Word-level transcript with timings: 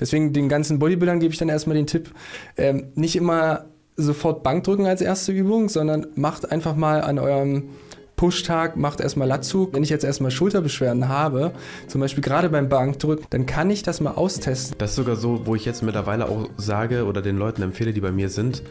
Deswegen 0.00 0.32
den 0.32 0.48
ganzen 0.48 0.78
Bodybuildern 0.78 1.20
gebe 1.20 1.32
ich 1.32 1.38
dann 1.38 1.48
erstmal 1.48 1.76
den 1.76 1.86
Tipp, 1.86 2.10
ähm, 2.56 2.88
nicht 2.94 3.16
immer 3.16 3.66
sofort 3.96 4.42
Bankdrücken 4.42 4.86
als 4.86 5.00
erste 5.00 5.32
Übung, 5.32 5.68
sondern 5.68 6.08
macht 6.16 6.50
einfach 6.50 6.74
mal 6.74 7.02
an 7.02 7.20
eurem 7.20 7.70
Pushtag, 8.16 8.76
macht 8.76 9.00
erstmal 9.00 9.28
Latzug. 9.28 9.72
Wenn 9.72 9.82
ich 9.82 9.90
jetzt 9.90 10.04
erstmal 10.04 10.30
Schulterbeschwerden 10.30 11.08
habe, 11.08 11.52
zum 11.86 12.00
Beispiel 12.00 12.22
gerade 12.22 12.48
beim 12.48 12.68
Bankdrücken, 12.68 13.26
dann 13.30 13.46
kann 13.46 13.70
ich 13.70 13.82
das 13.82 14.00
mal 14.00 14.12
austesten. 14.12 14.76
Das 14.78 14.90
ist 14.90 14.96
sogar 14.96 15.16
so, 15.16 15.46
wo 15.46 15.54
ich 15.54 15.64
jetzt 15.64 15.82
mittlerweile 15.82 16.28
auch 16.28 16.48
sage 16.56 17.04
oder 17.04 17.22
den 17.22 17.38
Leuten 17.38 17.62
empfehle, 17.62 17.92
die 17.92 18.00
bei 18.00 18.12
mir 18.12 18.28
sind, 18.28 18.62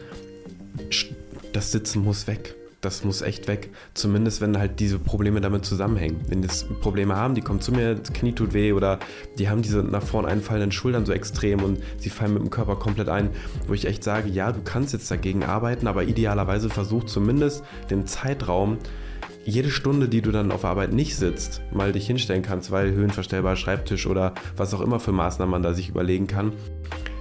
das 1.52 1.72
Sitzen 1.72 2.02
muss 2.02 2.26
weg 2.26 2.54
das 2.84 3.04
muss 3.04 3.22
echt 3.22 3.48
weg. 3.48 3.70
Zumindest 3.94 4.40
wenn 4.40 4.58
halt 4.58 4.80
diese 4.80 4.98
Probleme 4.98 5.40
damit 5.40 5.64
zusammenhängen. 5.64 6.20
Wenn 6.28 6.42
das 6.42 6.64
Probleme 6.64 7.16
haben, 7.16 7.34
die 7.34 7.40
kommen 7.40 7.60
zu 7.60 7.72
mir, 7.72 7.94
das 7.94 8.12
Knie 8.12 8.32
tut 8.32 8.52
weh 8.52 8.72
oder 8.72 8.98
die 9.38 9.48
haben 9.48 9.62
diese 9.62 9.82
nach 9.82 10.02
vorn 10.02 10.26
einfallenden 10.26 10.72
Schultern 10.72 11.06
so 11.06 11.12
extrem 11.12 11.62
und 11.62 11.80
sie 11.98 12.10
fallen 12.10 12.34
mit 12.34 12.42
dem 12.42 12.50
Körper 12.50 12.76
komplett 12.76 13.08
ein, 13.08 13.30
wo 13.66 13.74
ich 13.74 13.86
echt 13.86 14.04
sage, 14.04 14.28
ja, 14.28 14.52
du 14.52 14.60
kannst 14.62 14.92
jetzt 14.92 15.10
dagegen 15.10 15.44
arbeiten, 15.44 15.86
aber 15.86 16.04
idealerweise 16.04 16.68
versuch 16.68 17.04
zumindest 17.04 17.64
den 17.90 18.06
Zeitraum, 18.06 18.78
jede 19.44 19.70
Stunde, 19.70 20.08
die 20.08 20.22
du 20.22 20.30
dann 20.30 20.52
auf 20.52 20.64
Arbeit 20.64 20.92
nicht 20.92 21.16
sitzt, 21.16 21.60
mal 21.72 21.92
dich 21.92 22.06
hinstellen 22.06 22.42
kannst, 22.42 22.70
weil 22.70 22.92
höhenverstellbarer 22.92 23.56
Schreibtisch 23.56 24.06
oder 24.06 24.32
was 24.56 24.72
auch 24.72 24.80
immer 24.80 25.00
für 25.00 25.12
Maßnahmen 25.12 25.50
man 25.50 25.62
da 25.62 25.74
sich 25.74 25.90
überlegen 25.90 26.26
kann, 26.26 26.52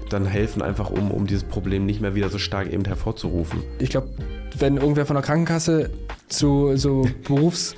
dann 0.09 0.25
helfen 0.25 0.61
einfach, 0.61 0.89
um, 0.89 1.11
um 1.11 1.27
dieses 1.27 1.43
Problem 1.43 1.85
nicht 1.85 2.01
mehr 2.01 2.15
wieder 2.15 2.29
so 2.29 2.37
stark 2.37 2.71
eben 2.71 2.85
hervorzurufen. 2.85 3.63
Ich 3.79 3.89
glaube, 3.89 4.09
wenn 4.57 4.77
irgendwer 4.77 5.05
von 5.05 5.15
der 5.15 5.23
Krankenkasse 5.23 5.89
zu 6.27 6.75
so 6.75 7.05
Berufs, 7.27 7.75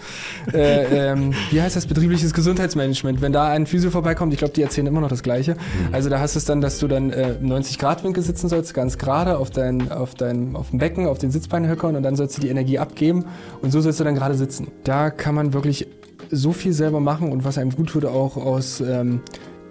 äh, 0.53 1.11
ähm, 1.11 1.33
wie 1.51 1.61
heißt 1.61 1.75
das, 1.75 1.85
betriebliches 1.85 2.33
Gesundheitsmanagement, 2.33 3.21
wenn 3.21 3.33
da 3.33 3.49
ein 3.49 3.65
Physio 3.65 3.91
vorbeikommt, 3.91 4.33
ich 4.33 4.39
glaube, 4.39 4.53
die 4.53 4.61
erzählen 4.61 4.87
immer 4.87 5.01
noch 5.01 5.09
das 5.09 5.23
Gleiche. 5.23 5.53
Mhm. 5.53 5.93
Also 5.93 6.09
da 6.09 6.19
hast 6.19 6.35
du 6.35 6.39
es 6.39 6.45
dann, 6.45 6.61
dass 6.61 6.79
du 6.79 6.87
dann 6.87 7.11
äh, 7.11 7.35
90 7.39 7.79
Grad 7.79 8.03
Winkel 8.03 8.23
sitzen 8.23 8.49
sollst, 8.49 8.73
ganz 8.73 8.97
gerade 8.97 9.37
auf 9.37 9.49
dein, 9.49 9.91
auf 9.91 10.15
dein, 10.15 10.55
auf 10.55 10.69
dem 10.69 10.79
Becken, 10.79 11.07
auf 11.07 11.17
den 11.17 11.31
Sitzbein 11.31 11.67
höckern 11.67 11.95
und 11.95 12.03
dann 12.03 12.15
sollst 12.15 12.37
du 12.37 12.41
die 12.41 12.49
Energie 12.49 12.79
abgeben 12.79 13.25
und 13.61 13.71
so 13.71 13.81
sollst 13.81 13.99
du 13.99 14.03
dann 14.03 14.15
gerade 14.15 14.35
sitzen. 14.35 14.67
Da 14.83 15.09
kann 15.09 15.35
man 15.35 15.53
wirklich 15.53 15.87
so 16.31 16.53
viel 16.53 16.73
selber 16.73 16.99
machen 16.99 17.31
und 17.31 17.45
was 17.45 17.57
einem 17.57 17.71
gut 17.71 17.89
tut, 17.89 18.05
auch 18.05 18.37
aus 18.37 18.81
ähm, 18.81 19.21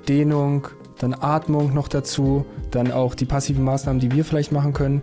Dehnung, 0.09 0.69
dann 0.99 1.15
Atmung 1.15 1.75
noch 1.75 1.89
dazu, 1.89 2.45
dann 2.71 2.93
auch 2.93 3.15
die 3.15 3.25
passiven 3.25 3.65
Maßnahmen, 3.65 4.01
die 4.01 4.13
wir 4.13 4.25
vielleicht 4.25 4.53
machen 4.53 4.73
können. 4.73 5.03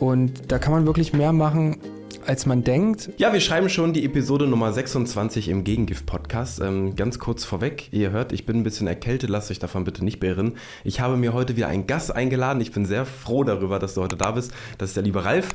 Und 0.00 0.52
da 0.52 0.58
kann 0.58 0.72
man 0.72 0.86
wirklich 0.86 1.12
mehr 1.12 1.32
machen, 1.32 1.78
als 2.26 2.46
man 2.46 2.62
denkt. 2.64 3.10
Ja, 3.16 3.32
wir 3.32 3.40
schreiben 3.40 3.68
schon 3.68 3.92
die 3.92 4.04
Episode 4.04 4.46
Nummer 4.46 4.72
26 4.72 5.48
im 5.48 5.64
Gegengift-Podcast. 5.64 6.60
Ähm, 6.60 6.96
ganz 6.96 7.18
kurz 7.18 7.44
vorweg, 7.44 7.88
ihr 7.92 8.10
hört, 8.10 8.32
ich 8.32 8.46
bin 8.46 8.58
ein 8.58 8.62
bisschen 8.62 8.86
erkältet, 8.86 9.30
lasst 9.30 9.50
euch 9.50 9.58
davon 9.58 9.84
bitte 9.84 10.04
nicht 10.04 10.20
beirren. 10.20 10.54
Ich 10.84 11.00
habe 11.00 11.16
mir 11.16 11.32
heute 11.32 11.56
wieder 11.56 11.68
einen 11.68 11.86
Gast 11.86 12.14
eingeladen. 12.14 12.60
Ich 12.60 12.72
bin 12.72 12.86
sehr 12.86 13.04
froh 13.04 13.44
darüber, 13.44 13.78
dass 13.78 13.94
du 13.94 14.02
heute 14.02 14.16
da 14.16 14.30
bist. 14.32 14.52
Das 14.78 14.90
ist 14.90 14.96
der 14.96 15.02
liebe 15.02 15.24
Ralf. 15.24 15.48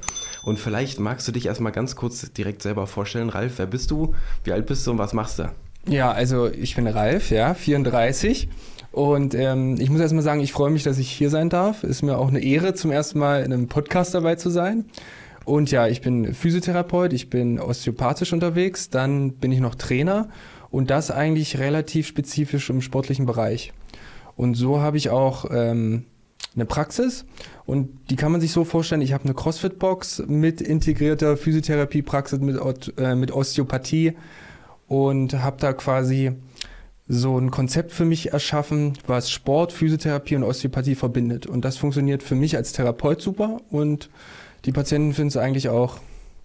Und 0.43 0.59
vielleicht 0.59 0.99
magst 0.99 1.27
du 1.27 1.31
dich 1.31 1.45
erstmal 1.45 1.71
ganz 1.71 1.95
kurz 1.95 2.31
direkt 2.33 2.61
selber 2.61 2.87
vorstellen. 2.87 3.29
Ralf, 3.29 3.53
wer 3.57 3.67
bist 3.67 3.91
du? 3.91 4.15
Wie 4.43 4.51
alt 4.51 4.65
bist 4.65 4.85
du 4.85 4.91
und 4.91 4.97
was 4.97 5.13
machst 5.13 5.39
du? 5.39 5.49
Ja, 5.87 6.11
also 6.11 6.47
ich 6.47 6.75
bin 6.75 6.87
Ralf, 6.87 7.31
ja, 7.31 7.53
34 7.53 8.49
und 8.97 9.35
ähm, 9.35 9.75
ich 9.77 9.91
muss 9.91 10.01
erstmal 10.01 10.23
sagen, 10.23 10.39
ich 10.39 10.51
freue 10.51 10.71
mich, 10.71 10.81
dass 10.81 10.97
ich 10.97 11.11
hier 11.11 11.29
sein 11.29 11.51
darf. 11.51 11.83
Ist 11.83 12.01
mir 12.01 12.17
auch 12.17 12.29
eine 12.29 12.39
Ehre, 12.39 12.73
zum 12.73 12.89
ersten 12.89 13.19
Mal 13.19 13.43
in 13.43 13.53
einem 13.53 13.67
Podcast 13.67 14.15
dabei 14.15 14.33
zu 14.37 14.49
sein. 14.49 14.85
Und 15.45 15.69
ja, 15.69 15.87
ich 15.87 16.01
bin 16.01 16.33
Physiotherapeut, 16.33 17.13
ich 17.13 17.29
bin 17.29 17.59
osteopathisch 17.59 18.33
unterwegs, 18.33 18.89
dann 18.89 19.33
bin 19.33 19.51
ich 19.51 19.59
noch 19.59 19.75
Trainer 19.75 20.29
und 20.71 20.89
das 20.89 21.11
eigentlich 21.11 21.59
relativ 21.59 22.07
spezifisch 22.07 22.71
im 22.71 22.81
sportlichen 22.81 23.27
Bereich. 23.27 23.71
Und 24.35 24.55
so 24.55 24.81
habe 24.81 24.97
ich 24.97 25.11
auch 25.11 25.45
ähm, 25.51 26.05
eine 26.55 26.65
Praxis 26.65 27.25
und 27.67 27.89
die 28.09 28.15
kann 28.15 28.31
man 28.31 28.41
sich 28.41 28.51
so 28.51 28.63
vorstellen, 28.63 29.01
ich 29.01 29.13
habe 29.13 29.25
eine 29.25 29.35
CrossFit-Box 29.35 30.23
mit 30.25 30.59
integrierter 30.59 31.37
Physiotherapie-Praxis, 31.37 32.39
mit, 32.39 32.57
äh, 32.97 33.13
mit 33.13 33.31
Osteopathie 33.31 34.13
und 34.87 35.35
habe 35.35 35.57
da 35.59 35.73
quasi 35.73 36.31
so 37.07 37.37
ein 37.37 37.51
Konzept 37.51 37.91
für 37.91 38.05
mich 38.05 38.33
erschaffen, 38.33 38.93
was 39.05 39.31
Sport, 39.31 39.71
Physiotherapie 39.71 40.35
und 40.35 40.43
Osteopathie 40.43 40.95
verbindet. 40.95 41.45
Und 41.45 41.63
das 41.63 41.77
funktioniert 41.77 42.21
für 42.21 42.35
mich 42.35 42.57
als 42.57 42.73
Therapeut 42.73 43.21
super 43.21 43.61
und 43.69 44.09
die 44.65 44.71
Patienten 44.71 45.13
finden 45.13 45.29
es 45.29 45.37
eigentlich 45.37 45.69
auch 45.69 45.97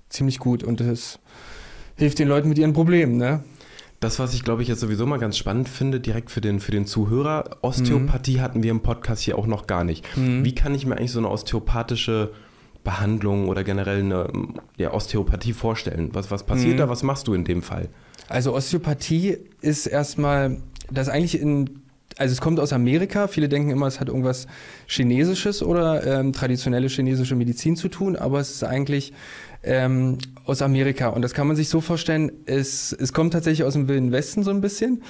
ziemlich 0.08 0.38
gut 0.38 0.62
und 0.62 0.80
es 0.80 1.18
hilft 1.96 2.18
den 2.18 2.28
Leuten 2.28 2.48
mit 2.48 2.58
ihren 2.58 2.72
Problemen. 2.72 3.16
Ne? 3.16 3.42
Das, 3.98 4.18
was 4.18 4.34
ich 4.34 4.44
glaube 4.44 4.62
ich 4.62 4.68
jetzt 4.68 4.80
sowieso 4.80 5.06
mal 5.06 5.18
ganz 5.18 5.36
spannend 5.36 5.68
finde, 5.68 5.98
direkt 5.98 6.30
für 6.30 6.40
den, 6.40 6.60
für 6.60 6.72
den 6.72 6.86
Zuhörer, 6.86 7.58
Osteopathie 7.62 8.36
mhm. 8.36 8.40
hatten 8.40 8.62
wir 8.62 8.70
im 8.70 8.80
Podcast 8.80 9.22
hier 9.22 9.38
auch 9.38 9.46
noch 9.46 9.66
gar 9.66 9.84
nicht. 9.84 10.04
Mhm. 10.16 10.44
Wie 10.44 10.54
kann 10.54 10.74
ich 10.74 10.86
mir 10.86 10.96
eigentlich 10.96 11.12
so 11.12 11.18
eine 11.18 11.30
osteopathische 11.30 12.30
Behandlung 12.84 13.48
oder 13.48 13.64
generell 13.64 14.00
eine 14.00 14.28
ja, 14.76 14.92
Osteopathie 14.92 15.52
vorstellen? 15.52 16.10
Was, 16.12 16.30
was 16.30 16.44
passiert 16.44 16.74
mhm. 16.74 16.78
da? 16.78 16.88
Was 16.88 17.02
machst 17.02 17.26
du 17.26 17.34
in 17.34 17.44
dem 17.44 17.62
Fall? 17.62 17.88
Also 18.32 18.54
Osteopathie 18.54 19.36
ist 19.60 19.86
erstmal, 19.86 20.56
das 20.90 21.10
eigentlich 21.10 21.38
in, 21.38 21.82
also 22.16 22.32
es 22.32 22.40
kommt 22.40 22.60
aus 22.60 22.72
Amerika. 22.72 23.26
Viele 23.26 23.46
denken 23.46 23.70
immer, 23.70 23.86
es 23.86 24.00
hat 24.00 24.08
irgendwas 24.08 24.46
Chinesisches 24.86 25.62
oder 25.62 26.06
ähm, 26.06 26.32
traditionelle 26.32 26.88
chinesische 26.88 27.36
Medizin 27.36 27.76
zu 27.76 27.88
tun, 27.88 28.16
aber 28.16 28.40
es 28.40 28.50
ist 28.50 28.64
eigentlich 28.64 29.12
ähm, 29.62 30.16
aus 30.46 30.62
Amerika. 30.62 31.08
Und 31.08 31.20
das 31.20 31.34
kann 31.34 31.46
man 31.46 31.56
sich 31.56 31.68
so 31.68 31.82
vorstellen, 31.82 32.32
es, 32.46 32.96
es 32.98 33.12
kommt 33.12 33.34
tatsächlich 33.34 33.66
aus 33.66 33.74
dem 33.74 33.86
Wilden 33.86 34.12
Westen 34.12 34.44
so 34.44 34.50
ein 34.50 34.62
bisschen. 34.62 35.02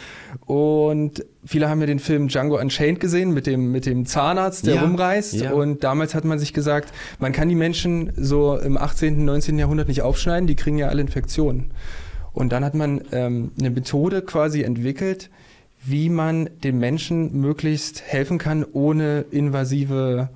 Und 0.45 1.25
viele 1.45 1.69
haben 1.69 1.81
ja 1.81 1.87
den 1.87 2.01
Film 2.01 2.27
Django 2.27 2.59
Unchained 2.59 2.99
gesehen 2.99 3.33
mit 3.33 3.47
dem, 3.47 3.71
mit 3.71 3.87
dem 3.87 4.05
Zahnarzt, 4.05 4.67
der 4.67 4.75
ja, 4.75 4.83
rumreist. 4.83 5.35
Ja. 5.35 5.53
Und 5.53 5.85
damals 5.85 6.17
hat 6.17 6.25
man 6.25 6.41
sich 6.41 6.53
gesagt, 6.53 6.93
man 7.21 7.31
kann 7.31 7.49
die 7.49 7.55
Menschen 7.55 8.13
so 8.17 8.59
im 8.59 8.77
18., 8.77 9.25
19. 9.25 9.61
Jahrhundert 9.61 9.87
nicht 9.87 10.03
aufschneiden, 10.03 10.49
die 10.49 10.57
kriegen 10.57 10.77
ja 10.77 10.89
alle 10.89 11.03
Infektionen. 11.03 11.71
Und 12.33 12.53
dann 12.53 12.65
hat 12.65 12.75
man 12.75 13.03
ähm, 13.13 13.53
eine 13.59 13.71
Methode 13.71 14.23
quasi 14.23 14.63
entwickelt, 14.63 15.31
wie 15.85 16.09
man 16.09 16.49
den 16.63 16.79
Menschen 16.79 17.41
möglichst 17.41 18.03
helfen 18.03 18.39
kann, 18.39 18.65
ohne 18.73 19.25
invasive 19.31 20.31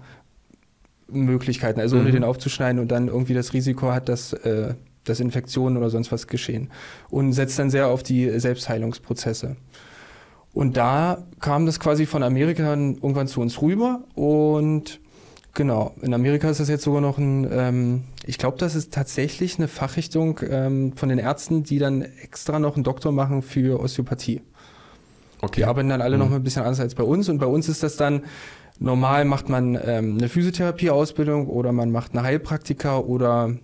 Möglichkeiten, 1.09 1.81
also 1.81 1.97
ohne 1.97 2.09
mhm. 2.09 2.15
den 2.15 2.25
aufzuschneiden 2.25 2.81
und 2.81 2.91
dann 2.91 3.09
irgendwie 3.09 3.35
das 3.35 3.53
Risiko 3.53 3.93
hat, 3.93 4.09
dass, 4.09 4.33
äh, 4.33 4.75
dass 5.05 5.21
Infektionen 5.21 5.77
oder 5.77 5.89
sonst 5.89 6.11
was 6.11 6.27
geschehen. 6.27 6.71
Und 7.11 7.33
setzt 7.33 7.59
dann 7.59 7.71
sehr 7.71 7.89
auf 7.89 8.03
die 8.03 8.39
Selbstheilungsprozesse. 8.39 9.56
Und 10.53 10.77
da 10.77 11.25
kam 11.41 11.67
das 11.67 11.79
quasi 11.79 12.06
von 12.06 12.23
Amerika 12.23 12.75
irgendwann 12.75 13.29
zu 13.29 13.41
uns 13.41 13.62
rüber 13.62 14.05
und 14.15 15.01
Genau, 15.56 15.95
in 16.03 16.12
Amerika 16.12 16.51
ist 16.51 16.61
das 16.61 16.69
jetzt 16.69 16.85
sogar 16.85 17.01
noch 17.01 17.17
ein, 17.17 17.49
ähm, 17.51 18.05
ich 18.26 18.38
glaube, 18.38 18.59
das 18.59 18.75
ist 18.75 18.92
tatsächlich 18.92 19.59
eine 19.59 19.69
Fachrichtung 19.69 20.41
ähm, 20.48 20.92
von 20.97 21.09
den 21.09 21.19
Ärzten, 21.19 21.62
die 21.62 21.78
dann 21.78 22.03
extra 22.03 22.59
noch 22.59 22.75
einen 22.75 22.84
Doktor 22.84 23.12
machen 23.12 23.41
für 23.41 23.81
Osteopathie. 23.81 24.42
Okay. 25.41 25.60
Die 25.60 25.64
arbeiten 25.64 25.88
dann 25.88 26.03
alle 26.03 26.16
mhm. 26.16 26.25
noch 26.25 26.32
ein 26.32 26.42
bisschen 26.42 26.62
anders 26.62 26.81
als 26.81 26.94
bei 26.94 27.04
uns 27.04 27.28
und 27.28 27.38
bei 27.38 27.47
uns 27.47 27.69
ist 27.69 27.82
das 27.82 27.97
dann, 27.97 28.22
normal 28.78 29.25
macht 29.25 29.48
man 29.48 29.78
ähm, 29.82 30.19
eine 30.19 30.28
Physiotherapieausbildung 30.28 31.47
oder 31.47 31.72
man 31.72 31.92
macht 31.92 32.12
eine 32.12 32.22
Heilpraktiker 32.22 33.06
oder 33.06 33.54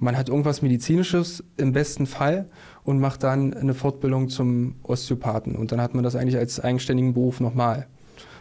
man 0.00 0.16
hat 0.16 0.28
irgendwas 0.28 0.62
Medizinisches 0.62 1.44
im 1.56 1.72
besten 1.72 2.06
Fall 2.06 2.50
und 2.82 2.98
macht 2.98 3.22
dann 3.22 3.54
eine 3.54 3.74
Fortbildung 3.74 4.28
zum 4.28 4.76
Osteopathen 4.82 5.54
und 5.54 5.70
dann 5.70 5.80
hat 5.80 5.94
man 5.94 6.02
das 6.02 6.16
eigentlich 6.16 6.36
als 6.36 6.58
eigenständigen 6.58 7.14
Beruf 7.14 7.40
nochmal. 7.40 7.86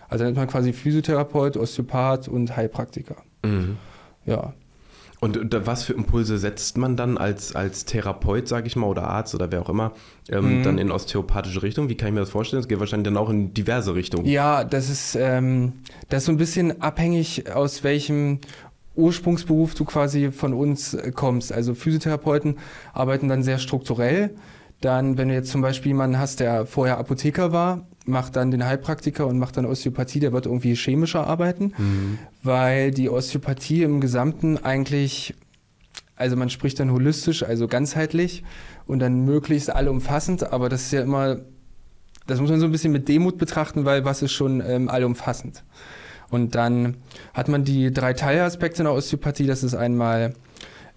Also 0.10 0.24
nennt 0.24 0.38
man 0.38 0.48
quasi 0.48 0.74
Physiotherapeut, 0.74 1.56
Osteopath 1.58 2.28
und 2.28 2.56
Heilpraktiker. 2.56 3.18
Mhm. 3.44 3.78
Ja. 4.26 4.54
Und 5.20 5.40
was 5.66 5.84
für 5.84 5.94
Impulse 5.94 6.38
setzt 6.38 6.78
man 6.78 6.96
dann 6.96 7.18
als, 7.18 7.56
als 7.56 7.86
Therapeut, 7.86 8.48
sage 8.48 8.68
ich 8.68 8.76
mal, 8.76 8.86
oder 8.86 9.08
Arzt 9.08 9.34
oder 9.34 9.52
wer 9.52 9.62
auch 9.62 9.70
immer, 9.70 9.94
ähm, 10.30 10.60
mhm. 10.60 10.64
dann 10.64 10.78
in 10.78 10.92
osteopathische 10.92 11.64
Richtung? 11.64 11.90
Wie 11.90 11.96
kann 11.96 12.10
ich 12.10 12.14
mir 12.14 12.20
das 12.20 12.30
vorstellen? 12.30 12.62
Es 12.62 12.68
geht 12.68 12.80
wahrscheinlich 12.80 13.06
dann 13.06 13.18
auch 13.18 13.30
in 13.30 13.54
diverse 13.54 13.96
Richtungen. 13.96 14.26
Ja, 14.28 14.64
das 14.64 14.90
ist, 14.90 15.16
ähm, 15.16 15.74
das 16.10 16.20
ist 16.20 16.26
so 16.26 16.32
ein 16.32 16.38
bisschen 16.38 16.82
abhängig, 16.82 17.52
aus 17.52 17.84
welchem 17.84 18.40
Ursprungsberuf 18.96 19.74
du 19.74 19.86
quasi 19.86 20.32
von 20.32 20.54
uns 20.54 20.96
kommst. 21.16 21.52
Also 21.52 21.74
Physiotherapeuten 21.74 22.58
arbeiten 22.94 23.28
dann 23.28 23.42
sehr 23.42 23.58
strukturell. 23.58 24.36
Dann, 24.82 25.18
wenn 25.18 25.30
du 25.30 25.34
jetzt 25.34 25.50
zum 25.50 25.62
Beispiel 25.62 25.92
jemanden 25.92 26.20
hast, 26.20 26.40
der 26.40 26.68
vorher 26.68 27.00
Apotheker 27.00 27.52
war, 27.52 27.88
macht 28.08 28.36
dann 28.36 28.52
den 28.52 28.66
Heilpraktiker 28.66 29.28
und 29.28 29.38
macht 29.38 29.58
dann 29.58 29.66
Osteopathie, 29.66 30.20
der 30.20 30.34
wird 30.34 30.46
irgendwie 30.46 30.76
chemischer 30.76 31.28
arbeiten, 31.28 31.74
mhm. 31.78 32.20
weil 32.44 32.92
die 32.92 33.10
Osteopathie 33.10 33.84
im 33.84 34.02
Gesamten 34.02 34.58
eigentlich, 34.58 35.36
also 36.16 36.36
man 36.36 36.50
spricht 36.50 36.80
dann 36.80 36.92
holistisch, 36.92 37.44
also 37.44 37.68
ganzheitlich 37.68 38.44
und 38.86 39.00
dann 39.00 39.26
möglichst 39.26 39.70
allumfassend, 39.70 40.52
aber 40.52 40.70
das 40.70 40.84
ist 40.84 40.94
ja 40.94 41.02
immer, 41.02 41.40
das 42.26 42.40
muss 42.40 42.50
man 42.50 42.60
so 42.60 42.66
ein 42.66 42.72
bisschen 42.72 42.94
mit 42.94 43.08
Demut 43.08 43.38
betrachten, 43.38 43.86
weil 43.86 44.06
was 44.06 44.22
ist 44.22 44.32
schon 44.32 44.62
ähm, 44.66 44.90
allumfassend. 44.90 45.64
Und 46.30 46.56
dann 46.56 46.98
hat 47.34 47.48
man 47.48 47.64
die 47.64 47.92
drei 47.92 48.14
Teilaspekte 48.14 48.82
in 48.82 48.86
der 48.86 48.94
Osteopathie, 48.94 49.48
das 49.48 49.64
ist 49.64 49.76
einmal 49.76 50.34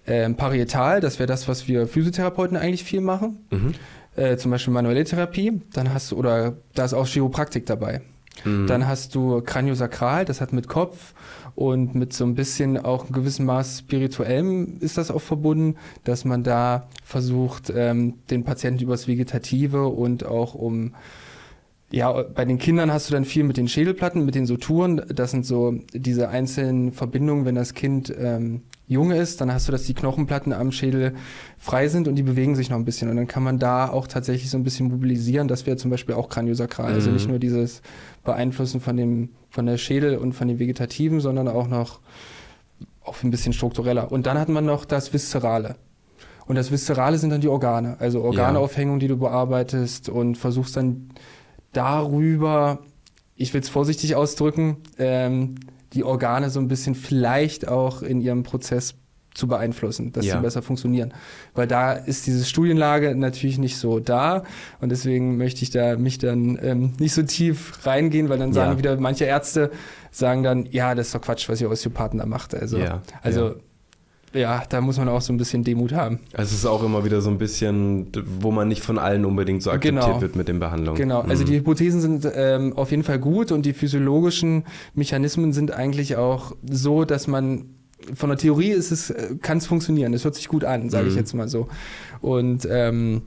äh, 0.05 0.29
parietal, 0.31 0.99
das 0.99 1.19
wäre 1.19 1.27
das, 1.27 1.47
was 1.47 1.67
wir 1.67 1.87
Physiotherapeuten 1.87 2.57
eigentlich 2.57 2.83
viel 2.83 3.01
machen. 3.01 3.45
Mhm 3.49 3.73
äh, 4.21 4.37
zum 4.37 4.51
Beispiel 4.51 4.73
manuelle 4.73 5.03
Therapie, 5.03 5.61
dann 5.73 5.93
hast 5.93 6.11
du, 6.11 6.17
oder 6.17 6.55
da 6.75 6.85
ist 6.85 6.93
auch 6.93 7.07
Chiropraktik 7.07 7.65
dabei. 7.65 8.01
Mhm. 8.45 8.67
Dann 8.67 8.87
hast 8.87 9.15
du 9.15 9.41
Kraniosakral, 9.41 10.25
das 10.25 10.41
hat 10.41 10.53
mit 10.53 10.67
Kopf 10.67 11.13
und 11.55 11.95
mit 11.95 12.13
so 12.13 12.23
ein 12.23 12.35
bisschen 12.35 12.77
auch 12.77 13.05
ein 13.05 13.13
gewissen 13.13 13.45
Maß 13.45 13.79
spirituellem 13.79 14.77
ist 14.79 14.97
das 14.97 15.11
auch 15.11 15.21
verbunden, 15.21 15.75
dass 16.03 16.23
man 16.23 16.43
da 16.43 16.87
versucht, 17.03 17.71
ähm, 17.75 18.15
den 18.29 18.43
Patienten 18.43 18.83
übers 18.83 19.07
Vegetative 19.07 19.87
und 19.87 20.25
auch 20.25 20.53
um 20.53 20.93
ja, 21.93 22.23
bei 22.23 22.45
den 22.45 22.57
Kindern 22.57 22.91
hast 22.91 23.09
du 23.09 23.13
dann 23.13 23.25
viel 23.25 23.43
mit 23.43 23.57
den 23.57 23.67
Schädelplatten, 23.67 24.23
mit 24.23 24.33
den 24.33 24.45
Suturen. 24.45 25.01
Das 25.13 25.31
sind 25.31 25.45
so 25.45 25.75
diese 25.93 26.29
einzelnen 26.29 26.93
Verbindungen, 26.93 27.43
wenn 27.43 27.55
das 27.55 27.73
Kind 27.73 28.13
ähm, 28.17 28.61
jung 28.91 29.11
ist, 29.11 29.39
dann 29.39 29.53
hast 29.53 29.67
du, 29.67 29.71
dass 29.71 29.83
die 29.83 29.93
Knochenplatten 29.93 30.51
am 30.51 30.71
Schädel 30.71 31.13
frei 31.57 31.87
sind 31.87 32.07
und 32.07 32.15
die 32.15 32.23
bewegen 32.23 32.55
sich 32.55 32.69
noch 32.69 32.77
ein 32.77 32.83
bisschen. 32.83 33.09
Und 33.09 33.15
dann 33.15 33.27
kann 33.27 33.41
man 33.41 33.57
da 33.57 33.89
auch 33.89 34.05
tatsächlich 34.05 34.49
so 34.49 34.57
ein 34.57 34.63
bisschen 34.63 34.89
mobilisieren. 34.89 35.47
Das 35.47 35.65
wäre 35.65 35.77
zum 35.77 35.89
Beispiel 35.89 36.13
auch 36.13 36.27
Kraniosakral. 36.27 36.87
Also 36.87 36.95
mhm. 36.95 37.01
Also 37.01 37.11
nicht 37.11 37.29
nur 37.29 37.39
dieses 37.39 37.81
Beeinflussen 38.23 38.81
von 38.81 38.97
dem, 38.97 39.29
von 39.49 39.65
der 39.65 39.77
Schädel 39.77 40.17
und 40.17 40.33
von 40.33 40.47
dem 40.47 40.59
Vegetativen, 40.59 41.21
sondern 41.21 41.47
auch 41.47 41.67
noch 41.67 42.01
auch 43.03 43.23
ein 43.23 43.31
bisschen 43.31 43.53
struktureller. 43.53 44.11
Und 44.11 44.25
dann 44.25 44.37
hat 44.37 44.49
man 44.49 44.65
noch 44.65 44.85
das 44.85 45.13
Viszerale. 45.13 45.75
Und 46.45 46.55
das 46.55 46.71
Viszerale 46.71 47.17
sind 47.17 47.29
dann 47.29 47.41
die 47.41 47.47
Organe, 47.47 47.95
also 47.99 48.21
Organaufhängung, 48.21 48.99
die 48.99 49.07
du 49.07 49.17
bearbeitest 49.17 50.09
und 50.09 50.37
versuchst 50.37 50.75
dann 50.75 51.09
darüber, 51.71 52.79
ich 53.35 53.53
will 53.53 53.61
es 53.61 53.69
vorsichtig 53.69 54.15
ausdrücken, 54.15 54.77
ähm, 54.99 55.55
die 55.93 56.03
Organe 56.03 56.49
so 56.49 56.59
ein 56.59 56.67
bisschen 56.67 56.95
vielleicht 56.95 57.67
auch 57.67 58.01
in 58.01 58.21
ihrem 58.21 58.43
Prozess 58.43 58.95
zu 59.33 59.47
beeinflussen, 59.47 60.11
dass 60.11 60.25
ja. 60.25 60.35
sie 60.35 60.41
besser 60.41 60.61
funktionieren. 60.61 61.13
Weil 61.53 61.67
da 61.67 61.93
ist 61.93 62.27
diese 62.27 62.43
Studienlage 62.43 63.15
natürlich 63.15 63.57
nicht 63.57 63.77
so 63.77 63.99
da 63.99 64.43
und 64.81 64.89
deswegen 64.89 65.37
möchte 65.37 65.63
ich 65.63 65.69
da 65.69 65.97
mich 65.97 66.17
dann 66.17 66.59
ähm, 66.61 66.93
nicht 66.99 67.13
so 67.13 67.23
tief 67.23 67.85
reingehen, 67.85 68.29
weil 68.29 68.39
dann 68.39 68.51
sagen 68.51 68.73
ja. 68.73 68.77
wieder 68.77 68.99
manche 68.99 69.25
Ärzte 69.25 69.71
sagen 70.11 70.43
dann, 70.43 70.67
ja, 70.69 70.95
das 70.95 71.07
ist 71.07 71.15
doch 71.15 71.21
Quatsch, 71.21 71.47
was 71.47 71.61
ihr 71.61 71.69
Osteopathen 71.69 72.19
da 72.19 72.25
macht. 72.25 72.53
Also, 72.53 72.77
ja. 72.77 73.01
also 73.21 73.55
ja, 74.33 74.63
da 74.69 74.81
muss 74.81 74.97
man 74.97 75.09
auch 75.09 75.21
so 75.21 75.33
ein 75.33 75.37
bisschen 75.37 75.63
Demut 75.63 75.93
haben. 75.93 76.19
Also 76.33 76.53
es 76.53 76.59
ist 76.59 76.65
auch 76.65 76.83
immer 76.83 77.03
wieder 77.03 77.21
so 77.21 77.29
ein 77.29 77.37
bisschen, 77.37 78.07
wo 78.39 78.51
man 78.51 78.67
nicht 78.67 78.81
von 78.81 78.97
allen 78.97 79.25
unbedingt 79.25 79.61
so 79.61 79.71
akzeptiert 79.71 80.05
genau. 80.05 80.21
wird 80.21 80.35
mit 80.35 80.47
den 80.47 80.59
Behandlungen. 80.59 80.97
Genau, 80.97 81.21
also 81.21 81.43
mhm. 81.43 81.47
die 81.47 81.55
Hypothesen 81.57 82.01
sind 82.01 82.27
ähm, 82.33 82.73
auf 82.77 82.91
jeden 82.91 83.03
Fall 83.03 83.19
gut 83.19 83.51
und 83.51 83.65
die 83.65 83.73
physiologischen 83.73 84.63
Mechanismen 84.93 85.51
sind 85.53 85.71
eigentlich 85.71 86.15
auch 86.15 86.55
so, 86.69 87.03
dass 87.03 87.27
man 87.27 87.65
von 88.15 88.29
der 88.29 88.37
Theorie 88.37 88.71
ist 88.71 88.91
es, 88.91 89.09
äh, 89.09 89.35
kann 89.41 89.57
es 89.57 89.67
funktionieren. 89.67 90.13
Es 90.13 90.23
hört 90.23 90.35
sich 90.35 90.47
gut 90.47 90.63
an, 90.63 90.89
sage 90.89 91.05
mhm. 91.05 91.11
ich 91.11 91.15
jetzt 91.15 91.33
mal 91.33 91.47
so. 91.47 91.67
Und 92.21 92.67
ähm, 92.69 93.23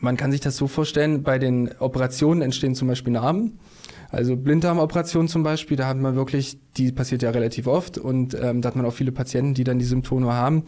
man 0.00 0.16
kann 0.16 0.32
sich 0.32 0.40
das 0.40 0.56
so 0.56 0.66
vorstellen, 0.66 1.22
bei 1.22 1.38
den 1.38 1.70
Operationen 1.78 2.42
entstehen 2.42 2.74
zum 2.74 2.88
Beispiel 2.88 3.12
Narben. 3.12 3.58
Also 4.10 4.36
Blinddarmoperation 4.36 5.28
zum 5.28 5.42
Beispiel, 5.42 5.76
da 5.76 5.86
hat 5.86 5.96
man 5.96 6.14
wirklich, 6.14 6.58
die 6.76 6.92
passiert 6.92 7.22
ja 7.22 7.30
relativ 7.30 7.66
oft 7.66 7.98
und 7.98 8.34
ähm, 8.34 8.60
da 8.60 8.68
hat 8.68 8.76
man 8.76 8.84
auch 8.86 8.92
viele 8.92 9.12
Patienten, 9.12 9.54
die 9.54 9.64
dann 9.64 9.78
die 9.78 9.84
Symptome 9.84 10.32
haben. 10.32 10.64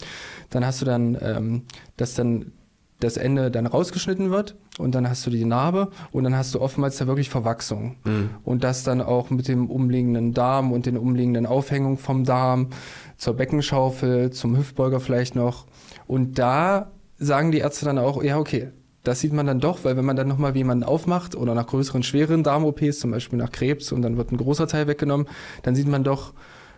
Dann 0.50 0.64
hast 0.64 0.80
du 0.80 0.84
dann, 0.84 1.16
ähm, 1.20 1.62
dass 1.96 2.14
dann 2.14 2.52
das 3.00 3.16
Ende 3.16 3.50
dann 3.50 3.66
rausgeschnitten 3.66 4.30
wird 4.30 4.54
und 4.78 4.94
dann 4.94 5.08
hast 5.08 5.26
du 5.26 5.30
die 5.30 5.44
Narbe 5.44 5.90
und 6.12 6.24
dann 6.24 6.36
hast 6.36 6.54
du 6.54 6.60
oftmals 6.60 6.98
da 6.98 7.06
wirklich 7.06 7.30
Verwachsung. 7.30 7.96
Mhm. 8.04 8.30
Und 8.44 8.62
das 8.62 8.84
dann 8.84 9.00
auch 9.00 9.30
mit 9.30 9.48
dem 9.48 9.68
umliegenden 9.70 10.32
Darm 10.34 10.72
und 10.72 10.86
den 10.86 10.96
umliegenden 10.96 11.46
Aufhängungen 11.46 11.98
vom 11.98 12.24
Darm 12.24 12.68
zur 13.16 13.34
Beckenschaufel, 13.34 14.30
zum 14.30 14.56
Hüftbeuger 14.56 15.00
vielleicht 15.00 15.34
noch. 15.34 15.66
Und 16.06 16.38
da 16.38 16.92
sagen 17.18 17.50
die 17.50 17.58
Ärzte 17.58 17.84
dann 17.84 17.98
auch, 17.98 18.22
ja, 18.22 18.38
okay, 18.38 18.70
das 19.02 19.20
sieht 19.20 19.32
man 19.32 19.46
dann 19.46 19.60
doch, 19.60 19.84
weil 19.84 19.96
wenn 19.96 20.04
man 20.04 20.16
dann 20.16 20.28
nochmal 20.28 20.56
jemanden 20.56 20.84
aufmacht 20.84 21.34
oder 21.34 21.54
nach 21.54 21.66
größeren, 21.66 22.02
schweren 22.02 22.42
Darm-OPs, 22.42 23.00
zum 23.00 23.10
Beispiel 23.10 23.38
nach 23.38 23.50
Krebs 23.50 23.92
und 23.92 24.02
dann 24.02 24.16
wird 24.16 24.32
ein 24.32 24.36
großer 24.36 24.68
Teil 24.68 24.86
weggenommen, 24.86 25.26
dann 25.62 25.74
sieht 25.74 25.88
man 25.88 26.04
doch 26.04 26.32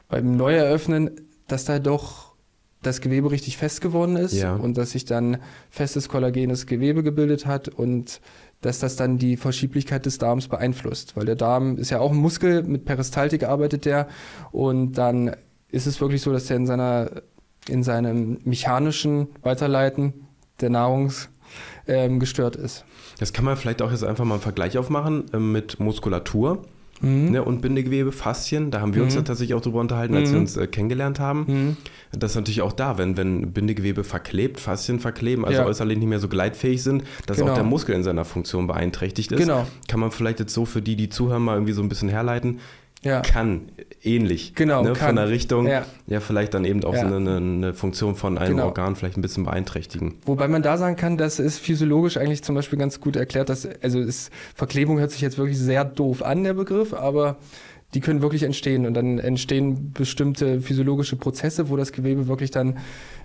beim 0.08 0.36
Neueröffnen, 0.36 1.10
dass 1.48 1.64
da 1.64 1.78
doch 1.78 2.34
das 2.82 3.00
Gewebe 3.00 3.30
richtig 3.30 3.56
fest 3.56 3.80
geworden 3.80 4.16
ist 4.16 4.34
ja. 4.34 4.54
und 4.54 4.76
dass 4.76 4.90
sich 4.92 5.04
dann 5.04 5.38
festes 5.70 6.08
kollagenes 6.08 6.66
Gewebe 6.66 7.02
gebildet 7.02 7.46
hat 7.46 7.68
und 7.68 8.20
dass 8.60 8.78
das 8.78 8.96
dann 8.96 9.18
die 9.18 9.36
Verschieblichkeit 9.36 10.06
des 10.06 10.18
Darms 10.18 10.48
beeinflusst, 10.48 11.16
weil 11.16 11.26
der 11.26 11.36
Darm 11.36 11.76
ist 11.76 11.90
ja 11.90 12.00
auch 12.00 12.12
ein 12.12 12.18
Muskel, 12.18 12.62
mit 12.62 12.84
Peristaltik 12.84 13.44
arbeitet 13.44 13.84
der 13.84 14.08
und 14.52 14.92
dann 14.92 15.36
ist 15.70 15.86
es 15.86 16.00
wirklich 16.00 16.22
so, 16.22 16.32
dass 16.32 16.46
der 16.46 16.56
in 16.56 16.66
seiner 16.66 17.10
in 17.68 17.82
seinem 17.82 18.38
mechanischen 18.44 19.28
Weiterleiten 19.42 20.26
der 20.60 20.70
Nahrungs 20.70 21.30
ähm, 21.86 22.20
gestört 22.20 22.56
ist. 22.56 22.84
Das 23.18 23.32
kann 23.32 23.44
man 23.44 23.56
vielleicht 23.56 23.82
auch 23.82 23.90
jetzt 23.90 24.04
einfach 24.04 24.24
mal 24.24 24.34
einen 24.34 24.42
Vergleich 24.42 24.78
aufmachen 24.78 25.24
äh, 25.32 25.38
mit 25.38 25.80
Muskulatur. 25.80 26.62
Mhm. 27.00 27.32
Ne, 27.32 27.42
und 27.42 27.60
Bindegewebe, 27.60 28.12
Faszien, 28.12 28.70
da 28.70 28.80
haben 28.80 28.94
wir 28.94 29.02
uns 29.02 29.14
mhm. 29.14 29.20
ja 29.20 29.24
tatsächlich 29.24 29.54
auch 29.54 29.60
drüber 29.60 29.80
unterhalten, 29.80 30.14
als 30.14 30.28
mhm. 30.28 30.34
wir 30.34 30.40
uns 30.40 30.56
äh, 30.56 30.66
kennengelernt 30.66 31.18
haben. 31.18 31.44
Mhm. 31.46 31.76
Das 32.12 32.32
ist 32.32 32.36
natürlich 32.36 32.62
auch 32.62 32.72
da, 32.72 32.98
wenn, 32.98 33.16
wenn 33.16 33.52
Bindegewebe 33.52 34.04
verklebt, 34.04 34.60
Faszien 34.60 35.00
verkleben, 35.00 35.44
also 35.44 35.62
ja. 35.62 35.66
äußerlich 35.66 35.98
nicht 35.98 36.06
mehr 36.06 36.20
so 36.20 36.28
gleitfähig 36.28 36.82
sind, 36.82 37.02
dass 37.26 37.38
genau. 37.38 37.50
auch 37.50 37.54
der 37.56 37.64
Muskel 37.64 37.94
in 37.96 38.04
seiner 38.04 38.24
Funktion 38.24 38.68
beeinträchtigt 38.68 39.32
ist. 39.32 39.40
Genau. 39.40 39.66
Kann 39.88 40.00
man 40.00 40.12
vielleicht 40.12 40.38
jetzt 40.38 40.54
so 40.54 40.64
für 40.64 40.82
die, 40.82 40.94
die 40.94 41.08
zuhören, 41.08 41.42
mal 41.42 41.54
irgendwie 41.54 41.72
so 41.72 41.82
ein 41.82 41.88
bisschen 41.88 42.08
herleiten 42.08 42.60
ja. 43.04 43.20
kann 43.20 43.68
ähnlich. 44.02 44.54
Genau. 44.54 44.82
Ne, 44.82 44.92
kann. 44.92 45.08
Von 45.08 45.16
der 45.16 45.28
Richtung, 45.28 45.66
ja. 45.66 45.84
ja, 46.06 46.20
vielleicht 46.20 46.54
dann 46.54 46.64
eben 46.64 46.82
auch 46.84 46.94
ja. 46.94 47.08
so 47.08 47.14
eine, 47.14 47.36
eine, 47.36 47.74
Funktion 47.74 48.16
von 48.16 48.38
einem 48.38 48.56
genau. 48.56 48.66
Organ 48.66 48.96
vielleicht 48.96 49.16
ein 49.16 49.22
bisschen 49.22 49.44
beeinträchtigen. 49.44 50.16
Wobei 50.24 50.48
man 50.48 50.62
da 50.62 50.76
sagen 50.76 50.96
kann, 50.96 51.16
das 51.16 51.38
ist 51.38 51.58
physiologisch 51.58 52.16
eigentlich 52.16 52.42
zum 52.42 52.54
Beispiel 52.54 52.78
ganz 52.78 53.00
gut 53.00 53.16
erklärt, 53.16 53.48
dass, 53.48 53.68
also 53.82 54.00
ist, 54.00 54.32
Verklebung 54.54 54.98
hört 54.98 55.10
sich 55.10 55.20
jetzt 55.20 55.38
wirklich 55.38 55.58
sehr 55.58 55.84
doof 55.84 56.22
an, 56.22 56.44
der 56.44 56.54
Begriff, 56.54 56.92
aber 56.92 57.36
die 57.94 58.00
können 58.00 58.22
wirklich 58.22 58.42
entstehen 58.42 58.86
und 58.86 58.94
dann 58.94 59.18
entstehen 59.18 59.92
bestimmte 59.92 60.60
physiologische 60.60 61.16
Prozesse, 61.16 61.68
wo 61.68 61.76
das 61.76 61.92
Gewebe 61.92 62.26
wirklich 62.26 62.50
dann 62.50 62.78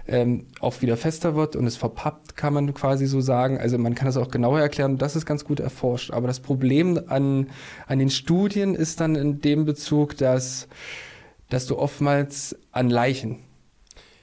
ähm, 0.08 0.46
auch 0.60 0.82
wieder 0.82 0.96
fester 0.96 1.36
wird 1.36 1.56
und 1.56 1.66
es 1.66 1.76
verpappt, 1.76 2.38
kann 2.38 2.54
man 2.54 2.74
quasi 2.74 3.08
so 3.08 3.20
sagen. 3.20 3.58
Also 3.58 3.78
man 3.78 3.96
kann 3.96 4.06
das 4.06 4.18
auch 4.18 4.30
genauer 4.30 4.60
erklären, 4.60 4.98
das 4.98 5.16
ist 5.16 5.26
ganz 5.26 5.44
gut 5.44 5.60
erforscht. 5.60 6.12
Aber 6.12 6.28
das 6.28 6.40
Problem 6.40 7.00
an, 7.08 7.48
an 7.88 8.00
den 8.00 8.12
Studien 8.12 8.76
ist 8.76 9.00
dann 9.00 9.16
in 9.16 9.42
dem 9.42 9.66
Bezug, 9.66 10.18
dass, 10.18 10.68
dass 11.50 11.66
du 11.66 11.78
oftmals 11.78 12.56
an 12.72 12.90
Leichen 12.90 13.40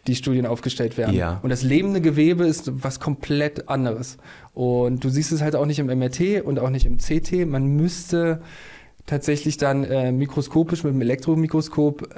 die 0.07 0.15
Studien 0.15 0.47
aufgestellt 0.47 0.97
werden. 0.97 1.17
Ja. 1.17 1.41
Und 1.43 1.51
das 1.51 1.65
lebende 1.65 2.01
Gewebe 2.01 2.47
ist 2.47 2.71
was 2.85 3.01
komplett 3.01 3.69
anderes. 3.69 4.19
Und 4.55 5.03
du 5.03 5.09
siehst 5.09 5.33
es 5.33 5.43
halt 5.43 5.57
auch 5.57 5.67
nicht 5.67 5.81
im 5.81 5.87
MRT 5.87 6.45
und 6.45 6.61
auch 6.61 6.71
nicht 6.71 6.87
im 6.87 6.99
CT. 6.99 7.47
Man 7.47 7.67
müsste 7.67 8.41
tatsächlich 9.07 9.57
dann 9.57 9.85
äh, 9.85 10.13
mikroskopisch 10.13 10.85
mit 10.85 10.95
dem 10.95 11.01
Elektromikroskop 11.01 12.09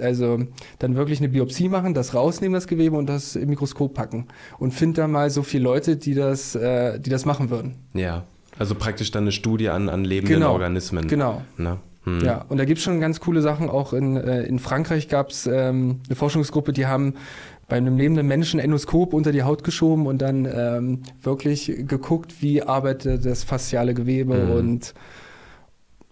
also 0.00 0.38
dann 0.78 0.96
wirklich 0.96 1.18
eine 1.18 1.28
Biopsie 1.28 1.68
machen, 1.68 1.94
das 1.94 2.14
rausnehmen, 2.14 2.54
das 2.54 2.66
Gewebe 2.66 2.96
und 2.96 3.06
das 3.06 3.36
im 3.36 3.50
Mikroskop 3.50 3.94
packen. 3.94 4.28
Und 4.58 4.72
find 4.72 4.96
da 4.96 5.06
mal 5.08 5.30
so 5.30 5.42
viele 5.42 5.64
Leute, 5.64 5.96
die 5.96 6.14
das, 6.14 6.54
äh, 6.54 6.98
die 6.98 7.10
das 7.10 7.24
machen 7.24 7.50
würden. 7.50 7.74
Ja, 7.92 8.24
also 8.58 8.74
praktisch 8.74 9.10
dann 9.10 9.24
eine 9.24 9.32
Studie 9.32 9.68
an, 9.68 9.88
an 9.88 10.04
lebenden 10.04 10.36
genau, 10.36 10.52
Organismen. 10.52 11.06
Genau. 11.06 11.42
Na? 11.56 11.80
Hm. 12.04 12.24
Ja, 12.24 12.44
und 12.48 12.58
da 12.58 12.64
gibt 12.64 12.78
es 12.78 12.84
schon 12.84 13.00
ganz 13.00 13.20
coole 13.20 13.42
Sachen. 13.42 13.68
Auch 13.68 13.92
in, 13.92 14.16
äh, 14.16 14.42
in 14.42 14.58
Frankreich 14.58 15.08
gab 15.08 15.30
es 15.30 15.46
ähm, 15.46 16.00
eine 16.06 16.16
Forschungsgruppe, 16.16 16.72
die 16.72 16.86
haben 16.86 17.14
bei 17.68 17.76
einem 17.76 17.96
lebenden 17.96 18.26
Menschen 18.26 18.60
Endoskop 18.60 19.14
unter 19.14 19.32
die 19.32 19.42
Haut 19.42 19.64
geschoben 19.64 20.06
und 20.06 20.20
dann 20.20 20.44
ähm, 20.44 21.02
wirklich 21.22 21.72
geguckt, 21.86 22.42
wie 22.42 22.62
arbeitet 22.62 23.24
das 23.24 23.42
fasziale 23.42 23.94
Gewebe 23.94 24.34
mhm. 24.34 24.50
und 24.50 24.94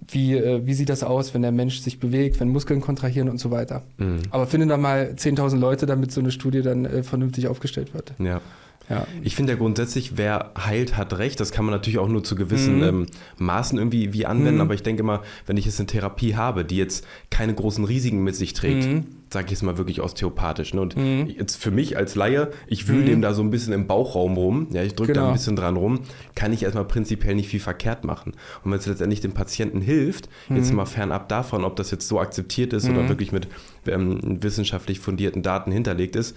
wie, 0.09 0.35
äh, 0.35 0.67
wie 0.67 0.75
sieht 0.75 0.89
das 0.89 1.03
aus, 1.03 1.35
wenn 1.35 1.43
der 1.43 1.53
Mensch 1.53 1.81
sich 1.81 2.01
bewegt, 2.01 2.41
wenn 2.41 2.49
Muskeln 2.49 2.81
kontrahieren 2.81 3.29
und 3.29 3.39
so 3.39 3.51
weiter. 3.51 3.83
Mhm. 3.99 4.21
Aber 4.31 4.47
finde 4.47 4.67
da 4.67 4.77
mal 4.77 5.15
10.000 5.17 5.59
Leute, 5.59 5.87
damit 5.87 6.13
so 6.13 6.21
eine 6.21 6.31
Studie 6.31 6.63
dann 6.63 6.85
äh, 6.85 7.03
vernünftig 7.03 7.49
aufgestellt 7.49 7.95
wird. 7.95 8.13
Ja. 8.19 8.41
Ja. 8.89 9.07
Ich 9.23 9.37
finde 9.37 9.53
ja 9.53 9.59
grundsätzlich, 9.59 10.17
wer 10.17 10.51
heilt, 10.59 10.97
hat 10.97 11.17
recht. 11.17 11.39
Das 11.41 11.53
kann 11.53 11.65
man 11.65 11.73
natürlich 11.73 11.99
auch 11.99 12.09
nur 12.09 12.25
zu 12.25 12.35
gewissen 12.35 12.79
mhm. 12.79 12.83
ähm, 12.83 13.07
Maßen 13.39 13.79
irgendwie 13.79 14.13
wie 14.13 14.27
anwenden. 14.27 14.57
Mhm. 14.57 14.61
Aber 14.61 14.75
ich 14.75 14.83
denke 14.83 15.03
immer, 15.03 15.23
wenn 15.47 15.57
ich 15.57 15.65
jetzt 15.65 15.79
eine 15.79 15.87
Therapie 15.87 16.35
habe, 16.35 16.65
die 16.65 16.77
jetzt 16.77 17.07
keine 17.31 17.55
großen 17.55 17.85
Risiken 17.85 18.23
mit 18.23 18.37
sich 18.37 18.53
trägt, 18.53 18.87
mhm. 18.87 19.07
Sage 19.33 19.47
ich 19.47 19.55
es 19.55 19.63
mal 19.63 19.79
wirklich 19.79 20.01
osteopathisch. 20.01 20.75
Ne? 20.75 20.81
Und 20.81 20.97
mhm. 20.97 21.27
jetzt 21.27 21.57
für 21.57 21.71
mich 21.71 21.97
als 21.97 22.15
Laie, 22.15 22.51
ich 22.67 22.89
wühle 22.89 23.03
mhm. 23.03 23.07
dem 23.07 23.23
da 23.23 23.35
so 23.35 23.43
ein 23.43 23.51
bisschen 23.51 23.73
im 23.73 23.87
Bauchraum 23.87 24.37
rum, 24.37 24.69
ja, 24.73 24.83
ich 24.83 24.95
drücke 24.95 25.13
genau. 25.13 25.27
da 25.27 25.31
ein 25.31 25.35
bisschen 25.35 25.57
dran 25.57 25.77
rum, 25.77 26.01
kann 26.35 26.53
ich 26.53 26.63
erstmal 26.63 26.85
prinzipiell 26.85 27.35
nicht 27.35 27.49
viel 27.49 27.61
verkehrt 27.61 28.05
machen. 28.05 28.33
Und 28.65 28.71
wenn 28.71 28.79
es 28.79 28.87
letztendlich 28.87 29.21
dem 29.21 29.33
Patienten 29.33 29.81
hilft, 29.81 30.29
jetzt 30.49 30.71
mhm. 30.71 30.77
mal 30.77 30.87
fernab 30.87 31.29
davon, 31.29 31.65
ob 31.65 31.77
das 31.77 31.91
jetzt 31.91 32.09
so 32.09 32.21
akzeptiert 32.21 32.73
ist 32.73 32.89
oder 32.89 33.09
wirklich 33.09 33.33
mit 33.33 33.49
ähm, 33.87 34.43
wissenschaftlich 34.43 35.01
fundierten 35.01 35.43
Daten 35.43 35.73
hinterlegt 35.73 36.17
ist, 36.17 36.37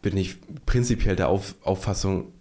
bin 0.00 0.16
ich 0.16 0.36
prinzipiell 0.66 1.16
der 1.16 1.28
Auf, 1.28 1.54
Auffassung, 1.62 2.32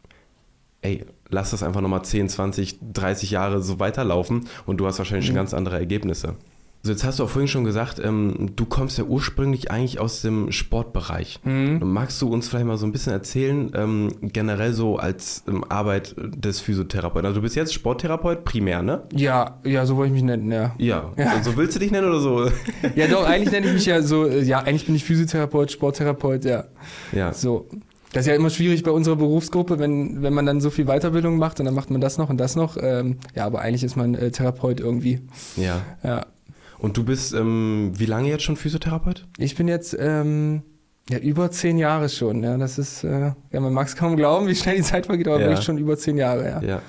ey, 0.81 1.05
lass 1.29 1.51
das 1.51 1.63
einfach 1.63 1.81
nochmal 1.81 2.03
10, 2.03 2.29
20, 2.29 2.79
30 2.93 3.31
Jahre 3.31 3.61
so 3.61 3.79
weiterlaufen 3.79 4.47
und 4.65 4.77
du 4.77 4.87
hast 4.87 4.97
wahrscheinlich 4.97 5.25
mhm. 5.25 5.27
schon 5.27 5.35
ganz 5.35 5.53
andere 5.53 5.77
Ergebnisse. 5.77 6.35
So, 6.83 6.91
jetzt 6.91 7.03
hast 7.03 7.19
du 7.19 7.25
auch 7.25 7.29
vorhin 7.29 7.47
schon 7.47 7.63
gesagt, 7.63 8.01
ähm, 8.03 8.51
du 8.55 8.65
kommst 8.65 8.97
ja 8.97 9.03
ursprünglich 9.03 9.69
eigentlich 9.69 9.99
aus 9.99 10.21
dem 10.23 10.51
Sportbereich. 10.51 11.39
Mhm. 11.43 11.79
Magst 11.83 12.19
du 12.21 12.27
uns 12.27 12.47
vielleicht 12.47 12.65
mal 12.65 12.77
so 12.77 12.87
ein 12.87 12.91
bisschen 12.91 13.13
erzählen, 13.13 13.71
ähm, 13.75 14.09
generell 14.21 14.73
so 14.73 14.97
als 14.97 15.43
ähm, 15.47 15.63
Arbeit 15.69 16.15
des 16.17 16.59
Physiotherapeuten? 16.59 17.27
Also 17.27 17.35
du 17.35 17.43
bist 17.43 17.55
jetzt 17.55 17.71
Sporttherapeut 17.73 18.45
primär, 18.45 18.81
ne? 18.81 19.03
Ja, 19.13 19.59
ja, 19.63 19.85
so 19.85 19.95
wollte 19.95 20.07
ich 20.07 20.13
mich 20.13 20.23
nennen, 20.23 20.51
ja. 20.51 20.73
Ja, 20.79 21.11
ja. 21.17 21.43
So, 21.43 21.55
willst 21.55 21.75
du 21.75 21.79
dich 21.79 21.91
nennen 21.91 22.07
oder 22.07 22.19
so? 22.19 22.49
ja, 22.95 23.07
doch, 23.07 23.25
eigentlich 23.25 23.51
nenne 23.51 23.67
ich 23.67 23.73
mich 23.73 23.85
ja 23.85 24.01
so, 24.01 24.25
äh, 24.25 24.41
ja, 24.41 24.59
eigentlich 24.59 24.87
bin 24.87 24.95
ich 24.95 25.03
Physiotherapeut, 25.03 25.71
Sporttherapeut, 25.71 26.45
ja. 26.45 26.65
Ja. 27.11 27.31
So. 27.31 27.67
Das 28.11 28.21
ist 28.21 28.27
ja 28.27 28.35
immer 28.35 28.49
schwierig 28.49 28.83
bei 28.83 28.91
unserer 28.91 29.15
Berufsgruppe, 29.15 29.79
wenn, 29.79 30.21
wenn 30.21 30.33
man 30.33 30.45
dann 30.45 30.59
so 30.59 30.69
viel 30.69 30.85
Weiterbildung 30.85 31.37
macht 31.37 31.59
und 31.59 31.65
dann 31.65 31.75
macht 31.75 31.91
man 31.91 32.01
das 32.01 32.17
noch 32.17 32.29
und 32.29 32.37
das 32.37 32.55
noch. 32.55 32.75
Ähm, 32.81 33.17
ja, 33.35 33.45
aber 33.45 33.61
eigentlich 33.61 33.83
ist 33.83 33.95
man 33.95 34.15
äh, 34.15 34.31
Therapeut 34.31 34.81
irgendwie. 34.81 35.21
Ja. 35.55 35.81
Ja. 36.03 36.25
Und 36.81 36.97
du 36.97 37.03
bist 37.03 37.33
ähm, 37.33 37.91
wie 37.95 38.07
lange 38.07 38.27
jetzt 38.27 38.43
schon 38.43 38.55
Physiotherapeut? 38.55 39.27
Ich 39.37 39.55
bin 39.55 39.67
jetzt 39.67 39.95
ähm, 39.99 40.63
ja, 41.09 41.19
über 41.19 41.51
zehn 41.51 41.77
Jahre 41.77 42.09
schon. 42.09 42.43
Ja, 42.43 42.57
das 42.57 42.79
ist, 42.79 43.03
äh, 43.03 43.33
ja, 43.51 43.59
man 43.59 43.71
mag 43.71 43.87
es 43.87 43.95
kaum 43.95 44.17
glauben, 44.17 44.47
wie 44.47 44.55
schnell 44.55 44.77
die 44.77 44.81
Zeit 44.81 45.05
vergeht, 45.05 45.27
aber 45.27 45.39
ja. 45.39 45.47
wirklich 45.47 45.63
schon 45.63 45.77
über 45.77 45.95
zehn 45.95 46.17
Jahre, 46.17 46.43
ja. 46.43 46.61
Ja. 46.61 46.81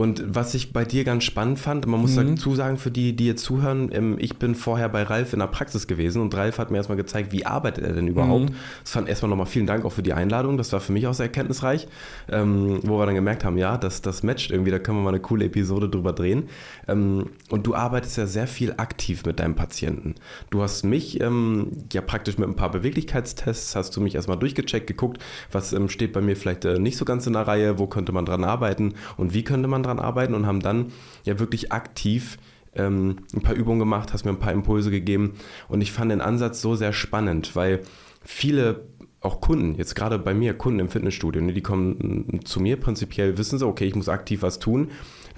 Und 0.00 0.24
was 0.26 0.54
ich 0.54 0.72
bei 0.72 0.86
dir 0.86 1.04
ganz 1.04 1.24
spannend 1.24 1.58
fand, 1.58 1.86
man 1.86 2.00
muss 2.00 2.16
mhm. 2.16 2.34
dazu 2.34 2.54
sagen, 2.54 2.78
für 2.78 2.90
die, 2.90 3.14
die 3.14 3.26
jetzt 3.26 3.44
zuhören, 3.44 3.90
ähm, 3.92 4.16
ich 4.18 4.38
bin 4.38 4.54
vorher 4.54 4.88
bei 4.88 5.02
Ralf 5.02 5.34
in 5.34 5.40
der 5.40 5.46
Praxis 5.48 5.86
gewesen 5.86 6.22
und 6.22 6.34
Ralf 6.34 6.56
hat 6.56 6.70
mir 6.70 6.78
erstmal 6.78 6.96
gezeigt, 6.96 7.32
wie 7.32 7.44
arbeitet 7.44 7.84
er 7.84 7.92
denn 7.92 8.08
überhaupt. 8.08 8.48
Mhm. 8.48 8.54
Das 8.82 8.92
fand 8.92 9.10
erstmal 9.10 9.28
nochmal 9.28 9.44
vielen 9.44 9.66
Dank 9.66 9.84
auch 9.84 9.92
für 9.92 10.02
die 10.02 10.14
Einladung, 10.14 10.56
das 10.56 10.72
war 10.72 10.80
für 10.80 10.92
mich 10.92 11.06
auch 11.06 11.12
sehr 11.12 11.26
erkenntnisreich, 11.26 11.86
ähm, 12.30 12.80
wo 12.82 12.98
wir 12.98 13.04
dann 13.04 13.14
gemerkt 13.14 13.44
haben, 13.44 13.58
ja, 13.58 13.76
das, 13.76 14.00
das 14.00 14.22
matcht 14.22 14.50
irgendwie, 14.50 14.70
da 14.70 14.78
können 14.78 14.96
wir 14.96 15.02
mal 15.02 15.10
eine 15.10 15.20
coole 15.20 15.44
Episode 15.44 15.90
drüber 15.90 16.14
drehen. 16.14 16.44
Ähm, 16.88 17.26
und 17.50 17.66
du 17.66 17.74
arbeitest 17.74 18.16
ja 18.16 18.24
sehr 18.24 18.46
viel 18.46 18.72
aktiv 18.78 19.26
mit 19.26 19.38
deinem 19.38 19.54
Patienten. 19.54 20.14
Du 20.48 20.62
hast 20.62 20.82
mich 20.82 21.20
ähm, 21.20 21.72
ja 21.92 22.00
praktisch 22.00 22.38
mit 22.38 22.48
ein 22.48 22.56
paar 22.56 22.70
Beweglichkeitstests, 22.70 23.76
hast 23.76 23.94
du 23.94 24.00
mich 24.00 24.14
erstmal 24.14 24.38
durchgecheckt, 24.38 24.86
geguckt, 24.86 25.22
was 25.52 25.74
ähm, 25.74 25.90
steht 25.90 26.14
bei 26.14 26.22
mir 26.22 26.36
vielleicht 26.36 26.64
äh, 26.64 26.78
nicht 26.78 26.96
so 26.96 27.04
ganz 27.04 27.26
in 27.26 27.34
der 27.34 27.46
Reihe, 27.46 27.78
wo 27.78 27.86
könnte 27.86 28.12
man 28.12 28.24
dran 28.24 28.44
arbeiten 28.44 28.94
und 29.18 29.34
wie 29.34 29.44
könnte 29.44 29.68
man 29.68 29.82
dran 29.82 29.89
arbeiten 29.98 30.34
und 30.34 30.46
haben 30.46 30.60
dann 30.60 30.92
ja 31.24 31.38
wirklich 31.38 31.72
aktiv 31.72 32.38
ähm, 32.74 33.16
ein 33.34 33.42
paar 33.42 33.54
Übungen 33.54 33.80
gemacht, 33.80 34.12
hast 34.12 34.24
mir 34.24 34.30
ein 34.30 34.38
paar 34.38 34.52
Impulse 34.52 34.90
gegeben 34.90 35.34
und 35.68 35.80
ich 35.80 35.92
fand 35.92 36.10
den 36.10 36.20
Ansatz 36.20 36.60
so 36.60 36.76
sehr 36.76 36.92
spannend, 36.92 37.56
weil 37.56 37.80
viele 38.22 38.86
auch 39.20 39.40
Kunden, 39.40 39.74
jetzt 39.74 39.94
gerade 39.94 40.18
bei 40.18 40.32
mir, 40.32 40.54
Kunden 40.54 40.80
im 40.80 40.88
Fitnessstudio, 40.88 41.42
ne, 41.42 41.52
die 41.52 41.60
kommen 41.60 42.40
zu 42.44 42.60
mir 42.60 42.78
prinzipiell, 42.78 43.36
wissen 43.36 43.58
sie, 43.58 43.66
okay, 43.66 43.84
ich 43.84 43.94
muss 43.94 44.08
aktiv 44.08 44.42
was 44.42 44.58
tun. 44.58 44.90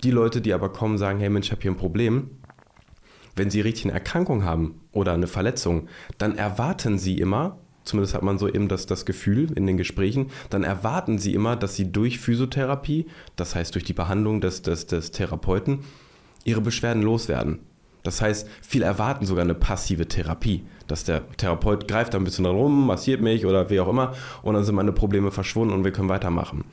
Die 0.05 0.13
Leute, 0.13 0.41
die 0.41 0.53
aber 0.53 0.69
kommen, 0.69 0.99
sagen, 0.99 1.19
hey 1.19 1.29
Mensch, 1.29 1.47
ich 1.47 1.53
habe 1.53 1.63
hier 1.63 1.73
ein 1.73 1.77
Problem. 1.77 2.31
Wenn 3.35 3.51
sie 3.51 3.61
richtig 3.61 3.87
eine 3.87 3.95
Erkrankung 3.95 4.45
haben 4.45 4.81
oder 4.93 5.15
eine 5.15 5.27
Verletzung, 5.27 5.89
dann 6.19 6.37
erwarten 6.37 6.99
sie 6.99 7.19
immer, 7.19 7.59
zumindest 7.85 8.15
hat 8.15 8.23
man 8.23 8.39
so 8.39 8.49
eben 8.49 8.69
das, 8.69 8.87
das 8.87 9.05
Gefühl 9.05 9.53
in 9.53 9.67
den 9.67 9.77
Gesprächen, 9.77 10.31
dann 10.51 10.65
erwarten 10.65 11.19
sie 11.19 11.35
immer, 11.35 11.57
dass 11.57 11.77
sie 11.77 11.91
durch 11.91 12.19
Physiotherapie, 12.19 13.07
das 13.37 13.55
heißt 13.55 13.75
durch 13.75 13.85
die 13.85 13.93
Behandlung 13.93 14.41
des, 14.41 14.63
des, 14.63 14.87
des 14.87 15.11
Therapeuten, 15.11 15.81
ihre 16.45 16.61
Beschwerden 16.61 17.03
loswerden. 17.03 17.61
Das 18.03 18.21
heißt, 18.21 18.49
viele 18.63 18.85
erwarten 18.85 19.27
sogar 19.27 19.45
eine 19.45 19.55
passive 19.55 20.09
Therapie, 20.09 20.65
dass 20.89 21.05
der 21.05 21.29
Therapeut 21.37 21.87
greift 21.87 22.15
da 22.15 22.19
ein 22.19 22.25
bisschen 22.25 22.47
rum, 22.47 22.87
massiert 22.87 23.21
mich 23.21 23.47
oder 23.47 23.71
wie 23.71 23.79
auch 23.79 23.89
immer 23.89 24.15
und 24.43 24.55
dann 24.55 24.65
sind 24.65 24.75
meine 24.75 24.93
Probleme 24.93 25.31
verschwunden 25.31 25.73
und 25.73 25.85
wir 25.85 25.93
können 25.93 26.09
weitermachen. 26.09 26.65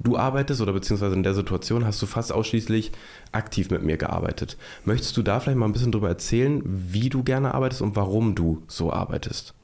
Du 0.00 0.16
arbeitest 0.16 0.60
oder 0.60 0.72
beziehungsweise 0.72 1.14
in 1.14 1.24
der 1.24 1.34
Situation 1.34 1.84
hast 1.84 2.00
du 2.00 2.06
fast 2.06 2.32
ausschließlich 2.32 2.92
aktiv 3.32 3.70
mit 3.70 3.82
mir 3.82 3.96
gearbeitet. 3.96 4.56
Möchtest 4.84 5.16
du 5.16 5.22
da 5.22 5.40
vielleicht 5.40 5.58
mal 5.58 5.66
ein 5.66 5.72
bisschen 5.72 5.92
drüber 5.92 6.08
erzählen, 6.08 6.62
wie 6.64 7.08
du 7.08 7.24
gerne 7.24 7.52
arbeitest 7.52 7.82
und 7.82 7.96
warum 7.96 8.34
du 8.34 8.62
so 8.68 8.92
arbeitest? 8.92 9.54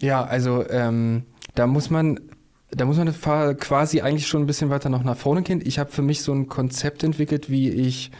Ja, 0.00 0.24
also 0.24 0.68
ähm, 0.68 1.24
da 1.54 1.66
muss 1.66 1.90
man 1.90 2.20
da 2.72 2.84
muss 2.84 2.98
man 2.98 3.12
quasi 3.58 4.00
eigentlich 4.00 4.28
schon 4.28 4.42
ein 4.42 4.46
bisschen 4.46 4.70
weiter 4.70 4.90
noch 4.90 5.02
nach 5.02 5.16
vorne 5.16 5.42
gehen. 5.42 5.60
Ich 5.64 5.78
habe 5.78 5.90
für 5.90 6.02
mich 6.02 6.22
so 6.22 6.32
ein 6.32 6.48
Konzept 6.48 7.02
entwickelt, 7.02 7.50
wie 7.50 7.68
ich 7.68 8.12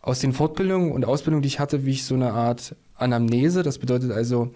aus 0.00 0.18
den 0.20 0.32
Fortbildungen 0.32 0.92
und 0.92 1.04
Ausbildungen, 1.04 1.42
die 1.42 1.48
ich 1.48 1.60
hatte, 1.60 1.84
wie 1.84 1.92
ich 1.92 2.04
so 2.04 2.14
eine 2.14 2.32
Art 2.32 2.74
Anamnese, 2.94 3.62
das 3.62 3.78
bedeutet 3.78 4.10
also, 4.10 4.50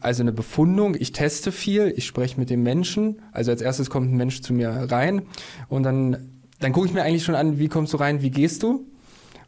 also 0.00 0.22
eine 0.22 0.32
Befundung, 0.32 0.96
ich 0.98 1.12
teste 1.12 1.52
viel, 1.52 1.92
ich 1.96 2.06
spreche 2.06 2.38
mit 2.38 2.50
dem 2.50 2.62
Menschen, 2.62 3.22
also 3.32 3.50
als 3.50 3.62
erstes 3.62 3.90
kommt 3.90 4.12
ein 4.12 4.16
Mensch 4.16 4.40
zu 4.42 4.52
mir 4.52 4.68
rein 4.68 5.22
und 5.68 5.82
dann, 5.82 6.40
dann 6.58 6.72
gucke 6.72 6.86
ich 6.86 6.92
mir 6.92 7.02
eigentlich 7.02 7.24
schon 7.24 7.34
an, 7.34 7.58
wie 7.58 7.68
kommst 7.68 7.92
du 7.92 7.96
rein, 7.96 8.22
wie 8.22 8.30
gehst 8.30 8.62
du? 8.62 8.89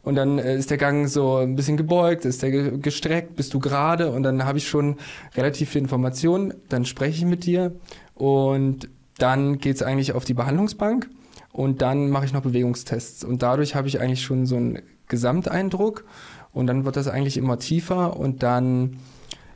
Und 0.03 0.15
dann 0.15 0.37
äh, 0.37 0.57
ist 0.57 0.69
der 0.69 0.77
Gang 0.77 1.07
so 1.07 1.37
ein 1.37 1.55
bisschen 1.55 1.77
gebeugt, 1.77 2.25
ist 2.25 2.43
der 2.43 2.51
gestreckt, 2.71 3.35
bist 3.35 3.53
du 3.53 3.59
gerade 3.59 4.11
und 4.11 4.23
dann 4.23 4.43
habe 4.43 4.57
ich 4.57 4.67
schon 4.67 4.97
relativ 5.35 5.69
viel 5.69 5.81
Informationen. 5.81 6.53
Dann 6.69 6.85
spreche 6.85 7.17
ich 7.17 7.25
mit 7.25 7.45
dir 7.45 7.73
und 8.13 8.89
dann 9.17 9.59
geht 9.59 9.77
es 9.77 9.81
eigentlich 9.81 10.11
auf 10.13 10.25
die 10.25 10.33
Behandlungsbank 10.33 11.09
und 11.53 11.81
dann 11.81 12.09
mache 12.09 12.25
ich 12.25 12.33
noch 12.33 12.41
Bewegungstests. 12.41 13.23
Und 13.23 13.41
dadurch 13.41 13.75
habe 13.75 13.87
ich 13.87 14.01
eigentlich 14.01 14.23
schon 14.23 14.45
so 14.45 14.57
einen 14.57 14.79
Gesamteindruck 15.07 16.03
und 16.51 16.67
dann 16.67 16.83
wird 16.83 16.97
das 16.97 17.07
eigentlich 17.07 17.37
immer 17.37 17.57
tiefer 17.57 18.17
und 18.17 18.43
dann 18.43 18.97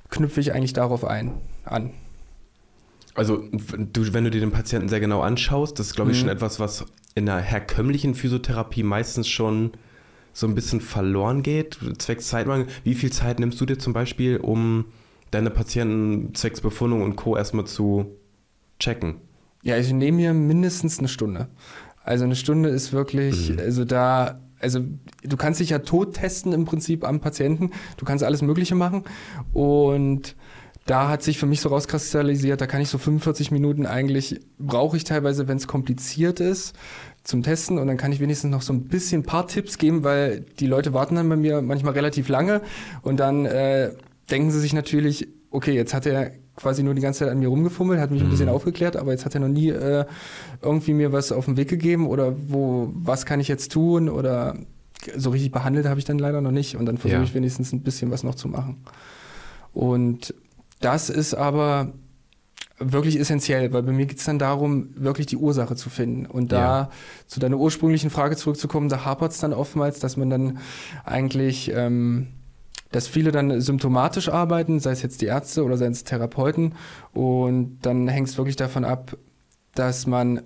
knüpfe 0.10 0.40
ich 0.40 0.54
eigentlich 0.54 0.74
darauf 0.74 1.04
ein, 1.04 1.34
an. 1.66 1.92
Also, 3.16 3.44
du, 3.52 4.14
wenn 4.14 4.24
du 4.24 4.30
dir 4.30 4.40
den 4.40 4.52
Patienten 4.52 4.90
sehr 4.90 5.00
genau 5.00 5.22
anschaust, 5.22 5.80
das 5.80 5.88
ist, 5.88 5.96
glaube 5.96 6.12
ich, 6.12 6.18
mhm. 6.18 6.22
schon 6.22 6.30
etwas, 6.30 6.60
was 6.60 6.86
in 7.16 7.26
der 7.26 7.40
herkömmlichen 7.40 8.14
Physiotherapie 8.14 8.84
meistens 8.84 9.28
schon 9.28 9.72
so 10.38 10.46
ein 10.46 10.54
bisschen 10.54 10.82
verloren 10.82 11.42
geht, 11.42 11.80
zwecks 11.98 12.28
Zeitmangel. 12.28 12.68
Wie 12.84 12.94
viel 12.94 13.12
Zeit 13.12 13.40
nimmst 13.40 13.60
du 13.60 13.66
dir 13.66 13.80
zum 13.80 13.94
Beispiel, 13.94 14.38
um 14.38 14.86
deine 15.32 15.50
Patienten 15.50 16.36
zwecks 16.36 16.62
Befundung 16.62 17.02
und 17.02 17.16
Co. 17.16 17.36
erstmal 17.36 17.66
zu 17.66 18.06
checken? 18.80 19.16
Ja, 19.64 19.78
ich 19.78 19.92
nehme 19.92 20.18
mir 20.18 20.34
mindestens 20.36 21.00
eine 21.00 21.08
Stunde. 21.08 21.48
Also 22.04 22.26
eine 22.26 22.36
Stunde 22.36 22.70
ist 22.70 22.94
wirklich, 22.94 23.50
mhm. 23.50 23.58
also 23.58 23.84
da, 23.84 24.40
also 24.60 24.82
du 25.24 25.38
kannst 25.38 25.60
dich 25.60 25.72
ja 25.72 25.80
tot 25.80 26.14
testen 26.14 26.54
im 26.54 26.66
Prinzip 26.66 27.04
am 27.04 27.20
Patienten. 27.20 27.72
Du 27.98 28.06
kannst 28.06 28.24
alles 28.24 28.44
Mögliche 28.44 28.76
machen. 28.76 29.06
Und 29.54 30.36
da 30.88 31.10
hat 31.10 31.22
sich 31.22 31.38
für 31.38 31.48
mich 31.48 31.62
so 31.62 31.70
rauskristallisiert, 31.70 32.62
da 32.62 32.66
kann 32.66 32.82
ich 32.82 32.90
so 32.90 32.98
45 32.98 33.52
Minuten 33.52 33.86
eigentlich, 33.86 34.40
brauche 34.58 34.96
ich 34.96 35.04
teilweise, 35.04 35.48
wenn 35.48 35.58
es 35.58 35.68
kompliziert 35.68 36.40
ist, 36.40 36.76
zum 37.28 37.44
Testen 37.44 37.78
und 37.78 37.88
dann 37.88 37.98
kann 37.98 38.14
ich 38.14 38.22
wenigstens 38.22 38.52
noch 38.52 38.62
so 38.62 38.72
ein 38.72 38.86
bisschen 38.86 39.20
ein 39.20 39.26
paar 39.26 39.48
Tipps 39.48 39.78
geben, 39.78 40.06
weil 40.06 40.46
die 40.60 40.66
Leute 40.66 40.94
warten 40.94 41.16
dann 41.16 41.28
bei 41.28 41.36
mir 41.36 41.62
manchmal 41.62 41.92
relativ 41.92 42.30
lange 42.30 42.62
und 43.02 43.20
dann 43.20 43.46
äh, 43.46 43.92
denken 44.32 44.50
sie 44.50 44.62
sich 44.62 44.72
natürlich, 44.72 45.28
okay, 45.52 45.74
jetzt 45.74 45.94
hat 45.94 46.06
er 46.06 46.32
quasi 46.56 46.84
nur 46.84 46.94
die 46.94 47.02
ganze 47.02 47.20
Zeit 47.20 47.30
an 47.30 47.40
mir 47.40 47.50
rumgefummelt, 47.50 48.00
hat 48.00 48.12
mich 48.12 48.22
ein 48.22 48.30
bisschen 48.30 48.46
mhm. 48.46 48.54
aufgeklärt, 48.54 48.96
aber 48.96 49.12
jetzt 49.12 49.26
hat 49.26 49.36
er 49.36 49.42
noch 49.42 49.50
nie 49.50 49.70
äh, 49.72 50.06
irgendwie 50.62 50.94
mir 50.94 51.12
was 51.12 51.34
auf 51.34 51.46
den 51.46 51.58
Weg 51.58 51.68
gegeben 51.68 52.08
oder 52.08 52.34
wo, 52.48 52.94
was 52.94 53.26
kann 53.26 53.42
ich 53.42 53.50
jetzt 53.50 53.74
tun 53.74 54.08
oder 54.08 54.56
so 55.18 55.30
richtig 55.32 55.52
behandelt 55.52 55.86
habe 55.86 56.00
ich 56.00 56.06
dann 56.06 56.20
leider 56.20 56.40
noch 56.40 56.52
nicht 56.52 56.78
und 56.78 56.86
dann 56.86 56.98
versuche 56.98 57.20
ja. 57.20 57.26
ich 57.26 57.34
wenigstens 57.34 57.74
ein 57.74 57.82
bisschen 57.82 58.10
was 58.10 58.24
noch 58.24 58.36
zu 58.36 58.48
machen. 58.48 58.78
Und 59.74 60.34
das 60.80 61.10
ist 61.10 61.34
aber 61.34 61.92
wirklich 62.80 63.20
essentiell, 63.20 63.74
weil 63.74 63.84
bei 63.84 63.92
mir 63.92 64.06
geht 64.06 64.20
es 64.20 64.26
dann 64.26 64.40
darum, 64.40 64.90
wirklich 64.96 65.28
die 65.28 65.38
Ursache 65.38 65.76
zu 65.76 65.90
finden. 65.90 66.26
Und 66.26 66.52
da 66.52 66.58
ja. 66.58 66.90
zu 67.26 67.40
deiner 67.40 67.58
ursprünglichen 67.58 68.10
Frage 68.10 68.36
zurückzukommen, 68.36 68.90
da 68.90 69.04
hapert 69.04 69.32
es 69.32 69.40
dann 69.40 69.54
oftmals, 69.54 70.00
dass 70.00 70.18
man 70.18 70.30
dann 70.30 70.60
eigentlich, 71.04 71.72
ähm, 71.74 72.28
dass 72.92 73.08
viele 73.08 73.32
dann 73.32 73.60
symptomatisch 73.62 74.30
arbeiten, 74.30 74.80
sei 74.80 74.92
es 74.92 75.02
jetzt 75.02 75.22
die 75.22 75.26
Ärzte 75.26 75.64
oder 75.64 75.78
sei 75.78 75.88
es 75.88 76.04
Therapeuten. 76.04 76.76
Und 77.14 77.80
dann 77.82 78.08
hängt 78.08 78.28
es 78.28 78.38
wirklich 78.38 78.56
davon 78.56 78.86
ab, 78.86 79.18
dass 79.74 80.06
man 80.06 80.42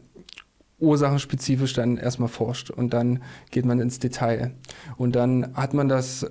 ursachenspezifisch 0.80 1.74
dann 1.74 1.98
erstmal 1.98 2.30
forscht 2.30 2.72
und 2.72 2.92
dann 2.92 3.22
geht 3.52 3.66
man 3.66 3.80
ins 3.80 4.00
Detail. 4.00 4.56
Und 4.98 5.16
dann 5.16 5.54
hat 5.54 5.74
man 5.74 5.88
das 5.88 6.26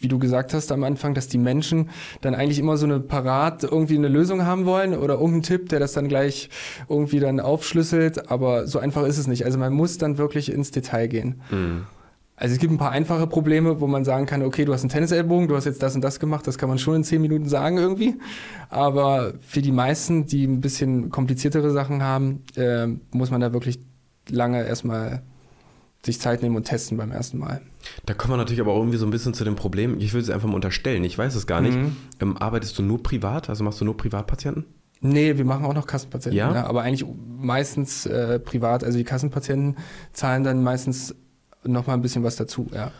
wie 0.00 0.08
du 0.08 0.18
gesagt 0.18 0.54
hast 0.54 0.72
am 0.72 0.82
Anfang, 0.82 1.14
dass 1.14 1.28
die 1.28 1.38
Menschen 1.38 1.90
dann 2.22 2.34
eigentlich 2.34 2.58
immer 2.58 2.76
so 2.76 2.86
eine 2.86 3.00
parat 3.00 3.62
irgendwie 3.64 3.96
eine 3.96 4.08
Lösung 4.08 4.44
haben 4.44 4.64
wollen 4.64 4.94
oder 4.94 5.14
irgendeinen 5.14 5.42
Tipp, 5.42 5.68
der 5.68 5.78
das 5.78 5.92
dann 5.92 6.08
gleich 6.08 6.48
irgendwie 6.88 7.20
dann 7.20 7.38
aufschlüsselt. 7.38 8.30
Aber 8.30 8.66
so 8.66 8.78
einfach 8.78 9.04
ist 9.04 9.18
es 9.18 9.26
nicht. 9.26 9.44
Also 9.44 9.58
man 9.58 9.72
muss 9.72 9.98
dann 9.98 10.18
wirklich 10.18 10.50
ins 10.50 10.70
Detail 10.70 11.06
gehen. 11.06 11.42
Mhm. 11.50 11.82
Also 12.40 12.54
es 12.54 12.58
gibt 12.58 12.72
ein 12.72 12.78
paar 12.78 12.92
einfache 12.92 13.26
Probleme, 13.26 13.82
wo 13.82 13.86
man 13.86 14.06
sagen 14.06 14.24
kann, 14.24 14.42
okay, 14.42 14.64
du 14.64 14.72
hast 14.72 14.80
einen 14.80 14.88
Tennisellbogen, 14.88 15.46
du 15.46 15.56
hast 15.56 15.66
jetzt 15.66 15.82
das 15.82 15.94
und 15.94 16.00
das 16.00 16.18
gemacht, 16.18 16.46
das 16.46 16.56
kann 16.56 16.70
man 16.70 16.78
schon 16.78 16.96
in 16.96 17.04
zehn 17.04 17.20
Minuten 17.20 17.46
sagen 17.46 17.76
irgendwie. 17.76 18.16
Aber 18.70 19.34
für 19.46 19.60
die 19.60 19.72
meisten, 19.72 20.24
die 20.24 20.46
ein 20.46 20.62
bisschen 20.62 21.10
kompliziertere 21.10 21.70
Sachen 21.70 22.02
haben, 22.02 22.42
äh, 22.56 22.86
muss 23.10 23.30
man 23.30 23.42
da 23.42 23.52
wirklich 23.52 23.78
lange 24.30 24.66
erstmal 24.66 25.20
sich 26.02 26.18
Zeit 26.18 26.42
nehmen 26.42 26.56
und 26.56 26.64
testen 26.64 26.96
beim 26.96 27.12
ersten 27.12 27.36
Mal. 27.36 27.60
Da 28.06 28.14
kommen 28.14 28.34
wir 28.34 28.36
natürlich 28.36 28.60
aber 28.60 28.72
auch 28.72 28.78
irgendwie 28.78 28.98
so 28.98 29.06
ein 29.06 29.10
bisschen 29.10 29.34
zu 29.34 29.44
dem 29.44 29.56
Problem. 29.56 29.98
Ich 29.98 30.12
würde 30.12 30.24
es 30.24 30.30
einfach 30.30 30.48
mal 30.48 30.54
unterstellen, 30.54 31.04
ich 31.04 31.16
weiß 31.16 31.34
es 31.34 31.46
gar 31.46 31.60
nicht. 31.60 31.76
Mhm. 31.76 31.96
Ähm, 32.20 32.36
arbeitest 32.36 32.78
du 32.78 32.82
nur 32.82 33.02
privat? 33.02 33.48
Also 33.48 33.64
machst 33.64 33.80
du 33.80 33.84
nur 33.84 33.96
Privatpatienten? 33.96 34.64
Nee, 35.00 35.38
wir 35.38 35.44
machen 35.44 35.64
auch 35.64 35.74
noch 35.74 35.86
Kassenpatienten. 35.86 36.38
Ja? 36.38 36.52
ja 36.54 36.66
aber 36.66 36.82
eigentlich 36.82 37.08
meistens 37.38 38.06
äh, 38.06 38.38
privat. 38.38 38.84
Also 38.84 38.98
die 38.98 39.04
Kassenpatienten 39.04 39.76
zahlen 40.12 40.44
dann 40.44 40.62
meistens 40.62 41.14
noch 41.64 41.86
mal 41.86 41.94
ein 41.94 42.02
bisschen 42.02 42.22
was 42.22 42.36
dazu, 42.36 42.68
ja. 42.72 42.90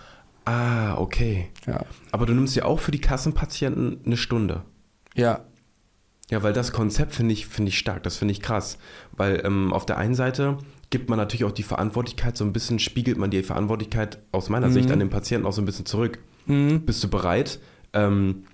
Ah, 0.47 0.97
okay. 0.97 1.51
Ja. 1.67 1.85
Aber 2.13 2.27
du 2.27 2.33
nimmst 2.33 2.57
ja 2.57 2.65
auch 2.65 2.81
für 2.81 2.91
die 2.91 3.01
Kassenpatienten 3.01 4.01
eine 4.05 4.17
Stunde. 4.17 4.63
Ja. 5.15 5.45
Ja, 6.31 6.43
weil 6.43 6.53
das 6.53 6.73
Konzept 6.73 7.15
finde 7.15 7.33
ich, 7.33 7.47
finde 7.47 7.69
ich 7.69 7.79
stark, 7.79 8.03
das 8.05 8.17
finde 8.17 8.33
ich 8.33 8.41
krass. 8.41 8.79
Weil 9.13 9.43
ähm, 9.45 9.73
auf 9.73 9.85
der 9.85 9.99
einen 9.99 10.15
Seite 10.15 10.59
gibt 10.91 11.09
man 11.09 11.19
natürlich 11.19 11.45
auch 11.45 11.53
die 11.53 11.63
Verantwortlichkeit, 11.63 12.37
so 12.37 12.45
ein 12.45 12.53
bisschen 12.53 12.79
spiegelt 12.79 13.17
man 13.17 13.31
die 13.31 13.43
Verantwortlichkeit 13.43 14.19
aus 14.33 14.49
meiner 14.49 14.69
Mhm. 14.69 14.73
Sicht 14.73 14.91
an 14.91 14.99
den 14.99 15.11
Patienten 15.11 15.47
auch 15.47 15.53
so 15.53 15.63
ein 15.63 15.67
bisschen 15.67 15.87
zurück. 15.87 16.19
Mhm. 16.47 16.81
Bist 16.83 17.03
du 17.05 17.09
bereit? 17.09 17.61
Ähm, 17.93 18.45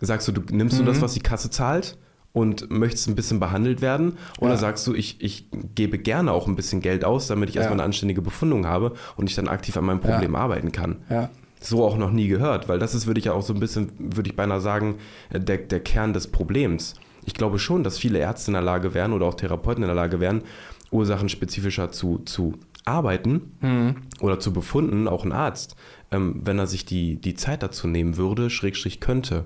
sagst 0.00 0.28
du, 0.28 0.32
du 0.32 0.42
nimmst 0.54 0.78
du 0.78 0.84
das, 0.84 1.00
was 1.02 1.14
die 1.14 1.20
Kasse 1.20 1.50
zahlt 1.50 1.96
und 2.32 2.70
möchtest 2.70 3.08
ein 3.08 3.14
bisschen 3.16 3.40
behandelt 3.40 3.80
werden? 3.80 4.18
Oder 4.38 4.52
Ja. 4.52 4.56
sagst 4.58 4.86
du, 4.86 4.94
ich, 4.94 5.20
ich 5.22 5.46
gebe 5.74 5.98
gerne 5.98 6.32
auch 6.32 6.46
ein 6.46 6.56
bisschen 6.56 6.80
Geld 6.80 7.04
aus, 7.04 7.26
damit 7.26 7.48
ich 7.48 7.54
Ja. 7.56 7.62
erstmal 7.62 7.76
eine 7.80 7.84
anständige 7.84 8.22
Befundung 8.22 8.66
habe 8.66 8.92
und 9.16 9.28
ich 9.28 9.34
dann 9.34 9.48
aktiv 9.48 9.76
an 9.76 9.84
meinem 9.86 10.00
Problem 10.00 10.34
arbeiten 10.36 10.72
kann? 10.72 10.96
Ja. 11.10 11.30
so 11.60 11.84
auch 11.84 11.96
noch 11.96 12.12
nie 12.12 12.28
gehört, 12.28 12.68
weil 12.68 12.78
das 12.78 12.94
ist, 12.94 13.08
würde 13.08 13.18
ich 13.18 13.24
ja 13.24 13.32
auch 13.32 13.42
so 13.42 13.52
ein 13.52 13.58
bisschen, 13.58 13.90
würde 13.98 14.30
ich 14.30 14.36
beinahe 14.36 14.60
sagen, 14.60 14.98
äh, 15.30 15.40
der, 15.40 15.56
der 15.56 15.80
Kern 15.80 16.12
des 16.12 16.28
Problems. 16.28 16.94
Ich 17.24 17.34
glaube 17.34 17.58
schon, 17.58 17.82
dass 17.82 17.98
viele 17.98 18.20
Ärzte 18.20 18.50
in 18.50 18.52
der 18.52 18.62
Lage 18.62 18.94
wären 18.94 19.12
oder 19.12 19.26
auch 19.26 19.34
Therapeuten 19.34 19.82
in 19.82 19.88
der 19.88 19.96
Lage 19.96 20.20
wären, 20.20 20.42
ursachenspezifischer 20.90 21.90
zu, 21.90 22.18
zu 22.18 22.54
arbeiten 22.84 23.52
Mhm. 23.60 23.96
oder 24.20 24.40
zu 24.40 24.52
befunden, 24.52 25.08
auch 25.08 25.24
ein 25.24 25.32
Arzt, 25.32 25.76
ähm, 26.10 26.40
wenn 26.44 26.58
er 26.58 26.66
sich 26.66 26.84
die, 26.84 27.16
die 27.16 27.34
Zeit 27.34 27.62
dazu 27.62 27.86
nehmen 27.86 28.16
würde, 28.16 28.50
Schrägstrich 28.50 29.00
könnte. 29.00 29.44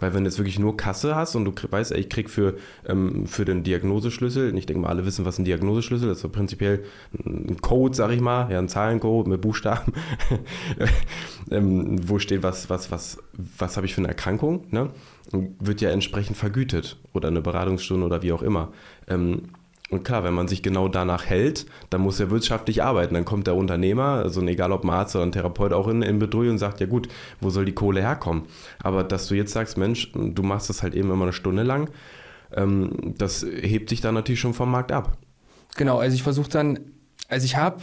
Weil 0.00 0.12
wenn 0.12 0.24
du 0.24 0.28
jetzt 0.28 0.38
wirklich 0.38 0.58
nur 0.58 0.76
Kasse 0.76 1.14
hast 1.14 1.36
und 1.36 1.44
du 1.44 1.52
weißt, 1.70 1.92
ey, 1.92 2.00
ich 2.00 2.08
krieg 2.08 2.28
für, 2.28 2.56
ähm, 2.86 3.26
für 3.26 3.44
den 3.44 3.62
Diagnoseschlüssel, 3.62 4.56
ich 4.58 4.66
denke 4.66 4.82
mal, 4.82 4.88
alle 4.88 5.06
wissen, 5.06 5.24
was 5.24 5.38
ein 5.38 5.44
Diagnoseschlüssel 5.44 6.10
ist, 6.10 6.20
so 6.20 6.28
prinzipiell 6.28 6.84
ein 7.24 7.60
Code, 7.60 7.94
sag 7.94 8.10
ich 8.10 8.20
mal, 8.20 8.50
ja, 8.50 8.58
ein 8.58 8.68
Zahlencode 8.68 9.28
mit 9.28 9.40
Buchstaben, 9.40 9.92
ähm, 11.50 12.08
wo 12.08 12.18
steht, 12.18 12.42
was, 12.42 12.70
was, 12.70 12.90
was, 12.90 13.18
was 13.58 13.76
habe 13.76 13.86
ich 13.86 13.94
für 13.94 14.00
eine 14.00 14.08
Erkrankung, 14.08 14.64
ne? 14.70 14.90
wird 15.60 15.80
ja 15.80 15.90
entsprechend 15.90 16.36
vergütet 16.36 16.98
oder 17.12 17.28
eine 17.28 17.40
Beratungsstunde 17.40 18.04
oder 18.04 18.22
wie 18.22 18.32
auch 18.32 18.42
immer. 18.42 18.72
Ähm, 19.08 19.42
und 19.90 20.02
klar, 20.02 20.24
wenn 20.24 20.34
man 20.34 20.48
sich 20.48 20.62
genau 20.62 20.88
danach 20.88 21.26
hält, 21.26 21.66
dann 21.90 22.00
muss 22.00 22.18
er 22.18 22.30
wirtschaftlich 22.30 22.82
arbeiten. 22.82 23.14
Dann 23.14 23.26
kommt 23.26 23.46
der 23.46 23.54
Unternehmer, 23.54 24.22
also 24.22 24.40
egal 24.42 24.72
ob 24.72 24.82
ein 24.82 24.90
Arzt 24.90 25.14
oder 25.14 25.26
ein 25.26 25.32
Therapeut, 25.32 25.72
auch 25.72 25.88
in, 25.88 26.02
in 26.02 26.18
Bedrohung 26.18 26.50
und 26.50 26.58
sagt, 26.58 26.80
ja 26.80 26.86
gut, 26.86 27.08
wo 27.40 27.50
soll 27.50 27.66
die 27.66 27.74
Kohle 27.74 28.00
herkommen? 28.00 28.44
Aber 28.82 29.04
dass 29.04 29.28
du 29.28 29.34
jetzt 29.34 29.52
sagst, 29.52 29.76
Mensch, 29.76 30.10
du 30.12 30.42
machst 30.42 30.70
das 30.70 30.82
halt 30.82 30.94
eben 30.94 31.10
immer 31.10 31.24
eine 31.24 31.34
Stunde 31.34 31.62
lang, 31.62 31.90
ähm, 32.52 33.14
das 33.18 33.44
hebt 33.44 33.90
sich 33.90 34.00
dann 34.00 34.14
natürlich 34.14 34.40
schon 34.40 34.54
vom 34.54 34.70
Markt 34.70 34.90
ab. 34.90 35.18
Genau, 35.76 35.98
also 35.98 36.14
ich 36.14 36.22
versuche 36.22 36.48
dann, 36.48 36.80
also 37.28 37.44
ich 37.44 37.56
habe, 37.56 37.82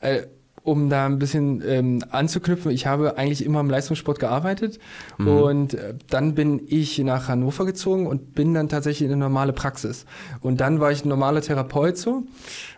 äh, 0.00 0.22
um 0.64 0.88
da 0.88 1.04
ein 1.04 1.18
bisschen 1.18 1.62
ähm, 1.66 2.02
anzuknüpfen, 2.10 2.72
ich 2.72 2.86
habe 2.86 3.18
eigentlich 3.18 3.44
immer 3.44 3.60
im 3.60 3.68
Leistungssport 3.68 4.18
gearbeitet 4.18 4.80
und 5.18 5.74
äh, 5.74 5.94
dann 6.08 6.34
bin 6.34 6.62
ich 6.66 6.98
nach 6.98 7.28
Hannover 7.28 7.66
gezogen 7.66 8.06
und 8.06 8.34
bin 8.34 8.54
dann 8.54 8.70
tatsächlich 8.70 9.06
in 9.06 9.12
eine 9.12 9.20
normale 9.20 9.52
Praxis. 9.52 10.06
Und 10.40 10.60
dann 10.60 10.80
war 10.80 10.90
ich 10.90 11.04
ein 11.04 11.08
normaler 11.08 11.42
Therapeut 11.42 11.98
so 11.98 12.24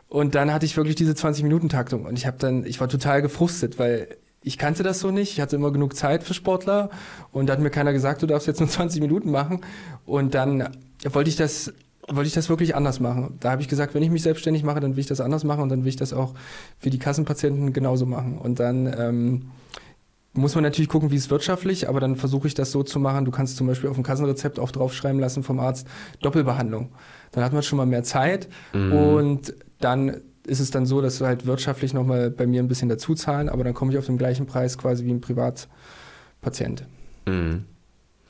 und 0.08 0.34
dann 0.34 0.52
hatte 0.52 0.66
ich 0.66 0.76
wirklich 0.76 0.96
diese 0.96 1.12
20-Minuten-Taktung 1.12 2.04
und 2.06 2.18
ich 2.18 2.26
habe 2.26 2.36
dann, 2.38 2.66
ich 2.66 2.80
war 2.80 2.88
total 2.88 3.22
gefrustet, 3.22 3.78
weil 3.78 4.08
ich 4.42 4.58
kannte 4.58 4.82
das 4.82 5.00
so 5.00 5.12
nicht, 5.12 5.32
ich 5.32 5.40
hatte 5.40 5.56
immer 5.56 5.72
genug 5.72 5.96
Zeit 5.96 6.24
für 6.24 6.34
Sportler 6.34 6.90
und 7.32 7.48
da 7.48 7.52
hat 7.52 7.60
mir 7.60 7.70
keiner 7.70 7.92
gesagt, 7.92 8.22
du 8.22 8.26
darfst 8.26 8.48
jetzt 8.48 8.60
nur 8.60 8.68
20 8.68 9.00
Minuten 9.00 9.30
machen. 9.30 9.60
Und 10.04 10.34
dann 10.34 10.68
wollte 11.04 11.30
ich 11.30 11.34
das 11.34 11.72
wollte 12.08 12.28
ich 12.28 12.34
das 12.34 12.48
wirklich 12.48 12.76
anders 12.76 13.00
machen. 13.00 13.36
Da 13.40 13.50
habe 13.50 13.62
ich 13.62 13.68
gesagt, 13.68 13.94
wenn 13.94 14.02
ich 14.02 14.10
mich 14.10 14.22
selbstständig 14.22 14.62
mache, 14.62 14.80
dann 14.80 14.96
will 14.96 15.00
ich 15.00 15.06
das 15.06 15.20
anders 15.20 15.44
machen 15.44 15.62
und 15.62 15.68
dann 15.68 15.82
will 15.82 15.88
ich 15.88 15.96
das 15.96 16.12
auch 16.12 16.34
für 16.78 16.90
die 16.90 16.98
Kassenpatienten 16.98 17.72
genauso 17.72 18.06
machen. 18.06 18.38
Und 18.38 18.60
dann 18.60 18.86
ähm, 18.96 19.50
muss 20.32 20.54
man 20.54 20.62
natürlich 20.62 20.88
gucken, 20.88 21.10
wie 21.10 21.16
es 21.16 21.30
wirtschaftlich, 21.30 21.88
aber 21.88 21.98
dann 22.00 22.16
versuche 22.16 22.46
ich 22.46 22.54
das 22.54 22.70
so 22.70 22.82
zu 22.82 23.00
machen. 23.00 23.24
Du 23.24 23.30
kannst 23.30 23.56
zum 23.56 23.66
Beispiel 23.66 23.90
auf 23.90 23.96
dem 23.96 24.04
Kassenrezept 24.04 24.58
auch 24.58 24.70
draufschreiben 24.70 25.20
lassen 25.20 25.42
vom 25.42 25.58
Arzt 25.58 25.88
Doppelbehandlung. 26.20 26.90
Dann 27.32 27.42
hat 27.42 27.52
man 27.52 27.62
schon 27.62 27.76
mal 27.78 27.86
mehr 27.86 28.04
Zeit 28.04 28.48
und 28.72 29.54
dann 29.80 30.20
ist 30.46 30.60
es 30.60 30.70
dann 30.70 30.86
so, 30.86 31.00
dass 31.00 31.18
du 31.18 31.26
halt 31.26 31.46
wirtschaftlich 31.46 31.92
nochmal 31.92 32.30
bei 32.30 32.46
mir 32.46 32.62
ein 32.62 32.68
bisschen 32.68 32.88
dazu 32.88 33.14
zahlen, 33.14 33.48
aber 33.48 33.64
dann 33.64 33.74
komme 33.74 33.92
ich 33.92 33.98
auf 33.98 34.06
den 34.06 34.16
gleichen 34.16 34.46
Preis 34.46 34.78
quasi 34.78 35.04
wie 35.04 35.10
ein 35.10 35.20
Privatpatient. 35.20 36.86
Mhm. 37.26 37.64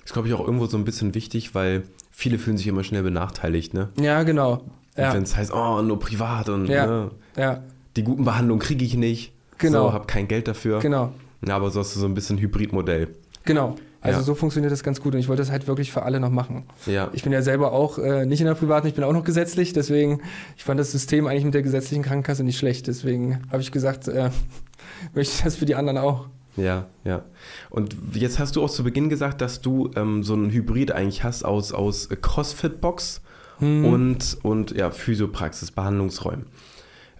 Ist, 0.04 0.12
glaube 0.12 0.28
ich, 0.28 0.34
auch 0.34 0.40
irgendwo 0.40 0.66
so 0.66 0.78
ein 0.78 0.84
bisschen 0.84 1.14
wichtig, 1.14 1.54
weil 1.54 1.82
viele 2.18 2.38
fühlen 2.38 2.56
sich 2.56 2.66
immer 2.66 2.82
schnell 2.82 3.02
benachteiligt, 3.02 3.74
ne? 3.74 3.90
Ja, 4.00 4.22
genau. 4.22 4.62
Ja, 4.96 5.12
Wenn 5.12 5.24
es 5.24 5.36
heißt, 5.36 5.52
oh, 5.52 5.82
nur 5.82 5.98
privat 6.00 6.48
und 6.48 6.66
Ja. 6.66 6.86
ne, 6.86 7.10
ja, 7.36 7.62
die 7.96 8.02
guten 8.02 8.24
Behandlungen 8.24 8.60
kriege 8.60 8.82
ich 8.84 8.96
nicht. 8.96 9.32
Genau. 9.58 9.88
So, 9.88 9.92
habe 9.92 10.06
kein 10.06 10.26
Geld 10.26 10.48
dafür. 10.48 10.78
genau. 10.80 11.12
Ja, 11.46 11.56
aber 11.56 11.70
so 11.70 11.80
hast 11.80 11.94
du 11.94 12.00
so 12.00 12.06
ein 12.06 12.14
bisschen 12.14 12.38
Hybridmodell. 12.38 13.08
Genau. 13.44 13.76
Also 14.00 14.20
Ja. 14.20 14.24
so 14.24 14.34
funktioniert 14.34 14.72
das 14.72 14.82
ganz 14.82 15.02
gut 15.02 15.12
und 15.12 15.20
ich 15.20 15.28
wollte 15.28 15.42
das 15.42 15.50
halt 15.50 15.66
wirklich 15.68 15.92
für 15.92 16.02
alle 16.04 16.18
noch 16.18 16.30
machen. 16.30 16.64
Ja. 16.86 17.10
Ich 17.12 17.22
bin 17.22 17.32
ja 17.32 17.42
selber 17.42 17.72
auch 17.72 17.98
äh, 17.98 18.24
nicht 18.24 18.40
in 18.40 18.46
der 18.46 18.54
privaten, 18.54 18.86
ich 18.86 18.94
bin 18.94 19.04
auch 19.04 19.12
noch 19.12 19.24
gesetzlich, 19.24 19.74
deswegen, 19.74 20.22
ich 20.56 20.64
fand 20.64 20.80
das 20.80 20.92
System 20.92 21.26
eigentlich 21.26 21.44
mit 21.44 21.52
der 21.54 21.62
gesetzlichen 21.62 22.02
Krankenkasse 22.02 22.42
nicht 22.44 22.56
schlecht. 22.58 22.86
Deswegen 22.86 23.42
habe 23.52 23.60
ich 23.60 23.70
gesagt, 23.72 24.08
äh, 24.08 24.30
möchte 25.14 25.34
ich 25.36 25.42
das 25.42 25.56
für 25.56 25.66
die 25.66 25.74
anderen 25.74 25.98
auch. 25.98 26.26
Ja, 26.56 26.86
ja. 27.04 27.24
Und 27.70 27.96
jetzt 28.14 28.38
hast 28.38 28.56
du 28.56 28.62
auch 28.62 28.70
zu 28.70 28.82
Beginn 28.84 29.08
gesagt, 29.08 29.40
dass 29.40 29.60
du 29.60 29.90
ähm, 29.94 30.22
so 30.22 30.34
einen 30.34 30.50
Hybrid 30.50 30.92
eigentlich 30.92 31.22
hast 31.22 31.44
aus, 31.44 31.72
aus 31.72 32.08
CrossFit-Box 32.08 33.20
Mhm. 33.60 33.84
und, 33.84 34.38
und 34.42 34.70
ja, 34.72 34.90
Physiopraxis, 34.90 35.70
Behandlungsräumen. 35.70 36.46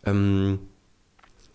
Ähm, 0.05 0.59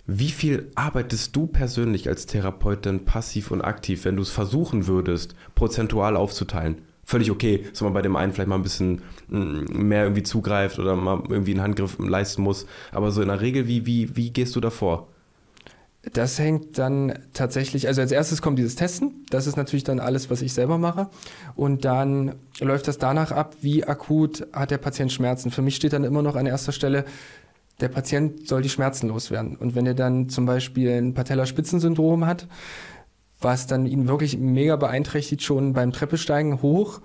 wie 0.08 0.30
viel 0.30 0.72
arbeitest 0.76 1.36
du 1.36 1.48
persönlich 1.48 2.10
als 2.10 2.26
Therapeut 2.26 2.86
denn 2.86 3.06
passiv 3.06 3.52
und 3.52 3.62
aktiv, 3.62 4.06
wenn 4.06 4.15
du 4.15 4.24
es 4.24 4.30
versuchen 4.30 4.88
würdest, 4.88 5.36
prozentual 5.56 6.17
aufzuteilen? 6.17 6.82
Völlig 7.04 7.32
okay, 7.32 7.65
dass 7.70 7.82
man 7.82 7.94
bei 7.94 8.02
dem 8.02 8.15
einen 8.15 8.32
vielleicht 8.32 8.50
mal 8.50 8.56
ein 8.56 8.63
bisschen 8.63 9.02
mm, 9.28 9.65
mehr 9.88 10.04
irgendwie 10.04 10.24
zugreift 10.24 10.80
oder 10.80 10.96
mal 10.96 11.22
irgendwie 11.30 11.52
einen 11.52 11.62
Handgriff 11.62 11.98
leisten 12.00 12.41
muss. 12.41 12.65
Aber 12.91 13.12
so 13.12 13.22
in 13.22 13.28
der 13.28 13.41
Regel, 13.41 13.67
wie, 13.67 13.86
wie, 13.86 14.15
wie 14.15 14.32
gehst 14.32 14.56
du 14.56 14.60
davor? 14.60 15.08
Das 16.14 16.40
hängt 16.40 16.80
dann 16.80 17.14
tatsächlich, 17.34 17.88
also 17.88 18.02
als 18.02 18.12
erstes 18.12 18.42
kommt 18.42 18.58
dieses 18.58 18.76
Testen. 18.76 19.24
Das 19.30 19.46
ist 19.46 19.56
natürlich 19.56 19.84
dann 19.84 20.00
alles, 20.00 20.32
was 20.32 20.42
ich 20.42 20.52
selber 20.54 20.80
mache. 20.80 21.10
Und 21.56 21.86
dann 21.86 22.36
läuft 22.60 22.88
das 22.88 22.98
danach 22.98 23.32
ab, 23.32 23.56
wie 23.62 23.84
akut 23.84 24.48
hat 24.52 24.72
der 24.72 24.80
Patient 24.80 25.12
Schmerzen. 25.12 25.52
Für 25.52 25.62
mich 25.62 25.76
steht 25.76 25.94
dann 25.94 26.04
immer 26.04 26.24
noch 26.24 26.36
an 26.36 26.48
erster 26.48 26.72
Stelle, 26.72 27.06
der 27.82 27.90
Patient 27.90 28.48
soll 28.48 28.64
die 28.64 28.70
Schmerzen 28.70 29.10
loswerden. 29.10 29.56
Und 29.56 29.76
wenn 29.76 29.86
er 29.86 29.94
dann 29.94 30.28
zum 30.30 30.46
Beispiel 30.46 30.90
ein 30.90 31.14
Patellaspitzensyndrom 31.14 32.26
hat, 32.26 32.48
was 33.40 33.68
dann 33.68 33.86
ihn 33.86 34.08
wirklich 34.08 34.38
mega 34.38 34.76
beeinträchtigt, 34.76 35.44
schon 35.44 35.74
beim 35.74 35.92
Treppesteigen 35.92 36.62
hoch, 36.62 37.02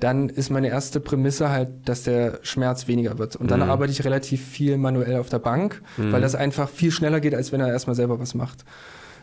dann 0.00 0.28
ist 0.28 0.50
meine 0.50 0.68
erste 0.68 1.00
Prämisse 1.00 1.48
halt, 1.50 1.88
dass 1.88 2.02
der 2.02 2.38
Schmerz 2.42 2.86
weniger 2.86 3.18
wird. 3.18 3.34
Und 3.36 3.50
dann 3.50 3.60
Mhm. 3.60 3.70
arbeite 3.70 3.92
ich 3.92 4.04
relativ 4.04 4.44
viel 4.44 4.76
manuell 4.76 5.16
auf 5.18 5.28
der 5.30 5.38
Bank, 5.38 5.82
weil 5.96 6.20
das 6.20 6.34
einfach 6.34 6.68
viel 6.68 6.90
schneller 6.90 7.20
geht, 7.20 7.34
als 7.34 7.50
wenn 7.52 7.60
er 7.60 7.68
erstmal 7.68 7.96
selber 7.96 8.18
was 8.20 8.34
macht. 8.34 8.64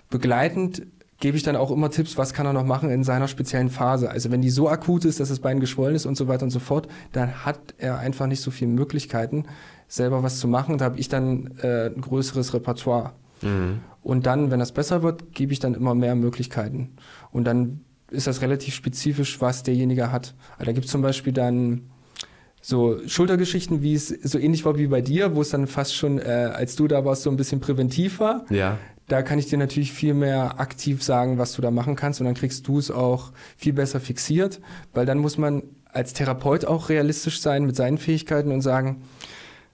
Begleitend 0.09 0.85
gebe 1.19 1.37
ich 1.37 1.43
dann 1.43 1.55
auch 1.55 1.71
immer 1.71 1.89
Tipps, 1.89 2.17
was 2.17 2.33
kann 2.33 2.45
er 2.45 2.53
noch 2.53 2.65
machen 2.65 2.89
in 2.89 3.03
seiner 3.03 3.27
speziellen 3.27 3.69
Phase. 3.69 4.09
Also 4.09 4.31
wenn 4.31 4.41
die 4.41 4.49
so 4.49 4.67
akut 4.67 5.05
ist, 5.05 5.19
dass 5.19 5.29
das 5.29 5.39
Bein 5.39 5.59
geschwollen 5.59 5.95
ist 5.95 6.05
und 6.05 6.17
so 6.17 6.27
weiter 6.27 6.43
und 6.43 6.49
so 6.49 6.59
fort, 6.59 6.87
dann 7.13 7.45
hat 7.45 7.59
er 7.77 7.99
einfach 7.99 8.27
nicht 8.27 8.41
so 8.41 8.51
viele 8.51 8.71
Möglichkeiten, 8.71 9.45
selber 9.87 10.21
was 10.23 10.39
zu 10.39 10.47
machen. 10.47 10.77
Da 10.77 10.85
habe 10.85 10.99
ich 10.99 11.07
dann 11.07 11.53
äh, 11.61 11.87
ein 11.87 12.01
größeres 12.01 12.53
Repertoire. 12.53 13.13
Mhm. 13.41 13.79
Und 14.01 14.25
dann, 14.25 14.51
wenn 14.51 14.59
das 14.59 14.73
besser 14.73 15.01
wird, 15.01 15.31
gebe 15.33 15.53
ich 15.53 15.59
dann 15.59 15.75
immer 15.75 15.95
mehr 15.95 16.15
Möglichkeiten. 16.15 16.89
Und 17.31 17.45
dann 17.45 17.81
ist 18.13 18.27
das 18.27 18.41
relativ 18.41 18.73
spezifisch, 18.75 19.41
was 19.41 19.63
derjenige 19.63 20.11
hat. 20.11 20.35
Also 20.53 20.65
da 20.65 20.71
gibt 20.71 20.85
es 20.85 20.91
zum 20.91 21.01
Beispiel 21.01 21.33
dann 21.33 21.89
so 22.61 22.97
Schultergeschichten, 23.07 23.81
wie 23.81 23.93
es 23.93 24.07
so 24.07 24.39
ähnlich 24.39 24.63
war 24.63 24.77
wie 24.77 24.87
bei 24.87 25.01
dir, 25.01 25.35
wo 25.35 25.41
es 25.41 25.49
dann 25.49 25.67
fast 25.67 25.95
schon, 25.95 26.19
äh, 26.19 26.51
als 26.53 26.77
du 26.77 26.87
da 26.87 27.03
warst, 27.03 27.23
so 27.23 27.29
ein 27.29 27.35
bisschen 27.35 27.59
präventiv 27.59 28.19
war. 28.19 28.45
Ja. 28.49 28.77
Da 29.09 29.21
kann 29.21 29.37
ich 29.37 29.47
dir 29.47 29.57
natürlich 29.57 29.91
viel 29.91 30.13
mehr 30.13 30.61
aktiv 30.61 31.03
sagen, 31.03 31.37
was 31.37 31.53
du 31.53 31.61
da 31.61 31.71
machen 31.71 31.97
kannst 31.97 32.21
und 32.21 32.25
dann 32.25 32.35
kriegst 32.35 32.65
du 32.67 32.79
es 32.79 32.89
auch 32.89 33.33
viel 33.57 33.73
besser 33.73 33.99
fixiert, 33.99 34.61
weil 34.93 35.05
dann 35.05 35.17
muss 35.17 35.37
man 35.37 35.63
als 35.91 36.13
Therapeut 36.13 36.63
auch 36.63 36.87
realistisch 36.87 37.41
sein 37.41 37.65
mit 37.65 37.75
seinen 37.75 37.97
Fähigkeiten 37.97 38.51
und 38.51 38.61
sagen, 38.61 39.03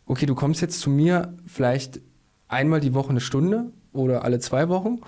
okay, 0.08 0.26
du 0.26 0.34
kommst 0.34 0.62
jetzt 0.62 0.80
zu 0.80 0.90
mir 0.90 1.36
vielleicht 1.46 2.02
einmal 2.48 2.80
die 2.80 2.96
Woche 2.96 3.12
eine 3.12 3.22
Stunde 3.22 3.72
oder 3.94 4.24
alle 4.24 4.40
zwei 4.40 4.68
Wochen 4.68 5.02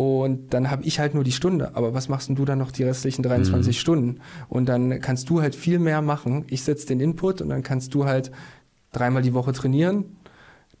und 0.00 0.54
dann 0.54 0.70
habe 0.70 0.82
ich 0.84 0.98
halt 0.98 1.12
nur 1.12 1.24
die 1.24 1.32
Stunde. 1.32 1.72
Aber 1.76 1.92
was 1.92 2.08
machst 2.08 2.30
denn 2.30 2.34
du 2.34 2.46
dann 2.46 2.56
noch 2.58 2.72
die 2.72 2.84
restlichen 2.84 3.22
23 3.22 3.78
Stunden? 3.78 4.20
Und 4.48 4.66
dann 4.66 4.98
kannst 5.02 5.28
du 5.28 5.42
halt 5.42 5.54
viel 5.54 5.78
mehr 5.78 6.00
machen. 6.00 6.46
Ich 6.48 6.62
setze 6.62 6.86
den 6.86 7.00
Input 7.00 7.42
und 7.42 7.50
dann 7.50 7.62
kannst 7.62 7.92
du 7.92 8.06
halt 8.06 8.30
dreimal 8.92 9.20
die 9.20 9.34
Woche 9.34 9.52
trainieren, 9.52 10.16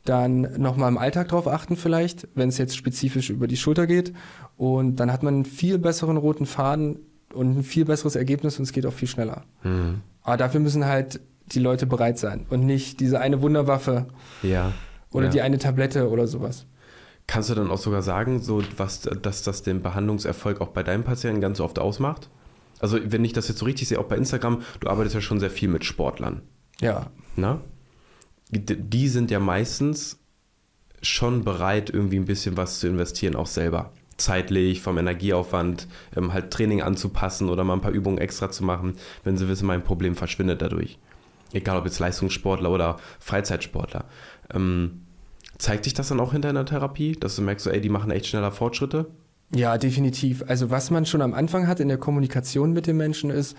dann 0.06 0.48
nochmal 0.56 0.88
im 0.88 0.96
Alltag 0.96 1.28
drauf 1.28 1.46
achten 1.48 1.76
vielleicht, 1.76 2.28
wenn 2.34 2.48
es 2.48 2.56
jetzt 2.56 2.74
spezifisch 2.74 3.28
über 3.28 3.46
die 3.46 3.58
Schulter 3.58 3.86
geht. 3.86 4.14
Und 4.56 4.96
dann 4.96 5.12
hat 5.12 5.22
man 5.22 5.34
einen 5.34 5.44
viel 5.44 5.76
besseren 5.78 6.16
roten 6.16 6.46
Faden 6.46 7.00
und 7.34 7.58
ein 7.58 7.62
viel 7.62 7.84
besseres 7.84 8.16
Ergebnis 8.16 8.56
und 8.58 8.62
es 8.62 8.72
geht 8.72 8.86
auch 8.86 8.94
viel 8.94 9.08
schneller. 9.08 9.44
Mhm. 9.62 10.00
Aber 10.22 10.38
dafür 10.38 10.60
müssen 10.60 10.86
halt 10.86 11.20
die 11.44 11.60
Leute 11.60 11.84
bereit 11.84 12.18
sein 12.18 12.46
und 12.48 12.64
nicht 12.64 13.00
diese 13.00 13.20
eine 13.20 13.42
Wunderwaffe 13.42 14.06
Ja. 14.42 14.72
oder 15.12 15.26
ja. 15.26 15.30
die 15.30 15.40
eine 15.42 15.58
Tablette 15.58 16.08
oder 16.08 16.26
sowas. 16.26 16.64
Kannst 17.30 17.48
du 17.48 17.54
dann 17.54 17.70
auch 17.70 17.78
sogar 17.78 18.02
sagen, 18.02 18.42
so 18.42 18.60
was, 18.76 19.02
dass 19.02 19.44
das 19.44 19.62
den 19.62 19.82
Behandlungserfolg 19.82 20.60
auch 20.60 20.70
bei 20.70 20.82
deinen 20.82 21.04
Patienten 21.04 21.40
ganz 21.40 21.60
oft 21.60 21.78
ausmacht? 21.78 22.28
Also, 22.80 22.98
wenn 23.04 23.24
ich 23.24 23.32
das 23.32 23.46
jetzt 23.46 23.58
so 23.58 23.66
richtig 23.66 23.86
sehe, 23.86 24.00
auch 24.00 24.08
bei 24.08 24.16
Instagram, 24.16 24.62
du 24.80 24.88
arbeitest 24.88 25.14
ja 25.14 25.20
schon 25.20 25.38
sehr 25.38 25.52
viel 25.52 25.68
mit 25.68 25.84
Sportlern. 25.84 26.42
Ja. 26.80 27.12
Na? 27.36 27.60
Die 28.50 29.06
sind 29.06 29.30
ja 29.30 29.38
meistens 29.38 30.18
schon 31.02 31.44
bereit, 31.44 31.88
irgendwie 31.88 32.16
ein 32.18 32.24
bisschen 32.24 32.56
was 32.56 32.80
zu 32.80 32.88
investieren, 32.88 33.36
auch 33.36 33.46
selber. 33.46 33.92
Zeitlich, 34.16 34.80
vom 34.80 34.98
Energieaufwand, 34.98 35.86
ähm, 36.16 36.32
halt 36.32 36.50
Training 36.50 36.82
anzupassen 36.82 37.48
oder 37.48 37.62
mal 37.62 37.74
ein 37.74 37.80
paar 37.80 37.92
Übungen 37.92 38.18
extra 38.18 38.50
zu 38.50 38.64
machen, 38.64 38.96
wenn 39.22 39.36
sie 39.36 39.46
wissen, 39.46 39.68
mein 39.68 39.84
Problem 39.84 40.16
verschwindet 40.16 40.62
dadurch. 40.62 40.98
Egal 41.52 41.78
ob 41.78 41.84
jetzt 41.84 42.00
Leistungssportler 42.00 42.72
oder 42.72 42.96
Freizeitsportler. 43.20 44.06
Ähm, 44.52 45.02
zeigt 45.60 45.84
sich 45.84 45.94
das 45.94 46.08
dann 46.08 46.20
auch 46.20 46.32
hinter 46.32 46.48
einer 46.48 46.64
Therapie, 46.64 47.12
dass 47.12 47.36
du 47.36 47.42
merkst, 47.42 47.66
ey, 47.66 47.80
die 47.80 47.88
machen 47.88 48.10
echt 48.10 48.26
schneller 48.26 48.50
Fortschritte? 48.50 49.06
Ja, 49.54 49.78
definitiv. 49.78 50.44
Also 50.46 50.70
was 50.70 50.90
man 50.90 51.06
schon 51.06 51.22
am 51.22 51.34
Anfang 51.34 51.66
hat 51.66 51.80
in 51.80 51.88
der 51.88 51.98
Kommunikation 51.98 52.72
mit 52.72 52.86
den 52.86 52.96
Menschen 52.96 53.30
ist, 53.30 53.56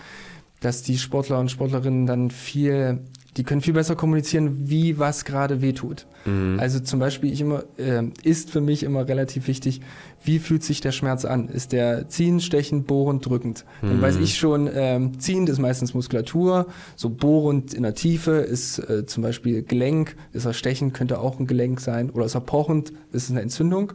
dass 0.62 0.84
die 0.84 0.98
Sportler 0.98 1.40
und 1.40 1.52
Sportlerinnen 1.52 2.06
dann 2.06 2.32
viel, 2.32 3.00
die 3.38 3.44
können 3.44 3.62
viel 3.62 3.74
besser 3.74 3.96
kommunizieren, 3.96 4.70
wie 4.70 5.00
was 5.00 5.24
gerade 5.24 5.62
wehtut. 5.62 6.06
Mhm. 6.26 6.58
Also 6.60 6.82
zum 6.82 7.00
Beispiel 7.00 7.32
ich 7.32 7.40
immer, 7.40 7.64
äh, 7.78 8.04
ist 8.24 8.50
für 8.52 8.60
mich 8.60 8.84
immer 8.84 9.08
relativ 9.08 9.48
wichtig, 9.48 9.82
wie 10.24 10.40
fühlt 10.40 10.64
sich 10.64 10.82
der 10.82 10.92
Schmerz 10.92 11.24
an? 11.24 11.48
Ist 11.48 11.72
der 11.72 12.10
ziehend, 12.10 12.44
stechend, 12.44 12.88
bohrend, 12.88 13.26
drückend? 13.26 13.66
Dann 13.82 13.98
mhm. 13.98 14.02
weiß 14.02 14.18
ich 14.18 14.38
schon, 14.38 14.70
ähm, 14.74 15.20
ziehend 15.20 15.48
ist 15.48 15.60
meistens 15.60 15.94
Muskulatur, 15.94 16.68
so 16.98 17.10
bohrend 17.10 17.74
in 17.74 17.84
der 17.84 17.96
Tiefe 17.96 18.32
ist 18.32 18.80
äh, 18.80 19.06
zum 19.06 19.24
Beispiel 19.24 19.64
Gelenk, 19.64 20.18
ist 20.34 20.46
er 20.46 20.54
stechend, 20.54 20.94
könnte 20.94 21.20
auch 21.20 21.40
ein 21.40 21.48
Gelenk 21.48 21.80
sein, 21.80 22.10
oder 22.10 22.26
ist 22.26 22.36
er 22.36 22.42
pochend, 22.42 22.92
ist 23.14 23.24
es 23.24 23.32
eine 23.32 23.42
Entzündung. 23.42 23.94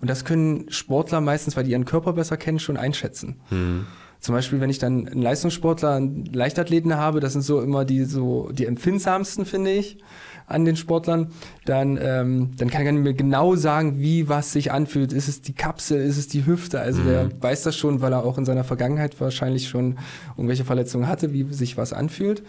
Und 0.00 0.10
das 0.10 0.24
können 0.24 0.68
Sportler 0.68 1.20
meistens, 1.20 1.56
weil 1.56 1.62
die 1.62 1.70
ihren 1.70 1.84
Körper 1.84 2.14
besser 2.14 2.36
kennen, 2.36 2.58
schon 2.58 2.76
einschätzen. 2.76 3.36
Mhm. 3.50 3.86
Zum 4.22 4.36
Beispiel, 4.36 4.60
wenn 4.60 4.70
ich 4.70 4.78
dann 4.78 5.08
einen 5.08 5.20
Leistungssportler, 5.20 5.96
einen 5.96 6.26
Leichtathleten 6.26 6.96
habe, 6.96 7.18
das 7.18 7.32
sind 7.32 7.42
so 7.42 7.60
immer 7.60 7.84
die 7.84 8.04
so 8.04 8.50
die 8.52 8.66
empfindsamsten, 8.66 9.44
finde 9.44 9.72
ich, 9.72 9.98
an 10.46 10.64
den 10.64 10.76
Sportlern, 10.76 11.32
dann, 11.64 11.98
ähm, 12.00 12.52
dann 12.56 12.70
kann 12.70 12.86
er 12.86 12.92
mir 12.92 13.14
genau 13.14 13.56
sagen, 13.56 13.98
wie 13.98 14.28
was 14.28 14.52
sich 14.52 14.70
anfühlt. 14.70 15.12
Ist 15.12 15.26
es 15.26 15.42
die 15.42 15.54
Kapsel, 15.54 16.00
ist 16.00 16.18
es 16.18 16.28
die 16.28 16.46
Hüfte? 16.46 16.78
Also 16.80 17.02
mhm. 17.02 17.06
der 17.06 17.42
weiß 17.42 17.64
das 17.64 17.76
schon, 17.76 18.00
weil 18.00 18.12
er 18.12 18.24
auch 18.24 18.38
in 18.38 18.44
seiner 18.44 18.62
Vergangenheit 18.62 19.20
wahrscheinlich 19.20 19.68
schon 19.68 19.98
irgendwelche 20.36 20.64
Verletzungen 20.64 21.08
hatte, 21.08 21.32
wie 21.32 21.52
sich 21.52 21.76
was 21.76 21.92
anfühlt. 21.92 22.44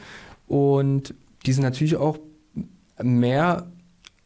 Und 0.48 1.16
die 1.48 1.54
sind 1.54 1.64
natürlich 1.64 1.96
auch 1.96 2.20
mehr 3.02 3.66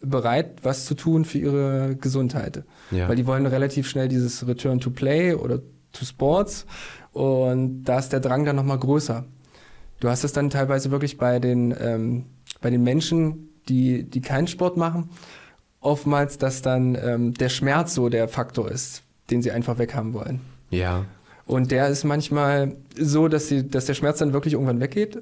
bereit, 0.02 0.58
was 0.64 0.86
zu 0.86 0.96
tun 0.96 1.24
für 1.24 1.38
ihre 1.38 1.96
Gesundheit. 1.96 2.64
Ja. 2.92 3.08
Weil 3.08 3.16
die 3.16 3.26
wollen 3.26 3.46
relativ 3.46 3.88
schnell 3.88 4.10
dieses 4.10 4.46
Return 4.46 4.82
to 4.82 4.90
Play 4.90 5.34
oder 5.34 5.62
to 5.94 6.06
Sports 6.06 6.66
und 7.18 7.84
da 7.86 7.98
ist 7.98 8.10
der 8.10 8.20
Drang 8.20 8.46
dann 8.46 8.56
nochmal 8.56 8.78
größer. 8.78 9.26
Du 10.00 10.08
hast 10.08 10.24
es 10.24 10.34
dann 10.34 10.52
teilweise 10.52 10.92
wirklich 10.92 11.18
bei 11.18 11.40
den, 11.40 11.76
ähm, 11.82 12.26
bei 12.62 12.70
den 12.70 12.84
Menschen, 12.84 13.50
die, 13.68 14.04
die 14.04 14.22
keinen 14.22 14.46
Sport 14.46 14.78
machen, 14.78 15.10
oftmals, 15.80 16.38
dass 16.38 16.62
dann 16.62 16.94
ähm, 16.94 17.34
der 17.34 17.50
Schmerz 17.50 17.96
so 17.96 18.10
der 18.10 18.28
Faktor 18.28 18.70
ist, 18.70 19.02
den 19.32 19.42
sie 19.42 19.50
einfach 19.50 19.80
weghaben 19.80 20.14
wollen. 20.14 20.42
Ja. 20.70 21.06
Und 21.48 21.72
der 21.72 21.88
ist 21.88 22.04
manchmal 22.04 22.76
so, 22.96 23.28
dass, 23.28 23.48
sie, 23.48 23.68
dass 23.68 23.86
der 23.86 23.96
Schmerz 23.96 24.20
dann 24.20 24.34
wirklich 24.34 24.54
irgendwann 24.54 24.80
weggeht 24.80 25.20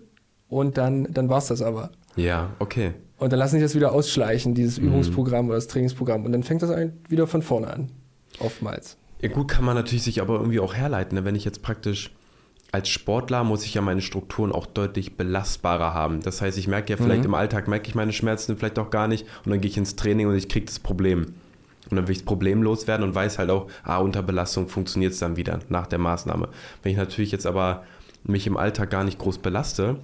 und 0.49 0.77
dann, 0.77 1.07
dann 1.13 1.29
war 1.29 1.37
es 1.37 1.47
das 1.47 1.61
aber. 1.61 1.91
Ja, 2.17 2.49
okay. 2.59 2.91
Und 3.17 3.31
dann 3.31 3.39
lassen 3.39 3.55
sie 3.55 3.61
das 3.61 3.73
wieder 3.73 3.93
ausschleichen, 3.93 4.53
dieses 4.53 4.81
mhm. 4.81 4.87
Übungsprogramm 4.87 5.47
oder 5.47 5.55
das 5.55 5.67
Trainingsprogramm. 5.67 6.25
Und 6.25 6.33
dann 6.33 6.43
fängt 6.43 6.61
das 6.61 6.71
wieder 7.07 7.25
von 7.27 7.41
vorne 7.41 7.67
an. 7.67 7.89
Oftmals. 8.39 8.97
Ja, 9.21 9.29
gut, 9.29 9.47
kann 9.47 9.65
man 9.65 9.75
natürlich 9.75 10.03
sich 10.03 10.21
aber 10.21 10.35
irgendwie 10.35 10.59
auch 10.59 10.73
herleiten. 10.73 11.17
Ne? 11.17 11.25
Wenn 11.25 11.35
ich 11.35 11.45
jetzt 11.45 11.61
praktisch 11.61 12.11
als 12.71 12.89
Sportler 12.89 13.45
muss 13.45 13.63
ich 13.63 13.73
ja 13.73 13.81
meine 13.81 14.01
Strukturen 14.01 14.51
auch 14.51 14.65
deutlich 14.65 15.15
belastbarer 15.15 15.93
haben. 15.93 16.21
Das 16.21 16.41
heißt, 16.41 16.57
ich 16.57 16.67
merke 16.67 16.91
ja 16.91 16.97
vielleicht 16.97 17.21
mhm. 17.21 17.27
im 17.27 17.33
Alltag, 17.33 17.69
merke 17.69 17.87
ich 17.87 17.95
meine 17.95 18.11
Schmerzen 18.11 18.57
vielleicht 18.57 18.79
auch 18.79 18.89
gar 18.89 19.07
nicht 19.07 19.25
und 19.45 19.51
dann 19.51 19.61
gehe 19.61 19.71
ich 19.71 19.77
ins 19.77 19.95
Training 19.95 20.27
und 20.27 20.35
ich 20.35 20.49
kriege 20.49 20.65
das 20.65 20.79
Problem. 20.79 21.35
Und 21.89 21.95
dann 21.95 22.07
will 22.07 22.11
ich 22.11 22.19
das 22.19 22.25
Problem 22.25 22.63
loswerden 22.63 23.07
und 23.07 23.15
weiß 23.15 23.39
halt 23.39 23.49
auch, 23.49 23.67
ah, 23.83 23.99
unter 23.99 24.23
Belastung 24.23 24.67
funktioniert 24.67 25.13
es 25.13 25.19
dann 25.19 25.37
wieder 25.37 25.59
nach 25.69 25.87
der 25.87 25.99
Maßnahme. 25.99 26.49
Wenn 26.83 26.91
ich 26.91 26.97
natürlich 26.97 27.31
jetzt 27.31 27.45
aber 27.45 27.83
mich 28.23 28.45
im 28.45 28.57
Alltag 28.57 28.89
gar 28.89 29.03
nicht 29.03 29.19
groß 29.19 29.37
belaste, 29.37 29.97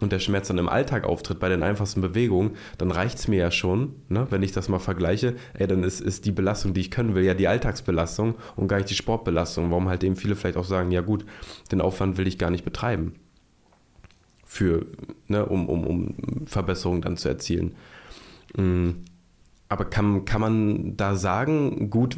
und 0.00 0.12
der 0.12 0.18
Schmerz 0.18 0.48
dann 0.48 0.58
im 0.58 0.68
Alltag 0.68 1.04
auftritt 1.04 1.38
bei 1.38 1.48
den 1.48 1.62
einfachsten 1.62 2.00
Bewegungen, 2.00 2.52
dann 2.78 2.90
reicht 2.90 3.18
es 3.18 3.28
mir 3.28 3.38
ja 3.38 3.50
schon, 3.50 3.94
ne, 4.08 4.26
wenn 4.30 4.42
ich 4.42 4.52
das 4.52 4.68
mal 4.68 4.78
vergleiche, 4.78 5.36
ey, 5.54 5.66
dann 5.66 5.82
ist, 5.82 6.00
ist 6.00 6.26
die 6.26 6.32
Belastung, 6.32 6.74
die 6.74 6.80
ich 6.80 6.90
können 6.90 7.14
will, 7.14 7.24
ja 7.24 7.34
die 7.34 7.48
Alltagsbelastung 7.48 8.34
und 8.56 8.68
gar 8.68 8.76
nicht 8.76 8.90
die 8.90 8.94
Sportbelastung. 8.94 9.70
Warum 9.70 9.88
halt 9.88 10.04
eben 10.04 10.16
viele 10.16 10.36
vielleicht 10.36 10.58
auch 10.58 10.64
sagen, 10.64 10.90
ja 10.90 11.00
gut, 11.00 11.24
den 11.72 11.80
Aufwand 11.80 12.18
will 12.18 12.26
ich 12.26 12.38
gar 12.38 12.50
nicht 12.50 12.64
betreiben. 12.64 13.14
Für, 14.44 14.86
ne, 15.28 15.46
um, 15.46 15.68
um, 15.68 15.86
um 15.86 16.46
Verbesserungen 16.46 17.02
dann 17.02 17.16
zu 17.16 17.28
erzielen. 17.28 17.74
Mm, 18.56 18.90
aber 19.68 19.86
kann, 19.86 20.24
kann 20.24 20.40
man 20.40 20.96
da 20.96 21.16
sagen, 21.16 21.90
gut, 21.90 22.16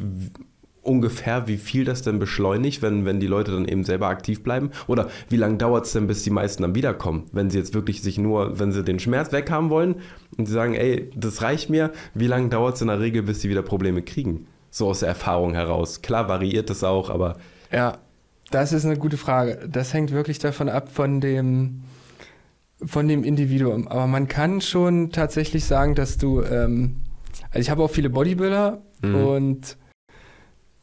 ungefähr, 0.81 1.47
wie 1.47 1.57
viel 1.57 1.85
das 1.85 2.01
denn 2.01 2.19
beschleunigt, 2.19 2.81
wenn, 2.81 3.05
wenn 3.05 3.19
die 3.19 3.27
Leute 3.27 3.51
dann 3.51 3.67
eben 3.67 3.83
selber 3.83 4.07
aktiv 4.07 4.43
bleiben? 4.43 4.71
Oder 4.87 5.09
wie 5.29 5.37
lange 5.37 5.57
dauert 5.57 5.85
es 5.85 5.93
denn, 5.93 6.07
bis 6.07 6.23
die 6.23 6.29
meisten 6.29 6.63
dann 6.63 6.75
wiederkommen? 6.75 7.25
Wenn 7.31 7.49
sie 7.49 7.57
jetzt 7.57 7.73
wirklich 7.73 8.01
sich 8.01 8.17
nur, 8.17 8.59
wenn 8.59 8.71
sie 8.71 8.83
den 8.83 8.99
Schmerz 8.99 9.31
weghaben 9.31 9.69
wollen 9.69 9.95
und 10.37 10.47
sie 10.47 10.53
sagen, 10.53 10.75
ey, 10.75 11.09
das 11.15 11.41
reicht 11.41 11.69
mir, 11.69 11.91
wie 12.13 12.27
lange 12.27 12.49
dauert 12.49 12.75
es 12.75 12.81
in 12.81 12.87
der 12.87 12.99
Regel, 12.99 13.23
bis 13.23 13.41
sie 13.41 13.49
wieder 13.49 13.61
Probleme 13.61 14.01
kriegen? 14.01 14.47
So 14.71 14.87
aus 14.87 14.99
der 14.99 15.09
Erfahrung 15.09 15.53
heraus. 15.53 16.01
Klar 16.01 16.27
variiert 16.29 16.69
das 16.69 16.83
auch, 16.83 17.09
aber. 17.09 17.37
Ja, 17.71 17.97
das 18.51 18.73
ist 18.73 18.85
eine 18.85 18.97
gute 18.97 19.17
Frage. 19.17 19.67
Das 19.71 19.93
hängt 19.93 20.11
wirklich 20.11 20.39
davon 20.39 20.69
ab, 20.69 20.89
von 20.91 21.21
dem, 21.21 21.81
von 22.83 23.07
dem 23.07 23.23
Individuum. 23.23 23.87
Aber 23.87 24.07
man 24.07 24.27
kann 24.27 24.61
schon 24.61 25.11
tatsächlich 25.11 25.65
sagen, 25.65 25.95
dass 25.95 26.17
du, 26.17 26.41
ähm, 26.41 26.97
also 27.51 27.59
ich 27.59 27.69
habe 27.69 27.83
auch 27.83 27.91
viele 27.91 28.09
Bodybuilder 28.09 28.81
mhm. 29.01 29.15
und 29.15 29.77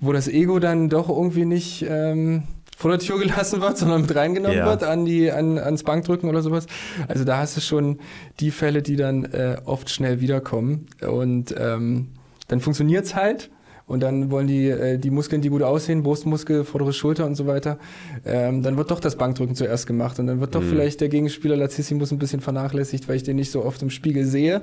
wo 0.01 0.13
das 0.13 0.29
Ego 0.29 0.59
dann 0.59 0.89
doch 0.89 1.09
irgendwie 1.09 1.45
nicht 1.45 1.85
ähm, 1.89 2.45
vor 2.77 2.91
der 2.91 3.01
Tür 3.01 3.19
gelassen 3.19 3.61
wird, 3.61 3.79
sondern 3.79 4.03
mit 4.03 4.15
reingenommen 4.15 4.59
ja. 4.59 4.67
wird 4.67 4.85
an 4.85 5.07
die, 5.07 5.31
an, 5.33 5.59
ans 5.59 5.83
Bankdrücken 5.83 6.29
oder 6.29 6.43
sowas. 6.43 6.67
Also 7.09 7.25
da 7.25 7.39
hast 7.39 7.57
du 7.57 7.61
schon 7.61 7.99
die 8.39 8.51
Fälle, 8.51 8.83
die 8.83 8.97
dann 8.97 9.25
äh, 9.25 9.57
oft 9.65 9.89
schnell 9.91 10.21
wiederkommen. 10.21 10.87
Und 11.09 11.55
ähm, 11.59 12.09
dann 12.49 12.61
funktioniert's 12.61 13.15
halt. 13.15 13.51
Und 13.87 14.01
dann 14.03 14.33
wollen 14.33 14.49
die, 14.49 14.69
äh, 14.69 14.99
die 14.99 15.11
Muskeln, 15.11 15.43
die 15.43 15.49
gut 15.49 15.63
aussehen, 15.63 16.03
Brustmuskel, 16.03 16.65
vordere 16.65 16.93
Schulter 16.93 17.25
und 17.25 17.37
so 17.37 17.47
weiter, 17.47 17.79
ähm, 18.25 18.63
dann 18.63 18.77
wird 18.77 18.91
doch 18.91 18.99
das 18.99 19.17
Bankdrücken 19.17 19.55
zuerst 19.55 19.87
gemacht. 19.87 20.19
Und 20.19 20.27
dann 20.27 20.41
wird 20.41 20.55
doch 20.55 20.61
mhm. 20.61 20.69
vielleicht 20.69 21.01
der 21.01 21.09
Gegenspieler 21.09 21.57
Latissimus 21.57 22.11
ein 22.11 22.19
bisschen 22.19 22.41
vernachlässigt, 22.41 23.09
weil 23.09 23.17
ich 23.17 23.23
den 23.23 23.37
nicht 23.37 23.53
so 23.53 23.65
oft 23.65 23.81
im 23.83 23.91
Spiegel 23.91 24.27
sehe. 24.27 24.63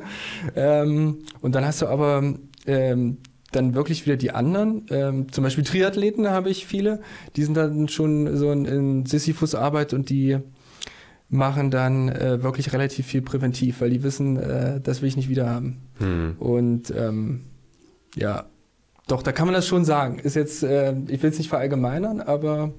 Ähm, 0.55 1.19
und 1.41 1.55
dann 1.55 1.65
hast 1.65 1.81
du 1.81 1.87
aber 1.87 2.35
ähm, 2.67 3.17
dann 3.55 3.75
wirklich 3.75 4.05
wieder 4.05 4.17
die 4.17 4.31
anderen. 4.31 4.85
Ähm, 4.89 5.31
zum 5.31 5.43
Beispiel 5.43 5.63
Triathleten 5.63 6.29
habe 6.29 6.49
ich 6.49 6.65
viele. 6.65 7.01
Die 7.35 7.43
sind 7.43 7.55
dann 7.55 7.87
schon 7.87 8.37
so 8.37 8.51
in, 8.51 8.65
in 8.65 9.05
Sisyphus-Arbeit 9.05 9.93
und 9.93 10.09
die 10.09 10.39
machen 11.29 11.71
dann 11.71 12.09
äh, 12.09 12.43
wirklich 12.43 12.73
relativ 12.73 13.07
viel 13.07 13.21
präventiv, 13.21 13.81
weil 13.81 13.89
die 13.89 14.03
wissen, 14.03 14.37
äh, 14.37 14.79
das 14.81 15.01
will 15.01 15.09
ich 15.09 15.17
nicht 15.17 15.29
wieder 15.29 15.49
haben. 15.49 15.81
Hm. 15.97 16.35
Und 16.37 16.93
ähm, 16.95 17.41
ja, 18.15 18.45
doch, 19.07 19.23
da 19.23 19.31
kann 19.31 19.47
man 19.47 19.53
das 19.53 19.67
schon 19.67 19.83
sagen. 19.83 20.19
Ist 20.19 20.35
jetzt, 20.35 20.63
äh, 20.63 20.95
ich 21.07 21.21
will 21.23 21.31
es 21.31 21.37
nicht 21.37 21.49
verallgemeinern, 21.49 22.21
aber 22.21 22.73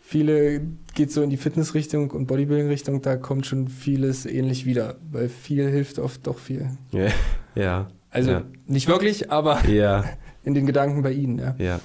viele 0.00 0.60
geht 0.94 1.10
so 1.10 1.22
in 1.22 1.30
die 1.30 1.36
Fitnessrichtung 1.36 2.10
und 2.10 2.26
Bodybuilding-Richtung, 2.26 3.02
da 3.02 3.16
kommt 3.16 3.46
schon 3.46 3.68
vieles 3.68 4.26
ähnlich 4.26 4.66
wieder, 4.66 4.96
weil 5.10 5.28
viel 5.28 5.68
hilft 5.68 5.98
oft 5.98 6.26
doch 6.26 6.38
viel. 6.38 6.70
Ja, 6.92 7.08
ja. 7.54 7.88
Also 8.10 8.30
ja. 8.30 8.42
nicht 8.66 8.88
wirklich, 8.88 9.30
aber 9.30 9.64
ja. 9.66 10.04
in 10.44 10.54
den 10.54 10.66
Gedanken 10.66 11.02
bei 11.02 11.12
Ihnen, 11.12 11.38
ja. 11.38 11.54
Ja. 11.58 11.80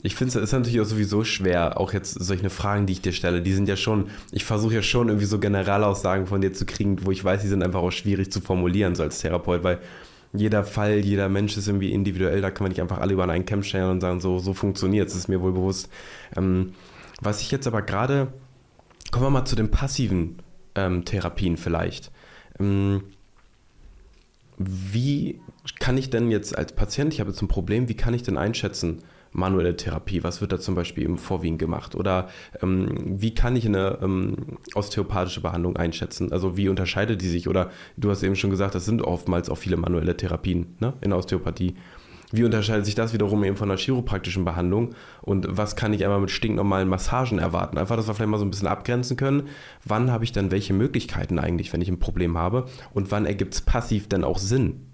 Ich 0.00 0.14
finde 0.14 0.38
es 0.38 0.44
ist 0.44 0.52
natürlich 0.52 0.80
auch 0.80 0.84
sowieso 0.84 1.24
schwer, 1.24 1.80
auch 1.80 1.92
jetzt 1.92 2.12
solche 2.12 2.50
Fragen, 2.50 2.86
die 2.86 2.92
ich 2.92 3.02
dir 3.02 3.12
stelle, 3.12 3.42
die 3.42 3.52
sind 3.52 3.68
ja 3.68 3.76
schon, 3.76 4.10
ich 4.30 4.44
versuche 4.44 4.74
ja 4.74 4.82
schon 4.82 5.08
irgendwie 5.08 5.26
so 5.26 5.40
Generalaussagen 5.40 6.26
von 6.28 6.40
dir 6.40 6.52
zu 6.52 6.66
kriegen, 6.66 7.04
wo 7.04 7.10
ich 7.10 7.24
weiß, 7.24 7.42
die 7.42 7.48
sind 7.48 7.64
einfach 7.64 7.80
auch 7.80 7.90
schwierig 7.90 8.30
zu 8.30 8.40
formulieren, 8.40 8.94
so 8.94 9.02
als 9.02 9.18
Therapeut, 9.18 9.64
weil 9.64 9.80
jeder 10.32 10.62
Fall, 10.62 10.98
jeder 10.98 11.28
Mensch 11.28 11.56
ist 11.56 11.66
irgendwie 11.66 11.92
individuell, 11.92 12.40
da 12.40 12.50
kann 12.50 12.64
man 12.64 12.70
nicht 12.70 12.80
einfach 12.80 12.98
alle 12.98 13.12
über 13.12 13.28
einen 13.28 13.46
Camp 13.46 13.64
stellen 13.64 13.90
und 13.90 14.00
sagen, 14.00 14.20
so, 14.20 14.38
so 14.38 14.54
funktioniert 14.54 15.08
es, 15.08 15.16
ist 15.16 15.28
mir 15.28 15.40
wohl 15.40 15.52
bewusst. 15.52 15.88
Ähm, 16.36 16.74
was 17.20 17.40
ich 17.40 17.50
jetzt 17.50 17.66
aber 17.66 17.82
gerade, 17.82 18.28
kommen 19.10 19.26
wir 19.26 19.30
mal 19.30 19.46
zu 19.46 19.56
den 19.56 19.70
passiven 19.70 20.38
ähm, 20.74 21.04
Therapien 21.04 21.56
vielleicht. 21.56 22.12
Ähm, 22.60 23.02
wie 24.58 25.40
kann 25.78 25.96
ich 25.96 26.10
denn 26.10 26.30
jetzt 26.30 26.56
als 26.56 26.72
Patient, 26.74 27.12
ich 27.12 27.20
habe 27.20 27.30
jetzt 27.30 27.42
ein 27.42 27.48
Problem, 27.48 27.88
wie 27.88 27.96
kann 27.96 28.14
ich 28.14 28.22
denn 28.22 28.36
einschätzen, 28.36 29.02
manuelle 29.32 29.76
Therapie, 29.76 30.22
was 30.24 30.40
wird 30.40 30.52
da 30.52 30.58
zum 30.58 30.74
Beispiel 30.74 31.04
im 31.04 31.18
Vorwiegen 31.18 31.58
gemacht? 31.58 31.94
Oder 31.94 32.28
ähm, 32.62 32.88
wie 33.20 33.34
kann 33.34 33.56
ich 33.56 33.66
eine 33.66 33.98
ähm, 34.02 34.58
osteopathische 34.74 35.40
Behandlung 35.40 35.76
einschätzen? 35.76 36.32
Also 36.32 36.56
wie 36.56 36.68
unterscheidet 36.68 37.20
die 37.20 37.28
sich? 37.28 37.48
Oder 37.48 37.70
du 37.96 38.10
hast 38.10 38.22
eben 38.22 38.36
schon 38.36 38.50
gesagt, 38.50 38.74
das 38.74 38.84
sind 38.84 39.02
oftmals 39.02 39.50
auch 39.50 39.58
viele 39.58 39.76
manuelle 39.76 40.16
Therapien 40.16 40.74
ne, 40.80 40.94
in 41.00 41.10
der 41.10 41.18
Osteopathie. 41.18 41.74
Wie 42.30 42.44
unterscheidet 42.44 42.84
sich 42.84 42.94
das 42.94 43.12
wiederum 43.12 43.42
eben 43.44 43.56
von 43.56 43.70
einer 43.70 43.78
chiropraktischen 43.78 44.44
Behandlung 44.44 44.94
und 45.22 45.46
was 45.48 45.76
kann 45.76 45.92
ich 45.92 46.04
einmal 46.04 46.20
mit 46.20 46.30
stinknormalen 46.30 46.88
Massagen 46.88 47.38
erwarten? 47.38 47.78
Einfach, 47.78 47.96
dass 47.96 48.06
wir 48.06 48.14
vielleicht 48.14 48.30
mal 48.30 48.38
so 48.38 48.44
ein 48.44 48.50
bisschen 48.50 48.68
abgrenzen 48.68 49.16
können, 49.16 49.48
wann 49.84 50.10
habe 50.10 50.24
ich 50.24 50.32
dann 50.32 50.50
welche 50.50 50.74
Möglichkeiten 50.74 51.38
eigentlich, 51.38 51.72
wenn 51.72 51.80
ich 51.80 51.88
ein 51.88 51.98
Problem 51.98 52.36
habe 52.36 52.66
und 52.92 53.10
wann 53.10 53.26
ergibt 53.26 53.54
es 53.54 53.60
passiv 53.62 54.08
dann 54.08 54.24
auch 54.24 54.38
Sinn? 54.38 54.86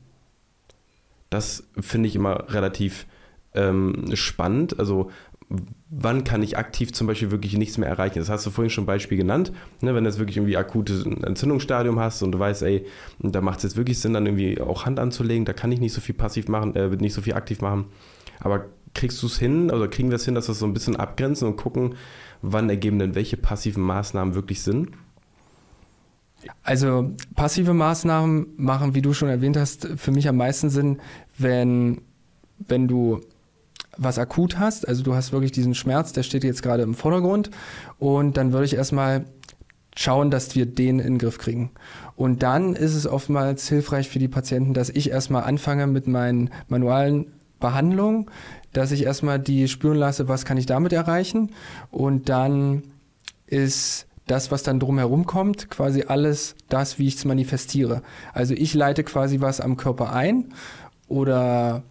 Das 1.31 1.67
finde 1.81 2.09
ich 2.09 2.15
immer 2.15 2.53
relativ 2.53 3.07
ähm, 3.55 4.15
spannend. 4.15 4.79
Also 4.79 5.11
wann 5.97 6.25
kann 6.25 6.43
ich 6.43 6.59
aktiv 6.59 6.93
zum 6.93 7.07
Beispiel 7.07 7.31
wirklich 7.31 7.57
nichts 7.57 7.79
mehr 7.79 7.89
erreichen? 7.89 8.19
Das 8.19 8.29
hast 8.29 8.45
du 8.47 8.51
vorhin 8.51 8.71
schon 8.71 8.87
Beispiel 8.87 9.17
genannt. 9.17 9.53
Ne, 9.81 9.95
wenn 9.95 10.05
du 10.05 10.11
jetzt 10.11 10.19
wirklich 10.19 10.37
irgendwie 10.37 10.57
akutes 10.57 11.05
Entzündungsstadium 11.05 11.99
hast 12.01 12.23
und 12.23 12.33
du 12.33 12.39
weißt, 12.39 12.63
ey, 12.63 12.87
da 13.21 13.41
macht 13.41 13.59
es 13.59 13.65
jetzt 13.65 13.77
wirklich 13.77 13.99
Sinn, 14.01 14.15
dann 14.15 14.27
irgendwie 14.27 14.61
auch 14.61 14.87
Hand 14.87 14.99
anzulegen, 14.99 15.45
da 15.45 15.53
kann 15.53 15.71
ich 15.73 15.81
nicht 15.81 15.93
so 15.93 16.01
viel 16.01 16.15
passiv 16.15 16.49
machen, 16.49 16.75
äh, 16.75 16.89
nicht 16.89 17.15
so 17.15 17.23
viel 17.23 17.35
aktiv 17.35 17.61
machen. 17.61 17.87
Aber 18.41 18.67
kriegst 18.95 19.23
du 19.23 19.27
es 19.27 19.39
hin 19.39 19.71
oder 19.71 19.89
kriegen 19.89 20.11
wir 20.11 20.17
es 20.17 20.25
hin, 20.25 20.35
dass 20.35 20.49
wir 20.49 20.53
es 20.53 20.59
so 20.59 20.67
ein 20.67 20.75
bisschen 20.75 20.97
abgrenzen 20.97 21.47
und 21.49 21.57
gucken, 21.57 21.95
wann 22.43 22.69
ergeben 22.69 22.99
denn 22.99 23.15
welche 23.15 23.37
passiven 23.37 23.83
Maßnahmen 23.83 24.35
wirklich 24.35 24.63
Sinn? 24.63 24.91
Also 26.63 27.13
passive 27.35 27.73
Maßnahmen 27.73 28.49
machen, 28.57 28.95
wie 28.95 29.03
du 29.03 29.15
schon 29.15 29.29
erwähnt 29.29 29.57
hast, 29.57 29.89
für 29.97 30.11
mich 30.11 30.29
am 30.29 30.37
meisten 30.37 30.71
Sinn, 30.71 31.01
wenn, 31.39 32.03
wenn 32.59 32.87
du 32.87 33.21
was 33.97 34.19
akut 34.19 34.59
hast, 34.59 34.87
also 34.87 35.03
du 35.03 35.15
hast 35.15 35.33
wirklich 35.33 35.53
diesen 35.53 35.75
Schmerz, 35.75 36.13
der 36.13 36.23
steht 36.23 36.45
jetzt 36.45 36.63
gerade 36.63 36.83
im 36.83 36.95
Vordergrund 36.95 37.51
und 37.99 38.37
dann 38.37 38.53
würde 38.53 38.67
ich 38.67 38.75
erstmal 38.75 39.25
schauen, 39.97 40.31
dass 40.31 40.55
wir 40.55 40.67
den 40.67 40.99
in 40.99 41.15
den 41.15 41.19
Griff 41.19 41.39
kriegen. 41.39 41.71
Und 42.17 42.43
dann 42.43 42.75
ist 42.75 42.95
es 42.95 43.07
oftmals 43.07 43.69
hilfreich 43.69 44.09
für 44.09 44.19
die 44.19 44.29
Patienten, 44.29 44.75
dass 44.75 44.91
ich 44.91 45.11
erstmal 45.11 45.45
anfange 45.45 45.87
mit 45.87 46.09
meinen 46.09 46.51
manualen 46.69 47.33
Behandlungen, 47.61 48.27
dass 48.73 48.91
ich 48.91 49.05
erstmal 49.05 49.39
die 49.39 49.69
spüren 49.69 49.97
lasse, 49.97 50.29
was 50.29 50.45
kann 50.45 50.59
ich 50.59 50.67
damit 50.67 50.93
erreichen 50.93 51.53
und 51.91 52.29
dann 52.29 52.83
ist 53.47 54.07
das, 54.27 54.51
was 54.51 54.63
dann 54.63 54.81
drumherum 54.81 55.27
kommt, 55.27 55.71
quasi 55.71 56.05
alles 56.09 56.57
das, 56.69 56.99
wie 56.99 57.07
ich 57.07 57.17
es 57.17 57.25
manifestiere. 57.25 58.03
Also 58.33 58.55
ich 58.55 58.75
leite 58.75 59.05
quasi 59.05 59.41
was 59.41 59.61
am 59.61 59.77
Körper 59.77 60.13
ein 60.13 60.53
oder 61.09 61.83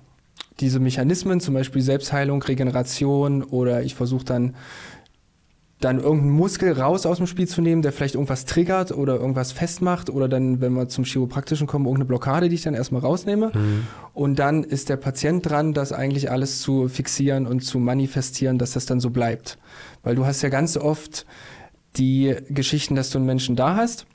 diese 0.60 0.80
Mechanismen, 0.80 1.40
zum 1.40 1.54
Beispiel 1.54 1.82
Selbstheilung, 1.82 2.42
Regeneration 2.44 3.44
oder 3.44 3.84
ich 3.84 3.96
versuche 3.96 4.26
dann 4.26 4.56
dann 5.84 6.00
irgendeinen 6.00 6.32
Muskel 6.32 6.72
raus 6.72 7.06
aus 7.06 7.18
dem 7.18 7.28
Spiel 7.28 7.48
zu 7.48 7.62
nehmen, 7.62 7.82
der 7.82 7.92
vielleicht 7.92 8.16
irgendwas 8.16 8.46
triggert 8.46 8.92
oder 8.92 9.16
irgendwas 9.16 9.52
festmacht 9.52 10.10
oder 10.10 10.30
dann, 10.30 10.62
wenn 10.62 10.74
wir 10.74 10.88
zum 10.88 11.04
Chiropraktischen 11.04 11.68
kommen, 11.68 11.86
irgendeine 11.86 12.06
Blockade, 12.06 12.48
die 12.48 12.56
ich 12.56 12.62
dann 12.62 12.74
erstmal 12.74 13.02
rausnehme. 13.02 13.52
Mhm. 13.54 13.88
Und 14.14 14.40
dann 14.40 14.64
ist 14.64 14.90
der 14.90 14.98
Patient 14.98 15.48
dran, 15.50 15.74
das 15.74 15.92
eigentlich 15.92 16.32
alles 16.32 16.62
zu 16.62 16.88
fixieren 16.88 17.46
und 17.46 17.62
zu 17.62 17.80
manifestieren, 17.80 18.58
dass 18.58 18.72
das 18.72 18.86
dann 18.86 19.00
so 19.00 19.10
bleibt. 19.10 19.58
Weil 20.04 20.16
du 20.16 20.26
hast 20.26 20.42
ja 20.42 20.50
ganz 20.50 20.78
oft 20.78 21.26
die 21.98 22.34
Geschichten, 22.50 22.96
dass 22.96 23.10
du 23.10 23.18
einen 23.18 23.28
Menschen 23.28 23.56
da 23.56 23.76
hast, 23.76 24.06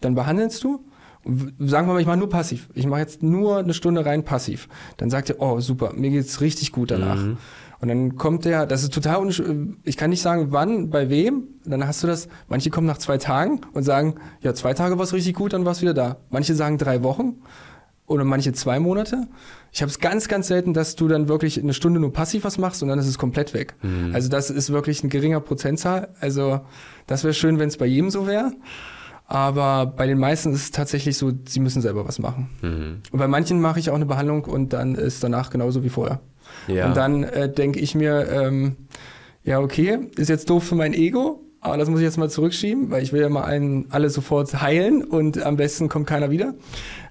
dann 0.00 0.14
behandelst 0.14 0.62
du 0.62 0.84
sagen 1.58 1.86
wir 1.86 1.94
mal, 1.94 2.00
ich 2.00 2.06
mache 2.06 2.16
nur 2.16 2.28
passiv. 2.28 2.68
Ich 2.74 2.86
mache 2.86 3.00
jetzt 3.00 3.22
nur 3.22 3.58
eine 3.58 3.74
Stunde 3.74 4.04
rein 4.04 4.24
passiv. 4.24 4.68
Dann 4.96 5.10
sagt 5.10 5.30
er, 5.30 5.40
oh 5.40 5.60
super, 5.60 5.92
mir 5.94 6.10
geht's 6.10 6.40
richtig 6.40 6.72
gut 6.72 6.90
danach. 6.90 7.16
Mhm. 7.22 7.36
Und 7.80 7.88
dann 7.88 8.16
kommt 8.16 8.44
der, 8.44 8.66
das 8.66 8.82
ist 8.82 8.92
total, 8.92 9.28
ich 9.84 9.96
kann 9.96 10.10
nicht 10.10 10.22
sagen, 10.22 10.48
wann, 10.50 10.90
bei 10.90 11.10
wem. 11.10 11.44
Dann 11.64 11.86
hast 11.86 12.02
du 12.02 12.06
das, 12.06 12.28
manche 12.48 12.70
kommen 12.70 12.86
nach 12.86 12.98
zwei 12.98 13.18
Tagen 13.18 13.60
und 13.72 13.84
sagen, 13.84 14.16
ja, 14.40 14.54
zwei 14.54 14.74
Tage 14.74 14.96
war 14.98 15.04
es 15.04 15.12
richtig 15.12 15.34
gut, 15.34 15.52
dann 15.52 15.64
war 15.64 15.72
es 15.72 15.82
wieder 15.82 15.94
da. 15.94 16.16
Manche 16.30 16.54
sagen 16.54 16.78
drei 16.78 17.02
Wochen 17.02 17.36
oder 18.06 18.24
manche 18.24 18.52
zwei 18.52 18.80
Monate. 18.80 19.28
Ich 19.70 19.82
habe 19.82 19.90
es 19.90 20.00
ganz, 20.00 20.28
ganz 20.28 20.48
selten, 20.48 20.72
dass 20.72 20.96
du 20.96 21.06
dann 21.08 21.28
wirklich 21.28 21.62
eine 21.62 21.74
Stunde 21.74 22.00
nur 22.00 22.12
passiv 22.12 22.44
was 22.44 22.58
machst 22.58 22.82
und 22.82 22.88
dann 22.88 22.98
ist 22.98 23.06
es 23.06 23.18
komplett 23.18 23.54
weg. 23.54 23.74
Mhm. 23.82 24.14
Also 24.14 24.28
das 24.28 24.50
ist 24.50 24.72
wirklich 24.72 25.04
ein 25.04 25.10
geringer 25.10 25.40
Prozentzahl. 25.40 26.08
Also 26.20 26.60
das 27.06 27.22
wäre 27.22 27.34
schön, 27.34 27.58
wenn 27.58 27.68
es 27.68 27.76
bei 27.76 27.86
jedem 27.86 28.10
so 28.10 28.26
wäre. 28.26 28.52
Aber 29.30 29.84
bei 29.84 30.06
den 30.06 30.18
meisten 30.18 30.54
ist 30.54 30.62
es 30.62 30.70
tatsächlich 30.70 31.18
so, 31.18 31.30
sie 31.46 31.60
müssen 31.60 31.82
selber 31.82 32.08
was 32.08 32.18
machen. 32.18 32.48
Mhm. 32.62 33.02
Und 33.12 33.18
bei 33.18 33.28
manchen 33.28 33.60
mache 33.60 33.78
ich 33.78 33.90
auch 33.90 33.94
eine 33.94 34.06
Behandlung 34.06 34.44
und 34.44 34.72
dann 34.72 34.94
ist 34.94 35.22
danach 35.22 35.50
genauso 35.50 35.84
wie 35.84 35.90
vorher. 35.90 36.20
Ja. 36.66 36.88
Und 36.88 36.96
dann 36.96 37.24
äh, 37.24 37.52
denke 37.52 37.78
ich 37.78 37.94
mir, 37.94 38.26
ähm, 38.30 38.76
ja, 39.44 39.60
okay, 39.60 39.98
ist 40.16 40.28
jetzt 40.28 40.48
doof 40.48 40.64
für 40.64 40.76
mein 40.76 40.94
Ego, 40.94 41.44
aber 41.60 41.76
das 41.76 41.90
muss 41.90 42.00
ich 42.00 42.04
jetzt 42.04 42.16
mal 42.16 42.30
zurückschieben, 42.30 42.90
weil 42.90 43.02
ich 43.02 43.12
will 43.12 43.20
ja 43.20 43.28
mal 43.28 43.44
einen, 43.44 43.90
alle 43.90 44.08
sofort 44.08 44.62
heilen 44.62 45.04
und 45.04 45.42
am 45.42 45.56
besten 45.58 45.90
kommt 45.90 46.06
keiner 46.06 46.30
wieder. 46.30 46.54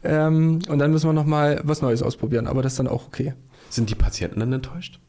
Ähm, 0.04 0.60
und 0.68 0.80
dann 0.80 0.90
müssen 0.90 1.08
wir 1.08 1.14
nochmal 1.14 1.62
was 1.64 1.84
Neues 1.84 2.02
ausprobieren, 2.02 2.48
aber 2.48 2.64
das 2.64 2.74
ist 2.74 2.80
dann 2.80 2.88
auch 2.88 3.06
okay. 3.06 3.36
Sind 3.70 3.92
die 3.92 3.96
Patienten 3.96 4.40
dann 4.40 4.52
enttäuscht? 4.52 5.00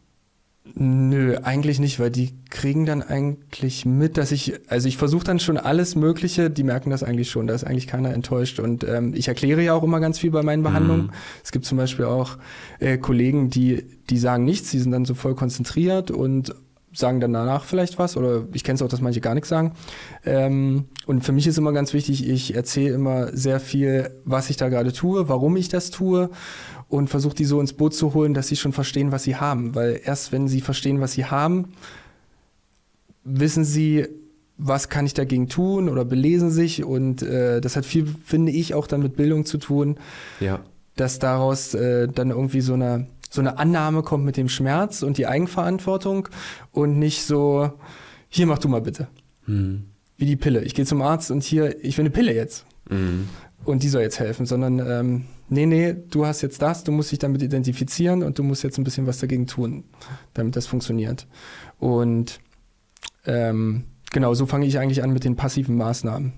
Nö, 0.75 1.37
eigentlich 1.43 1.81
nicht, 1.81 1.99
weil 1.99 2.11
die 2.11 2.35
kriegen 2.51 2.87
dann 2.87 3.03
eigentlich 3.03 3.85
mit, 3.85 4.17
dass 4.17 4.33
ich, 4.33 4.55
also 4.69 4.89
ich 4.89 4.97
versuche 4.97 5.25
dann 5.25 5.41
schon 5.41 5.57
alles 5.57 5.97
Mögliche, 5.97 6.51
die 6.51 6.63
merken 6.63 6.91
das 6.91 7.03
eigentlich 7.03 7.31
schon, 7.31 7.47
da 7.47 7.55
ist 7.55 7.65
eigentlich 7.65 7.87
keiner 7.87 8.13
enttäuscht. 8.13 8.61
Und 8.61 8.85
ähm, 8.85 9.15
ich 9.15 9.29
erkläre 9.29 9.63
ja 9.63 9.75
auch 9.75 9.83
immer 9.83 10.01
ganz 10.01 10.19
viel 10.19 10.31
bei 10.31 10.43
meinen 10.43 10.63
Behandlungen. 10.63 11.07
Mhm. 11.07 11.13
Es 11.43 11.53
gibt 11.53 11.65
zum 11.65 11.79
Beispiel 11.79 12.05
auch 12.05 12.39
äh, 12.81 12.99
Kollegen, 12.99 13.51
die, 13.51 13.85
die 14.11 14.19
sagen 14.19 14.45
nichts, 14.45 14.71
die 14.71 14.79
sind 14.79 14.93
dann 14.93 15.05
so 15.05 15.15
voll 15.15 15.35
konzentriert 15.35 16.11
und 16.11 16.55
sagen 16.93 17.21
dann 17.21 17.33
danach 17.33 17.65
vielleicht 17.65 17.99
was 17.99 18.17
oder 18.17 18.45
ich 18.53 18.65
kenne 18.65 18.77
es 18.77 18.83
auch, 18.83 18.89
dass 18.89 19.01
manche 19.01 19.21
gar 19.21 19.35
nichts 19.35 19.49
sagen. 19.49 19.73
Ähm, 20.25 20.87
und 21.07 21.25
für 21.25 21.33
mich 21.33 21.47
ist 21.47 21.59
immer 21.59 21.73
ganz 21.73 21.93
wichtig, 21.93 22.29
ich 22.29 22.55
erzähle 22.55 22.95
immer 22.95 23.37
sehr 23.37 23.61
viel, 23.61 24.11
was 24.25 24.51
ich 24.51 24.57
da 24.57 24.69
gerade 24.69 24.93
tue, 24.93 25.29
warum 25.29 25.57
ich 25.57 25.69
das 25.69 25.91
tue 25.91 26.31
und 26.89 27.09
versuche 27.09 27.35
die 27.35 27.45
so 27.45 27.61
ins 27.61 27.73
Boot 27.73 27.95
zu 27.95 28.15
holen, 28.15 28.35
dass 28.35 28.49
sie 28.49 28.57
schon 28.57 28.73
verstehen, 28.73 29.13
was 29.13 29.25
sie 29.25 29.37
haben. 29.37 29.75
Weil 29.75 30.01
erst 30.05 30.33
wenn 30.33 30.49
sie 30.49 30.61
verstehen, 30.61 31.01
was 31.01 31.13
sie 31.13 31.27
haben, 31.27 31.73
wissen 33.25 33.65
sie, 33.65 34.07
was 34.57 34.89
kann 34.89 35.07
ich 35.07 35.15
dagegen 35.15 35.49
tun 35.49 35.89
oder 35.89 36.05
belesen 36.05 36.51
sich 36.51 36.83
und 36.83 37.23
äh, 37.23 37.61
das 37.61 37.77
hat 37.77 37.87
viel, 37.87 38.07
finde 38.25 38.53
ich, 38.53 38.75
auch 38.75 38.87
dann 38.87 39.03
mit 39.03 39.17
Bildung 39.17 39.45
zu 39.45 39.59
tun. 39.59 39.99
Ja. 40.41 40.61
Dass 40.97 41.19
daraus 41.19 41.75
äh, 41.75 42.09
dann 42.09 42.31
irgendwie 42.31 42.61
so 42.61 42.75
eine 42.75 43.07
so 43.31 43.41
eine 43.41 43.59
Annahme 43.59 44.03
kommt 44.03 44.25
mit 44.25 44.37
dem 44.37 44.49
Schmerz 44.49 45.03
und 45.03 45.19
die 45.19 45.27
Eigenverantwortung 45.27 46.29
und 46.73 46.99
nicht 46.99 47.25
so, 47.25 47.73
hier 48.29 48.47
mach 48.47 48.59
du 48.59 48.69
mal 48.69 48.81
bitte. 48.81 49.09
Mhm. 49.47 49.85
Wie 50.17 50.27
die 50.27 50.37
Pille. 50.37 50.63
Ich 50.63 50.75
gehe 50.75 50.87
zum 50.87 51.03
Arzt 51.03 51.31
und 51.31 51.43
hier, 51.43 51.85
ich 51.85 51.97
will 51.99 52.05
eine 52.05 52.11
Pille 52.11 52.35
jetzt. 52.35 52.65
Mhm. 52.89 53.29
Und 53.69 53.83
die 53.83 53.91
soll 53.91 54.01
jetzt 54.01 54.19
helfen, 54.19 54.47
sondern 54.47 54.79
ähm, 54.79 55.25
nee, 55.51 55.67
nee, 55.67 55.95
du 56.09 56.25
hast 56.25 56.41
jetzt 56.41 56.63
das, 56.63 56.85
du 56.85 56.91
musst 56.91 57.13
dich 57.13 57.19
damit 57.19 57.43
identifizieren 57.43 58.23
und 58.23 58.39
du 58.39 58.43
musst 58.43 58.65
jetzt 58.65 58.79
ein 58.79 58.85
bisschen 58.85 59.07
was 59.07 59.19
dagegen 59.19 59.47
tun, 59.47 59.85
damit 60.33 60.57
das 60.57 60.67
funktioniert. 60.67 61.27
Und 61.79 62.41
ähm, 63.27 63.85
genau, 64.11 64.33
so 64.33 64.47
fange 64.47 64.65
ich 64.65 64.79
eigentlich 64.79 65.03
an 65.03 65.13
mit 65.13 65.25
den 65.25 65.37
passiven 65.37 65.77
Maßnahmen. 65.77 66.33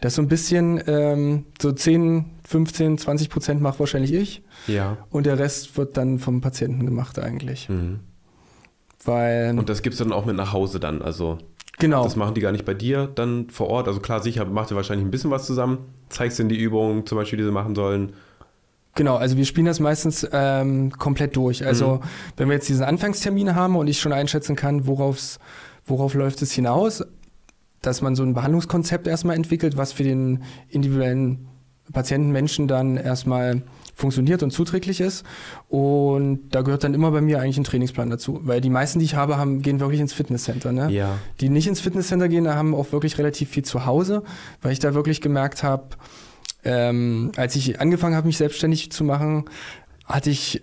Das 0.00 0.14
so 0.14 0.22
ein 0.22 0.28
bisschen, 0.28 0.80
ähm, 0.86 1.46
so 1.60 1.72
10, 1.72 2.26
15, 2.44 2.96
20 2.96 3.28
Prozent 3.28 3.60
macht 3.60 3.80
wahrscheinlich 3.80 4.12
ich. 4.12 4.44
Ja. 4.68 4.98
Und 5.10 5.26
der 5.26 5.40
Rest 5.40 5.76
wird 5.76 5.96
dann 5.96 6.20
vom 6.20 6.40
Patienten 6.40 6.86
gemacht 6.86 7.18
eigentlich. 7.18 7.68
Mhm. 7.70 7.98
Weil, 9.04 9.58
und 9.58 9.68
das 9.68 9.82
gibst 9.82 9.98
du 9.98 10.04
dann 10.04 10.12
auch 10.12 10.26
mit 10.26 10.36
nach 10.36 10.52
Hause 10.52 10.78
dann, 10.78 11.02
also. 11.02 11.38
Genau. 11.78 12.04
Das 12.04 12.16
machen 12.16 12.34
die 12.34 12.40
gar 12.40 12.52
nicht 12.52 12.64
bei 12.64 12.74
dir 12.74 13.08
dann 13.12 13.48
vor 13.50 13.68
Ort. 13.68 13.88
Also 13.88 14.00
klar, 14.00 14.22
sicher 14.22 14.44
macht 14.44 14.70
ihr 14.70 14.76
wahrscheinlich 14.76 15.06
ein 15.06 15.10
bisschen 15.10 15.30
was 15.30 15.46
zusammen. 15.46 15.78
Zeigst 16.08 16.38
ihnen 16.38 16.48
die 16.48 16.58
Übungen 16.58 17.06
zum 17.06 17.18
Beispiel, 17.18 17.38
die 17.38 17.44
sie 17.44 17.50
machen 17.50 17.74
sollen. 17.74 18.12
Genau, 18.94 19.16
also 19.16 19.38
wir 19.38 19.46
spielen 19.46 19.66
das 19.66 19.80
meistens 19.80 20.26
ähm, 20.32 20.92
komplett 20.92 21.34
durch. 21.34 21.64
Also 21.64 21.94
mhm. 21.94 22.00
wenn 22.36 22.48
wir 22.48 22.54
jetzt 22.54 22.68
diesen 22.68 22.84
Anfangstermin 22.84 23.54
haben 23.54 23.76
und 23.76 23.86
ich 23.86 23.98
schon 24.00 24.12
einschätzen 24.12 24.54
kann, 24.54 24.86
worauf's, 24.86 25.38
worauf 25.86 26.14
läuft 26.14 26.42
es 26.42 26.52
hinaus, 26.52 27.02
dass 27.80 28.02
man 28.02 28.14
so 28.14 28.22
ein 28.22 28.34
Behandlungskonzept 28.34 29.06
erstmal 29.06 29.34
entwickelt, 29.34 29.76
was 29.76 29.92
für 29.92 30.04
den 30.04 30.42
individuellen 30.68 31.48
Patienten, 31.92 32.32
Menschen 32.32 32.68
dann 32.68 32.96
erstmal 32.96 33.62
funktioniert 34.02 34.42
und 34.42 34.50
zuträglich 34.50 35.00
ist. 35.00 35.24
Und 35.68 36.50
da 36.50 36.60
gehört 36.60 36.84
dann 36.84 36.92
immer 36.92 37.10
bei 37.10 37.22
mir 37.22 37.40
eigentlich 37.40 37.56
ein 37.56 37.64
Trainingsplan 37.64 38.10
dazu. 38.10 38.40
Weil 38.42 38.60
die 38.60 38.68
meisten, 38.68 38.98
die 38.98 39.06
ich 39.06 39.14
habe, 39.14 39.38
haben, 39.38 39.62
gehen 39.62 39.80
wirklich 39.80 40.00
ins 40.00 40.12
Fitnesscenter. 40.12 40.72
Ne? 40.72 40.90
Ja. 40.90 41.16
Die 41.40 41.48
nicht 41.48 41.66
ins 41.66 41.80
Fitnesscenter 41.80 42.28
gehen, 42.28 42.46
haben 42.48 42.74
auch 42.74 42.92
wirklich 42.92 43.16
relativ 43.16 43.48
viel 43.48 43.64
zu 43.64 43.86
Hause, 43.86 44.22
weil 44.60 44.72
ich 44.72 44.80
da 44.80 44.92
wirklich 44.92 45.22
gemerkt 45.22 45.62
habe, 45.62 45.84
ähm, 46.64 47.32
als 47.36 47.56
ich 47.56 47.80
angefangen 47.80 48.14
habe, 48.14 48.26
mich 48.26 48.36
selbstständig 48.36 48.92
zu 48.92 49.04
machen, 49.04 49.46
hatte 50.04 50.30
ich, 50.30 50.62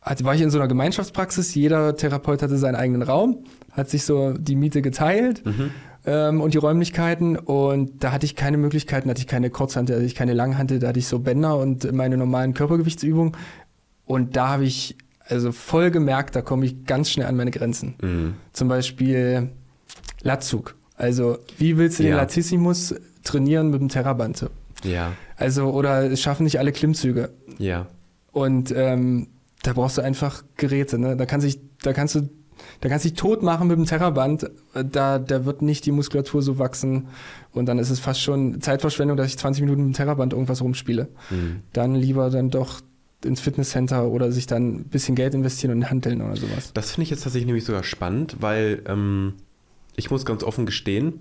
hatte, 0.00 0.24
war 0.24 0.34
ich 0.34 0.42
in 0.42 0.50
so 0.50 0.58
einer 0.58 0.68
Gemeinschaftspraxis. 0.68 1.54
Jeder 1.54 1.96
Therapeut 1.96 2.42
hatte 2.42 2.58
seinen 2.58 2.76
eigenen 2.76 3.02
Raum, 3.02 3.44
hat 3.70 3.88
sich 3.88 4.04
so 4.04 4.32
die 4.32 4.56
Miete 4.56 4.82
geteilt. 4.82 5.46
Mhm. 5.46 5.70
Ähm, 6.04 6.40
und 6.40 6.54
die 6.54 6.58
Räumlichkeiten 6.58 7.36
und 7.36 8.02
da 8.02 8.12
hatte 8.12 8.26
ich 8.26 8.34
keine 8.34 8.56
Möglichkeiten, 8.56 9.08
hatte 9.08 9.20
ich 9.20 9.28
keine 9.28 9.50
Kurzhantel, 9.50 9.96
hatte 9.96 10.06
ich 10.06 10.14
keine 10.14 10.32
Langhantel, 10.32 10.78
da 10.78 10.88
hatte 10.88 10.98
ich 10.98 11.06
so 11.06 11.20
Bänder 11.20 11.58
und 11.58 11.92
meine 11.92 12.16
normalen 12.16 12.54
Körpergewichtsübungen 12.54 13.36
und 14.04 14.36
da 14.36 14.48
habe 14.48 14.64
ich 14.64 14.96
also 15.28 15.52
voll 15.52 15.90
gemerkt, 15.90 16.34
da 16.34 16.42
komme 16.42 16.66
ich 16.66 16.84
ganz 16.84 17.10
schnell 17.10 17.26
an 17.26 17.36
meine 17.36 17.50
Grenzen. 17.50 17.94
Mhm. 18.02 18.34
Zum 18.52 18.68
Beispiel 18.68 19.50
Latzug. 20.22 20.74
Also 20.96 21.38
wie 21.58 21.78
willst 21.78 21.98
du 21.98 22.02
ja. 22.02 22.10
den 22.10 22.16
Latissimus 22.16 22.94
trainieren 23.24 23.70
mit 23.70 23.80
dem 23.80 23.88
Terraband? 23.88 24.50
Ja. 24.84 25.12
Also, 25.36 25.70
oder 25.70 26.10
es 26.10 26.20
schaffen 26.20 26.44
nicht 26.44 26.58
alle 26.58 26.72
Klimmzüge. 26.72 27.30
Ja. 27.58 27.86
Und 28.32 28.72
ähm, 28.76 29.28
da 29.62 29.72
brauchst 29.72 29.98
du 29.98 30.02
einfach 30.02 30.42
Geräte, 30.56 30.98
ne? 30.98 31.16
Da 31.16 31.26
kann 31.26 31.40
sich, 31.40 31.60
da 31.82 31.92
kannst 31.92 32.14
du, 32.14 32.28
da 32.82 32.88
kannst 32.88 33.04
du 33.04 33.10
dich 33.10 33.18
tot 33.18 33.44
machen 33.44 33.68
mit 33.68 33.78
dem 33.78 33.86
Terraband, 33.86 34.50
da, 34.74 35.20
da 35.20 35.44
wird 35.44 35.62
nicht 35.62 35.86
die 35.86 35.92
Muskulatur 35.92 36.42
so 36.42 36.58
wachsen 36.58 37.06
und 37.52 37.66
dann 37.66 37.78
ist 37.78 37.90
es 37.90 38.00
fast 38.00 38.20
schon 38.20 38.60
Zeitverschwendung, 38.60 39.16
dass 39.16 39.28
ich 39.28 39.38
20 39.38 39.62
Minuten 39.62 39.86
mit 39.86 39.94
dem 39.94 39.96
Terraband 39.96 40.32
irgendwas 40.32 40.60
rumspiele. 40.60 41.08
Mhm. 41.30 41.60
Dann 41.72 41.94
lieber 41.94 42.28
dann 42.28 42.50
doch 42.50 42.80
ins 43.24 43.40
Fitnesscenter 43.40 44.08
oder 44.08 44.32
sich 44.32 44.48
dann 44.48 44.74
ein 44.74 44.84
bisschen 44.84 45.14
Geld 45.14 45.32
investieren 45.32 45.76
und 45.76 45.88
handeln 45.88 46.22
oder 46.22 46.34
sowas. 46.34 46.72
Das 46.74 46.90
finde 46.90 47.04
ich 47.04 47.10
jetzt 47.10 47.22
tatsächlich 47.22 47.46
nämlich 47.46 47.64
sogar 47.64 47.84
spannend, 47.84 48.38
weil 48.40 48.82
ähm, 48.86 49.34
ich 49.94 50.10
muss 50.10 50.24
ganz 50.24 50.42
offen 50.42 50.66
gestehen, 50.66 51.20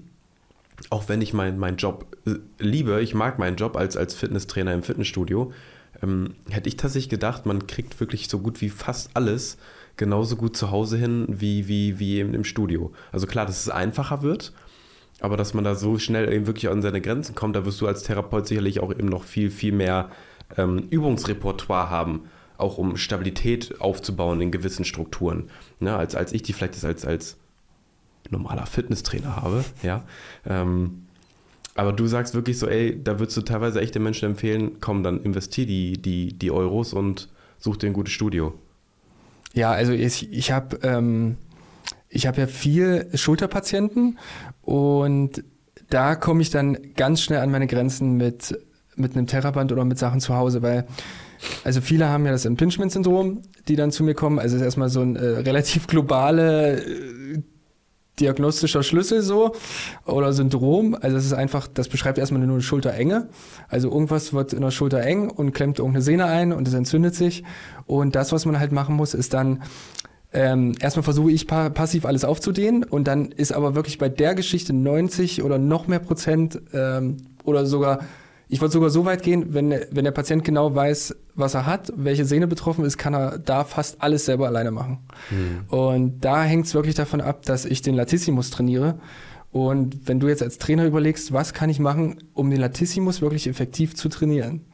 auch 0.90 1.10
wenn 1.10 1.22
ich 1.22 1.32
meinen 1.32 1.60
mein 1.60 1.76
Job 1.76 2.08
äh, 2.26 2.38
liebe, 2.58 3.04
ich 3.04 3.14
mag 3.14 3.38
meinen 3.38 3.56
Job 3.56 3.76
als, 3.76 3.96
als 3.96 4.16
Fitnesstrainer 4.16 4.74
im 4.74 4.82
Fitnessstudio, 4.82 5.54
ähm, 6.02 6.34
hätte 6.50 6.70
ich 6.70 6.78
tatsächlich 6.78 7.10
gedacht, 7.10 7.46
man 7.46 7.68
kriegt 7.68 8.00
wirklich 8.00 8.30
so 8.30 8.40
gut 8.40 8.62
wie 8.62 8.70
fast 8.70 9.12
alles 9.14 9.60
genauso 9.98 10.36
gut 10.36 10.58
zu 10.58 10.72
Hause 10.72 10.98
hin 10.98 11.26
wie, 11.30 11.68
wie, 11.68 12.00
wie 12.00 12.18
eben 12.18 12.34
im 12.34 12.44
Studio. 12.44 12.92
Also 13.12 13.28
klar, 13.28 13.46
dass 13.46 13.62
es 13.62 13.70
einfacher 13.70 14.22
wird, 14.22 14.54
aber 15.20 15.38
dass 15.38 15.54
man 15.54 15.64
da 15.64 15.76
so 15.76 16.00
schnell 16.00 16.32
eben 16.32 16.48
wirklich 16.48 16.70
an 16.70 16.82
seine 16.82 17.02
Grenzen 17.02 17.36
kommt, 17.36 17.56
da 17.56 17.66
wirst 17.66 17.82
du 17.82 17.88
als 17.88 18.04
Therapeut 18.04 18.48
sicherlich 18.48 18.80
auch 18.80 18.92
eben 18.92 19.08
noch 19.08 19.24
viel, 19.24 19.52
viel 19.52 19.72
mehr 19.72 20.10
ähm, 20.58 20.88
Übungsrepertoire 20.90 21.90
haben, 21.90 22.24
auch 22.58 22.78
um 22.78 22.98
Stabilität 22.98 23.80
aufzubauen 23.80 24.42
in 24.42 24.52
gewissen 24.52 24.86
Strukturen, 24.86 25.50
ne, 25.80 25.96
als, 25.96 26.16
als 26.16 26.34
ich 26.34 26.44
die 26.44 26.54
vielleicht 26.54 26.84
als, 26.84 27.06
als 27.06 27.38
normaler 28.30 28.66
Fitnesstrainer 28.66 29.36
habe, 29.36 29.64
ja. 29.84 30.04
Ähm, 30.46 31.06
aber 31.76 31.94
du 31.94 32.06
sagst 32.06 32.36
wirklich 32.36 32.60
so, 32.60 32.68
ey, 32.68 33.02
da 33.02 33.20
würdest 33.20 33.38
du 33.38 33.42
teilweise 33.42 33.80
echt 33.80 33.96
den 33.96 34.04
Menschen 34.04 34.26
empfehlen, 34.26 34.82
komm, 34.82 35.04
dann 35.04 35.24
investier 35.24 35.66
die, 35.66 36.02
die, 36.02 36.34
die 36.34 36.52
Euros 36.52 36.94
und 36.94 37.30
such 37.60 37.78
dir 37.78 37.88
ein 37.88 37.94
gutes 37.94 38.14
Studio. 38.14 38.54
Ja, 39.54 39.72
also 39.72 39.92
ich, 39.92 40.32
ich 40.32 40.52
habe 40.52 40.80
ähm, 40.84 41.38
hab 42.16 42.38
ja 42.38 42.48
viel 42.48 43.10
Schulterpatienten 43.14 44.18
und 44.62 45.44
da 45.90 46.16
komme 46.16 46.42
ich 46.42 46.50
dann 46.50 46.78
ganz 46.96 47.22
schnell 47.22 47.40
an 47.40 47.52
meine 47.52 47.68
Grenzen 47.68 48.16
mit, 48.16 48.58
mit 48.96 49.16
einem 49.16 49.28
Terraband 49.28 49.72
oder 49.72 49.84
mit 49.84 50.00
Sachen 50.00 50.22
zu 50.22 50.36
Hause, 50.36 50.62
weil 50.62 50.86
also 51.64 51.82
viele 51.82 52.08
haben 52.08 52.26
ja 52.26 52.32
das 52.32 52.46
Impingement-Syndrom, 52.46 53.42
die 53.68 53.76
dann 53.76 53.92
zu 53.92 54.04
mir 54.04 54.14
kommen. 54.14 54.40
Also 54.40 54.56
ist 54.56 54.62
erstmal 54.62 54.90
so 54.90 55.02
ein 55.02 55.16
äh, 55.16 55.26
relativ 55.26 55.88
globale 55.88 56.82
äh, 56.82 57.42
diagnostischer 58.20 58.84
Schlüssel 58.84 59.22
so 59.22 59.56
oder 60.06 60.34
Syndrom. 60.34 60.96
Also 61.00 61.18
es 61.18 61.26
ist 61.26 61.34
einfach, 61.34 61.68
das 61.68 61.88
beschreibt 61.88 62.18
erstmal 62.18 62.42
nur 62.42 62.56
eine 62.56 62.62
Schulterenge. 62.62 63.30
Also 63.70 63.90
irgendwas 63.90 64.34
wird 64.34 64.54
in 64.54 64.62
der 64.62 64.72
Schulter 64.72 65.02
eng 65.02 65.30
und 65.30 65.54
klemmt 65.54 65.80
irgendeine 65.80 66.04
Sehne 66.04 66.26
ein 66.26 66.54
und 66.54 66.68
es 66.68 66.74
entzündet 66.74 67.16
sich. 67.16 67.44
Und 67.86 68.16
das, 68.16 68.32
was 68.32 68.46
man 68.46 68.60
halt 68.60 68.72
machen 68.72 68.96
muss, 68.96 69.14
ist 69.14 69.34
dann 69.34 69.64
ähm, 70.34 70.74
erstmal 70.80 71.04
versuche 71.04 71.32
ich 71.32 71.46
pa 71.46 71.70
passiv 71.70 72.06
alles 72.06 72.24
aufzudehnen 72.24 72.84
und 72.86 73.06
dann 73.06 73.32
ist 73.32 73.52
aber 73.52 73.76
wirklich 73.76 73.98
bei 73.98 74.08
der 74.08 74.34
Geschichte 74.34 74.72
90 74.72 75.44
oder 75.44 75.58
noch 75.58 75.88
mehr 75.88 76.00
Prozent 76.00 76.62
ähm, 76.74 77.18
oder 77.44 77.66
sogar 77.66 78.00
ich 78.52 78.60
wollte 78.60 78.74
sogar 78.74 78.90
so 78.90 79.06
weit 79.06 79.24
gehen, 79.24 79.54
wenn, 79.54 79.74
wenn 79.92 80.04
der 80.04 80.12
Patient 80.12 80.44
genau 80.44 80.76
weiß, 80.76 81.16
was 81.36 81.54
er 81.54 81.66
hat, 81.66 81.94
welche 81.96 82.26
Sehne 82.26 82.48
betroffen 82.48 82.84
ist, 82.84 82.98
kann 82.98 83.14
er 83.14 83.40
da 83.40 83.64
fast 83.64 84.02
alles 84.02 84.26
selber 84.26 84.46
alleine 84.48 84.72
machen. 84.72 85.00
Mhm. 85.30 85.74
Und 85.74 86.20
da 86.20 86.44
hängt 86.44 86.66
es 86.66 86.76
wirklich 86.76 86.96
davon 86.96 87.22
ab, 87.22 87.44
dass 87.44 87.64
ich 87.64 87.82
den 87.82 87.96
Latissimus 87.96 88.50
trainiere. 88.50 89.00
Und 89.54 90.06
wenn 90.06 90.20
du 90.20 90.28
jetzt 90.28 90.44
als 90.44 90.58
Trainer 90.58 90.86
überlegst, 90.86 91.32
was 91.32 91.54
kann 91.54 91.70
ich 91.70 91.80
machen, 91.80 92.18
um 92.34 92.50
den 92.50 92.60
Latissimus 92.60 93.22
wirklich 93.22 93.48
effektiv 93.48 93.96
zu 93.96 94.10
trainieren? 94.10 94.66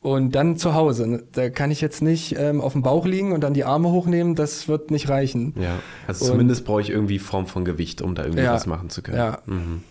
Und 0.00 0.36
dann 0.36 0.56
zu 0.56 0.74
Hause. 0.74 1.08
Ne, 1.08 1.24
da 1.32 1.50
kann 1.50 1.72
ich 1.72 1.80
jetzt 1.80 2.00
nicht 2.00 2.36
ähm, 2.38 2.60
auf 2.60 2.74
dem 2.74 2.82
Bauch 2.82 3.06
liegen 3.06 3.32
und 3.32 3.40
dann 3.40 3.54
die 3.54 3.64
Arme 3.64 3.90
hochnehmen, 3.90 4.36
das 4.36 4.68
wird 4.68 4.92
nicht 4.92 5.08
reichen. 5.08 5.52
Ja, 5.58 5.80
also 6.06 6.26
und, 6.26 6.30
zumindest 6.30 6.64
brauche 6.64 6.82
ich 6.82 6.90
irgendwie 6.90 7.18
Form 7.18 7.46
von 7.46 7.64
Gewicht, 7.64 8.02
um 8.02 8.14
da 8.14 8.22
irgendwie 8.22 8.44
ja, 8.44 8.52
was 8.52 8.66
machen 8.66 8.88
zu 8.88 9.02
können. 9.02 9.16
Ja. 9.16 9.38
Mhm. 9.46 9.82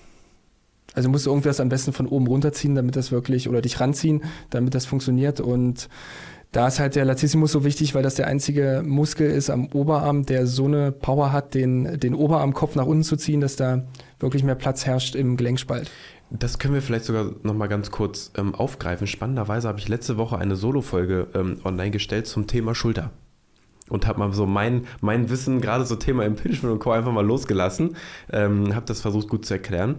Also 0.93 1.09
musst 1.09 1.25
du 1.25 1.29
irgendwas 1.29 1.59
am 1.59 1.69
besten 1.69 1.93
von 1.93 2.07
oben 2.07 2.27
runterziehen, 2.27 2.75
damit 2.75 2.95
das 2.95 3.11
wirklich, 3.11 3.49
oder 3.49 3.61
dich 3.61 3.79
ranziehen, 3.79 4.23
damit 4.49 4.75
das 4.75 4.85
funktioniert. 4.85 5.39
Und 5.39 5.89
da 6.51 6.67
ist 6.67 6.79
halt 6.79 6.95
der 6.95 7.03
Latissimus 7.05 7.51
so 7.51 7.63
wichtig, 7.65 7.95
weil 7.95 8.03
das 8.03 8.15
der 8.15 8.27
einzige 8.27 8.83
Muskel 8.85 9.29
ist 9.29 9.49
am 9.49 9.67
Oberarm, 9.73 10.25
der 10.25 10.45
so 10.45 10.65
eine 10.65 10.91
Power 10.91 11.31
hat, 11.31 11.55
den, 11.55 11.99
den 11.99 12.13
Oberarmkopf 12.13 12.75
nach 12.75 12.85
unten 12.85 13.03
zu 13.03 13.17
ziehen, 13.17 13.41
dass 13.41 13.55
da 13.55 13.83
wirklich 14.19 14.43
mehr 14.43 14.55
Platz 14.55 14.85
herrscht 14.85 15.15
im 15.15 15.35
Gelenkspalt. 15.35 15.89
Das 16.29 16.59
können 16.59 16.75
wir 16.75 16.81
vielleicht 16.81 17.05
sogar 17.05 17.31
nochmal 17.41 17.69
ganz 17.69 17.91
kurz 17.91 18.31
ähm, 18.37 18.55
aufgreifen. 18.55 19.07
Spannenderweise 19.07 19.67
habe 19.67 19.79
ich 19.79 19.87
letzte 19.87 20.17
Woche 20.17 20.37
eine 20.37 20.55
Solo-Folge 20.55 21.27
ähm, 21.33 21.57
online 21.63 21.91
gestellt 21.91 22.27
zum 22.27 22.47
Thema 22.47 22.75
Schulter. 22.75 23.11
Und 23.89 24.07
habe 24.07 24.19
mal 24.19 24.31
so 24.33 24.45
mein, 24.45 24.85
mein 25.01 25.29
Wissen, 25.29 25.59
gerade 25.59 25.85
so 25.85 25.95
Thema 25.95 26.23
Impingement 26.23 26.73
und 26.73 26.79
Co. 26.79 26.91
einfach 26.91 27.11
mal 27.11 27.25
losgelassen. 27.25 27.97
Ähm, 28.31 28.73
habe 28.73 28.85
das 28.85 29.01
versucht 29.01 29.27
gut 29.27 29.45
zu 29.45 29.55
erklären. 29.55 29.95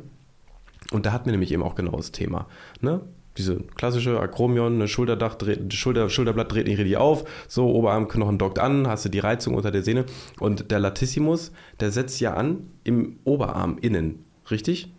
Und 0.91 1.07
da 1.07 1.13
hatten 1.13 1.27
wir 1.27 1.33
nämlich 1.33 1.53
eben 1.53 1.63
auch 1.63 1.75
genau 1.75 1.97
das 1.97 2.13
Thema. 2.13 2.47
Ne? 2.81 3.01
Diese 3.37 3.57
klassische 3.75 4.21
Akromion, 4.21 4.75
eine 4.75 4.87
Schulterdach, 4.87 5.35
dreht, 5.35 5.75
Schulter, 5.75 6.09
Schulterblatt 6.09 6.53
dreht 6.53 6.69
nicht 6.69 6.79
richtig 6.79 6.97
auf, 6.97 7.25
so 7.49 7.69
Oberarmknochen 7.69 8.39
dockt 8.39 8.61
an, 8.61 8.87
hast 8.87 9.05
du 9.05 9.09
die 9.09 9.19
Reizung 9.19 9.55
unter 9.55 9.73
der 9.73 9.83
Sehne. 9.83 10.05
Und 10.39 10.71
der 10.71 10.79
Latissimus, 10.79 11.51
der 11.81 11.91
setzt 11.91 12.21
ja 12.21 12.35
an 12.35 12.69
im 12.85 13.17
Oberarm 13.25 13.79
innen, 13.81 14.25
richtig? 14.51 14.93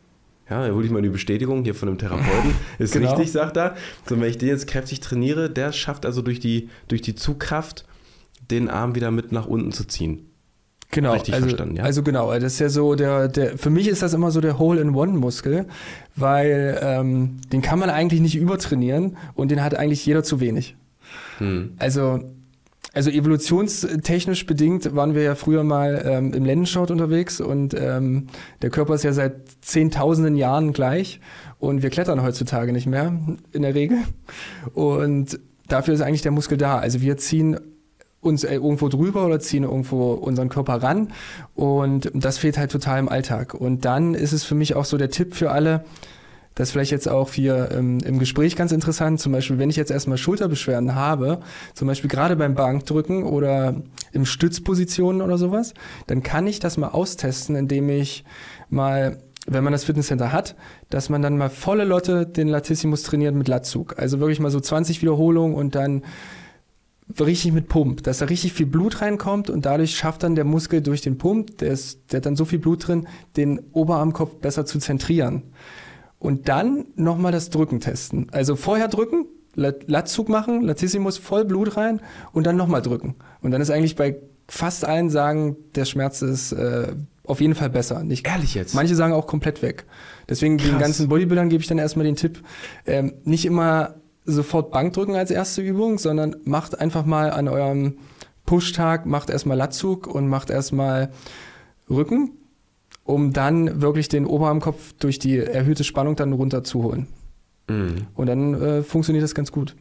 Ja, 0.50 0.68
da 0.68 0.74
hole 0.74 0.86
ich 0.86 0.92
mal 0.92 1.02
die 1.02 1.10
Bestätigung 1.10 1.64
hier 1.64 1.74
von 1.74 1.90
einem 1.90 1.98
Therapeuten. 1.98 2.54
Ist 2.78 2.94
genau. 2.94 3.10
richtig, 3.10 3.32
sagt 3.32 3.58
er. 3.58 3.76
So, 4.08 4.20
wenn 4.20 4.30
ich 4.30 4.38
den 4.38 4.50
jetzt 4.50 4.68
kräftig 4.68 5.00
trainiere, 5.00 5.50
der 5.50 5.72
schafft 5.72 6.06
also 6.06 6.22
durch 6.22 6.40
die, 6.40 6.70
durch 6.88 7.02
die 7.02 7.16
Zugkraft, 7.16 7.86
den 8.52 8.70
Arm 8.70 8.94
wieder 8.94 9.10
mit 9.10 9.32
nach 9.32 9.48
unten 9.48 9.72
zu 9.72 9.88
ziehen. 9.88 10.30
Genau, 10.92 11.14
Richtig 11.14 11.34
also, 11.34 11.48
verstanden, 11.48 11.76
ja. 11.78 11.84
Also 11.84 12.04
genau, 12.04 12.34
das 12.34 12.54
ist 12.54 12.60
ja 12.60 12.70
so 12.70 12.96
der, 12.96 13.28
der, 13.28 13.58
für 13.58 13.70
mich 13.70 13.88
ist 13.88 14.02
das 14.02 14.14
immer 14.14 14.32
so 14.32 14.40
der 14.40 14.60
Hole-in-One-Muskel, 14.60 15.66
weil 16.16 16.80
ähm, 16.82 17.38
den 17.52 17.62
kann 17.62 17.80
man 17.80 17.90
eigentlich 17.90 18.22
nicht 18.22 18.36
übertrainieren 18.36 19.18
und 19.34 19.52
den 19.52 19.64
hat 19.64 19.76
eigentlich 19.76 20.06
jeder 20.06 20.24
zu 20.24 20.40
wenig. 20.40 20.78
Hm. 21.40 21.74
Also, 21.80 22.22
also 22.94 23.10
evolutionstechnisch 23.10 24.46
bedingt 24.46 24.96
waren 24.96 25.16
wir 25.16 25.24
ja 25.24 25.36
früher 25.36 25.64
mal 25.64 26.02
ähm, 26.06 26.34
im 26.34 26.46
Lendenschort 26.46 26.92
unterwegs 26.92 27.42
und 27.42 27.76
ähm, 27.78 28.28
der 28.62 28.70
Körper 28.70 28.96
ist 28.96 29.04
ja 29.04 29.12
seit 29.12 29.36
zehntausenden 29.62 30.38
Jahren 30.38 30.72
gleich 30.72 31.20
und 31.60 31.84
wir 31.84 31.90
klettern 31.90 32.24
heutzutage 32.24 32.72
nicht 32.72 32.88
mehr 32.88 33.20
in 33.52 33.64
der 33.64 33.76
Regel. 33.76 33.98
Und 34.74 35.40
dafür 35.68 35.94
ist 35.94 36.02
eigentlich 36.02 36.22
der 36.22 36.32
Muskel 36.32 36.58
da. 36.58 36.78
Also 36.78 37.02
wir 37.02 37.18
ziehen 37.18 37.60
uns 38.26 38.44
äh, 38.44 38.56
irgendwo 38.56 38.90
drüber 38.90 39.26
oder 39.26 39.40
ziehen 39.40 39.64
irgendwo 39.64 40.14
unseren 40.14 40.50
Körper 40.50 40.82
ran. 40.82 41.10
Und 41.56 42.12
das 42.14 42.38
fehlt 42.38 42.58
halt 42.58 42.72
total 42.72 43.00
im 43.00 43.10
Alltag. 43.10 43.54
Und 43.54 43.86
dann 43.86 44.14
ist 44.14 44.34
es 44.34 44.44
für 44.44 44.56
mich 44.56 44.76
auch 44.76 44.86
so 44.86 44.98
der 44.98 45.10
Tipp 45.10 45.36
für 45.36 45.52
alle, 45.52 45.86
das 46.56 46.70
ist 46.70 46.72
vielleicht 46.72 46.92
jetzt 46.92 47.10
auch 47.10 47.34
hier 47.34 47.70
ähm, 47.74 48.00
im 48.00 48.18
Gespräch 48.18 48.56
ganz 48.56 48.72
interessant. 48.72 49.20
Zum 49.20 49.34
Beispiel, 49.34 49.58
wenn 49.60 49.70
ich 49.70 49.76
jetzt 49.76 49.92
erstmal 49.92 50.18
Schulterbeschwerden 50.18 50.96
habe, 50.96 51.42
zum 51.74 51.88
Beispiel 51.88 52.10
gerade 52.10 52.38
beim 52.38 52.56
Bankdrücken 52.56 53.24
oder 53.24 53.76
im 54.14 54.26
Stützpositionen 54.26 55.22
oder 55.22 55.38
sowas, 55.38 55.74
dann 56.08 56.24
kann 56.24 56.48
ich 56.48 56.60
das 56.60 56.78
mal 56.78 56.88
austesten, 56.88 57.58
indem 57.58 57.90
ich 57.90 58.24
mal 58.70 59.18
wenn 59.48 59.64
man 59.64 59.74
das 59.74 59.84
Fitnesscenter 59.84 60.32
hat, 60.32 60.56
dass 60.90 61.10
man 61.10 61.22
dann 61.22 61.38
mal 61.38 61.52
volle 61.52 61.84
Lotte 61.84 62.26
den 62.26 62.48
Latissimus 62.48 63.04
trainiert 63.04 63.36
mit 63.36 63.48
Latzug. 63.48 64.00
Also 64.00 64.20
wirklich 64.20 64.40
mal 64.40 64.50
so 64.50 64.60
20 64.60 65.04
Wiederholungen 65.04 65.56
und 65.56 65.76
dann 65.76 66.02
richtig 67.20 67.52
mit 67.52 67.68
Pump, 67.68 68.04
dass 68.04 68.18
da 68.18 68.26
richtig 68.26 68.54
viel 68.54 68.66
Blut 68.66 69.02
reinkommt 69.02 69.50
und 69.50 69.66
dadurch 69.66 69.96
schafft 69.96 70.24
dann 70.24 70.36
der 70.36 70.44
Muskel 70.44 70.82
durch 70.82 71.02
den 71.02 71.18
Pump, 71.18 71.58
der, 71.60 71.72
ist, 71.72 72.12
der 72.12 72.18
hat 72.18 72.26
dann 72.26 72.36
so 72.36 72.46
viel 72.46 72.60
Blut 72.60 72.88
drin, 72.88 73.08
den 73.38 73.60
Oberarmkopf 73.72 74.36
besser 74.38 74.66
zu 74.66 74.80
zentrieren. 74.80 75.44
Und 76.18 76.50
dann 76.50 76.86
nochmal 76.96 77.32
das 77.32 77.52
Drücken 77.52 77.80
testen. 77.80 78.28
Also 78.32 78.56
vorher 78.56 78.88
drücken, 78.88 79.26
Latzug 79.56 80.30
machen, 80.30 80.62
Latissimus 80.62 81.18
voll 81.18 81.46
Blut 81.46 81.78
rein 81.78 82.02
und 82.32 82.46
dann 82.46 82.58
nochmal 82.58 82.82
drücken. 82.82 83.16
Und 83.42 83.52
dann 83.52 83.62
ist 83.62 83.70
eigentlich 83.70 83.96
bei 83.96 84.18
fast 84.48 84.86
allen 84.86 85.10
sagen, 85.10 85.56
der 85.76 85.86
Schmerz 85.86 86.22
ist 86.22 86.52
äh, 86.52 86.94
auf 87.24 87.42
jeden 87.42 87.56
Fall 87.56 87.70
besser. 87.70 88.04
Nicht, 88.04 88.28
Ehrlich 88.28 88.54
jetzt? 88.54 88.76
Manche 88.76 88.96
sagen 88.96 89.14
auch 89.14 89.28
komplett 89.28 89.62
weg. 89.62 89.86
Deswegen 90.30 90.58
Krass. 90.58 90.70
den 90.70 90.80
ganzen 90.80 91.08
Bodybuildern 91.08 91.50
gebe 91.50 91.62
ich 91.62 91.68
dann 91.68 91.78
erstmal 91.78 92.06
den 92.06 92.16
Tipp, 92.16 92.44
ähm, 92.86 93.14
nicht 93.24 93.46
immer 93.46 93.96
sofort 94.26 94.72
Bankdrücken 94.72 95.16
als 95.16 95.32
erste 95.32 95.62
Übung, 95.62 95.98
sondern 95.98 96.36
macht 96.46 96.80
einfach 96.80 97.06
mal 97.06 97.32
an 97.32 97.48
eurem 97.48 97.98
Pushtag, 98.46 99.06
macht 99.06 99.30
erstmal 99.30 99.58
Latzug 99.58 100.08
und 100.08 100.28
macht 100.28 100.50
erstmal 100.50 101.12
Rücken, 101.90 102.32
um 103.04 103.34
dann 103.34 103.82
wirklich 103.82 104.10
den 104.10 104.26
Oberarmkopf 104.26 104.94
durch 105.00 105.20
die 105.20 105.38
erhöhte 105.38 105.84
Spannung 105.84 106.16
dann 106.16 106.34
runterzuholen. 106.34 107.08
Mhm. 107.68 108.08
Und 108.16 108.28
dann 108.28 108.54
äh, 108.62 108.84
funktioniert 108.84 109.24
das 109.24 109.36
ganz 109.36 109.52
gut. 109.52 109.76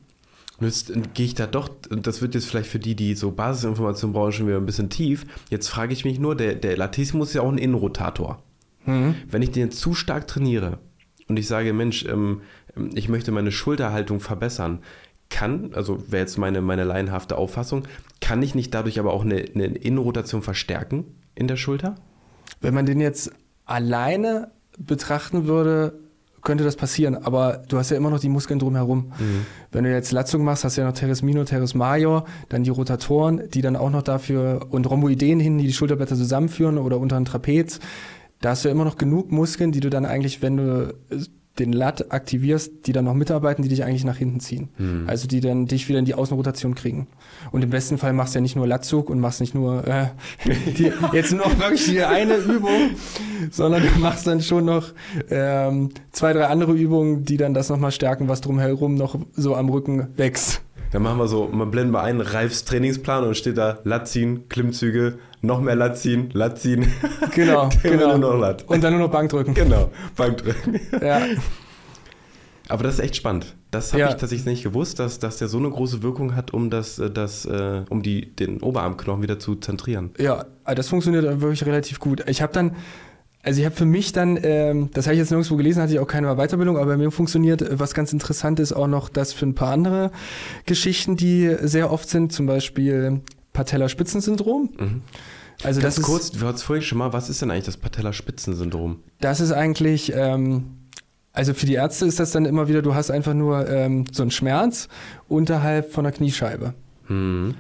Jetzt 0.61 0.93
gehe 1.15 1.27
ich 1.27 1.35
da 1.35 1.47
doch, 1.47 1.69
das 1.91 2.23
wird 2.23 2.35
jetzt 2.35 2.47
vielleicht 2.47 2.69
für 2.69 2.79
die, 2.79 2.95
die 2.95 3.15
so 3.15 3.33
Basisinformationen 3.33 4.15
brauchen, 4.15 4.33
schon 4.33 4.47
wieder 4.47 4.57
ein 4.57 4.67
bisschen 4.67 4.89
tief. 4.89 5.27
Jetzt 5.51 5.69
frage 5.69 5.93
ich 5.93 6.05
mich 6.05 6.21
nur, 6.21 6.37
der, 6.37 6.55
der 6.55 6.77
Latissimus 6.77 7.29
ist 7.29 7.35
ja 7.35 7.43
auch 7.43 7.51
ein 7.51 7.59
Innenrotator. 7.59 8.43
Mhm. 8.87 9.17
Wenn 9.29 9.43
ich 9.43 9.51
den 9.51 9.73
zu 9.73 9.95
stark 9.95 10.29
trainiere 10.29 10.79
und 11.29 11.39
ich 11.39 11.47
sage, 11.47 11.73
Mensch, 11.73 12.05
ähm, 12.05 12.43
ich 12.95 13.09
möchte 13.09 13.33
meine 13.33 13.53
Schulterhaltung 13.53 14.21
verbessern. 14.21 14.81
kann, 15.31 15.73
also 15.75 16.13
wäre 16.13 16.23
jetzt 16.23 16.39
meine, 16.39 16.61
meine 16.61 16.85
laienhafte 16.85 17.37
Auffassung, 17.37 17.85
kann 18.21 18.43
ich 18.43 18.55
nicht 18.55 18.73
dadurch 18.73 18.99
aber 19.01 19.13
auch 19.13 19.25
eine, 19.25 19.37
eine 19.37 19.67
Innenrotation 19.67 20.43
verstärken 20.43 21.05
in 21.35 21.49
der 21.49 21.57
Schulter? 21.57 21.97
Wenn 22.61 22.75
man 22.75 22.87
den 22.87 23.01
jetzt 23.01 23.33
alleine 23.65 24.53
betrachten 24.79 25.47
würde, 25.47 25.99
könnte 26.45 26.63
das 26.63 26.77
passieren, 26.77 27.17
aber 27.17 27.63
du 27.69 27.79
hast 27.79 27.91
ja 27.91 27.97
immer 27.97 28.11
noch 28.11 28.21
die 28.21 28.29
Muskeln 28.29 28.59
drumherum. 28.59 29.13
Mhm. 29.19 29.47
Wenn 29.73 29.85
du 29.85 29.91
jetzt 29.91 30.13
Latzung 30.13 30.45
machst, 30.45 30.63
hast 30.63 30.77
du 30.77 30.83
ja 30.83 30.87
noch 30.87 30.95
Teres 30.95 31.23
Minor, 31.23 31.47
Teres 31.47 31.75
Major, 31.75 32.27
dann 32.51 32.63
die 32.63 32.71
Rotatoren, 32.71 33.49
die 33.51 33.63
dann 33.63 33.77
auch 33.77 33.91
noch 33.91 34.03
dafür 34.03 34.67
und 34.71 34.89
Rhomboideen 34.89 35.41
hin, 35.41 35.59
die 35.59 35.67
die 35.67 35.73
Schulterblätter 35.73 36.17
zusammenführen 36.17 36.79
oder 36.79 36.99
unter 36.99 37.17
ein 37.17 37.25
Trapez. 37.25 37.81
Da 38.45 38.51
hast 38.51 38.63
du 38.63 38.69
ja 38.69 38.75
immer 38.75 38.85
noch 38.85 38.99
genug 38.99 39.33
Muskeln, 39.33 39.73
die 39.73 39.81
du 39.81 39.89
dann 39.89 40.05
eigentlich, 40.05 40.43
wenn 40.43 40.59
du 40.59 40.95
den 41.59 41.73
Lat 41.73 42.13
aktivierst, 42.13 42.87
die 42.87 42.93
dann 42.93 43.07
noch 43.07 43.15
mitarbeiten, 43.15 43.63
die 43.63 43.71
dich 43.71 43.85
eigentlich 43.85 44.05
nach 44.05 44.19
hinten 44.19 44.39
ziehen. 44.39 44.69
Mhm. 44.77 45.05
Also 45.07 45.27
die 45.27 45.41
dann 45.41 45.65
dich 45.65 45.89
wieder 45.89 45.99
in 45.99 46.05
die 46.05 46.13
Außenrotation 46.13 46.75
kriegen. 46.75 47.07
Und 47.53 47.65
im 47.65 47.71
besten 47.71 47.97
Fall 47.97 48.13
machst 48.13 48.35
du 48.35 48.41
ja 48.41 48.43
nicht 48.43 48.55
nur 48.55 48.67
Latzug 48.67 49.09
und 49.09 49.19
machst 49.19 49.41
nicht 49.41 49.55
nur 49.55 49.87
äh, 49.89 50.09
die, 50.77 50.93
jetzt 51.15 51.33
nur 51.33 51.47
noch 51.47 51.59
wirklich 51.59 51.87
die 51.87 52.03
eine 52.03 52.37
Übung, 52.37 52.91
sondern 53.51 53.83
du 53.83 53.99
machst 53.99 54.27
dann 54.27 54.43
schon 54.43 54.67
noch 54.67 54.93
ähm, 55.31 55.89
zwei, 56.13 56.35
drei 56.35 56.49
andere 56.49 56.75
Übungen, 56.75 57.25
die 57.25 57.39
dann 57.39 57.55
das 57.55 57.71
nochmal 57.71 57.93
stärken, 57.93 58.29
was 58.29 58.43
drumherum 58.43 58.95
noch 58.95 59.19
so 59.33 59.55
am 59.55 59.71
Rücken 59.71 60.09
wächst. 60.19 60.61
Dann 60.95 61.03
machen 61.03 61.19
wir 61.19 61.27
so, 61.27 61.49
man 61.49 61.73
blenden 61.73 61.93
wir 61.93 62.03
ein, 62.03 62.21
Ralfs 62.21 62.65
Trainingsplan 62.67 63.25
und 63.25 63.37
steht 63.37 63.59
da 63.59 63.81
Latziehen, 63.83 64.49
Klimmzüge, 64.49 65.19
noch 65.43 65.61
mehr 65.61 65.75
Latziehen, 65.75 66.31
Latziehen. 66.33 66.87
Genau, 67.35 67.69
genau. 67.83 68.17
Nur 68.17 68.31
noch 68.31 68.39
Lat. 68.39 68.63
Und 68.69 68.85
dann 68.85 68.93
nur 68.93 69.03
noch 69.03 69.11
Bankdrücken. 69.11 69.55
Genau, 69.55 69.91
Bankdrücken. 70.15 70.79
Ja. 71.03 71.21
Aber 72.69 72.85
das 72.85 72.95
ist 72.95 73.01
echt 73.01 73.17
spannend. 73.17 73.57
Das 73.73 73.93
habe 73.93 74.03
ja. 74.03 74.09
ich 74.11 74.15
tatsächlich 74.15 74.47
nicht 74.47 74.63
gewusst, 74.63 75.01
dass, 75.01 75.19
dass 75.19 75.39
der 75.39 75.49
so 75.49 75.59
eine 75.59 75.69
große 75.69 76.05
Wirkung 76.05 76.37
hat, 76.37 76.53
um 76.53 76.71
das, 76.71 77.01
äh, 77.01 77.11
das, 77.11 77.45
äh, 77.45 77.83
um 77.91 78.05
die, 78.05 78.33
den 78.33 78.63
Oberarmknochen 78.63 79.21
wieder 79.21 79.41
zu 79.41 79.57
zentrieren. 79.57 80.13
Ja, 80.19 80.45
das 80.65 80.89
funktioniert 80.89 81.25
wirklich 81.41 81.67
relativ 81.67 81.99
gut. 81.99 82.23
Ich 82.29 82.41
habe 82.41 82.53
dann 82.53 82.77
also 83.45 83.61
ich 83.61 83.67
habe 83.67 83.77
für 83.77 83.85
mich 83.85 84.13
dann, 84.13 84.39
ähm, 84.43 84.91
das 84.95 85.07
habe 85.07 85.15
ich 85.15 85.19
jetzt 85.19 85.31
nirgendwo 85.31 85.57
gelesen, 85.57 85.83
hatte 85.83 85.93
ich 85.93 85.99
auch 85.99 86.07
keine 86.07 86.35
Weiterbildung, 86.35 86.79
aber 86.79 86.93
bei 86.93 86.97
mir 86.97 87.11
funktioniert, 87.11 87.61
äh, 87.61 87.79
was 87.79 87.93
ganz 87.93 88.13
interessant 88.13 88.59
ist, 88.59 88.73
auch 88.73 88.87
noch 88.87 89.11
das 89.11 89.35
für 89.35 89.45
ein 89.45 89.55
paar 89.55 89.71
andere 89.71 90.11
Geschichten, 90.65 91.17
die 91.17 91.55
sehr 91.61 91.93
oft 91.93 92.09
sind, 92.09 92.33
zum 92.33 92.47
Beispiel 92.47 93.21
Patellaspitzensyndrom. 93.53 94.71
Mhm. 94.79 95.03
Also 95.63 95.81
Ganz 95.81 95.97
das 95.97 96.05
kurz, 96.05 96.25
ist, 96.25 96.41
du 96.41 96.47
hattest 96.47 96.65
vorhin 96.65 96.83
schon 96.83 96.99
mal, 96.99 97.13
was 97.13 97.29
ist 97.29 97.43
denn 97.43 97.51
eigentlich 97.51 97.67
das 97.67 97.77
Patellaspitzensyndrom? 97.77 99.01
Das 99.21 99.41
ist 99.41 99.53
eigentlich, 99.53 100.13
ähm, 100.15 100.65
also 101.33 101.53
für 101.53 101.67
die 101.67 101.75
Ärzte 101.75 102.07
ist 102.07 102.19
das 102.19 102.33
dann 102.33 102.47
immer 102.47 102.67
wieder, 102.69 102.81
du 102.81 102.95
hast 102.95 103.11
einfach 103.11 103.35
nur 103.35 103.69
ähm, 103.69 104.07
so 104.11 104.23
einen 104.23 104.31
Schmerz 104.31 104.89
unterhalb 105.29 105.93
von 105.93 106.05
der 106.05 106.13
Kniescheibe. 106.13 106.73
Mhm 107.09 107.55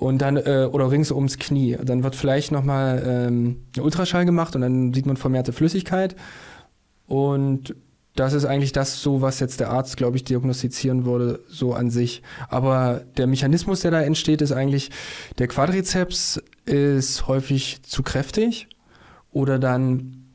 und 0.00 0.22
dann 0.22 0.38
äh, 0.38 0.66
oder 0.72 0.90
rings 0.90 1.12
ums 1.12 1.38
Knie. 1.38 1.76
Dann 1.82 2.02
wird 2.02 2.16
vielleicht 2.16 2.52
nochmal 2.52 3.02
ähm, 3.06 3.66
ein 3.76 3.82
Ultraschall 3.82 4.24
gemacht 4.24 4.56
und 4.56 4.62
dann 4.62 4.94
sieht 4.94 5.04
man 5.04 5.18
vermehrte 5.18 5.52
Flüssigkeit. 5.52 6.16
Und 7.06 7.74
das 8.16 8.32
ist 8.32 8.46
eigentlich 8.46 8.72
das 8.72 9.02
so, 9.02 9.20
was 9.20 9.40
jetzt 9.40 9.60
der 9.60 9.70
Arzt, 9.70 9.98
glaube 9.98 10.16
ich, 10.16 10.24
diagnostizieren 10.24 11.04
würde, 11.04 11.40
so 11.48 11.74
an 11.74 11.90
sich. 11.90 12.22
Aber 12.48 13.04
der 13.18 13.26
Mechanismus, 13.26 13.80
der 13.80 13.90
da 13.90 14.00
entsteht, 14.00 14.40
ist 14.40 14.52
eigentlich, 14.52 14.90
der 15.38 15.48
Quadrizeps 15.48 16.42
ist 16.64 17.28
häufig 17.28 17.82
zu 17.82 18.02
kräftig 18.02 18.68
oder 19.32 19.58
dann 19.58 20.32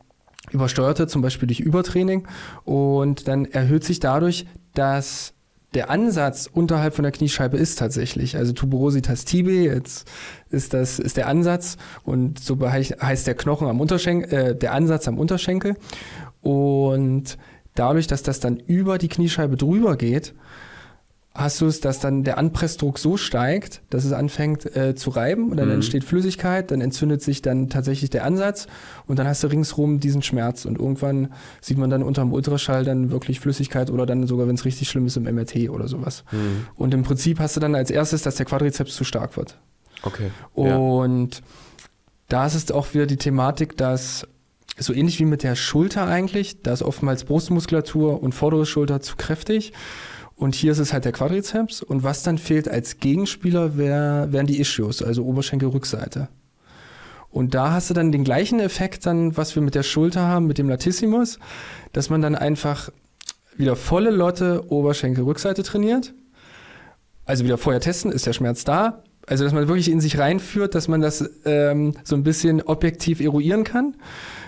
übersteuerte, 0.51 1.07
zum 1.07 1.24
Beispiel 1.24 1.47
durch 1.47 1.59
Übertraining. 1.59 2.28
Und 2.66 3.28
dann 3.28 3.45
erhöht 3.45 3.84
sich 3.84 3.99
dadurch, 3.99 4.45
dass 4.76 5.35
der 5.76 5.90
Ansatz 5.90 6.50
unterhalb 6.52 6.96
von 6.96 7.04
der 7.04 7.12
Kniescheibe 7.12 7.58
ist 7.58 7.78
tatsächlich, 7.78 8.38
also 8.38 8.54
Tuberositas 8.54 9.26
tibiae, 9.26 9.74
jetzt 9.74 10.08
ist 10.50 10.74
das 10.74 11.00
ist 11.00 11.18
der 11.18 11.28
Ansatz 11.28 11.78
und 12.04 12.40
so 12.40 12.58
heißt 12.60 13.28
der 13.28 13.36
Knochen 13.36 13.68
am 13.68 13.82
Unterschenkel, 13.82 14.34
äh, 14.34 14.56
der 14.56 14.74
Ansatz 14.74 15.08
am 15.08 15.20
Unterschenkel. 15.20 15.76
Und 16.42 17.38
dadurch, 17.76 18.08
dass 18.08 18.24
das 18.24 18.40
dann 18.40 18.58
über 18.58 18.98
die 18.98 19.10
Kniescheibe 19.10 19.58
drüber 19.58 19.98
geht, 19.98 20.34
hast 21.36 21.60
du 21.60 21.66
es, 21.68 21.82
dass 21.82 22.00
dann 22.00 22.24
der 22.24 22.38
Anpressdruck 22.38 22.98
so 22.98 23.18
steigt, 23.18 23.82
dass 23.90 24.06
es 24.06 24.14
anfängt 24.14 24.74
äh, 24.76 24.96
zu 24.96 25.10
reiben 25.10 25.52
und 25.52 25.58
dann 25.58 25.68
mhm. 25.68 25.76
entsteht 25.76 26.06
Flüssigkeit, 26.06 26.72
dann 26.72 26.80
entzündet 26.80 27.22
sich 27.22 27.42
dann 27.42 27.70
tatsächlich 27.70 28.10
der 28.10 28.24
Ansatz 28.24 28.68
und 29.06 29.20
dann 29.20 29.28
hast 29.28 29.44
du 29.44 29.48
ringsrum 29.48 30.00
diesen 30.00 30.22
Schmerz 30.22 30.64
und 30.64 30.80
irgendwann 30.80 31.34
sieht 31.60 31.78
man 31.78 31.90
dann 31.90 32.04
unter 32.04 32.22
dem 32.22 32.32
Ultraschall 32.32 32.86
dann 32.86 33.12
wirklich 33.12 33.42
Flüssigkeit 33.42 33.92
oder 33.92 34.06
dann 34.06 34.26
sogar, 34.28 34.48
wenn 34.48 34.56
es 34.56 34.64
richtig 34.64 34.88
schlimm 34.88 35.06
ist, 35.06 35.18
im 35.18 35.24
MRT 35.24 35.70
oder 35.70 35.90
sowas. 35.90 36.24
Mhm. 36.32 36.68
Und 36.76 36.94
im 36.94 37.04
Prinzip 37.04 37.40
hast 37.40 37.58
du 37.58 37.60
dann 37.60 37.76
als 37.76 37.92
erstes, 37.92 38.22
dass 38.22 38.36
der 38.36 38.46
Quadrizeps 38.46 38.96
zu 38.96 39.04
stark 39.04 39.36
wird. 39.36 39.60
Okay. 40.04 40.32
Und 40.54 41.36
ja. 41.36 41.42
da 42.30 42.46
ist 42.46 42.56
es 42.56 42.72
auch 42.72 42.94
wieder 42.94 43.08
die 43.08 43.18
Thematik, 43.18 43.76
dass 43.76 44.26
so 44.78 44.94
ähnlich 44.94 45.20
wie 45.20 45.26
mit 45.26 45.44
der 45.44 45.56
Schulter 45.56 46.08
eigentlich, 46.08 46.62
da 46.62 46.72
ist 46.72 46.82
oftmals 46.82 47.26
Brustmuskulatur 47.26 48.22
und 48.22 48.34
vordere 48.34 48.66
Schulter 48.66 49.02
zu 49.02 49.16
kräftig. 49.16 49.74
Und 50.36 50.56
hier 50.56 50.74
ist 50.74 50.80
es 50.80 50.92
halt 50.92 51.06
der 51.06 51.12
Quadrizeps. 51.12 51.82
Und 51.82 52.04
was 52.04 52.24
dann 52.24 52.38
fehlt 52.38 52.68
als 52.68 53.00
Gegenspieler, 53.00 53.78
wär, 53.78 54.28
wären 54.32 54.48
die 54.48 54.60
Ischios, 54.60 55.02
also 55.02 55.24
Oberschenkelrückseite. 55.24 56.28
Und 57.30 57.54
da 57.54 57.72
hast 57.72 57.90
du 57.90 57.94
dann 57.94 58.12
den 58.12 58.24
gleichen 58.24 58.60
Effekt 58.60 59.06
dann, 59.06 59.36
was 59.36 59.56
wir 59.56 59.62
mit 59.62 59.76
der 59.76 59.84
Schulter 59.84 60.22
haben, 60.22 60.48
mit 60.48 60.58
dem 60.58 60.70
Latissimus, 60.70 61.40
dass 61.92 62.10
man 62.10 62.22
dann 62.22 62.36
einfach 62.36 62.90
wieder 63.58 63.76
volle 63.76 64.12
Lotte 64.12 64.72
Oberschenkelrückseite 64.72 65.64
trainiert. 65.64 66.14
Also 67.26 67.44
wieder 67.44 67.58
vorher 67.58 67.82
testen, 67.82 68.12
ist 68.12 68.26
der 68.26 68.34
Schmerz 68.34 68.64
da? 68.64 69.04
Also 69.28 69.44
dass 69.44 69.54
man 69.54 69.68
wirklich 69.68 69.90
in 69.90 70.00
sich 70.00 70.18
reinführt, 70.20 70.76
dass 70.76 70.88
man 70.88 71.02
das 71.02 71.30
ähm, 71.46 71.96
so 72.04 72.16
ein 72.16 72.24
bisschen 72.24 72.62
objektiv 72.62 73.20
eruieren 73.20 73.64
kann. 73.64 73.96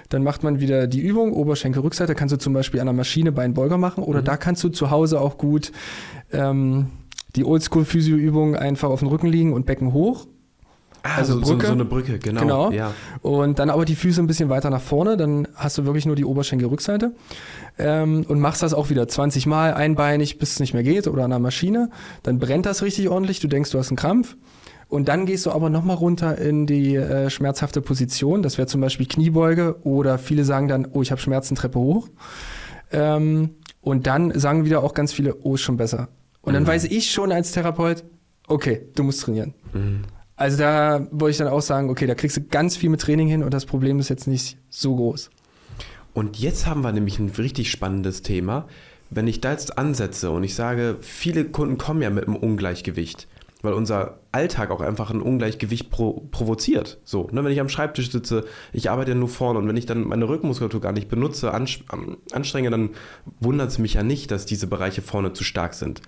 Dann 0.10 0.24
macht 0.24 0.44
man 0.44 0.60
wieder 0.60 0.88
die 0.88 1.02
Übung, 1.02 1.34
Oberschenkel-Rückseite, 1.34 2.16
kannst 2.16 2.34
du 2.34 2.38
zum 2.38 2.54
Beispiel 2.54 2.80
an 2.80 2.88
der 2.88 2.94
Maschine 2.94 3.32
Beinbeuger 3.32 3.78
machen 3.78 4.04
oder 4.04 4.22
mhm. 4.22 4.26
da 4.26 4.38
kannst 4.38 4.64
du 4.64 4.70
zu 4.70 4.90
Hause 4.90 5.20
auch 5.20 5.38
gut 5.38 5.72
ähm, 6.32 6.88
die 7.36 7.46
Oldschool-Physio-Übung 7.46 8.56
einfach 8.56 8.90
auf 8.90 9.00
dem 9.00 9.10
Rücken 9.10 9.28
liegen 9.28 9.54
und 9.54 9.66
Becken 9.66 9.94
hoch. 9.94 10.28
Ah, 11.04 11.18
also 11.18 11.36
so, 11.36 11.42
Brücke. 11.42 11.68
so 11.68 11.74
eine 11.74 11.86
Brücke, 11.86 12.20
genau. 12.20 12.42
genau. 12.42 12.72
Ja. 12.72 12.94
Und 13.22 13.60
dann 13.60 13.70
aber 13.70 13.86
die 13.86 13.96
Füße 13.96 14.22
ein 14.22 14.28
bisschen 14.28 14.50
weiter 14.50 14.70
nach 14.70 14.82
vorne, 14.82 15.16
dann 15.16 15.48
hast 15.56 15.78
du 15.78 15.86
wirklich 15.86 16.06
nur 16.06 16.16
die 16.16 16.26
Oberschenkel-Rückseite. 16.26 17.14
Ähm, 17.78 18.26
und 18.28 18.40
machst 18.40 18.64
das 18.64 18.74
auch 18.74 18.90
wieder 18.90 19.08
20 19.08 19.46
Mal 19.46 19.74
einbeinig, 19.74 20.40
bis 20.40 20.54
es 20.54 20.60
nicht 20.60 20.74
mehr 20.74 20.84
geht 20.84 21.08
oder 21.08 21.24
an 21.24 21.30
der 21.30 21.40
Maschine. 21.40 21.90
Dann 22.24 22.40
brennt 22.40 22.66
das 22.66 22.82
richtig 22.82 23.10
ordentlich, 23.10 23.40
du 23.40 23.48
denkst, 23.48 23.72
du 23.72 23.78
hast 23.78 23.90
einen 23.90 23.98
Krampf. 23.98 24.36
Und 24.90 25.10
dann 25.10 25.26
gehst 25.26 25.46
du 25.46 25.52
aber 25.52 25.70
nochmal 25.70 25.98
runter 25.98 26.38
in 26.38 26.66
die 26.66 26.96
äh, 26.96 27.30
schmerzhafte 27.30 27.82
Position. 27.82 28.42
Das 28.42 28.58
wäre 28.58 28.68
zum 28.68 28.80
Beispiel 28.80 29.06
Kniebeuge 29.06 29.76
oder 29.84 30.18
viele 30.18 30.46
sagen 30.46 30.68
dann, 30.68 30.88
oh, 30.92 31.02
ich 31.02 31.12
habe 31.12 31.20
Schmerzen, 31.20 31.56
Treppe 31.56 31.80
hoch. 31.80 32.08
Ähm, 32.92 33.56
und 33.82 34.08
dann 34.08 34.38
sagen 34.38 34.66
wieder 34.66 34.84
auch 34.84 34.94
ganz 34.94 35.12
viele, 35.12 35.36
oh, 35.44 35.56
ist 35.56 35.62
schon 35.62 35.78
besser. 35.78 36.08
Und 36.42 36.54
dann 36.54 36.64
mhm. 36.64 36.68
weiß 36.68 36.86
ich 36.86 37.12
schon 37.12 37.34
als 37.34 37.52
Therapeut, 37.52 38.06
okay, 38.48 38.88
du 38.96 39.04
musst 39.04 39.22
trainieren. 39.22 39.54
Mhm. 39.74 40.04
Also 40.38 40.58
da 40.58 41.06
wollte 41.12 41.32
ich 41.32 41.38
dann 41.38 41.48
auch 41.48 41.62
sagen, 41.62 41.90
okay, 41.90 42.06
da 42.06 42.16
kriegst 42.16 42.38
du 42.38 42.42
ganz 42.44 42.78
viel 42.78 42.90
mit 42.90 43.02
Training 43.02 43.28
hin 43.28 43.44
und 43.44 43.54
das 43.54 43.66
Problem 43.66 44.00
ist 44.00 44.10
jetzt 44.10 44.28
nicht 44.28 44.58
so 44.70 44.96
groß. 44.96 45.32
Und 46.14 46.40
jetzt 46.40 46.66
haben 46.66 46.82
wir 46.82 46.92
nämlich 46.92 47.20
ein 47.20 47.30
richtig 47.30 47.72
spannendes 47.72 48.22
Thema. 48.22 48.68
Wenn 49.10 49.28
ich 49.28 49.42
da 49.42 49.52
jetzt 49.52 49.78
ansetze 49.78 50.32
und 50.32 50.44
ich 50.44 50.56
sage, 50.56 50.98
viele 51.02 51.46
Kunden 51.46 51.78
kommen 51.78 52.02
ja 52.02 52.10
mit 52.10 52.28
einem 52.28 52.36
Ungleichgewicht 52.36 53.28
weil 53.62 53.74
unser 53.74 54.20
Alltag 54.32 54.70
auch 54.72 54.82
einfach 54.82 55.10
ein 55.10 55.22
Ungleichgewicht 55.22 55.90
pro, 55.90 56.28
provoziert. 56.32 57.00
So, 57.04 57.28
ne, 57.32 57.44
wenn 57.44 57.52
ich 57.52 57.60
am 57.60 57.70
Schreibtisch 57.70 58.12
sitze, 58.12 58.46
ich 58.72 58.90
arbeite 58.90 59.12
ja 59.12 59.18
nur 59.18 59.30
vorne 59.30 59.60
und 59.60 59.68
wenn 59.68 59.78
ich 59.78 59.86
dann 59.86 60.08
meine 60.08 60.30
Rückenmuskulatur 60.30 60.82
gar 60.82 60.92
nicht 60.92 61.10
benutze, 61.10 61.54
anstrenge, 61.54 62.70
dann 62.70 62.92
wundert 63.40 63.70
es 63.70 63.80
mich 63.80 63.96
ja 63.96 64.04
nicht, 64.04 64.32
dass 64.32 64.46
diese 64.46 64.68
Bereiche 64.68 65.02
vorne 65.02 65.34
zu 65.34 65.44
stark 65.44 65.74
sind. 65.74 66.02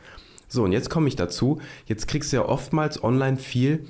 So, 0.47 0.63
und 0.63 0.71
jetzt 0.71 0.89
komme 0.89 1.07
ich 1.07 1.15
dazu, 1.15 1.59
jetzt 1.85 2.07
kriegst 2.07 2.31
du 2.31 2.37
ja 2.37 2.45
oftmals 2.45 3.03
online 3.03 3.37
viel, 3.37 3.85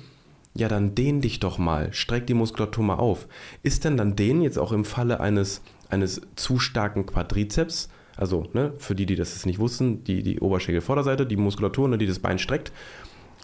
ja, 0.54 0.68
dann 0.68 0.94
dehn 0.94 1.20
dich 1.20 1.40
doch 1.40 1.58
mal, 1.58 1.92
streck 1.92 2.26
die 2.26 2.34
Muskulatur 2.34 2.84
mal 2.84 2.96
auf. 2.96 3.28
Ist 3.62 3.84
denn 3.84 3.96
dann 3.96 4.16
dehnen 4.16 4.42
jetzt 4.42 4.58
auch 4.58 4.72
im 4.72 4.84
Falle 4.84 5.20
eines, 5.20 5.62
eines 5.88 6.22
zu 6.34 6.58
starken 6.58 7.06
Quadrizeps, 7.06 7.88
also 8.16 8.46
ne, 8.52 8.74
für 8.78 8.94
die, 8.94 9.06
die 9.06 9.16
das 9.16 9.32
jetzt 9.32 9.46
nicht 9.46 9.58
wussten, 9.58 10.04
die, 10.04 10.22
die 10.22 10.40
Oberschenkelvorderseite, 10.40 11.24
die 11.24 11.36
Muskulatur, 11.36 11.88
ne, 11.88 11.96
die 11.96 12.06
das 12.06 12.18
Bein 12.18 12.38
streckt, 12.38 12.72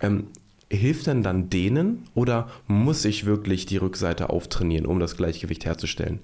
ähm, 0.01 0.29
hilft 0.71 1.07
denn 1.07 1.23
dann 1.23 1.49
denen 1.51 2.05
oder 2.15 2.49
muss 2.67 3.05
ich 3.05 3.27
wirklich 3.27 3.67
die 3.67 3.77
Rückseite 3.77 4.31
auftrainieren, 4.31 4.87
um 4.87 4.99
das 4.99 5.17
Gleichgewicht 5.17 5.65
herzustellen? 5.65 6.21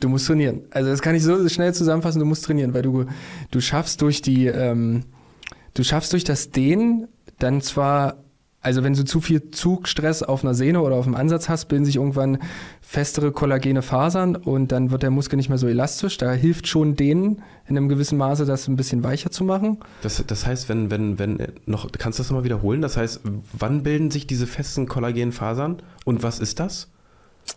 Du 0.00 0.08
musst 0.08 0.26
trainieren. 0.26 0.62
Also 0.70 0.90
das 0.90 1.00
kann 1.00 1.14
ich 1.14 1.22
so 1.22 1.48
schnell 1.48 1.74
zusammenfassen, 1.74 2.18
du 2.18 2.26
musst 2.26 2.44
trainieren, 2.44 2.74
weil 2.74 2.82
du, 2.82 3.06
du 3.50 3.60
schaffst 3.60 4.02
durch 4.02 4.20
die, 4.20 4.46
ähm, 4.46 5.04
du 5.74 5.84
schaffst 5.84 6.12
durch 6.12 6.24
das 6.24 6.50
Dehnen 6.50 7.08
dann 7.38 7.60
zwar 7.60 8.16
also 8.66 8.82
wenn 8.82 8.94
du 8.94 9.04
zu 9.04 9.20
viel 9.20 9.52
Zugstress 9.52 10.24
auf 10.24 10.42
einer 10.42 10.52
Sehne 10.52 10.80
oder 10.80 10.96
auf 10.96 11.04
dem 11.04 11.14
Ansatz 11.14 11.48
hast, 11.48 11.66
bilden 11.66 11.84
sich 11.84 11.94
irgendwann 11.94 12.38
festere 12.80 13.30
kollagene 13.30 13.80
Fasern 13.80 14.34
und 14.34 14.72
dann 14.72 14.90
wird 14.90 15.04
der 15.04 15.12
Muskel 15.12 15.36
nicht 15.36 15.48
mehr 15.48 15.56
so 15.56 15.68
elastisch. 15.68 16.18
Da 16.18 16.32
hilft 16.32 16.66
schon 16.66 16.96
denen 16.96 17.44
in 17.68 17.76
einem 17.76 17.88
gewissen 17.88 18.18
Maße, 18.18 18.44
das 18.44 18.66
ein 18.66 18.74
bisschen 18.74 19.04
weicher 19.04 19.30
zu 19.30 19.44
machen. 19.44 19.78
Das, 20.02 20.20
das 20.26 20.46
heißt, 20.46 20.68
wenn, 20.68 20.90
wenn, 20.90 21.16
wenn 21.20 21.38
noch, 21.64 21.92
kannst 21.92 22.18
du 22.18 22.24
das 22.24 22.30
nochmal 22.30 22.42
wiederholen? 22.42 22.82
Das 22.82 22.96
heißt, 22.96 23.20
wann 23.56 23.84
bilden 23.84 24.10
sich 24.10 24.26
diese 24.26 24.48
festen 24.48 24.88
kollagenen 24.88 25.30
Fasern 25.30 25.76
und 26.04 26.24
was 26.24 26.40
ist 26.40 26.58
das? 26.58 26.88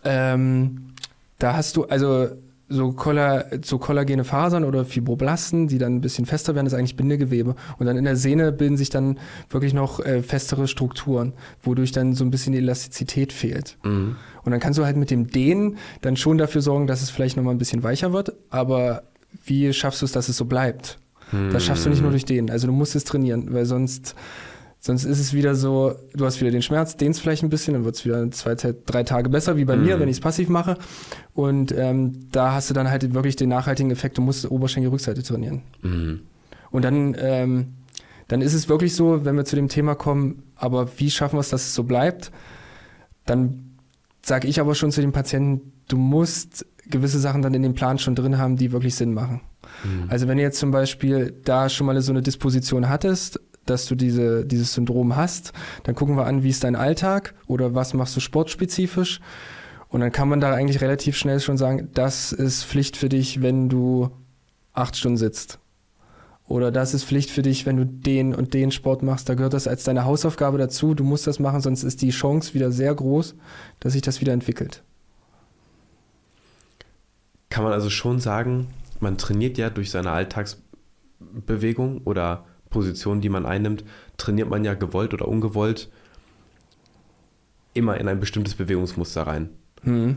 Ähm, 0.04 0.92
da 1.40 1.56
hast 1.56 1.76
du, 1.76 1.86
also 1.86 2.28
so, 2.70 2.92
Kolla 2.92 3.44
so 3.62 3.78
kollagene 3.78 4.24
Fasern 4.24 4.64
oder 4.64 4.84
Fibroblasten, 4.84 5.68
die 5.68 5.78
dann 5.78 5.96
ein 5.96 6.00
bisschen 6.00 6.24
fester 6.24 6.54
werden, 6.54 6.66
ist 6.66 6.74
eigentlich 6.74 6.96
Bindegewebe. 6.96 7.54
Und 7.78 7.86
dann 7.86 7.96
in 7.96 8.04
der 8.04 8.16
Sehne 8.16 8.52
bilden 8.52 8.76
sich 8.76 8.88
dann 8.88 9.18
wirklich 9.50 9.74
noch 9.74 10.00
äh, 10.00 10.22
festere 10.22 10.68
Strukturen, 10.68 11.34
wodurch 11.62 11.92
dann 11.92 12.14
so 12.14 12.24
ein 12.24 12.30
bisschen 12.30 12.52
die 12.52 12.58
Elastizität 12.58 13.32
fehlt. 13.32 13.76
Mhm. 13.82 14.16
Und 14.42 14.52
dann 14.52 14.60
kannst 14.60 14.78
du 14.78 14.84
halt 14.84 14.96
mit 14.96 15.10
dem 15.10 15.26
Dehnen 15.26 15.76
dann 16.00 16.16
schon 16.16 16.38
dafür 16.38 16.62
sorgen, 16.62 16.86
dass 16.86 17.02
es 17.02 17.10
vielleicht 17.10 17.36
nochmal 17.36 17.54
ein 17.54 17.58
bisschen 17.58 17.82
weicher 17.82 18.12
wird, 18.12 18.32
aber 18.48 19.02
wie 19.44 19.72
schaffst 19.72 20.00
du 20.02 20.06
es, 20.06 20.12
dass 20.12 20.28
es 20.28 20.36
so 20.36 20.44
bleibt? 20.44 20.98
Mhm. 21.32 21.52
Das 21.52 21.64
schaffst 21.64 21.86
du 21.86 21.90
nicht 21.90 22.02
nur 22.02 22.10
durch 22.10 22.24
Dehnen. 22.24 22.50
Also 22.50 22.66
du 22.66 22.72
musst 22.72 22.94
es 22.94 23.04
trainieren, 23.04 23.52
weil 23.52 23.66
sonst 23.66 24.14
Sonst 24.82 25.04
ist 25.04 25.20
es 25.20 25.34
wieder 25.34 25.54
so, 25.54 25.94
du 26.14 26.24
hast 26.24 26.40
wieder 26.40 26.50
den 26.50 26.62
Schmerz, 26.62 26.96
dehnst 26.96 27.20
vielleicht 27.20 27.42
ein 27.42 27.50
bisschen, 27.50 27.74
dann 27.74 27.84
wird 27.84 27.96
es 27.96 28.04
wieder 28.06 28.30
zwei, 28.30 28.54
drei 28.54 29.02
Tage 29.02 29.28
besser, 29.28 29.58
wie 29.58 29.66
bei 29.66 29.76
mhm. 29.76 29.84
mir, 29.84 30.00
wenn 30.00 30.08
ich 30.08 30.16
es 30.16 30.20
passiv 30.20 30.48
mache. 30.48 30.78
Und 31.34 31.70
ähm, 31.76 32.30
da 32.32 32.54
hast 32.54 32.70
du 32.70 32.74
dann 32.74 32.88
halt 32.88 33.12
wirklich 33.12 33.36
den 33.36 33.50
nachhaltigen 33.50 33.90
Effekt, 33.90 34.16
du 34.16 34.22
musst 34.22 34.50
Oberschenkelrückseite 34.50 35.22
trainieren. 35.22 35.62
Mhm. 35.82 36.20
Und 36.70 36.84
dann, 36.84 37.14
ähm, 37.18 37.74
dann 38.28 38.40
ist 38.40 38.54
es 38.54 38.70
wirklich 38.70 38.94
so, 38.94 39.24
wenn 39.26 39.36
wir 39.36 39.44
zu 39.44 39.54
dem 39.54 39.68
Thema 39.68 39.94
kommen, 39.94 40.44
aber 40.56 40.88
wie 40.96 41.10
schaffen 41.10 41.36
wir 41.36 41.40
es, 41.40 41.50
dass 41.50 41.66
es 41.66 41.74
so 41.74 41.84
bleibt, 41.84 42.32
dann 43.26 43.76
sage 44.22 44.48
ich 44.48 44.60
aber 44.60 44.74
schon 44.74 44.92
zu 44.92 45.02
den 45.02 45.12
Patienten, 45.12 45.72
du 45.88 45.98
musst 45.98 46.64
gewisse 46.86 47.18
Sachen 47.18 47.42
dann 47.42 47.52
in 47.52 47.62
dem 47.62 47.74
Plan 47.74 47.98
schon 47.98 48.14
drin 48.14 48.38
haben, 48.38 48.56
die 48.56 48.72
wirklich 48.72 48.94
Sinn 48.94 49.12
machen. 49.12 49.42
Mhm. 49.84 50.08
Also 50.08 50.26
wenn 50.26 50.38
du 50.38 50.42
jetzt 50.42 50.58
zum 50.58 50.70
Beispiel 50.70 51.34
da 51.44 51.68
schon 51.68 51.86
mal 51.86 52.00
so 52.00 52.12
eine 52.12 52.22
Disposition 52.22 52.88
hattest, 52.88 53.40
dass 53.66 53.86
du 53.86 53.94
diese, 53.94 54.44
dieses 54.44 54.74
Syndrom 54.74 55.16
hast. 55.16 55.52
Dann 55.84 55.94
gucken 55.94 56.16
wir 56.16 56.26
an, 56.26 56.42
wie 56.42 56.50
ist 56.50 56.64
dein 56.64 56.76
Alltag 56.76 57.34
oder 57.46 57.74
was 57.74 57.94
machst 57.94 58.16
du 58.16 58.20
sportspezifisch. 58.20 59.20
Und 59.88 60.00
dann 60.00 60.12
kann 60.12 60.28
man 60.28 60.40
da 60.40 60.52
eigentlich 60.52 60.80
relativ 60.80 61.16
schnell 61.16 61.40
schon 61.40 61.58
sagen, 61.58 61.88
das 61.94 62.32
ist 62.32 62.64
Pflicht 62.64 62.96
für 62.96 63.08
dich, 63.08 63.42
wenn 63.42 63.68
du 63.68 64.10
acht 64.72 64.96
Stunden 64.96 65.18
sitzt. 65.18 65.58
Oder 66.46 66.72
das 66.72 66.94
ist 66.94 67.04
Pflicht 67.04 67.30
für 67.30 67.42
dich, 67.42 67.64
wenn 67.64 67.76
du 67.76 67.86
den 67.86 68.34
und 68.34 68.54
den 68.54 68.72
Sport 68.72 69.04
machst. 69.04 69.28
Da 69.28 69.34
gehört 69.34 69.52
das 69.52 69.68
als 69.68 69.84
deine 69.84 70.04
Hausaufgabe 70.04 70.58
dazu. 70.58 70.94
Du 70.94 71.04
musst 71.04 71.28
das 71.28 71.38
machen, 71.38 71.60
sonst 71.60 71.84
ist 71.84 72.02
die 72.02 72.10
Chance 72.10 72.54
wieder 72.54 72.72
sehr 72.72 72.92
groß, 72.92 73.36
dass 73.78 73.92
sich 73.92 74.02
das 74.02 74.20
wieder 74.20 74.32
entwickelt. 74.32 74.82
Kann 77.50 77.62
man 77.62 77.72
also 77.72 77.88
schon 77.88 78.18
sagen, 78.18 78.68
man 78.98 79.16
trainiert 79.16 79.58
ja 79.58 79.70
durch 79.70 79.90
seine 79.90 80.10
Alltagsbewegung 80.10 82.02
oder 82.04 82.44
Position, 82.70 83.20
die 83.20 83.28
man 83.28 83.46
einnimmt, 83.46 83.84
trainiert 84.16 84.48
man 84.48 84.64
ja 84.64 84.74
gewollt 84.74 85.12
oder 85.12 85.28
ungewollt 85.28 85.90
immer 87.74 87.98
in 87.98 88.08
ein 88.08 88.20
bestimmtes 88.20 88.54
Bewegungsmuster 88.54 89.22
rein. 89.22 89.50
Mhm. 89.82 90.16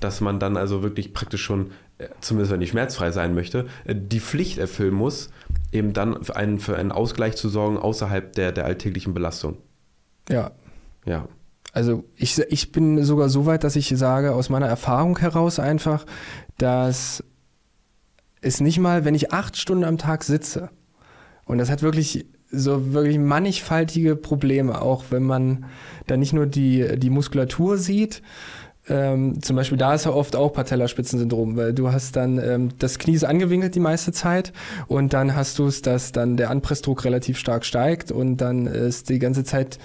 Dass 0.00 0.20
man 0.20 0.38
dann 0.38 0.56
also 0.56 0.82
wirklich 0.82 1.12
praktisch 1.14 1.42
schon, 1.42 1.70
äh, 1.98 2.08
zumindest 2.20 2.52
wenn 2.52 2.60
ich 2.60 2.70
schmerzfrei 2.70 3.10
sein 3.10 3.34
möchte, 3.34 3.66
äh, 3.84 3.94
die 3.96 4.20
Pflicht 4.20 4.58
erfüllen 4.58 4.94
muss, 4.94 5.30
eben 5.72 5.92
dann 5.92 6.22
für 6.22 6.36
einen, 6.36 6.60
für 6.60 6.76
einen 6.76 6.92
Ausgleich 6.92 7.36
zu 7.36 7.48
sorgen 7.48 7.78
außerhalb 7.78 8.32
der, 8.32 8.52
der 8.52 8.64
alltäglichen 8.64 9.14
Belastung. 9.14 9.58
Ja. 10.28 10.52
Ja. 11.04 11.28
Also 11.72 12.04
ich, 12.14 12.38
ich 12.38 12.70
bin 12.70 13.02
sogar 13.02 13.28
so 13.28 13.46
weit, 13.46 13.64
dass 13.64 13.74
ich 13.74 13.88
sage, 13.88 14.32
aus 14.32 14.48
meiner 14.48 14.68
Erfahrung 14.68 15.18
heraus 15.18 15.58
einfach, 15.58 16.06
dass 16.56 17.24
es 18.40 18.60
nicht 18.60 18.78
mal, 18.78 19.04
wenn 19.04 19.14
ich 19.14 19.32
acht 19.32 19.56
Stunden 19.56 19.84
am 19.84 19.98
Tag 19.98 20.22
sitze, 20.22 20.70
und 21.46 21.58
das 21.58 21.70
hat 21.70 21.82
wirklich 21.82 22.26
so 22.50 22.92
wirklich 22.92 23.18
mannigfaltige 23.18 24.16
Probleme, 24.16 24.80
auch 24.80 25.04
wenn 25.10 25.24
man 25.24 25.64
da 26.06 26.16
nicht 26.16 26.32
nur 26.32 26.46
die, 26.46 26.98
die 26.98 27.10
Muskulatur 27.10 27.78
sieht, 27.78 28.22
ähm, 28.86 29.40
zum 29.40 29.56
Beispiel 29.56 29.78
da 29.78 29.94
ist 29.94 30.04
ja 30.04 30.12
oft 30.12 30.36
auch 30.36 30.52
Patellaspitzensyndrom, 30.52 31.56
weil 31.56 31.72
du 31.72 31.90
hast 31.90 32.16
dann, 32.16 32.38
ähm, 32.38 32.68
das 32.78 32.98
Knie 32.98 33.14
ist 33.14 33.24
angewinkelt 33.24 33.74
die 33.74 33.80
meiste 33.80 34.12
Zeit 34.12 34.52
und 34.88 35.14
dann 35.14 35.34
hast 35.34 35.58
du 35.58 35.66
es, 35.66 35.80
dass 35.80 36.12
dann 36.12 36.36
der 36.36 36.50
Anpressdruck 36.50 37.04
relativ 37.04 37.38
stark 37.38 37.64
steigt 37.64 38.12
und 38.12 38.38
dann 38.38 38.66
ist 38.66 39.08
die 39.08 39.18
ganze 39.18 39.42
Zeit 39.42 39.78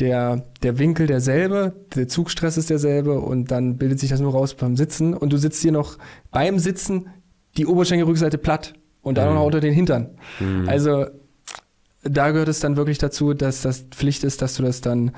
der, 0.00 0.46
der 0.62 0.78
Winkel 0.78 1.06
derselbe, 1.06 1.74
der 1.94 2.08
Zugstress 2.08 2.56
ist 2.56 2.70
derselbe 2.70 3.20
und 3.20 3.52
dann 3.52 3.76
bildet 3.76 4.00
sich 4.00 4.10
das 4.10 4.20
nur 4.20 4.32
raus 4.32 4.54
beim 4.54 4.76
Sitzen. 4.76 5.14
Und 5.14 5.32
du 5.32 5.36
sitzt 5.36 5.62
hier 5.62 5.72
noch 5.72 5.98
beim 6.30 6.58
Sitzen 6.58 7.08
die 7.56 7.66
Oberschenkelrückseite 7.66 8.38
platt 8.38 8.74
und 9.02 9.18
dann 9.18 9.30
mhm. 9.30 9.34
noch 9.36 9.44
unter 9.44 9.60
den 9.60 9.72
Hintern. 9.72 10.10
Mhm. 10.38 10.68
Also 10.68 11.06
da 12.02 12.30
gehört 12.30 12.48
es 12.48 12.60
dann 12.60 12.76
wirklich 12.76 12.98
dazu, 12.98 13.34
dass 13.34 13.62
das 13.62 13.80
Pflicht 13.90 14.24
ist, 14.24 14.42
dass 14.42 14.54
du 14.54 14.62
das 14.62 14.80
dann 14.80 15.12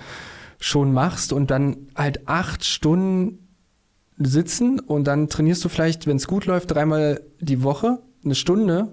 schon 0.58 0.92
machst 0.92 1.32
und 1.32 1.50
dann 1.50 1.76
halt 1.96 2.28
acht 2.28 2.64
Stunden 2.64 3.38
sitzen 4.18 4.78
und 4.78 5.04
dann 5.04 5.28
trainierst 5.28 5.64
du 5.64 5.68
vielleicht, 5.68 6.06
wenn 6.06 6.16
es 6.16 6.26
gut 6.26 6.46
läuft, 6.46 6.70
dreimal 6.70 7.20
die 7.40 7.62
Woche, 7.62 7.98
eine 8.24 8.34
Stunde 8.34 8.92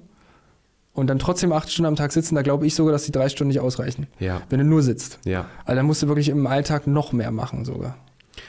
und 0.94 1.08
dann 1.08 1.20
trotzdem 1.20 1.52
acht 1.52 1.72
Stunden 1.72 1.88
am 1.88 1.96
Tag 1.96 2.12
sitzen, 2.12 2.36
da 2.36 2.42
glaube 2.42 2.66
ich 2.66 2.74
sogar, 2.74 2.92
dass 2.92 3.04
die 3.04 3.12
drei 3.12 3.30
Stunden 3.30 3.50
nicht 3.50 3.60
ausreichen. 3.60 4.08
Ja. 4.20 4.42
Wenn 4.50 4.60
du 4.60 4.66
nur 4.66 4.82
sitzt. 4.82 5.20
Ja. 5.26 5.46
Also 5.66 5.78
dann 5.78 5.86
musst 5.86 6.02
du 6.02 6.08
wirklich 6.08 6.30
im 6.30 6.48
Alltag 6.48 6.88
noch 6.88 7.14
mehr 7.14 7.32
machen 7.32 7.66
sogar. 7.66 7.98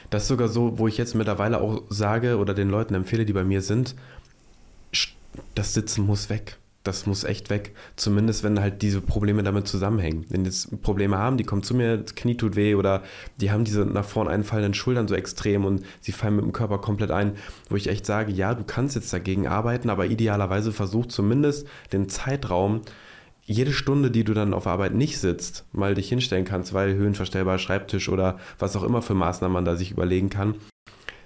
Das 0.09 0.23
ist 0.23 0.29
sogar 0.29 0.47
so, 0.47 0.79
wo 0.79 0.87
ich 0.87 0.97
jetzt 0.97 1.15
mittlerweile 1.15 1.61
auch 1.61 1.83
sage 1.89 2.37
oder 2.37 2.53
den 2.53 2.69
Leuten 2.69 2.93
empfehle, 2.93 3.25
die 3.25 3.33
bei 3.33 3.43
mir 3.43 3.61
sind, 3.61 3.95
das 5.55 5.73
Sitzen 5.73 6.05
muss 6.05 6.29
weg. 6.29 6.57
Das 6.83 7.05
muss 7.05 7.23
echt 7.23 7.51
weg. 7.51 7.75
Zumindest 7.95 8.43
wenn 8.43 8.59
halt 8.59 8.81
diese 8.81 9.01
Probleme 9.01 9.43
damit 9.43 9.67
zusammenhängen. 9.67 10.25
Wenn 10.29 10.45
jetzt 10.45 10.81
Probleme 10.81 11.17
haben, 11.17 11.37
die 11.37 11.43
kommen 11.43 11.61
zu 11.61 11.75
mir, 11.75 11.97
das 11.97 12.15
Knie 12.15 12.35
tut 12.35 12.55
weh 12.55 12.73
oder 12.73 13.03
die 13.39 13.51
haben 13.51 13.65
diese 13.65 13.85
nach 13.85 14.05
vorn 14.05 14.27
einfallenden 14.27 14.73
Schultern 14.73 15.07
so 15.07 15.13
extrem 15.13 15.63
und 15.63 15.83
sie 15.99 16.11
fallen 16.11 16.37
mit 16.37 16.45
dem 16.45 16.53
Körper 16.53 16.79
komplett 16.79 17.11
ein, 17.11 17.33
wo 17.69 17.75
ich 17.75 17.87
echt 17.87 18.07
sage, 18.07 18.31
ja, 18.31 18.55
du 18.55 18.63
kannst 18.63 18.95
jetzt 18.95 19.13
dagegen 19.13 19.47
arbeiten, 19.47 19.91
aber 19.91 20.07
idealerweise 20.07 20.71
versuch 20.71 21.05
zumindest 21.05 21.67
den 21.93 22.09
Zeitraum, 22.09 22.81
jede 23.45 23.73
Stunde, 23.73 24.09
die 24.09 24.23
du 24.23 24.33
dann 24.33 24.53
auf 24.53 24.65
Arbeit 24.65 24.95
nicht 24.95 25.19
sitzt, 25.19 25.65
mal 25.73 25.93
dich 25.93 26.09
hinstellen 26.09 26.45
kannst, 26.45 26.73
weil 26.73 26.95
höhenverstellbarer 26.95 27.59
Schreibtisch 27.59 28.09
oder 28.09 28.39
was 28.57 28.75
auch 28.75 28.83
immer 28.83 29.03
für 29.03 29.13
Maßnahmen 29.13 29.53
man 29.53 29.65
da 29.65 29.75
sich 29.75 29.91
überlegen 29.91 30.29
kann, 30.29 30.55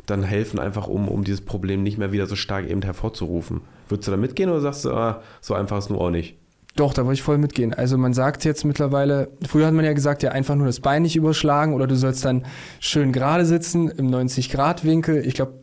dann 0.05 0.23
helfen, 0.23 0.59
einfach 0.59 0.87
um, 0.87 1.07
um 1.07 1.23
dieses 1.23 1.41
Problem 1.41 1.83
nicht 1.83 1.97
mehr 1.97 2.11
wieder 2.11 2.27
so 2.27 2.35
stark 2.35 2.69
eben 2.69 2.81
hervorzurufen. 2.81 3.61
Würdest 3.89 4.07
du 4.07 4.11
da 4.11 4.17
mitgehen 4.17 4.49
oder 4.49 4.61
sagst 4.61 4.85
du, 4.85 4.91
ah, 4.91 5.21
so 5.41 5.53
einfach 5.53 5.77
ist 5.77 5.89
nur 5.89 6.01
auch 6.01 6.09
nicht? 6.09 6.37
Doch, 6.75 6.93
da 6.93 7.03
würde 7.03 7.13
ich 7.13 7.23
voll 7.23 7.37
mitgehen. 7.37 7.73
Also 7.73 7.97
man 7.97 8.13
sagt 8.13 8.43
jetzt 8.43 8.65
mittlerweile, 8.65 9.29
früher 9.47 9.67
hat 9.67 9.73
man 9.73 9.85
ja 9.85 9.93
gesagt, 9.93 10.23
ja 10.23 10.31
einfach 10.31 10.55
nur 10.55 10.67
das 10.67 10.81
Bein 10.81 11.03
nicht 11.03 11.15
überschlagen 11.15 11.73
oder 11.73 11.87
du 11.87 11.95
sollst 11.95 12.25
dann 12.25 12.45
schön 12.81 13.13
gerade 13.13 13.45
sitzen 13.45 13.89
im 13.89 14.09
90-Grad-Winkel. 14.09 15.25
Ich 15.25 15.35
glaube, 15.35 15.53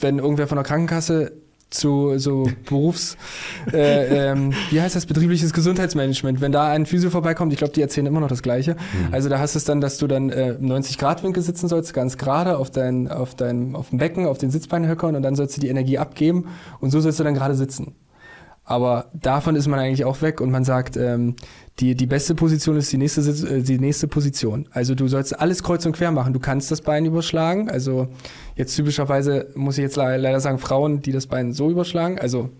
wenn 0.00 0.18
irgendwer 0.18 0.46
von 0.46 0.56
der 0.56 0.64
Krankenkasse 0.64 1.32
zu 1.72 2.18
so 2.18 2.48
Berufs, 2.66 3.16
äh, 3.72 4.30
ähm, 4.30 4.52
wie 4.70 4.80
heißt 4.80 4.94
das, 4.94 5.06
betriebliches 5.06 5.52
Gesundheitsmanagement. 5.52 6.40
Wenn 6.40 6.52
da 6.52 6.68
ein 6.68 6.86
Physio 6.86 7.10
vorbeikommt, 7.10 7.52
ich 7.52 7.58
glaube, 7.58 7.72
die 7.72 7.82
erzählen 7.82 8.06
immer 8.06 8.20
noch 8.20 8.28
das 8.28 8.42
Gleiche. 8.42 8.74
Mhm. 8.74 9.12
Also 9.12 9.28
da 9.28 9.38
hast 9.38 9.54
du 9.54 9.58
es 9.58 9.64
dann, 9.64 9.80
dass 9.80 9.98
du 9.98 10.06
dann 10.06 10.30
äh, 10.30 10.56
90 10.58 10.98
Grad 10.98 11.22
Winkel 11.22 11.42
sitzen 11.42 11.68
sollst, 11.68 11.94
ganz 11.94 12.16
gerade 12.18 12.58
auf 12.58 12.70
dein, 12.70 13.08
auf 13.08 13.34
dein, 13.34 13.74
auf 13.74 13.90
dem 13.90 13.98
Becken, 13.98 14.26
auf 14.26 14.38
den 14.38 14.50
Sitzbeinhöckern 14.50 15.16
und 15.16 15.22
dann 15.22 15.34
sollst 15.34 15.56
du 15.56 15.60
die 15.60 15.68
Energie 15.68 15.98
abgeben 15.98 16.48
und 16.80 16.90
so 16.90 17.00
sollst 17.00 17.18
du 17.18 17.24
dann 17.24 17.34
gerade 17.34 17.54
sitzen. 17.54 17.94
Aber 18.64 19.06
davon 19.12 19.56
ist 19.56 19.66
man 19.66 19.80
eigentlich 19.80 20.04
auch 20.04 20.22
weg 20.22 20.40
und 20.40 20.50
man 20.50 20.64
sagt, 20.64 20.96
ähm, 20.96 21.34
die, 21.80 21.94
die 21.94 22.06
beste 22.06 22.34
Position 22.34 22.76
ist 22.76 22.92
die 22.92 22.98
nächste, 22.98 23.20
äh, 23.22 23.62
die 23.62 23.78
nächste 23.78 24.06
Position. 24.06 24.68
Also 24.72 24.94
du 24.94 25.08
sollst 25.08 25.38
alles 25.38 25.62
kreuz 25.62 25.86
und 25.86 25.92
quer 25.92 26.12
machen. 26.12 26.32
Du 26.32 26.40
kannst 26.40 26.70
das 26.70 26.82
Bein 26.82 27.06
überschlagen. 27.06 27.70
Also 27.70 28.08
jetzt 28.56 28.76
typischerweise 28.76 29.48
muss 29.54 29.78
ich 29.78 29.82
jetzt 29.82 29.96
leider 29.96 30.40
sagen, 30.40 30.58
Frauen, 30.58 31.00
die 31.00 31.12
das 31.12 31.26
Bein 31.26 31.52
so 31.52 31.70
überschlagen. 31.70 32.18
Also 32.18 32.50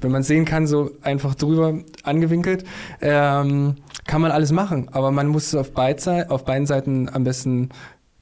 wenn 0.00 0.10
man 0.10 0.24
sehen 0.24 0.44
kann, 0.44 0.66
so 0.66 0.90
einfach 1.02 1.36
drüber 1.36 1.78
angewinkelt, 2.02 2.64
ähm, 3.00 3.76
kann 4.06 4.20
man 4.20 4.32
alles 4.32 4.50
machen. 4.50 4.88
Aber 4.90 5.12
man 5.12 5.28
muss 5.28 5.46
es 5.46 5.54
auf, 5.54 5.72
beid, 5.72 6.06
auf 6.28 6.44
beiden 6.44 6.66
Seiten 6.66 7.08
am 7.08 7.22
besten 7.22 7.68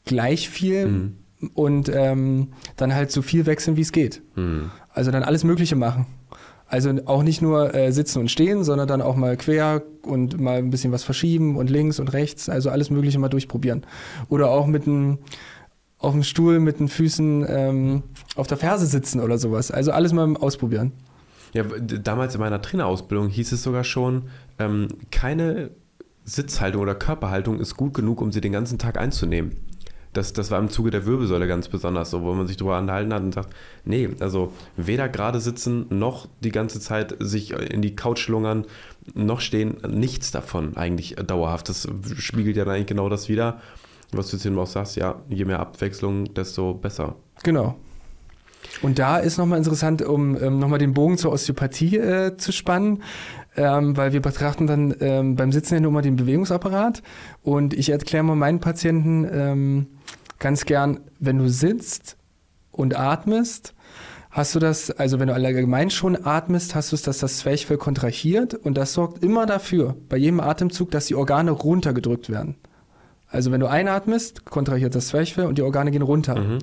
gleich 0.04 0.50
viel 0.50 0.86
mhm. 0.86 1.16
und 1.54 1.90
ähm, 1.94 2.48
dann 2.76 2.94
halt 2.94 3.10
so 3.10 3.22
viel 3.22 3.46
wechseln, 3.46 3.76
wie 3.78 3.82
es 3.82 3.92
geht. 3.92 4.22
Mhm. 4.36 4.70
Also 4.92 5.10
dann 5.10 5.22
alles 5.22 5.42
Mögliche 5.42 5.76
machen. 5.76 6.06
Also 6.70 6.92
auch 7.06 7.24
nicht 7.24 7.42
nur 7.42 7.74
äh, 7.74 7.90
sitzen 7.90 8.20
und 8.20 8.30
stehen, 8.30 8.62
sondern 8.62 8.86
dann 8.86 9.02
auch 9.02 9.16
mal 9.16 9.36
quer 9.36 9.82
und 10.02 10.40
mal 10.40 10.58
ein 10.58 10.70
bisschen 10.70 10.92
was 10.92 11.02
verschieben 11.02 11.56
und 11.56 11.68
links 11.68 11.98
und 11.98 12.12
rechts, 12.12 12.48
also 12.48 12.70
alles 12.70 12.90
Mögliche 12.90 13.18
mal 13.18 13.28
durchprobieren. 13.28 13.84
Oder 14.28 14.50
auch 14.50 14.68
mit 14.68 14.86
einem 14.86 15.18
auf 15.98 16.12
dem 16.12 16.22
Stuhl 16.22 16.60
mit 16.60 16.78
den 16.78 16.88
Füßen 16.88 17.44
ähm, 17.48 18.02
auf 18.36 18.46
der 18.46 18.56
Ferse 18.56 18.86
sitzen 18.86 19.20
oder 19.20 19.36
sowas. 19.36 19.72
Also 19.72 19.90
alles 19.90 20.12
mal 20.12 20.36
ausprobieren. 20.36 20.92
Ja, 21.52 21.64
damals 21.64 22.36
in 22.36 22.40
meiner 22.40 22.62
Trainerausbildung 22.62 23.28
hieß 23.28 23.50
es 23.50 23.64
sogar 23.64 23.82
schon, 23.82 24.28
ähm, 24.60 24.86
keine 25.10 25.70
Sitzhaltung 26.24 26.82
oder 26.82 26.94
Körperhaltung 26.94 27.58
ist 27.58 27.76
gut 27.76 27.94
genug, 27.94 28.20
um 28.20 28.30
sie 28.30 28.40
den 28.40 28.52
ganzen 28.52 28.78
Tag 28.78 28.96
einzunehmen. 28.96 29.56
Das, 30.12 30.32
das 30.32 30.50
war 30.50 30.58
im 30.58 30.70
Zuge 30.70 30.90
der 30.90 31.06
Wirbelsäule 31.06 31.46
ganz 31.46 31.68
besonders 31.68 32.10
so, 32.10 32.22
wo 32.22 32.34
man 32.34 32.46
sich 32.48 32.56
darüber 32.56 32.78
unterhalten 32.78 33.14
hat 33.14 33.22
und 33.22 33.32
sagt, 33.32 33.54
nee, 33.84 34.08
also 34.18 34.52
weder 34.76 35.08
gerade 35.08 35.40
sitzen, 35.40 35.86
noch 35.88 36.26
die 36.40 36.50
ganze 36.50 36.80
Zeit 36.80 37.14
sich 37.20 37.52
in 37.52 37.80
die 37.80 37.94
Couch 37.94 38.28
lungern, 38.28 38.64
noch 39.14 39.40
stehen, 39.40 39.76
nichts 39.88 40.30
davon 40.32 40.76
eigentlich 40.76 41.14
dauerhaft. 41.14 41.68
Das 41.68 41.86
spiegelt 42.18 42.56
ja 42.56 42.64
dann 42.64 42.74
eigentlich 42.74 42.86
genau 42.86 43.08
das 43.08 43.28
wieder, 43.28 43.60
was 44.12 44.30
du 44.30 44.36
jetzt 44.36 44.46
eben 44.46 44.58
auch 44.58 44.66
sagst, 44.66 44.96
ja, 44.96 45.22
je 45.28 45.44
mehr 45.44 45.60
Abwechslung, 45.60 46.34
desto 46.34 46.74
besser. 46.74 47.14
Genau. 47.44 47.76
Und 48.82 48.98
da 48.98 49.18
ist 49.18 49.38
nochmal 49.38 49.58
interessant, 49.58 50.02
um 50.02 50.40
ähm, 50.40 50.58
nochmal 50.58 50.78
den 50.78 50.94
Bogen 50.94 51.18
zur 51.18 51.32
Osteopathie 51.32 51.96
äh, 51.96 52.36
zu 52.36 52.52
spannen, 52.52 53.02
ähm, 53.56 53.96
weil 53.96 54.12
wir 54.12 54.20
betrachten 54.20 54.66
dann 54.66 54.94
ähm, 55.00 55.36
beim 55.36 55.52
Sitzen 55.52 55.74
ja 55.74 55.80
nur 55.80 55.92
mal 55.92 56.02
den 56.02 56.16
Bewegungsapparat 56.16 57.02
und 57.42 57.74
ich 57.74 57.90
erkläre 57.90 58.24
mal 58.24 58.36
meinen 58.36 58.60
Patienten 58.60 59.26
ähm, 59.30 59.86
ganz 60.40 60.64
gern, 60.64 61.00
wenn 61.20 61.38
du 61.38 61.48
sitzt 61.48 62.16
und 62.72 62.98
atmest, 62.98 63.74
hast 64.30 64.54
du 64.54 64.58
das, 64.58 64.90
also 64.90 65.20
wenn 65.20 65.28
du 65.28 65.34
allgemein 65.34 65.90
schon 65.90 66.26
atmest, 66.26 66.74
hast 66.74 66.90
du 66.90 66.96
es, 66.96 67.02
dass 67.02 67.18
das 67.18 67.38
Zwerchfell 67.38 67.76
kontrahiert 67.76 68.54
und 68.54 68.76
das 68.76 68.94
sorgt 68.94 69.22
immer 69.22 69.46
dafür, 69.46 69.96
bei 70.08 70.16
jedem 70.16 70.40
Atemzug, 70.40 70.90
dass 70.90 71.06
die 71.06 71.14
Organe 71.14 71.52
runtergedrückt 71.52 72.28
werden. 72.28 72.56
Also 73.28 73.52
wenn 73.52 73.60
du 73.60 73.68
einatmest, 73.68 74.44
kontrahiert 74.44 74.94
das 74.94 75.08
Zwerchfell 75.08 75.46
und 75.46 75.58
die 75.58 75.62
Organe 75.62 75.92
gehen 75.92 76.02
runter. 76.02 76.40
Mhm. 76.40 76.58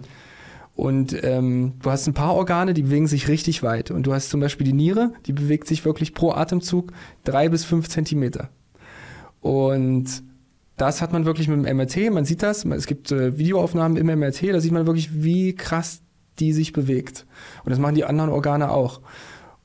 Und 0.75 1.23
ähm, 1.23 1.73
du 1.81 1.89
hast 1.89 2.07
ein 2.07 2.13
paar 2.13 2.35
Organe, 2.35 2.73
die 2.73 2.83
bewegen 2.83 3.07
sich 3.07 3.27
richtig 3.27 3.63
weit. 3.63 3.89
Und 3.89 4.05
du 4.05 4.13
hast 4.13 4.29
zum 4.29 4.41
Beispiel 4.41 4.65
die 4.65 4.73
Niere, 4.73 5.11
die 5.25 5.33
bewegt 5.33 5.67
sich 5.67 5.85
wirklich 5.85 6.13
pro 6.13 6.31
Atemzug 6.31 6.91
drei 7.23 7.49
bis 7.49 7.65
fünf 7.65 7.89
Zentimeter. 7.89 8.49
Und 9.41 10.23
das 10.77 11.01
hat 11.01 11.11
man 11.11 11.25
wirklich 11.25 11.47
mit 11.47 11.65
dem 11.65 11.77
MRT, 11.77 12.11
man 12.11 12.25
sieht 12.25 12.43
das, 12.43 12.63
es 12.63 12.85
gibt 12.85 13.11
äh, 13.11 13.37
Videoaufnahmen 13.37 13.97
im 13.97 14.19
MRT, 14.19 14.53
da 14.53 14.59
sieht 14.59 14.71
man 14.71 14.85
wirklich, 14.85 15.23
wie 15.23 15.55
krass 15.55 16.01
die 16.39 16.53
sich 16.53 16.71
bewegt. 16.71 17.25
Und 17.63 17.71
das 17.71 17.79
machen 17.79 17.95
die 17.95 18.05
anderen 18.05 18.29
Organe 18.29 18.69
auch. 18.69 19.01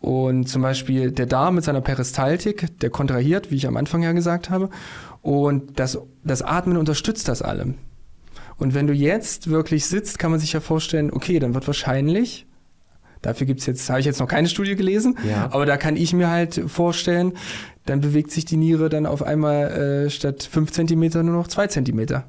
Und 0.01 0.49
zum 0.49 0.63
Beispiel 0.63 1.13
der 1.13 1.27
Darm 1.27 1.55
mit 1.55 1.65
seiner 1.65 1.81
Peristaltik, 1.81 2.79
der 2.81 2.91
kontrahiert, 2.91 3.51
wie 3.51 3.57
ich 3.57 3.69
am 3.69 3.77
Anfang 3.77 4.03
ja 4.03 4.13
gesagt 4.13 4.51
habe. 4.51 4.71
Und 5.21 5.79
das, 5.79 5.99
das 6.25 6.43
Atmen 6.43 6.77
unterstützt 6.77 7.29
das 7.29 7.43
allem. 7.43 7.75
Und 8.57 8.75
wenn 8.75 8.87
du 8.87 8.93
jetzt 8.93 9.49
wirklich 9.51 9.87
sitzt, 9.87 10.19
kann 10.19 10.31
man 10.31 10.41
sich 10.41 10.55
ja 10.55 10.61
vorstellen, 10.61 11.13
okay, 11.13 11.39
dann 11.39 11.55
wird 11.55 11.67
wahrscheinlich, 11.67 12.47
dafür 13.23 13.47
gibt's 13.47 13.67
jetzt, 13.67 13.89
habe 13.89 14.01
ich 14.01 14.07
jetzt 14.07 14.21
noch 14.21 14.29
keine 14.29 14.49
Studie 14.49 14.77
gelesen, 14.77 15.17
ja. 15.29 15.49
aber 15.51 15.65
da 15.67 15.77
kann 15.77 15.97
ich 15.97 16.13
mir 16.13 16.29
halt 16.31 16.63
vorstellen, 16.67 17.33
dann 17.87 18.01
bewegt 18.01 18.31
sich 18.31 18.45
die 18.45 18.57
Niere 18.57 18.89
dann 18.89 19.07
auf 19.07 19.23
einmal 19.23 19.71
äh, 20.07 20.11
statt 20.11 20.49
fünf 20.51 20.73
Zentimeter 20.73 21.23
nur 21.23 21.35
noch 21.35 21.49
zwei 21.49 21.67
Zentimeter. 21.67 22.27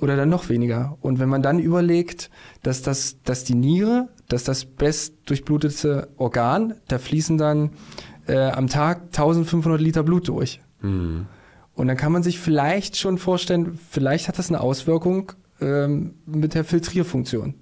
Oder 0.00 0.16
dann 0.16 0.28
noch 0.28 0.48
weniger. 0.48 0.98
Und 1.00 1.20
wenn 1.20 1.28
man 1.28 1.40
dann 1.40 1.60
überlegt, 1.60 2.28
dass, 2.62 2.82
das, 2.82 3.22
dass 3.22 3.44
die 3.44 3.54
Niere, 3.54 4.08
dass 4.28 4.42
das 4.42 4.64
best 4.64 5.14
durchblutete 5.26 6.08
Organ, 6.16 6.74
da 6.88 6.98
fließen 6.98 7.38
dann 7.38 7.70
äh, 8.26 8.50
am 8.50 8.66
Tag 8.66 9.02
1500 9.06 9.80
Liter 9.80 10.02
Blut 10.02 10.28
durch. 10.28 10.60
Mhm. 10.82 11.26
Und 11.74 11.88
dann 11.88 11.96
kann 11.96 12.12
man 12.12 12.22
sich 12.22 12.38
vielleicht 12.38 12.96
schon 12.96 13.18
vorstellen, 13.18 13.78
vielleicht 13.90 14.28
hat 14.28 14.38
das 14.38 14.48
eine 14.48 14.60
Auswirkung 14.60 15.32
ähm, 15.60 16.14
mit 16.26 16.54
der 16.54 16.64
Filtrierfunktion. 16.64 17.54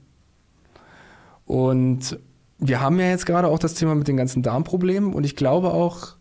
Und 1.44 2.18
wir 2.62 2.80
haben 2.80 2.98
ja 3.00 3.06
jetzt 3.06 3.26
gerade 3.26 3.48
auch 3.48 3.58
das 3.58 3.74
Thema 3.74 3.94
mit 3.94 4.08
den 4.08 4.16
ganzen 4.16 4.42
Darmproblemen 4.42 5.12
und 5.12 5.24
ich 5.24 5.36
glaube 5.36 5.72
auch, 5.72 6.14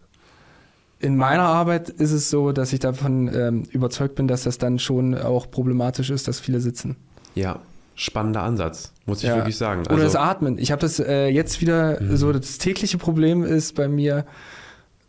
in 1.00 1.16
meiner 1.16 1.44
Arbeit 1.44 1.90
ist 1.90 2.12
es 2.12 2.30
so, 2.30 2.52
dass 2.52 2.74
ich 2.74 2.80
davon 2.80 3.30
ähm, 3.34 3.64
überzeugt 3.72 4.16
bin, 4.16 4.28
dass 4.28 4.44
das 4.44 4.58
dann 4.58 4.78
schon 4.78 5.18
auch 5.18 5.50
problematisch 5.50 6.10
ist, 6.10 6.28
dass 6.28 6.40
viele 6.40 6.60
sitzen. 6.60 6.96
Ja, 7.34 7.60
spannender 7.96 8.44
Ansatz, 8.44 8.92
muss 9.06 9.24
ich 9.24 9.30
ja. 9.30 9.36
wirklich 9.36 9.58
sagen. 9.58 9.82
Also 9.82 9.94
Oder 9.94 10.04
das 10.04 10.16
Atmen. 10.16 10.58
Ich 10.58 10.72
habe 10.72 10.82
das 10.82 11.00
äh, 11.00 11.28
jetzt 11.28 11.62
wieder, 11.62 12.02
mhm. 12.02 12.18
so 12.18 12.32
das 12.32 12.58
tägliche 12.58 12.98
Problem 12.98 13.44
ist 13.44 13.76
bei 13.76 13.88
mir, 13.88 14.26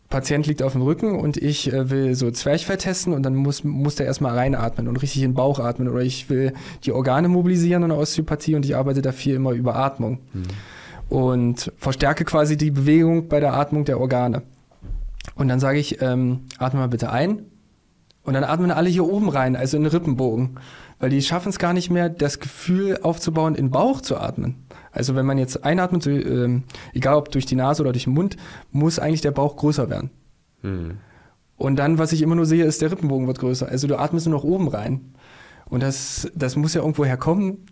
Patient 0.09 0.47
liegt 0.47 0.63
auf 0.63 0.73
dem 0.73 0.83
Rücken 0.83 1.19
und 1.19 1.39
ich 1.39 1.73
äh, 1.73 1.89
will 1.89 2.15
so 2.15 2.31
Zwerchfell 2.31 2.77
testen 2.77 3.15
und 3.15 3.23
dann 3.23 3.35
muss, 3.35 3.65
muss 3.65 3.95
der 3.95 4.05
erstmal 4.05 4.37
reinatmen 4.37 4.87
und 4.87 4.97
richtig 4.97 5.23
in 5.23 5.31
den 5.31 5.35
Bauch 5.35 5.59
atmen. 5.59 5.89
Oder 5.89 6.03
ich 6.03 6.29
will 6.29 6.53
die 6.85 6.93
Organe 6.93 7.29
mobilisieren 7.29 7.83
in 7.83 7.89
der 7.89 7.99
Osteopathie 7.99 8.55
und 8.55 8.65
ich 8.67 8.77
arbeite 8.77 9.01
dafür 9.01 9.37
immer 9.37 9.53
über 9.53 9.77
Atmung. 9.77 10.19
Mhm. 10.35 10.43
Und 11.13 11.71
verstärke 11.77 12.25
quasi 12.25 12.57
die 12.57 12.71
Bewegung 12.71 13.29
bei 13.29 13.39
der 13.39 13.53
Atmung 13.53 13.85
der 13.85 14.01
Organe. 14.01 14.45
Und 15.35 15.49
dann 15.49 15.61
sage 15.61 15.79
ich, 15.79 16.01
ähm, 16.01 16.45
atme 16.57 16.81
mal 16.81 16.89
bitte 16.89 17.13
ein. 17.13 17.43
Und 18.23 18.33
dann 18.33 18.45
atmen 18.45 18.71
alle 18.71 18.89
hier 18.89 19.05
oben 19.05 19.29
rein, 19.29 19.55
also 19.55 19.77
in 19.77 19.83
den 19.83 19.93
Rippenbogen. 19.93 20.59
Weil 21.01 21.11
die 21.11 21.21
schaffen 21.21 21.51
es 21.51 21.59
gar 21.59 21.75
nicht 21.75 21.91
mehr, 21.91 22.09
das 22.09 22.41
Gefühl 22.41 23.01
aufzubauen, 23.03 23.57
in 23.57 23.67
den 23.67 23.71
Bauch 23.73 24.01
zu 24.01 24.17
atmen. 24.17 24.65
Also 24.91 25.15
wenn 25.15 25.27
man 25.27 25.37
jetzt 25.37 25.63
einatmet, 25.65 26.07
äh, 26.07 26.63
egal 26.95 27.17
ob 27.17 27.31
durch 27.31 27.45
die 27.45 27.57
Nase 27.57 27.83
oder 27.83 27.93
durch 27.93 28.05
den 28.05 28.15
Mund, 28.15 28.39
muss 28.71 28.99
eigentlich 28.99 29.21
der 29.21 29.33
Bauch 29.33 29.57
größer 29.57 29.91
werden. 29.91 30.09
Mhm. 30.63 30.97
Und 31.59 31.77
dann, 31.77 31.99
was 31.99 32.13
ich 32.13 32.23
immer 32.23 32.37
nur 32.37 32.47
sehe, 32.47 32.65
ist, 32.65 32.81
der 32.81 32.91
Rippenbogen 32.91 33.27
wird 33.27 33.39
größer. 33.39 33.69
Also 33.69 33.87
du 33.87 33.99
atmest 33.99 34.27
nur 34.27 34.37
noch 34.37 34.45
oben 34.45 34.69
rein. 34.69 35.13
Und 35.67 35.83
das, 35.83 36.33
das 36.35 36.57
muss 36.57 36.73
ja 36.73 36.81
irgendwo 36.81 37.05
herkommen. 37.05 37.67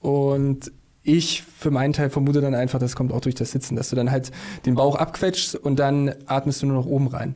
Und 0.00 0.72
ich 1.06 1.42
für 1.42 1.70
meinen 1.70 1.92
Teil 1.92 2.10
vermute 2.10 2.40
dann 2.40 2.54
einfach, 2.54 2.78
das 2.78 2.96
kommt 2.96 3.12
auch 3.12 3.20
durch 3.20 3.34
das 3.34 3.52
Sitzen, 3.52 3.76
dass 3.76 3.90
du 3.90 3.96
dann 3.96 4.10
halt 4.10 4.30
den 4.66 4.74
Bauch 4.74 4.96
abquetschst 4.96 5.54
und 5.56 5.78
dann 5.78 6.12
atmest 6.26 6.62
du 6.62 6.66
nur 6.66 6.76
noch 6.76 6.86
oben 6.86 7.08
rein. 7.08 7.34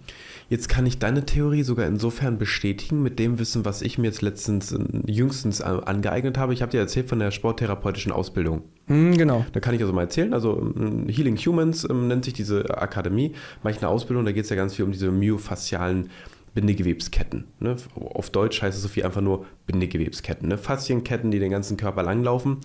Jetzt 0.48 0.68
kann 0.68 0.84
ich 0.84 0.98
deine 0.98 1.24
Theorie 1.24 1.62
sogar 1.62 1.86
insofern 1.86 2.36
bestätigen 2.36 3.04
mit 3.04 3.20
dem 3.20 3.38
Wissen, 3.38 3.64
was 3.64 3.82
ich 3.82 3.98
mir 3.98 4.08
jetzt 4.08 4.20
letztens 4.20 4.72
äh, 4.72 4.78
jüngstens 5.06 5.60
angeeignet 5.60 6.38
habe. 6.38 6.52
Ich 6.52 6.60
habe 6.60 6.72
dir 6.72 6.80
erzählt 6.80 7.08
von 7.08 7.20
der 7.20 7.30
sporttherapeutischen 7.30 8.10
Ausbildung. 8.10 8.62
Hm, 8.88 9.16
genau. 9.16 9.46
Da 9.52 9.60
kann 9.60 9.76
ich 9.76 9.80
also 9.80 9.92
mal 9.92 10.02
erzählen. 10.02 10.34
Also 10.34 10.58
ähm, 10.58 11.08
Healing 11.08 11.36
Humans 11.36 11.86
ähm, 11.88 12.08
nennt 12.08 12.24
sich 12.24 12.34
diese 12.34 12.76
Akademie. 12.76 13.34
Mache 13.62 13.74
ich 13.74 13.78
eine 13.78 13.88
Ausbildung, 13.88 14.24
da 14.24 14.32
geht 14.32 14.42
es 14.42 14.50
ja 14.50 14.56
ganz 14.56 14.74
viel 14.74 14.84
um 14.84 14.90
diese 14.90 15.12
myofaszialen 15.12 16.10
Bindegewebsketten. 16.54 17.44
Ne? 17.60 17.76
Auf 17.94 18.30
Deutsch 18.30 18.60
heißt 18.60 18.76
es 18.76 18.82
so 18.82 18.88
viel 18.88 19.04
einfach 19.04 19.20
nur 19.20 19.46
Bindegewebsketten. 19.66 20.48
Ne? 20.48 20.58
Faszienketten, 20.58 21.30
die 21.30 21.38
den 21.38 21.52
ganzen 21.52 21.76
Körper 21.76 22.02
langlaufen. 22.02 22.58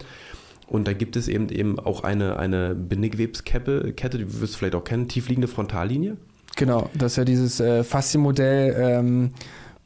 Und 0.67 0.87
da 0.87 0.93
gibt 0.93 1.15
es 1.15 1.27
eben 1.27 1.49
eben 1.49 1.79
auch 1.79 2.03
eine, 2.03 2.37
eine 2.37 2.73
Bindegewebskette, 2.73 3.93
Kette, 3.93 4.17
die 4.17 4.41
wirst 4.41 4.55
du 4.55 4.57
vielleicht 4.59 4.75
auch 4.75 4.83
kennen, 4.83 5.07
tiefliegende 5.07 5.47
Frontallinie. 5.47 6.17
Genau, 6.55 6.89
das 6.93 7.13
ist 7.13 7.17
ja 7.17 7.25
dieses 7.25 7.59
äh, 7.59 7.83
Faszienmodell, 7.83 8.75
ähm, 8.77 9.31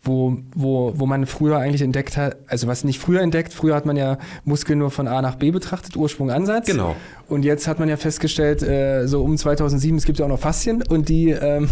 wo, 0.01 0.37
wo, 0.55 0.93
wo 0.95 1.05
man 1.05 1.25
früher 1.25 1.57
eigentlich 1.57 1.81
entdeckt 1.81 2.15
hat, 2.15 2.37
also 2.47 2.67
was 2.67 2.83
nicht 2.83 2.99
früher 2.99 3.21
entdeckt, 3.21 3.53
früher 3.53 3.75
hat 3.75 3.85
man 3.85 3.97
ja 3.97 4.17
Muskeln 4.45 4.79
nur 4.79 4.91
von 4.91 5.07
A 5.07 5.21
nach 5.21 5.35
B 5.35 5.51
betrachtet, 5.51 5.97
Ursprung, 5.97 6.31
Ansatz. 6.31 6.67
Genau. 6.67 6.95
Und 7.27 7.43
jetzt 7.43 7.67
hat 7.67 7.79
man 7.79 7.89
ja 7.89 7.97
festgestellt, 7.97 8.63
äh, 8.63 9.07
so 9.07 9.23
um 9.23 9.37
2007, 9.37 9.97
es 9.97 10.05
gibt 10.05 10.19
ja 10.19 10.25
auch 10.25 10.29
noch 10.29 10.39
Faszien 10.39 10.83
und 10.87 11.09
die, 11.09 11.31
ähm, 11.31 11.69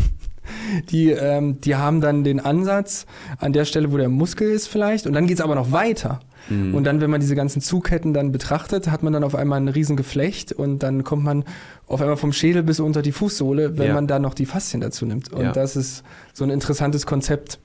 die, 0.90 1.12
ähm, 1.12 1.62
die 1.62 1.76
haben 1.76 2.02
dann 2.02 2.24
den 2.24 2.40
Ansatz 2.40 3.06
an 3.40 3.54
der 3.54 3.66
Stelle, 3.66 3.92
wo 3.92 3.98
der 3.98 4.10
Muskel 4.10 4.50
ist 4.50 4.68
vielleicht 4.68 5.08
und 5.08 5.14
dann 5.14 5.28
geht 5.28 5.38
es 5.38 5.44
aber 5.44 5.56
noch 5.56 5.72
weiter. 5.72 6.20
Mhm. 6.50 6.76
Und 6.76 6.84
dann, 6.84 7.02
wenn 7.02 7.10
man 7.10 7.20
diese 7.20 7.36
ganzen 7.36 7.62
Zugketten 7.62 8.14
dann 8.14 8.32
betrachtet, 8.32 8.90
hat 8.90 9.04
man 9.04 9.14
dann 9.14 9.24
auf 9.24 9.36
einmal 9.36 9.60
ein 9.60 9.68
riesen 9.68 9.98
Geflecht 9.98 10.52
und 10.52 10.84
dann 10.84 11.04
kommt 11.04 11.24
man 11.24 11.44
auf 11.88 12.02
einmal 12.02 12.18
vom 12.18 12.34
Schädel 12.34 12.64
bis 12.64 12.80
unter 12.80 13.02
die 13.02 13.12
Fußsohle, 13.12 13.78
wenn 13.78 13.88
ja. 13.88 13.94
man 13.94 14.08
da 14.08 14.20
noch 14.20 14.34
die 14.34 14.46
Faszien 14.46 14.82
dazu 14.82 15.06
nimmt. 15.06 15.32
Und 15.32 15.44
ja. 15.44 15.52
das 15.52 15.76
ist 15.76 16.04
so 16.34 16.44
ein 16.44 16.50
interessantes 16.50 17.06
Konzept. 17.06 17.60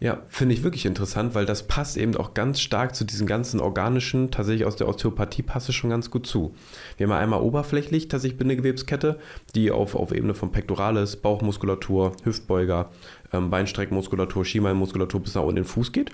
Ja, 0.00 0.22
finde 0.28 0.54
ich 0.54 0.62
wirklich 0.62 0.86
interessant, 0.86 1.34
weil 1.34 1.46
das 1.46 1.66
passt 1.66 1.96
eben 1.96 2.16
auch 2.16 2.34
ganz 2.34 2.60
stark 2.60 2.94
zu 2.94 3.04
diesen 3.04 3.26
ganzen 3.26 3.60
organischen, 3.60 4.30
tatsächlich 4.30 4.66
aus 4.66 4.76
der 4.76 4.88
Osteopathie 4.88 5.42
passt 5.42 5.68
es 5.68 5.74
schon 5.74 5.90
ganz 5.90 6.10
gut 6.10 6.26
zu. 6.26 6.54
Wir 6.96 7.06
haben 7.06 7.12
einmal 7.12 7.40
oberflächlich 7.40 8.08
tatsächlich 8.08 8.38
Bindegewebskette, 8.38 9.18
die 9.54 9.70
auf, 9.70 9.94
auf 9.94 10.12
Ebene 10.12 10.34
von 10.34 10.52
Pectoralis, 10.52 11.16
Bauchmuskulatur, 11.16 12.12
Hüftbeuger, 12.24 12.90
ähm, 13.32 13.50
Beinstreckmuskulatur, 13.50 14.44
Schienbeinmuskulatur 14.44 15.20
bis 15.20 15.34
nach 15.34 15.42
unten 15.42 15.58
in 15.58 15.62
den 15.62 15.68
Fuß 15.68 15.92
geht 15.92 16.10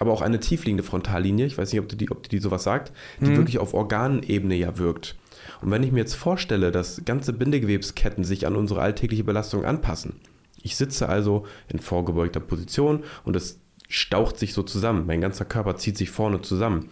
aber 0.00 0.12
auch 0.12 0.22
eine 0.22 0.40
tiefliegende 0.40 0.82
Frontallinie, 0.82 1.44
ich 1.44 1.58
weiß 1.58 1.72
nicht, 1.72 1.80
ob 1.80 1.88
die, 1.88 2.10
ob 2.10 2.26
die 2.26 2.38
sowas 2.38 2.62
sagt, 2.62 2.90
die 3.20 3.26
mhm. 3.26 3.36
wirklich 3.36 3.58
auf 3.58 3.74
Organebene 3.74 4.54
ja 4.54 4.78
wirkt. 4.78 5.16
Und 5.60 5.70
wenn 5.70 5.82
ich 5.82 5.92
mir 5.92 6.00
jetzt 6.00 6.14
vorstelle, 6.14 6.70
dass 6.70 7.04
ganze 7.04 7.34
Bindegewebsketten 7.34 8.24
sich 8.24 8.46
an 8.46 8.56
unsere 8.56 8.80
alltägliche 8.80 9.24
Belastung 9.24 9.66
anpassen, 9.66 10.14
ich 10.62 10.76
sitze 10.76 11.08
also 11.08 11.46
in 11.68 11.78
vorgebeugter 11.78 12.40
Position 12.40 13.04
und 13.24 13.36
es 13.36 13.60
staucht 13.88 14.38
sich 14.38 14.54
so 14.54 14.62
zusammen, 14.62 15.06
mein 15.06 15.20
ganzer 15.20 15.44
Körper 15.44 15.76
zieht 15.76 15.96
sich 15.96 16.10
vorne 16.10 16.42
zusammen, 16.42 16.88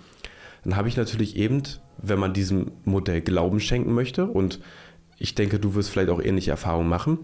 dann 0.64 0.77
habe 0.77 0.89
ich 0.89 0.97
natürlich 0.97 1.37
eben, 1.37 1.62
wenn 1.99 2.19
man 2.19 2.33
diesem 2.33 2.73
Modell 2.85 3.21
Glauben 3.21 3.61
schenken 3.61 3.93
möchte 3.93 4.27
und 4.27 4.61
ich 5.19 5.35
denke, 5.35 5.59
du 5.59 5.75
wirst 5.75 5.91
vielleicht 5.91 6.11
auch 6.11 6.23
ähnliche 6.23 6.51
Erfahrungen 6.51 6.89
machen, 6.89 7.19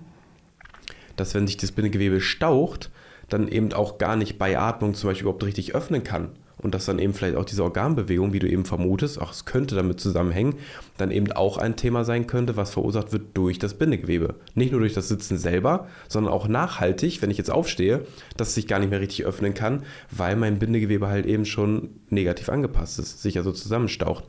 dass 1.16 1.34
wenn 1.34 1.46
sich 1.46 1.56
das 1.56 1.72
Bindegewebe 1.72 2.20
staucht, 2.20 2.90
dann 3.28 3.48
eben 3.48 3.72
auch 3.72 3.98
gar 3.98 4.16
nicht 4.16 4.38
bei 4.38 4.58
Atmung 4.58 4.94
zum 4.94 5.10
Beispiel 5.10 5.22
überhaupt 5.22 5.44
richtig 5.44 5.74
öffnen 5.74 6.04
kann 6.04 6.30
und 6.64 6.74
dass 6.74 6.86
dann 6.86 6.98
eben 6.98 7.12
vielleicht 7.12 7.36
auch 7.36 7.44
diese 7.44 7.62
Organbewegung, 7.62 8.32
wie 8.32 8.38
du 8.38 8.48
eben 8.48 8.64
vermutest, 8.64 9.20
ach, 9.20 9.32
es 9.32 9.44
könnte 9.44 9.74
damit 9.74 10.00
zusammenhängen, 10.00 10.54
dann 10.96 11.10
eben 11.10 11.30
auch 11.30 11.58
ein 11.58 11.76
Thema 11.76 12.04
sein 12.04 12.26
könnte, 12.26 12.56
was 12.56 12.70
verursacht 12.70 13.12
wird 13.12 13.36
durch 13.36 13.58
das 13.58 13.74
Bindegewebe. 13.74 14.36
Nicht 14.54 14.72
nur 14.72 14.80
durch 14.80 14.94
das 14.94 15.08
Sitzen 15.08 15.36
selber, 15.36 15.88
sondern 16.08 16.32
auch 16.32 16.48
nachhaltig, 16.48 17.20
wenn 17.20 17.30
ich 17.30 17.36
jetzt 17.36 17.50
aufstehe, 17.50 18.06
dass 18.38 18.48
es 18.48 18.54
sich 18.54 18.66
gar 18.66 18.78
nicht 18.78 18.88
mehr 18.88 19.02
richtig 19.02 19.26
öffnen 19.26 19.52
kann, 19.52 19.82
weil 20.10 20.36
mein 20.36 20.58
Bindegewebe 20.58 21.06
halt 21.06 21.26
eben 21.26 21.44
schon 21.44 21.90
negativ 22.08 22.48
angepasst 22.48 22.98
ist, 22.98 23.20
sich 23.20 23.36
also 23.36 23.52
zusammenstaucht. 23.52 24.24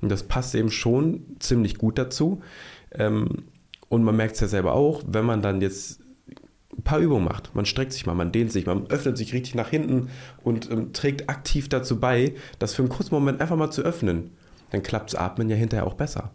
Und 0.00 0.08
das 0.08 0.22
passt 0.22 0.54
eben 0.54 0.70
schon 0.70 1.36
ziemlich 1.38 1.76
gut 1.76 1.98
dazu. 1.98 2.40
Ähm, 2.92 3.44
und 3.90 4.04
man 4.04 4.16
merkt 4.16 4.36
es 4.36 4.40
ja 4.40 4.48
selber 4.48 4.72
auch, 4.72 5.02
wenn 5.06 5.26
man 5.26 5.42
dann 5.42 5.60
jetzt 5.60 6.00
ein 6.76 6.82
paar 6.82 6.98
Übungen 6.98 7.24
macht. 7.24 7.54
Man 7.54 7.66
streckt 7.66 7.92
sich 7.92 8.06
mal, 8.06 8.14
man 8.14 8.32
dehnt 8.32 8.52
sich, 8.52 8.66
man 8.66 8.86
öffnet 8.88 9.16
sich 9.16 9.32
richtig 9.32 9.54
nach 9.54 9.68
hinten 9.68 10.08
und 10.42 10.70
ähm, 10.70 10.92
trägt 10.92 11.28
aktiv 11.28 11.68
dazu 11.68 12.00
bei, 12.00 12.34
das 12.58 12.74
für 12.74 12.82
einen 12.82 12.88
kurzen 12.88 13.14
Moment 13.14 13.40
einfach 13.40 13.56
mal 13.56 13.70
zu 13.70 13.82
öffnen. 13.82 14.30
Dann 14.70 14.82
klappt 14.82 15.12
das 15.12 15.20
Atmen 15.20 15.48
ja 15.48 15.56
hinterher 15.56 15.86
auch 15.86 15.94
besser. 15.94 16.32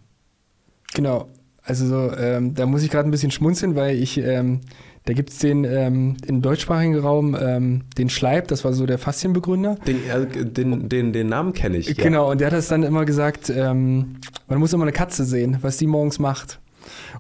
Genau. 0.94 1.28
Also 1.62 1.86
so, 1.86 2.16
ähm, 2.16 2.56
da 2.56 2.66
muss 2.66 2.84
ich 2.84 2.90
gerade 2.90 3.08
ein 3.08 3.12
bisschen 3.12 3.32
schmunzeln, 3.32 3.76
weil 3.76 3.98
ich, 3.98 4.18
ähm, 4.18 4.62
da 5.06 5.14
gibt 5.14 5.30
es 5.30 5.40
den 5.40 5.66
ähm, 5.66 6.18
im 6.26 6.42
deutschsprachigen 6.42 6.98
Raum, 6.98 7.38
ähm, 7.40 7.84
den 7.98 8.10
Schleib, 8.10 8.48
das 8.48 8.64
war 8.64 8.74
so 8.74 8.86
der 8.86 8.98
Faszienbegründer. 8.98 9.76
Den, 9.86 9.98
äh, 10.10 10.46
den, 10.46 10.90
den, 10.90 11.14
den 11.14 11.28
Namen 11.28 11.54
kenne 11.54 11.78
ich. 11.78 11.96
Genau, 11.98 12.26
ja. 12.26 12.32
und 12.32 12.42
der 12.42 12.48
hat 12.48 12.54
das 12.54 12.70
dann 12.70 12.84
immer 12.84 13.06
gesagt, 13.06 13.52
ähm, 13.56 14.16
man 14.48 14.60
muss 14.60 14.74
immer 14.74 14.84
eine 14.84 14.94
Katze 14.94 15.26
sehen, 15.26 15.58
was 15.62 15.78
die 15.78 15.86
morgens 15.86 16.18
macht. 16.18 16.60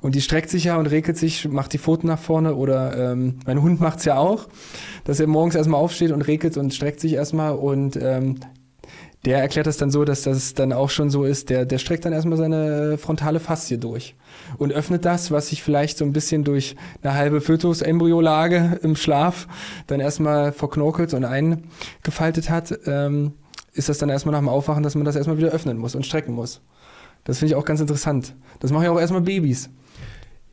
Und 0.02 0.16
die 0.16 0.22
streckt 0.22 0.50
sich 0.50 0.66
ja 0.66 0.78
und 0.78 0.88
regelt 0.88 1.18
sich, 1.18 1.47
macht 1.47 1.74
die 1.74 1.78
Pfoten 1.78 2.08
nach 2.08 2.20
vorne 2.20 2.56
oder 2.56 3.12
ähm, 3.12 3.39
mein 3.45 3.62
Hund 3.62 3.82
macht 3.82 4.00
es 4.00 4.06
ja 4.06 4.18
auch, 4.18 4.47
dass 5.04 5.20
er 5.20 5.28
morgens 5.28 5.56
erstmal 5.56 5.82
aufsteht 5.82 6.12
und 6.12 6.22
regelt 6.22 6.58
und 6.58 6.74
streckt 6.74 7.00
sich 7.00 7.14
erstmal 7.14 7.54
und 7.54 7.97
ähm, 7.97 8.39
der 9.26 9.39
erklärt 9.39 9.68
das 9.68 9.76
dann 9.76 9.91
so, 9.91 10.06
dass 10.06 10.22
das 10.22 10.54
dann 10.54 10.72
auch 10.72 10.89
schon 10.89 11.10
so 11.10 11.26
ist, 11.26 11.50
der, 11.50 11.66
der 11.66 11.78
streckt 11.78 12.06
dann 12.06 12.14
erstmal 12.14 12.38
seine 12.38 12.97
frontale 12.97 13.41
Faszie 13.41 13.78
durch 13.78 14.16
und 14.58 14.72
öffnet 14.72 15.04
das, 15.04 15.30
was 15.32 15.50
sich 15.50 15.62
vielleicht 15.62 15.97
so 15.97 16.06
ein 16.06 16.14
bisschen 16.14 16.45
durch 16.45 16.78
eine 17.02 17.16
halbe 17.16 17.41
Fötus-Embryolage 17.41 18.80
im 18.82 18.95
Schlaf 18.95 19.47
dann 19.88 20.00
erstmal 20.00 20.54
verknorkelt 20.54 21.14
und 21.14 21.26
eingefaltet 21.26 22.50
hat, 22.50 22.80
ähm, 22.86 23.34
ist 23.74 23.89
das 23.89 23.97
dann 23.97 24.10
erstmal 24.10 24.32
nach 24.32 24.39
dem 24.39 24.50
Aufwachen, 24.50 24.84
dass 24.84 24.95
man 24.95 25.04
das 25.04 25.18
erstmal 25.18 25.38
wieder 25.38 25.50
öffnen 25.50 25.78
muss 25.78 25.95
und 25.95 26.06
strecken 26.06 26.34
muss. 26.34 26.62
Das 27.26 27.39
finde 27.39 27.54
ich 27.54 27.56
auch 27.56 27.66
ganz 27.66 27.82
interessant. 27.82 28.36
Das 28.62 28.72
machen 28.72 28.86
ja 28.86 28.91
auch 28.91 29.00
erstmal 29.00 29.22
Babys. 29.22 29.70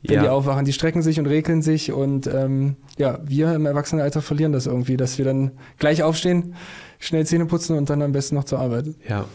Wenn 0.09 0.17
ja. 0.17 0.23
die 0.23 0.29
aufwachen, 0.29 0.65
die 0.65 0.73
strecken 0.73 1.03
sich 1.03 1.19
und 1.19 1.27
regeln 1.27 1.63
sich 1.63 1.93
und 1.93 2.27
ähm, 2.27 2.77
ja, 2.99 3.19
wir 3.25 3.55
im 3.55 3.67
Erwachsenenalter 3.67 4.23
verlieren 4.23 4.53
das 4.53 4.67
irgendwie, 4.67 4.97
dass 4.97 5.19
wir 5.19 5.25
dann 5.25 5.53
gleich 5.79 6.03
aufstehen, 6.03 6.55
schnell 6.99 7.27
Zähne 7.27 7.47
putzen 7.47 7.77
und 7.77 7.91
dann 7.91 8.03
am 8.03 8.13
besten 8.13 8.35
noch 8.35 8.45
zur 8.45 8.59
Arbeit. 8.59 8.87
Ja. 9.09 9.27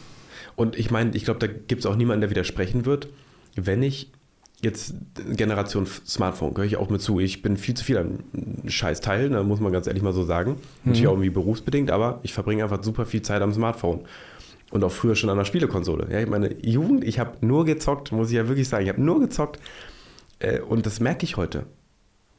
Und 0.55 0.78
ich 0.78 0.91
meine, 0.91 1.15
ich 1.15 1.26
glaube, 1.26 1.39
da 1.39 1.47
gibt 1.47 1.82
es 1.82 1.86
auch 1.86 1.95
niemanden, 1.95 2.22
der 2.22 2.30
widersprechen 2.30 2.86
wird. 2.86 3.09
Wenn 3.55 3.84
ich 3.84 4.11
jetzt 4.63 4.93
Generation 5.36 5.88
Smartphone, 5.88 6.53
gehöre 6.53 6.67
ich 6.67 6.78
auch 6.78 6.89
mit 6.89 7.01
zu. 7.01 7.19
Ich 7.19 7.41
bin 7.41 7.57
viel 7.57 7.74
zu 7.74 7.84
viel 7.84 7.97
ein 7.97 8.69
Scheißteil, 8.69 9.30
da 9.30 9.43
muss 9.43 9.59
man 9.59 9.72
ganz 9.72 9.88
ehrlich 9.88 10.03
mal 10.03 10.13
so 10.13 10.24
sagen. 10.24 10.51
Mhm. 10.51 10.57
Natürlich 10.86 11.07
auch 11.07 11.13
irgendwie 11.13 11.30
berufsbedingt, 11.30 11.91
aber 11.91 12.19
ich 12.24 12.34
verbringe 12.34 12.63
einfach 12.63 12.84
super 12.84 13.05
viel 13.05 13.22
Zeit 13.22 13.41
am 13.41 13.53
Smartphone. 13.53 14.01
Und 14.69 14.86
auch 14.86 14.91
früher 14.91 15.15
schon 15.15 15.30
an 15.30 15.38
der 15.38 15.43
Spielekonsole. 15.43 16.07
Ja, 16.11 16.26
meine 16.28 16.55
Jugend, 16.63 17.03
ich 17.03 17.19
habe 17.19 17.45
nur 17.45 17.65
gezockt, 17.65 18.13
muss 18.13 18.30
ich 18.30 18.36
ja 18.36 18.47
wirklich 18.47 18.69
sagen. 18.69 18.84
Ich 18.84 18.89
habe 18.89 19.01
nur 19.01 19.19
gezockt. 19.19 19.59
Äh, 20.41 20.59
und 20.59 20.85
das 20.85 20.99
merke 20.99 21.23
ich 21.23 21.37
heute, 21.37 21.65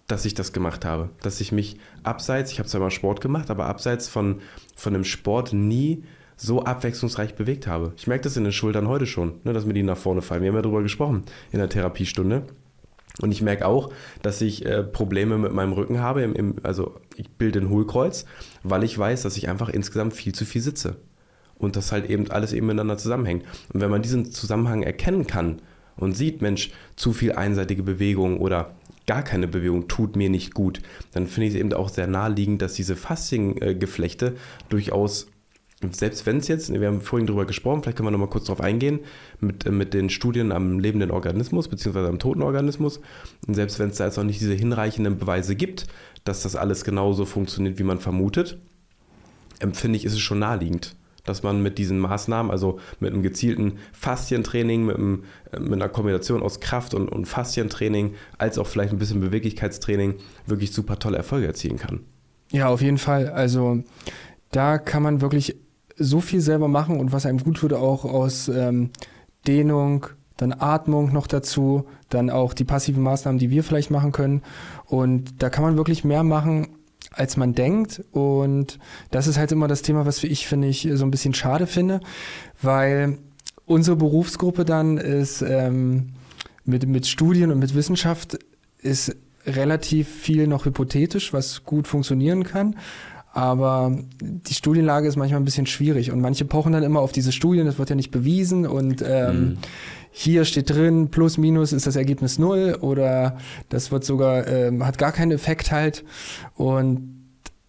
dass 0.06 0.24
ich 0.24 0.34
das 0.34 0.52
gemacht 0.52 0.84
habe. 0.84 1.10
Dass 1.22 1.40
ich 1.40 1.52
mich 1.52 1.78
abseits, 2.02 2.52
ich 2.52 2.58
habe 2.58 2.68
zwar 2.68 2.80
mal 2.80 2.90
Sport 2.90 3.20
gemacht, 3.20 3.50
aber 3.50 3.66
abseits 3.66 4.08
von, 4.08 4.40
von 4.76 4.92
dem 4.92 5.04
Sport 5.04 5.52
nie 5.52 6.04
so 6.36 6.64
abwechslungsreich 6.64 7.34
bewegt 7.34 7.66
habe. 7.66 7.92
Ich 7.96 8.06
merke 8.06 8.24
das 8.24 8.36
in 8.36 8.44
den 8.44 8.52
Schultern 8.52 8.88
heute 8.88 9.06
schon, 9.06 9.40
ne, 9.44 9.52
dass 9.52 9.64
mir 9.64 9.74
die 9.74 9.82
nach 9.82 9.96
vorne 9.96 10.22
fallen. 10.22 10.42
Wir 10.42 10.48
haben 10.48 10.56
ja 10.56 10.62
darüber 10.62 10.82
gesprochen 10.82 11.22
in 11.52 11.58
der 11.58 11.68
Therapiestunde. 11.68 12.44
Und 13.20 13.30
ich 13.30 13.42
merke 13.42 13.66
auch, 13.66 13.92
dass 14.22 14.40
ich 14.40 14.64
äh, 14.64 14.82
Probleme 14.82 15.36
mit 15.36 15.52
meinem 15.52 15.74
Rücken 15.74 16.00
habe. 16.00 16.22
Im, 16.22 16.34
im, 16.34 16.56
also 16.62 16.98
ich 17.16 17.30
bilde 17.30 17.60
ein 17.60 17.68
Hohlkreuz, 17.68 18.24
weil 18.62 18.84
ich 18.84 18.98
weiß, 18.98 19.22
dass 19.22 19.36
ich 19.36 19.50
einfach 19.50 19.68
insgesamt 19.68 20.14
viel 20.14 20.34
zu 20.34 20.46
viel 20.46 20.62
sitze 20.62 20.96
und 21.58 21.76
das 21.76 21.92
halt 21.92 22.08
eben 22.08 22.30
alles 22.30 22.54
eben 22.54 22.66
miteinander 22.66 22.96
zusammenhängt. 22.96 23.44
Und 23.72 23.80
wenn 23.80 23.90
man 23.90 24.02
diesen 24.02 24.32
Zusammenhang 24.32 24.82
erkennen 24.82 25.26
kann 25.26 25.60
und 25.96 26.16
sieht, 26.16 26.42
Mensch, 26.42 26.70
zu 26.96 27.12
viel 27.12 27.32
einseitige 27.32 27.82
Bewegung 27.82 28.38
oder 28.38 28.74
gar 29.06 29.22
keine 29.22 29.48
Bewegung 29.48 29.88
tut 29.88 30.16
mir 30.16 30.30
nicht 30.30 30.54
gut, 30.54 30.80
dann 31.12 31.26
finde 31.26 31.48
ich 31.48 31.54
es 31.54 31.60
eben 31.60 31.72
auch 31.72 31.88
sehr 31.88 32.06
naheliegend, 32.06 32.62
dass 32.62 32.74
diese 32.74 32.96
Fasziengeflechte 32.96 34.36
durchaus 34.68 35.28
selbst 35.90 36.26
wenn 36.26 36.36
es 36.36 36.46
jetzt, 36.46 36.72
wir 36.72 36.86
haben 36.86 37.00
vorhin 37.00 37.26
darüber 37.26 37.44
gesprochen, 37.44 37.82
vielleicht 37.82 37.96
können 37.96 38.06
wir 38.06 38.12
nochmal 38.12 38.28
kurz 38.28 38.44
darauf 38.44 38.60
eingehen, 38.60 39.00
mit, 39.40 39.68
mit 39.68 39.94
den 39.94 40.10
Studien 40.10 40.52
am 40.52 40.78
lebenden 40.78 41.10
Organismus 41.10 41.66
beziehungsweise 41.66 42.08
am 42.08 42.20
toten 42.20 42.42
Organismus. 42.42 43.00
Und 43.48 43.54
selbst 43.54 43.80
wenn 43.80 43.90
es 43.90 43.96
da 43.96 44.04
jetzt 44.04 44.16
noch 44.16 44.22
nicht 44.22 44.40
diese 44.40 44.54
hinreichenden 44.54 45.18
Beweise 45.18 45.56
gibt, 45.56 45.88
dass 46.22 46.44
das 46.44 46.54
alles 46.54 46.84
genauso 46.84 47.24
funktioniert, 47.24 47.80
wie 47.80 47.82
man 47.82 47.98
vermutet, 47.98 48.58
empfinde 49.58 49.96
ich, 49.96 50.04
ist 50.04 50.12
es 50.12 50.20
schon 50.20 50.38
naheliegend 50.38 50.94
dass 51.24 51.42
man 51.42 51.62
mit 51.62 51.78
diesen 51.78 51.98
Maßnahmen, 51.98 52.50
also 52.50 52.78
mit 53.00 53.12
einem 53.12 53.22
gezielten 53.22 53.78
Faszientraining, 53.92 54.86
mit, 54.86 54.96
einem, 54.96 55.24
äh, 55.52 55.60
mit 55.60 55.74
einer 55.74 55.88
Kombination 55.88 56.42
aus 56.42 56.60
Kraft- 56.60 56.94
und, 56.94 57.08
und 57.08 57.26
Faszientraining, 57.26 58.14
als 58.38 58.58
auch 58.58 58.66
vielleicht 58.66 58.92
ein 58.92 58.98
bisschen 58.98 59.20
Beweglichkeitstraining, 59.20 60.14
wirklich 60.46 60.72
super 60.72 60.98
tolle 60.98 61.16
Erfolge 61.16 61.46
erzielen 61.46 61.78
kann. 61.78 62.00
Ja, 62.50 62.68
auf 62.68 62.82
jeden 62.82 62.98
Fall. 62.98 63.28
Also 63.28 63.82
da 64.50 64.78
kann 64.78 65.02
man 65.02 65.20
wirklich 65.20 65.56
so 65.96 66.20
viel 66.20 66.40
selber 66.40 66.68
machen 66.68 66.98
und 66.98 67.12
was 67.12 67.26
einem 67.26 67.38
gut 67.38 67.58
tut, 67.58 67.72
auch 67.72 68.04
aus 68.04 68.48
ähm, 68.48 68.90
Dehnung, 69.46 70.06
dann 70.36 70.52
Atmung 70.52 71.12
noch 71.12 71.26
dazu, 71.26 71.86
dann 72.08 72.30
auch 72.30 72.54
die 72.54 72.64
passiven 72.64 73.02
Maßnahmen, 73.02 73.38
die 73.38 73.50
wir 73.50 73.62
vielleicht 73.62 73.90
machen 73.90 74.12
können. 74.12 74.42
Und 74.86 75.42
da 75.42 75.50
kann 75.50 75.64
man 75.64 75.76
wirklich 75.76 76.04
mehr 76.04 76.24
machen, 76.24 76.68
als 77.12 77.36
man 77.36 77.54
denkt. 77.54 78.02
Und 78.12 78.78
das 79.10 79.26
ist 79.26 79.38
halt 79.38 79.52
immer 79.52 79.68
das 79.68 79.82
Thema, 79.82 80.06
was 80.06 80.22
ich, 80.24 80.46
finde 80.46 80.68
ich, 80.68 80.88
so 80.92 81.04
ein 81.04 81.10
bisschen 81.10 81.34
schade 81.34 81.66
finde, 81.66 82.00
weil 82.60 83.18
unsere 83.66 83.96
Berufsgruppe 83.96 84.64
dann 84.64 84.98
ist 84.98 85.42
ähm, 85.42 86.10
mit, 86.64 86.86
mit 86.86 87.06
Studien 87.06 87.50
und 87.50 87.58
mit 87.58 87.74
Wissenschaft 87.74 88.38
ist 88.78 89.16
relativ 89.46 90.08
viel 90.08 90.46
noch 90.46 90.64
hypothetisch, 90.64 91.32
was 91.32 91.64
gut 91.64 91.88
funktionieren 91.88 92.44
kann. 92.44 92.76
Aber 93.34 93.96
die 94.20 94.52
Studienlage 94.52 95.08
ist 95.08 95.16
manchmal 95.16 95.40
ein 95.40 95.46
bisschen 95.46 95.66
schwierig 95.66 96.12
und 96.12 96.20
manche 96.20 96.44
pochen 96.44 96.74
dann 96.74 96.82
immer 96.82 97.00
auf 97.00 97.12
diese 97.12 97.32
Studien, 97.32 97.64
das 97.64 97.78
wird 97.78 97.88
ja 97.88 97.96
nicht 97.96 98.10
bewiesen 98.10 98.66
und 98.66 99.02
ähm, 99.06 99.40
mhm 99.40 99.58
hier 100.14 100.44
steht 100.44 100.68
drin, 100.68 101.08
plus 101.10 101.38
minus 101.38 101.72
ist 101.72 101.86
das 101.86 101.96
Ergebnis 101.96 102.38
null 102.38 102.76
oder 102.80 103.38
das 103.70 103.90
wird 103.90 104.04
sogar, 104.04 104.46
ähm, 104.46 104.84
hat 104.86 104.98
gar 104.98 105.10
keinen 105.10 105.32
Effekt 105.32 105.72
halt. 105.72 106.04
Und 106.54 107.22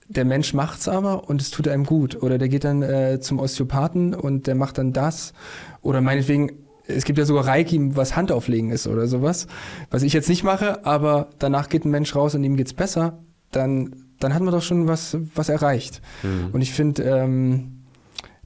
der 0.09 0.25
Mensch 0.25 0.53
macht's 0.53 0.89
aber 0.89 1.29
und 1.29 1.41
es 1.41 1.51
tut 1.51 1.69
einem 1.69 1.85
gut. 1.85 2.21
Oder 2.21 2.37
der 2.37 2.49
geht 2.49 2.65
dann 2.65 2.81
äh, 2.81 3.19
zum 3.21 3.39
Osteopathen 3.39 4.13
und 4.13 4.45
der 4.45 4.55
macht 4.55 4.77
dann 4.77 4.91
das. 4.91 5.33
Oder 5.81 6.01
meinetwegen, 6.01 6.51
es 6.85 7.05
gibt 7.05 7.17
ja 7.17 7.25
sogar 7.25 7.47
Reiki, 7.47 7.95
was 7.95 8.17
Handauflegen 8.17 8.71
ist 8.71 8.87
oder 8.87 9.07
sowas. 9.07 9.47
Was 9.89 10.03
ich 10.03 10.11
jetzt 10.11 10.27
nicht 10.27 10.43
mache, 10.43 10.85
aber 10.85 11.29
danach 11.39 11.69
geht 11.69 11.85
ein 11.85 11.91
Mensch 11.91 12.13
raus 12.13 12.35
und 12.35 12.43
ihm 12.43 12.57
geht's 12.57 12.73
besser, 12.73 13.19
dann, 13.51 13.95
dann 14.19 14.33
hat 14.33 14.41
man 14.41 14.53
doch 14.53 14.61
schon 14.61 14.87
was, 14.87 15.17
was 15.33 15.47
erreicht. 15.47 16.01
Mhm. 16.23 16.49
Und 16.51 16.61
ich 16.61 16.73
finde, 16.73 17.03
ähm, 17.03 17.72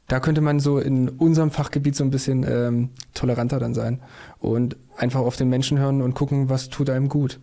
da 0.08 0.20
könnte 0.20 0.42
man 0.42 0.60
so 0.60 0.80
in 0.80 1.10
unserem 1.10 1.52
Fachgebiet 1.52 1.96
so 1.96 2.04
ein 2.04 2.10
bisschen 2.10 2.46
ähm, 2.48 2.90
toleranter 3.14 3.60
dann 3.60 3.74
sein 3.74 4.00
und 4.40 4.78
einfach 4.96 5.20
auf 5.20 5.36
den 5.36 5.50
Menschen 5.50 5.80
hören 5.80 6.02
und 6.02 6.14
gucken, 6.14 6.50
was 6.50 6.70
tut 6.70 6.90
einem 6.90 7.10
gut. 7.10 7.40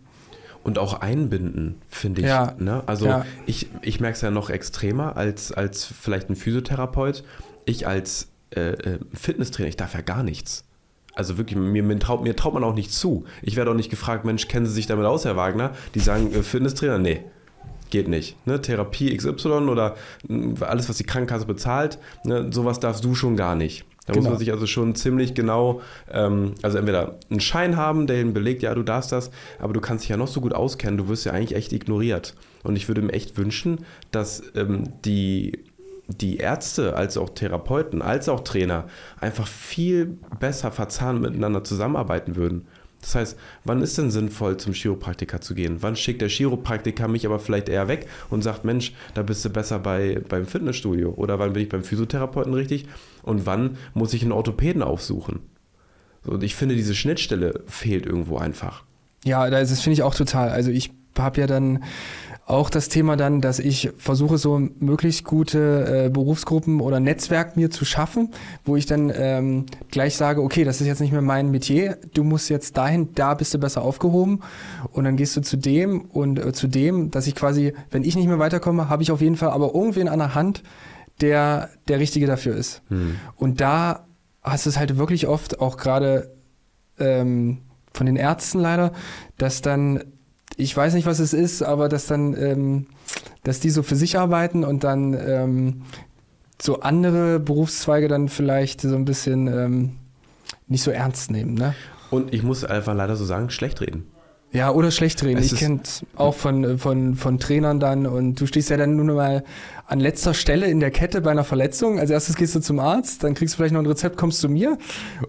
Und 0.63 0.79
auch 0.79 0.99
einbinden, 0.99 1.75
finde 1.89 2.21
ich. 2.21 2.27
Ja. 2.27 2.55
Ne? 2.57 2.81
Also 2.87 3.05
ja. 3.05 3.25
ich, 3.45 3.69
ich 3.83 3.99
merke 3.99 4.15
es 4.15 4.21
ja 4.21 4.31
noch 4.31 4.49
extremer 4.49 5.15
als, 5.15 5.51
als 5.51 5.85
vielleicht 5.85 6.29
ein 6.31 6.35
Physiotherapeut. 6.35 7.23
Ich 7.65 7.85
als 7.85 8.29
äh, 8.49 8.71
äh, 8.71 8.99
Fitnesstrainer, 9.13 9.69
ich 9.69 9.77
darf 9.77 9.93
ja 9.93 10.01
gar 10.01 10.23
nichts. 10.23 10.63
Also 11.13 11.37
wirklich, 11.37 11.57
mir, 11.57 11.83
mir, 11.83 11.99
traut, 11.99 12.23
mir 12.23 12.35
traut 12.35 12.55
man 12.55 12.63
auch 12.63 12.73
nicht 12.73 12.91
zu. 12.91 13.25
Ich 13.43 13.55
werde 13.55 13.71
auch 13.71 13.75
nicht 13.75 13.91
gefragt, 13.91 14.25
Mensch, 14.25 14.47
kennen 14.47 14.65
Sie 14.65 14.73
sich 14.73 14.87
damit 14.87 15.05
aus, 15.05 15.23
Herr 15.23 15.37
Wagner? 15.37 15.73
Die 15.93 15.99
sagen, 15.99 16.33
äh, 16.33 16.41
Fitnesstrainer, 16.41 16.97
nee, 16.97 17.23
geht 17.89 18.07
nicht. 18.07 18.35
Ne? 18.45 18.61
Therapie 18.61 19.15
XY 19.15 19.47
oder 19.69 19.95
hm, 20.27 20.55
alles, 20.61 20.89
was 20.89 20.97
die 20.97 21.03
Krankenkasse 21.03 21.45
bezahlt, 21.45 21.99
ne? 22.23 22.51
sowas 22.51 22.79
darfst 22.79 23.03
du 23.03 23.15
schon 23.15 23.35
gar 23.35 23.55
nicht. 23.55 23.85
Da 24.05 24.13
genau. 24.13 24.23
muss 24.23 24.29
man 24.31 24.39
sich 24.39 24.51
also 24.51 24.67
schon 24.67 24.93
ziemlich 24.93 25.33
genau, 25.33 25.81
ähm, 26.11 26.53
also 26.61 26.77
entweder 26.77 27.15
einen 27.29 27.39
Schein 27.39 27.75
haben, 27.75 28.05
der 28.05 28.21
ihn 28.21 28.33
belegt, 28.33 28.61
ja, 28.61 28.75
du 28.75 28.83
darfst 28.83 29.11
das, 29.11 29.31
aber 29.59 29.73
du 29.73 29.81
kannst 29.81 30.03
dich 30.03 30.09
ja 30.09 30.17
noch 30.17 30.27
so 30.27 30.41
gut 30.41 30.53
auskennen, 30.53 30.97
du 30.97 31.07
wirst 31.07 31.25
ja 31.25 31.31
eigentlich 31.31 31.55
echt 31.55 31.73
ignoriert. 31.73 32.35
Und 32.63 32.75
ich 32.75 32.87
würde 32.87 33.01
mir 33.01 33.13
echt 33.13 33.37
wünschen, 33.37 33.85
dass 34.11 34.43
ähm, 34.55 34.93
die, 35.05 35.63
die 36.07 36.37
Ärzte, 36.37 36.95
als 36.95 37.17
auch 37.17 37.29
Therapeuten, 37.29 38.03
als 38.03 38.29
auch 38.29 38.41
Trainer 38.41 38.85
einfach 39.19 39.47
viel 39.47 40.17
besser 40.39 40.71
verzahnt 40.71 41.21
miteinander 41.21 41.63
zusammenarbeiten 41.63 42.35
würden 42.35 42.67
Das 43.05 43.13
heißt, 43.13 43.37
wann 43.65 43.83
ist 43.83 43.99
denn 43.99 44.09
sinnvoll, 44.09 44.57
zum 44.57 44.73
Chiropraktiker 44.73 45.39
zu 45.39 45.53
gehen? 45.53 45.77
Wann 45.81 45.95
schickt 45.95 46.21
der 46.21 46.27
Chiropraktiker 46.27 47.07
mich 47.07 47.27
aber 47.27 47.37
vielleicht 47.37 47.69
eher 47.69 47.87
weg 47.87 48.07
und 48.31 48.41
sagt, 48.41 48.65
Mensch, 48.65 48.93
da 49.13 49.21
bist 49.21 49.45
du 49.45 49.51
besser 49.51 49.77
bei, 49.77 50.23
beim 50.27 50.47
Fitnessstudio? 50.47 51.11
Oder 51.11 51.37
wann 51.37 51.53
bin 51.53 51.61
ich 51.61 51.69
beim 51.69 51.83
Physiotherapeuten 51.83 52.55
richtig? 52.55 52.87
Und 53.21 53.45
wann 53.45 53.77
muss 53.93 54.15
ich 54.15 54.23
einen 54.23 54.31
Orthopäden 54.31 54.81
aufsuchen? 54.81 55.41
Und 56.25 56.41
ich 56.41 56.55
finde, 56.55 56.73
diese 56.73 56.95
Schnittstelle 56.95 57.61
fehlt 57.67 58.07
irgendwo 58.07 58.39
einfach. 58.39 58.83
Ja, 59.23 59.51
das 59.51 59.79
finde 59.81 59.93
ich 59.93 60.01
auch 60.01 60.15
total. 60.15 60.49
Also 60.49 60.71
ich 60.71 60.89
habe 61.15 61.39
ja 61.39 61.45
dann 61.45 61.83
auch 62.47 62.69
das 62.69 62.89
Thema 62.89 63.17
dann, 63.17 63.41
dass 63.41 63.57
ich 63.57 63.89
versuche, 63.97 64.37
so 64.37 64.59
möglichst 64.79 65.23
gute 65.23 66.05
äh, 66.05 66.09
Berufsgruppen 66.09 66.79
oder 66.79 66.99
Netzwerk 66.99 67.57
mir 67.57 67.71
zu 67.71 67.85
schaffen, 67.85 68.29
wo 68.63 68.75
ich 68.75 68.85
dann 68.85 69.11
ähm, 69.15 69.65
gleich 69.89 70.15
sage, 70.15 70.43
okay, 70.43 70.63
das 70.63 70.79
ist 70.79 70.85
jetzt 70.85 71.01
nicht 71.01 71.11
mehr 71.11 71.23
mein 71.23 71.49
Metier, 71.49 71.97
du 72.13 72.23
musst 72.23 72.49
jetzt 72.49 72.77
dahin, 72.77 73.15
da 73.15 73.33
bist 73.33 73.53
du 73.55 73.57
besser 73.57 73.81
aufgehoben 73.81 74.41
und 74.91 75.05
dann 75.05 75.17
gehst 75.17 75.35
du 75.35 75.41
zu 75.41 75.57
dem 75.57 76.01
und 76.01 76.37
äh, 76.37 76.53
zu 76.53 76.67
dem, 76.67 77.09
dass 77.09 77.25
ich 77.25 77.33
quasi, 77.33 77.73
wenn 77.89 78.03
ich 78.03 78.15
nicht 78.15 78.27
mehr 78.27 78.39
weiterkomme, 78.39 78.89
habe 78.89 79.01
ich 79.01 79.11
auf 79.11 79.21
jeden 79.21 79.37
Fall 79.37 79.49
aber 79.49 79.73
irgendwen 79.73 80.07
an 80.07 80.19
der 80.19 80.35
Hand, 80.35 80.61
der 81.21 81.69
der 81.87 81.99
Richtige 81.99 82.27
dafür 82.27 82.55
ist. 82.55 82.83
Hm. 82.89 83.15
Und 83.37 83.59
da 83.59 84.05
hast 84.43 84.67
du 84.67 84.69
es 84.69 84.77
halt 84.77 84.97
wirklich 84.97 85.27
oft, 85.27 85.59
auch 85.59 85.77
gerade 85.77 86.35
ähm, 86.99 87.61
von 87.91 88.05
den 88.05 88.17
Ärzten 88.17 88.59
leider, 88.59 88.91
dass 89.37 89.61
dann 89.63 90.03
ich 90.57 90.75
weiß 90.75 90.93
nicht, 90.93 91.05
was 91.05 91.19
es 91.19 91.33
ist, 91.33 91.61
aber 91.61 91.89
dass 91.89 92.07
dann, 92.07 92.35
ähm, 92.37 92.85
dass 93.43 93.59
die 93.59 93.69
so 93.69 93.83
für 93.83 93.95
sich 93.95 94.17
arbeiten 94.17 94.63
und 94.63 94.83
dann 94.83 95.13
ähm, 95.13 95.81
so 96.61 96.79
andere 96.79 97.39
Berufszweige 97.39 98.07
dann 98.07 98.29
vielleicht 98.29 98.81
so 98.81 98.95
ein 98.95 99.05
bisschen 99.05 99.47
ähm, 99.47 99.91
nicht 100.67 100.83
so 100.83 100.91
ernst 100.91 101.31
nehmen. 101.31 101.53
Ne? 101.53 101.75
Und 102.09 102.33
ich 102.33 102.43
muss 102.43 102.63
einfach 102.63 102.95
leider 102.95 103.15
so 103.15 103.25
sagen, 103.25 103.49
schlecht 103.49 103.81
reden. 103.81 104.05
Ja, 104.51 104.71
oder 104.71 104.89
schlecht 104.89 105.21
reden. 105.23 105.39
Es 105.39 105.51
ich 105.51 105.59
kenne 105.59 105.81
auch 106.15 106.33
von, 106.33 106.77
von, 106.77 107.15
von 107.15 107.39
Trainern 107.39 107.81
dann 107.81 108.07
und 108.07 108.39
du 108.39 108.45
stehst 108.45 108.69
ja 108.69 108.77
dann 108.77 108.95
nur 108.95 109.15
mal 109.15 109.43
an 109.87 109.99
letzter 109.99 110.33
Stelle 110.33 110.67
in 110.67 110.79
der 110.79 110.91
Kette 110.91 111.21
bei 111.21 111.31
einer 111.31 111.43
Verletzung. 111.43 111.99
Als 111.99 112.09
erstes 112.09 112.35
gehst 112.35 112.55
du 112.55 112.59
zum 112.59 112.79
Arzt, 112.79 113.23
dann 113.23 113.35
kriegst 113.35 113.53
du 113.53 113.57
vielleicht 113.57 113.73
noch 113.73 113.81
ein 113.81 113.85
Rezept, 113.85 114.17
kommst 114.17 114.39
zu 114.39 114.49
mir 114.49 114.77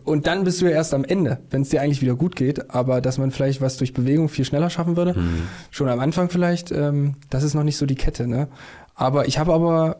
und 0.05 0.27
dann 0.27 0.45
bist 0.45 0.61
du 0.61 0.67
ja 0.67 0.73
erst 0.73 0.95
am 0.95 1.05
Ende, 1.05 1.39
wenn 1.51 1.63
es 1.63 1.69
dir 1.69 1.83
eigentlich 1.83 2.01
wieder 2.01 2.15
gut 2.15 2.37
geht. 2.37 2.71
Aber 2.71 3.01
dass 3.01 3.19
man 3.19 3.31
vielleicht 3.31 3.61
was 3.61 3.77
durch 3.77 3.93
Bewegung 3.93 4.29
viel 4.29 4.45
schneller 4.45 4.71
schaffen 4.71 4.97
würde, 4.97 5.15
mhm. 5.19 5.43
schon 5.71 5.89
am 5.89 6.01
Anfang 6.01 6.31
vielleicht, 6.31 6.73
ähm, 6.73 7.17
das 7.29 7.43
ist 7.43 7.55
noch 7.55 7.65
nicht 7.65 7.77
so 7.77 7.87
die 7.87 7.95
Kette. 7.95 8.27
Ne? 8.27 8.49
Aber 8.95 9.29
ich 9.29 9.39
habe 9.39 9.53
aber 9.53 9.99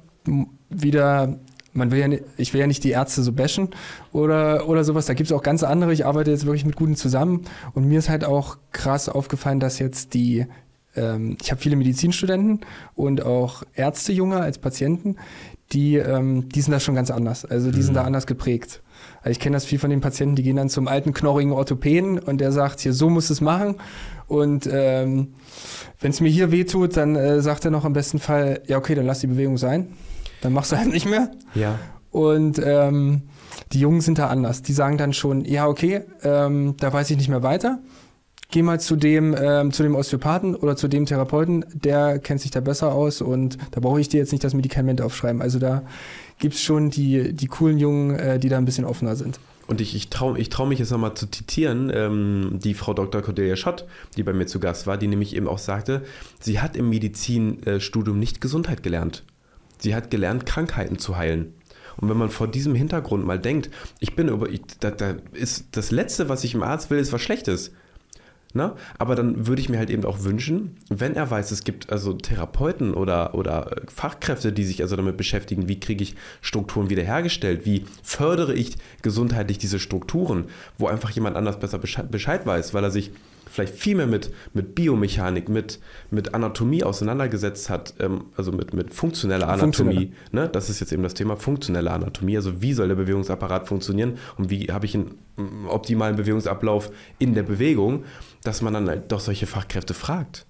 wieder 0.71 1.39
man 1.77 1.91
will 1.91 1.99
ja 1.99 2.09
nicht, 2.09 2.25
ich 2.37 2.53
will 2.53 2.61
ja 2.61 2.67
nicht 2.67 2.83
die 2.85 2.91
Ärzte 2.91 3.23
so 3.23 3.33
bashen 3.33 3.69
oder, 4.13 4.69
oder 4.69 4.83
sowas. 4.83 5.05
Da 5.07 5.15
gibt 5.15 5.31
es 5.31 5.37
auch 5.37 5.43
ganz 5.43 5.63
andere. 5.63 5.93
Ich 5.93 6.07
arbeite 6.07 6.31
jetzt 6.31 6.47
wirklich 6.47 6.65
mit 6.65 6.77
Guten 6.77 6.97
zusammen 6.97 7.43
und 7.75 7.87
mir 7.87 7.99
ist 7.99 8.09
halt 8.09 8.25
auch 8.25 8.57
krass 8.73 9.09
aufgefallen, 9.09 9.61
dass 9.61 9.79
jetzt 9.79 10.15
die 10.15 10.47
ähm, 10.97 11.37
ich 11.43 11.51
habe 11.51 11.61
viele 11.61 11.77
Medizinstudenten 11.77 12.61
und 12.95 13.25
auch 13.25 13.63
Ärzte 13.75 14.13
junge 14.13 14.41
als 14.41 14.59
Patienten, 14.59 15.17
die, 15.73 15.97
ähm, 15.97 16.49
die 16.49 16.61
sind 16.61 16.73
da 16.73 16.81
schon 16.81 16.95
ganz 16.95 17.11
anders. 17.11 17.45
Also 17.45 17.71
die 17.71 17.79
mhm. 17.79 17.83
sind 17.83 17.95
da 17.95 18.05
anders 18.05 18.27
geprägt. 18.27 18.83
Also 19.19 19.31
ich 19.31 19.41
kenne 19.41 19.57
das 19.57 19.65
viel 19.65 19.79
von 19.79 19.91
den 19.91 20.01
Patienten, 20.01 20.37
die 20.37 20.43
gehen 20.43 20.57
dann 20.57 20.69
zum 20.69 20.89
alten 20.89 21.13
knorrigen 21.13 21.53
Orthopäden 21.53 22.19
und 22.19 22.41
der 22.41 22.53
sagt, 22.53 22.81
hier, 22.81 22.93
so 22.93 23.11
muss 23.11 23.31
es 23.31 23.41
machen. 23.41 23.77
Und 24.29 24.69
ähm, 24.73 25.35
wenn 26.01 26.11
es 26.11 26.21
mir 26.21 26.29
hier 26.29 26.53
wehtut, 26.53 26.97
dann 26.97 27.17
äh, 27.17 27.41
sagt 27.41 27.65
er 27.65 27.71
noch 27.71 27.85
im 27.85 27.93
besten 27.93 28.19
Fall, 28.19 28.63
ja, 28.67 28.79
okay, 28.79 28.95
dann 28.95 29.07
lass 29.07 29.21
die 29.21 29.27
Bewegung 29.27 29.59
sein. 29.59 29.89
Dann 30.41 30.53
machst 30.53 30.73
du 30.73 30.77
halt 30.77 30.93
nicht 30.93 31.07
mehr. 31.07 31.31
Ja. 31.55 31.79
Und 32.11 32.61
ähm, 32.65 33.23
die 33.73 33.81
Jungen 33.81 34.01
sind 34.01 34.19
da 34.19 34.29
anders. 34.29 34.63
Die 34.63 34.73
sagen 34.73 34.97
dann 34.97 35.13
schon, 35.13 35.45
ja, 35.45 35.67
okay, 35.67 36.03
ähm, 36.23 36.77
da 36.79 36.93
weiß 36.93 37.11
ich 37.11 37.17
nicht 37.17 37.29
mehr 37.29 37.43
weiter 37.43 37.81
geh 38.51 38.63
mal 38.63 38.81
zu 38.81 38.97
dem, 38.97 39.35
ähm, 39.39 39.73
zu 39.73 39.83
dem 39.83 39.95
Osteopathen 39.95 40.55
oder 40.55 40.77
zu 40.77 40.89
dem 40.89 41.07
Therapeuten, 41.07 41.65
der 41.73 42.19
kennt 42.19 42.41
sich 42.41 42.51
da 42.51 42.61
besser 42.61 42.93
aus 42.93 43.21
und 43.21 43.59
da 43.73 43.81
brauche 43.81 44.01
ich 44.01 44.09
dir 44.09 44.19
jetzt 44.19 44.33
nicht 44.33 44.45
das 44.45 44.55
Medikament 44.55 45.01
aufschreiben. 45.01 45.43
Also 45.43 45.59
da 45.59 45.83
gibt's 46.39 46.61
schon 46.61 46.91
die, 46.91 47.33
die 47.33 47.47
coolen 47.47 47.79
Jungen, 47.79 48.17
äh, 48.17 48.39
die 48.39 48.49
da 48.49 48.59
ein 48.59 48.65
bisschen 48.65 48.85
offener 48.85 49.17
sind. 49.17 49.39
Und 49.67 49.81
ich, 49.81 49.97
ich 49.97 50.11
traue 50.11 50.39
ich 50.39 50.49
trau 50.49 50.65
mich 50.65 50.79
jetzt 50.79 50.93
nochmal 50.93 51.15
zu 51.15 51.29
zitieren, 51.29 51.91
ähm, 51.93 52.61
die 52.63 52.75
Frau 52.75 52.95
Dr. 52.95 53.23
Cordelia 53.23 53.57
Schott, 53.57 53.85
die 54.17 54.23
bei 54.23 54.33
mir 54.33 54.47
zu 54.47 54.61
Gast 54.61 54.87
war, 54.87 54.97
die 54.97 55.09
nämlich 55.09 55.35
eben 55.35 55.49
auch 55.49 55.59
sagte, 55.59 56.05
sie 56.41 56.61
hat 56.61 56.77
im 56.77 56.89
Medizinstudium 56.89 58.19
nicht 58.19 58.41
Gesundheit 58.41 58.83
gelernt. 58.83 59.25
Sie 59.79 59.95
hat 59.95 60.11
gelernt, 60.11 60.47
Krankheiten 60.47 60.99
zu 60.99 61.17
heilen. 61.17 61.55
Und 61.97 62.09
wenn 62.09 62.17
man 62.17 62.31
vor 62.31 62.47
diesem 62.47 62.75
Hintergrund 62.75 63.27
mal 63.27 63.39
denkt, 63.39 63.71
ich 64.01 64.15
bin 64.15 64.29
über, 64.29 64.49
ich, 64.49 64.61
da, 64.81 64.91
da 64.91 65.17
ist 65.33 65.67
das 65.73 65.91
Letzte, 65.91 66.29
was 66.29 66.45
ich 66.45 66.55
im 66.55 66.63
Arzt 66.63 66.91
will, 66.91 66.99
ist 66.99 67.13
was 67.13 67.23
Schlechtes. 67.23 67.73
Ne? 68.57 68.73
Aber 68.99 69.15
dann 69.15 69.47
würde 69.47 69.61
ich 69.61 69.69
mir 69.69 69.79
halt 69.79 69.91
eben 69.91 70.05
auch 70.05 70.25
wünschen, 70.25 70.77
wenn 70.89 71.15
er 71.15 71.31
weiß, 71.31 71.51
es 71.51 71.63
gibt 71.63 71.93
also 71.93 72.15
Therapeuten 72.15 72.95
oder, 72.95 73.35
oder 73.35 73.83
Fachkräfte, 73.87 74.53
die 74.53 74.65
sich 74.65 74.83
also 74.83 74.97
damit 74.97 75.19
beschäftigen, 75.19 75.69
wie 75.69 75.79
kriege 75.79 76.03
ich 76.03 76.17
Strukturen 76.41 76.89
wiederhergestellt, 76.89 77.67
wie 77.67 77.85
fördere 78.03 78.55
ich 78.55 78.77
gesundheitlich 79.03 79.59
diese 79.59 79.79
Strukturen, 79.79 80.47
wo 80.79 80.89
einfach 80.89 81.11
jemand 81.11 81.37
anders 81.37 81.61
besser 81.61 81.79
Bescheid 81.79 82.47
weiß, 82.47 82.73
weil 82.73 82.83
er 82.83 82.91
sich 82.91 83.13
vielleicht 83.49 83.75
viel 83.75 83.97
mehr 83.97 84.07
mit, 84.07 84.31
mit 84.55 84.75
Biomechanik, 84.75 85.49
mit, 85.49 85.81
mit 86.11 86.35
Anatomie 86.35 86.85
auseinandergesetzt 86.85 87.71
hat, 87.71 87.95
ähm, 88.01 88.27
also 88.37 88.53
mit, 88.53 88.75
mit 88.75 88.93
funktioneller 88.93 89.49
Anatomie. 89.49 90.13
Ne? 90.33 90.49
Das 90.49 90.69
ist 90.69 90.81
jetzt 90.81 90.93
eben 90.93 91.03
das 91.03 91.15
Thema 91.15 91.37
funktionelle 91.37 91.91
Anatomie. 91.91 92.37
Also 92.37 92.61
wie 92.61 92.73
soll 92.73 92.89
der 92.89 92.97
Bewegungsapparat 92.97 93.69
funktionieren 93.69 94.19
und 94.37 94.51
wie 94.51 94.67
habe 94.73 94.87
ich 94.87 94.95
einen 94.95 95.19
optimalen 95.69 96.17
Bewegungsablauf 96.17 96.91
in 97.19 97.35
der 97.35 97.43
Bewegung, 97.43 98.05
dass 98.43 98.63
man 98.63 98.75
dann 98.75 98.89
halt 98.89 99.13
doch 99.13 99.21
solche 99.21 99.47
Fachkräfte 99.47 99.95
fragt. 99.95 100.47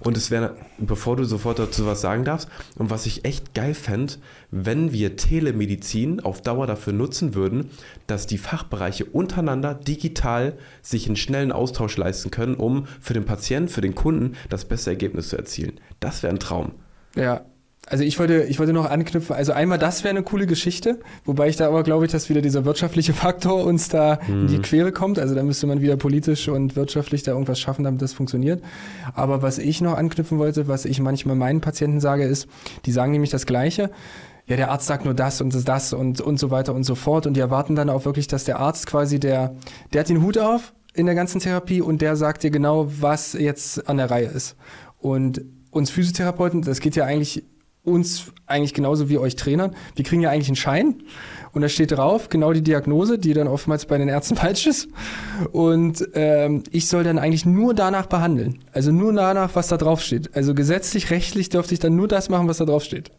Und 0.00 0.16
es 0.16 0.30
wäre, 0.30 0.56
bevor 0.78 1.16
du 1.16 1.24
sofort 1.24 1.58
dazu 1.58 1.86
was 1.86 2.00
sagen 2.00 2.24
darfst, 2.24 2.48
und 2.76 2.90
was 2.90 3.06
ich 3.06 3.24
echt 3.24 3.54
geil 3.54 3.74
fände, 3.74 4.14
wenn 4.50 4.92
wir 4.92 5.16
Telemedizin 5.16 6.20
auf 6.20 6.42
Dauer 6.42 6.66
dafür 6.66 6.92
nutzen 6.92 7.34
würden, 7.34 7.70
dass 8.06 8.26
die 8.26 8.38
Fachbereiche 8.38 9.04
untereinander 9.04 9.74
digital 9.74 10.56
sich 10.82 11.06
einen 11.06 11.16
schnellen 11.16 11.52
Austausch 11.52 11.96
leisten 11.96 12.30
können, 12.30 12.54
um 12.54 12.86
für 13.00 13.14
den 13.14 13.24
Patienten, 13.24 13.68
für 13.68 13.80
den 13.80 13.94
Kunden 13.94 14.36
das 14.48 14.64
beste 14.64 14.90
Ergebnis 14.90 15.28
zu 15.28 15.36
erzielen. 15.36 15.80
Das 16.00 16.22
wäre 16.22 16.32
ein 16.32 16.40
Traum. 16.40 16.72
Ja, 17.16 17.42
also 17.86 18.02
ich 18.02 18.18
wollte, 18.18 18.44
ich 18.44 18.58
wollte 18.58 18.72
noch 18.72 18.88
anknüpfen, 18.88 19.36
also 19.36 19.52
einmal 19.52 19.78
das 19.78 20.04
wäre 20.04 20.14
eine 20.14 20.22
coole 20.22 20.46
Geschichte, 20.46 21.00
wobei 21.24 21.48
ich 21.48 21.56
da 21.56 21.68
aber 21.68 21.82
glaube 21.82 22.06
ich, 22.06 22.12
dass 22.12 22.30
wieder 22.30 22.40
dieser 22.40 22.64
wirtschaftliche 22.64 23.12
Faktor 23.14 23.64
uns 23.64 23.88
da 23.88 24.18
mhm. 24.26 24.42
in 24.42 24.46
die 24.46 24.56
mhm. 24.58 24.62
Quere 24.62 24.92
kommt. 24.92 25.18
Also 25.18 25.34
da 25.34 25.42
müsste 25.42 25.66
man 25.66 25.80
wieder 25.80 25.96
politisch 25.96 26.48
und 26.48 26.76
wirtschaftlich 26.76 27.22
da 27.22 27.32
irgendwas 27.32 27.60
schaffen, 27.60 27.84
damit 27.84 28.00
das 28.00 28.12
funktioniert. 28.12 28.62
Aber 29.14 29.42
was 29.42 29.58
ich 29.58 29.80
noch 29.80 29.96
anknüpfen 29.96 30.38
wollte, 30.38 30.66
was 30.66 30.84
ich 30.84 31.00
manchmal 31.00 31.36
meinen 31.36 31.60
Patienten 31.60 32.00
sage, 32.00 32.24
ist, 32.24 32.48
die 32.86 32.92
sagen 32.92 33.12
nämlich 33.12 33.30
das 33.30 33.46
Gleiche. 33.46 33.90
Ja, 34.46 34.56
der 34.56 34.70
Arzt 34.70 34.86
sagt 34.86 35.06
nur 35.06 35.14
das 35.14 35.40
und 35.40 35.68
das 35.68 35.92
und, 35.94 36.20
und 36.20 36.38
so 36.38 36.50
weiter 36.50 36.74
und 36.74 36.84
so 36.84 36.94
fort. 36.94 37.26
Und 37.26 37.34
die 37.34 37.40
erwarten 37.40 37.76
dann 37.76 37.88
auch 37.90 38.04
wirklich, 38.04 38.28
dass 38.28 38.44
der 38.44 38.60
Arzt 38.60 38.86
quasi 38.86 39.18
der, 39.18 39.54
der 39.92 40.00
hat 40.00 40.08
den 40.08 40.22
Hut 40.22 40.36
auf 40.38 40.74
in 40.94 41.06
der 41.06 41.14
ganzen 41.14 41.40
Therapie 41.40 41.80
und 41.80 42.02
der 42.02 42.16
sagt 42.16 42.42
dir 42.42 42.50
genau, 42.50 42.86
was 43.00 43.32
jetzt 43.32 43.88
an 43.88 43.96
der 43.96 44.10
Reihe 44.10 44.26
ist. 44.26 44.56
Und 45.00 45.42
uns 45.70 45.90
Physiotherapeuten, 45.90 46.62
das 46.62 46.80
geht 46.80 46.94
ja 46.94 47.04
eigentlich 47.04 47.44
uns 47.84 48.32
eigentlich 48.46 48.74
genauso 48.74 49.08
wie 49.08 49.18
euch 49.18 49.36
Trainern. 49.36 49.74
Wir 49.94 50.04
kriegen 50.04 50.22
ja 50.22 50.30
eigentlich 50.30 50.48
einen 50.48 50.56
Schein 50.56 51.02
und 51.52 51.62
da 51.62 51.68
steht 51.68 51.92
drauf 51.92 52.30
genau 52.30 52.52
die 52.52 52.62
Diagnose, 52.62 53.18
die 53.18 53.34
dann 53.34 53.46
oftmals 53.46 53.86
bei 53.86 53.98
den 53.98 54.08
Ärzten 54.08 54.36
falsch 54.44 54.66
ist. 54.66 54.88
Und 55.52 56.08
ähm, 56.14 56.64
ich 56.70 56.88
soll 56.88 57.04
dann 57.04 57.18
eigentlich 57.18 57.44
nur 57.44 57.74
danach 57.74 58.06
behandeln. 58.06 58.58
Also 58.72 58.90
nur 58.90 59.12
danach, 59.12 59.50
was 59.54 59.68
da 59.68 59.76
drauf 59.76 60.00
steht. 60.00 60.34
Also 60.34 60.54
gesetzlich, 60.54 61.10
rechtlich 61.10 61.50
dürfte 61.50 61.74
ich 61.74 61.80
dann 61.80 61.94
nur 61.94 62.08
das 62.08 62.28
machen, 62.28 62.48
was 62.48 62.56
da 62.58 62.64
drauf 62.64 62.82
steht. 62.82 63.10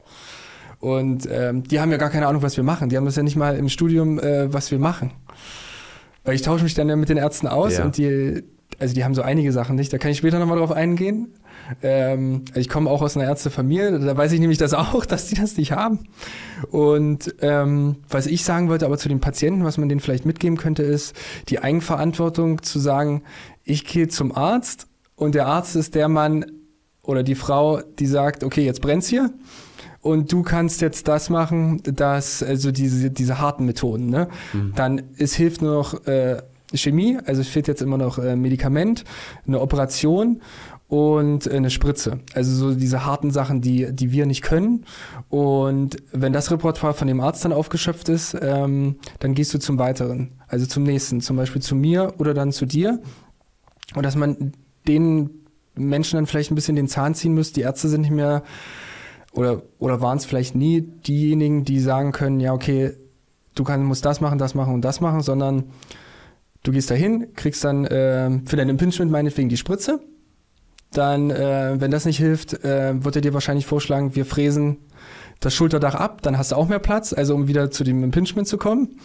Und 0.79 1.27
ähm, 1.31 1.63
die 1.63 1.79
haben 1.79 1.91
ja 1.91 1.97
gar 1.97 2.09
keine 2.09 2.27
Ahnung, 2.27 2.41
was 2.41 2.57
wir 2.57 2.63
machen. 2.63 2.89
Die 2.89 2.97
haben 2.97 3.05
das 3.05 3.15
ja 3.15 3.23
nicht 3.23 3.35
mal 3.35 3.55
im 3.55 3.69
Studium, 3.69 4.19
äh, 4.19 4.51
was 4.51 4.71
wir 4.71 4.79
machen. 4.79 5.11
Weil 6.23 6.35
ich 6.35 6.41
tausche 6.41 6.63
mich 6.63 6.73
dann 6.73 6.89
ja 6.89 6.95
mit 6.95 7.09
den 7.09 7.17
Ärzten 7.17 7.47
aus 7.47 7.77
ja. 7.77 7.85
und 7.85 7.97
die, 7.97 8.43
also 8.79 8.95
die 8.95 9.03
haben 9.03 9.13
so 9.13 9.21
einige 9.21 9.51
Sachen 9.51 9.75
nicht. 9.75 9.93
Da 9.93 9.99
kann 9.99 10.11
ich 10.11 10.17
später 10.17 10.39
nochmal 10.39 10.57
drauf 10.57 10.71
eingehen. 10.71 11.33
Ähm, 11.81 12.43
ich 12.53 12.69
komme 12.69 12.89
auch 12.89 13.01
aus 13.01 13.17
einer 13.17 13.25
Ärztefamilie, 13.25 13.99
da 13.99 14.15
weiß 14.17 14.31
ich 14.31 14.39
nämlich 14.39 14.57
das 14.57 14.73
auch, 14.73 15.05
dass 15.05 15.27
die 15.27 15.35
das 15.35 15.57
nicht 15.57 15.71
haben. 15.71 15.99
Und 16.71 17.35
ähm, 17.41 17.97
was 18.09 18.27
ich 18.27 18.43
sagen 18.43 18.69
wollte, 18.69 18.85
aber 18.85 18.97
zu 18.97 19.09
den 19.09 19.19
Patienten, 19.19 19.63
was 19.63 19.77
man 19.77 19.89
denen 19.89 20.01
vielleicht 20.01 20.25
mitgeben 20.25 20.57
könnte, 20.57 20.83
ist 20.83 21.15
die 21.49 21.59
Eigenverantwortung 21.59 22.61
zu 22.61 22.79
sagen, 22.79 23.23
ich 23.63 23.85
gehe 23.85 24.07
zum 24.07 24.35
Arzt 24.35 24.87
und 25.15 25.35
der 25.35 25.47
Arzt 25.47 25.75
ist 25.75 25.95
der 25.95 26.07
Mann 26.07 26.45
oder 27.03 27.23
die 27.23 27.35
Frau, 27.35 27.81
die 27.99 28.07
sagt, 28.07 28.43
okay, 28.43 28.65
jetzt 28.65 28.81
brennt's 28.81 29.07
hier 29.07 29.31
und 30.01 30.31
du 30.31 30.43
kannst 30.43 30.81
jetzt 30.81 31.07
das 31.07 31.31
machen, 31.31 31.81
dass 31.83 32.43
also 32.43 32.71
diese 32.71 33.09
diese 33.09 33.39
harten 33.39 33.65
Methoden, 33.65 34.07
ne? 34.07 34.27
Mhm. 34.53 34.73
Dann 34.75 35.01
es 35.17 35.33
hilft 35.33 35.63
nur 35.63 35.73
noch 35.73 36.05
äh, 36.05 36.43
Chemie, 36.73 37.17
also 37.25 37.41
es 37.41 37.47
fehlt 37.47 37.67
jetzt 37.67 37.81
immer 37.81 37.97
noch 37.97 38.19
äh, 38.19 38.35
Medikament, 38.35 39.03
eine 39.47 39.59
Operation 39.59 40.41
und 40.87 41.49
eine 41.49 41.69
Spritze. 41.69 42.19
Also 42.33 42.53
so 42.53 42.75
diese 42.75 43.05
harten 43.05 43.31
Sachen, 43.31 43.61
die, 43.61 43.91
die 43.91 44.11
wir 44.11 44.25
nicht 44.25 44.43
können. 44.43 44.85
Und 45.29 45.97
wenn 46.11 46.33
das 46.33 46.51
Repertoire 46.51 46.93
von 46.93 47.07
dem 47.07 47.19
Arzt 47.19 47.43
dann 47.43 47.53
aufgeschöpft 47.53 48.09
ist, 48.09 48.37
ähm, 48.39 48.97
dann 49.19 49.33
gehst 49.33 49.53
du 49.53 49.59
zum 49.59 49.79
weiteren, 49.79 50.33
also 50.47 50.65
zum 50.65 50.83
nächsten, 50.83 51.21
zum 51.21 51.37
Beispiel 51.37 51.61
zu 51.61 51.75
mir 51.75 52.13
oder 52.19 52.33
dann 52.33 52.51
zu 52.51 52.65
dir. 52.65 53.01
und 53.95 54.03
dass 54.03 54.15
man 54.15 54.53
den 54.87 55.29
Menschen 55.75 56.17
dann 56.17 56.27
vielleicht 56.27 56.51
ein 56.51 56.55
bisschen 56.55 56.75
den 56.75 56.87
Zahn 56.87 57.15
ziehen 57.15 57.33
müsste. 57.33 57.55
Die 57.55 57.61
Ärzte 57.61 57.89
sind 57.89 58.01
nicht 58.01 58.11
mehr 58.11 58.43
oder, 59.33 59.63
oder 59.79 60.01
waren 60.01 60.17
es 60.17 60.25
vielleicht 60.25 60.55
nie 60.55 60.81
diejenigen, 60.81 61.65
die 61.65 61.79
sagen 61.79 62.11
können, 62.11 62.39
ja, 62.39 62.53
okay, 62.53 62.93
du 63.55 63.63
kann, 63.63 63.83
musst 63.83 64.05
das 64.05 64.21
machen, 64.21 64.37
das 64.37 64.55
machen 64.55 64.73
und 64.73 64.81
das 64.81 65.01
machen, 65.01 65.21
sondern 65.21 65.65
du 66.63 66.71
gehst 66.71 66.89
dahin, 66.91 67.33
kriegst 67.35 67.63
dann 67.63 67.85
äh, 67.85 68.39
für 68.45 68.55
dein 68.55 68.69
Impingement 68.69 69.11
meinetwegen 69.11 69.49
die 69.49 69.57
Spritze. 69.57 69.99
Dann, 70.95 71.29
äh, 71.29 71.75
wenn 71.77 71.91
das 71.91 72.05
nicht 72.05 72.17
hilft, 72.17 72.53
äh, 72.63 73.03
wird 73.03 73.17
er 73.17 73.21
dir 73.21 73.33
wahrscheinlich 73.33 73.65
vorschlagen, 73.65 74.15
wir 74.15 74.25
fräsen 74.25 74.77
das 75.41 75.53
Schulterdach 75.53 75.95
ab, 75.95 76.21
dann 76.21 76.37
hast 76.37 76.53
du 76.53 76.55
auch 76.55 76.69
mehr 76.69 76.79
Platz, 76.79 77.11
also 77.11 77.35
um 77.35 77.49
wieder 77.49 77.69
zu 77.69 77.83
dem 77.83 78.01
Impingement 78.01 78.47
zu 78.47 78.57
kommen. 78.57 78.97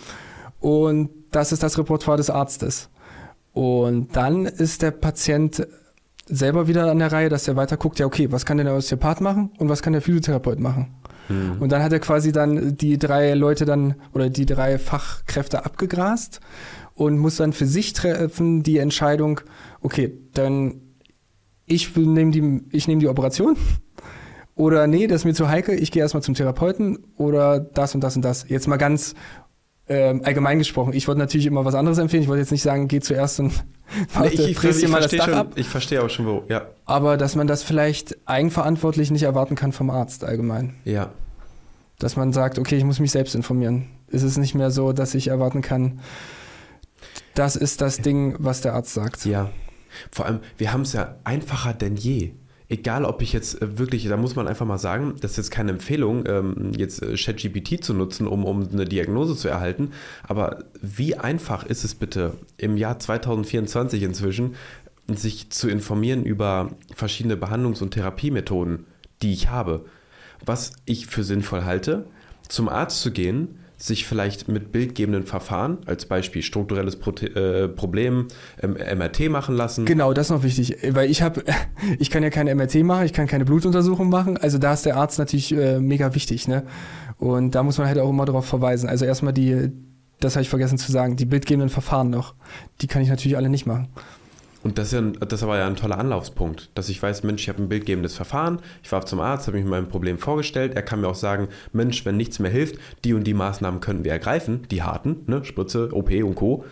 Und 0.60 1.10
das 1.32 1.50
ist 1.50 1.64
das 1.64 1.76
Repertoire 1.78 2.16
des 2.16 2.30
Arztes. 2.30 2.90
Und 3.52 4.14
dann 4.14 4.46
ist 4.46 4.82
der 4.82 4.92
Patient 4.92 5.66
selber 6.26 6.68
wieder 6.68 6.88
an 6.88 7.00
der 7.00 7.10
Reihe, 7.10 7.28
dass 7.28 7.48
er 7.48 7.56
weiter 7.56 7.76
guckt, 7.76 7.98
ja, 7.98 8.06
okay, 8.06 8.30
was 8.30 8.46
kann 8.46 8.58
denn 8.58 8.66
der 8.66 8.76
Osteopath 8.76 9.20
machen 9.20 9.50
und 9.58 9.68
was 9.68 9.82
kann 9.82 9.92
der 9.92 10.02
Physiotherapeut 10.02 10.60
machen? 10.60 10.94
Mhm. 11.28 11.56
Und 11.60 11.72
dann 11.72 11.82
hat 11.82 11.92
er 11.92 11.98
quasi 11.98 12.30
dann 12.30 12.76
die 12.76 12.98
drei 12.98 13.34
Leute 13.34 13.64
dann 13.64 13.96
oder 14.12 14.30
die 14.30 14.46
drei 14.46 14.78
Fachkräfte 14.78 15.64
abgegrast 15.64 16.38
und 16.94 17.18
muss 17.18 17.36
dann 17.36 17.52
für 17.52 17.66
sich 17.66 17.94
treffen 17.94 18.62
die 18.62 18.78
Entscheidung, 18.78 19.40
okay, 19.80 20.16
dann 20.34 20.82
ich 21.70 21.96
nehme 21.96 22.30
die, 22.30 22.62
ich 22.72 22.88
nehm 22.88 22.98
die 22.98 23.08
Operation 23.08 23.56
oder 24.54 24.86
nee, 24.86 25.06
das 25.06 25.22
ist 25.22 25.24
mir 25.24 25.34
zu 25.34 25.48
heikel, 25.48 25.80
ich 25.80 25.92
gehe 25.92 26.02
erstmal 26.02 26.22
zum 26.22 26.34
Therapeuten 26.34 26.98
oder 27.16 27.60
das 27.60 27.94
und 27.94 28.02
das 28.02 28.16
und 28.16 28.22
das. 28.22 28.46
Jetzt 28.48 28.66
mal 28.66 28.76
ganz 28.76 29.14
ähm, 29.88 30.22
allgemein 30.24 30.58
gesprochen. 30.58 30.92
Ich 30.92 31.08
wollte 31.08 31.20
natürlich 31.20 31.46
immer 31.46 31.64
was 31.64 31.74
anderes 31.74 31.98
empfehlen. 31.98 32.22
Ich 32.22 32.28
wollte 32.28 32.40
jetzt 32.40 32.52
nicht 32.52 32.62
sagen, 32.62 32.88
geh 32.88 33.00
zuerst 33.00 33.40
und 33.40 33.52
nee, 34.20 34.28
ich, 34.28 34.40
ich, 34.40 34.64
ich, 34.64 34.88
mal 34.88 35.00
das 35.00 35.10
Dach 35.12 35.24
schon, 35.24 35.34
ab. 35.34 35.52
Ich 35.54 35.68
verstehe 35.68 36.02
auch 36.02 36.10
schon 36.10 36.26
wo, 36.26 36.44
ja. 36.48 36.66
Aber 36.84 37.16
dass 37.16 37.36
man 37.36 37.46
das 37.46 37.62
vielleicht 37.62 38.16
eigenverantwortlich 38.26 39.10
nicht 39.10 39.22
erwarten 39.22 39.54
kann 39.54 39.72
vom 39.72 39.90
Arzt 39.90 40.24
allgemein. 40.24 40.74
Ja. 40.84 41.10
Dass 41.98 42.16
man 42.16 42.32
sagt, 42.32 42.58
okay, 42.58 42.76
ich 42.76 42.84
muss 42.84 42.98
mich 42.98 43.10
selbst 43.10 43.34
informieren. 43.34 43.86
Es 44.08 44.22
ist 44.22 44.38
nicht 44.38 44.54
mehr 44.54 44.70
so, 44.70 44.92
dass 44.92 45.14
ich 45.14 45.28
erwarten 45.28 45.62
kann, 45.62 46.00
das 47.34 47.56
ist 47.56 47.80
das 47.80 47.98
Ding, 47.98 48.34
was 48.38 48.60
der 48.60 48.74
Arzt 48.74 48.94
sagt. 48.94 49.24
Ja. 49.24 49.50
Vor 50.10 50.26
allem, 50.26 50.40
wir 50.58 50.72
haben 50.72 50.82
es 50.82 50.92
ja 50.92 51.16
einfacher 51.24 51.74
denn 51.74 51.96
je. 51.96 52.32
Egal 52.68 53.04
ob 53.04 53.20
ich 53.20 53.32
jetzt 53.32 53.60
äh, 53.60 53.78
wirklich, 53.78 54.06
da 54.06 54.16
muss 54.16 54.36
man 54.36 54.46
einfach 54.46 54.66
mal 54.66 54.78
sagen, 54.78 55.14
das 55.20 55.32
ist 55.32 55.36
jetzt 55.38 55.50
keine 55.50 55.72
Empfehlung, 55.72 56.24
ähm, 56.26 56.72
jetzt 56.76 57.02
äh, 57.02 57.16
ChatGPT 57.16 57.82
zu 57.82 57.94
nutzen, 57.94 58.28
um, 58.28 58.44
um 58.44 58.68
eine 58.68 58.84
Diagnose 58.84 59.34
zu 59.36 59.48
erhalten, 59.48 59.90
aber 60.22 60.64
wie 60.80 61.16
einfach 61.16 61.64
ist 61.64 61.82
es 61.82 61.96
bitte 61.96 62.34
im 62.58 62.76
Jahr 62.76 63.00
2024 63.00 64.04
inzwischen, 64.04 64.54
sich 65.08 65.50
zu 65.50 65.68
informieren 65.68 66.24
über 66.24 66.70
verschiedene 66.94 67.34
Behandlungs- 67.34 67.82
und 67.82 67.90
Therapiemethoden, 67.92 68.86
die 69.22 69.32
ich 69.32 69.50
habe, 69.50 69.84
was 70.44 70.72
ich 70.84 71.06
für 71.08 71.24
sinnvoll 71.24 71.64
halte, 71.64 72.06
zum 72.48 72.68
Arzt 72.68 73.00
zu 73.00 73.10
gehen, 73.10 73.59
sich 73.80 74.04
vielleicht 74.04 74.46
mit 74.46 74.72
bildgebenden 74.72 75.24
Verfahren, 75.24 75.78
als 75.86 76.04
Beispiel 76.04 76.42
strukturelles 76.42 76.96
Pro 76.96 77.12
äh, 77.12 77.66
Problem, 77.66 78.28
ähm, 78.62 78.72
MRT 78.74 79.30
machen 79.30 79.56
lassen. 79.56 79.86
Genau, 79.86 80.12
das 80.12 80.26
ist 80.26 80.30
noch 80.30 80.42
wichtig, 80.42 80.76
weil 80.90 81.10
ich 81.10 81.22
habe, 81.22 81.42
ich 81.98 82.10
kann 82.10 82.22
ja 82.22 82.28
keine 82.28 82.54
MRT 82.54 82.76
machen, 82.84 83.06
ich 83.06 83.14
kann 83.14 83.26
keine 83.26 83.46
Blutuntersuchung 83.46 84.10
machen, 84.10 84.36
also 84.36 84.58
da 84.58 84.74
ist 84.74 84.84
der 84.84 84.96
Arzt 84.96 85.18
natürlich 85.18 85.52
äh, 85.52 85.80
mega 85.80 86.14
wichtig, 86.14 86.46
ne? 86.46 86.64
Und 87.18 87.54
da 87.54 87.62
muss 87.62 87.78
man 87.78 87.86
halt 87.86 87.98
auch 87.98 88.08
immer 88.08 88.24
darauf 88.24 88.46
verweisen. 88.46 88.88
Also 88.88 89.04
erstmal 89.04 89.34
die, 89.34 89.70
das 90.20 90.36
habe 90.36 90.42
ich 90.42 90.48
vergessen 90.48 90.78
zu 90.78 90.90
sagen, 90.90 91.16
die 91.16 91.26
bildgebenden 91.26 91.68
Verfahren 91.68 92.08
noch, 92.10 92.34
die 92.80 92.86
kann 92.86 93.02
ich 93.02 93.08
natürlich 93.08 93.36
alle 93.36 93.50
nicht 93.50 93.66
machen. 93.66 93.88
Und 94.62 94.76
das 94.76 94.88
ist, 94.88 94.92
ja 94.92 94.98
ein, 94.98 95.12
das 95.12 95.46
war 95.46 95.56
ja 95.56 95.66
ein 95.66 95.76
toller 95.76 95.98
Anlaufspunkt, 95.98 96.70
dass 96.74 96.90
ich 96.90 97.02
weiß, 97.02 97.22
Mensch, 97.22 97.42
ich 97.42 97.48
habe 97.48 97.62
ein 97.62 97.68
bildgebendes 97.68 98.14
Verfahren, 98.14 98.60
ich 98.82 98.92
war 98.92 99.06
zum 99.06 99.20
Arzt, 99.20 99.46
habe 99.46 99.56
mich 99.56 99.66
mein 99.66 99.88
Problem 99.88 100.18
vorgestellt, 100.18 100.74
er 100.74 100.82
kann 100.82 101.00
mir 101.00 101.08
auch 101.08 101.14
sagen, 101.14 101.48
Mensch, 101.72 102.04
wenn 102.04 102.18
nichts 102.18 102.38
mehr 102.38 102.50
hilft, 102.50 102.76
die 103.04 103.14
und 103.14 103.24
die 103.24 103.34
Maßnahmen 103.34 103.80
können 103.80 104.04
wir 104.04 104.12
ergreifen, 104.12 104.66
die 104.70 104.82
harten, 104.82 105.22
ne, 105.26 105.44
Spritze, 105.44 105.88
OP 105.92 106.10
und 106.10 106.34
Co. 106.34 106.64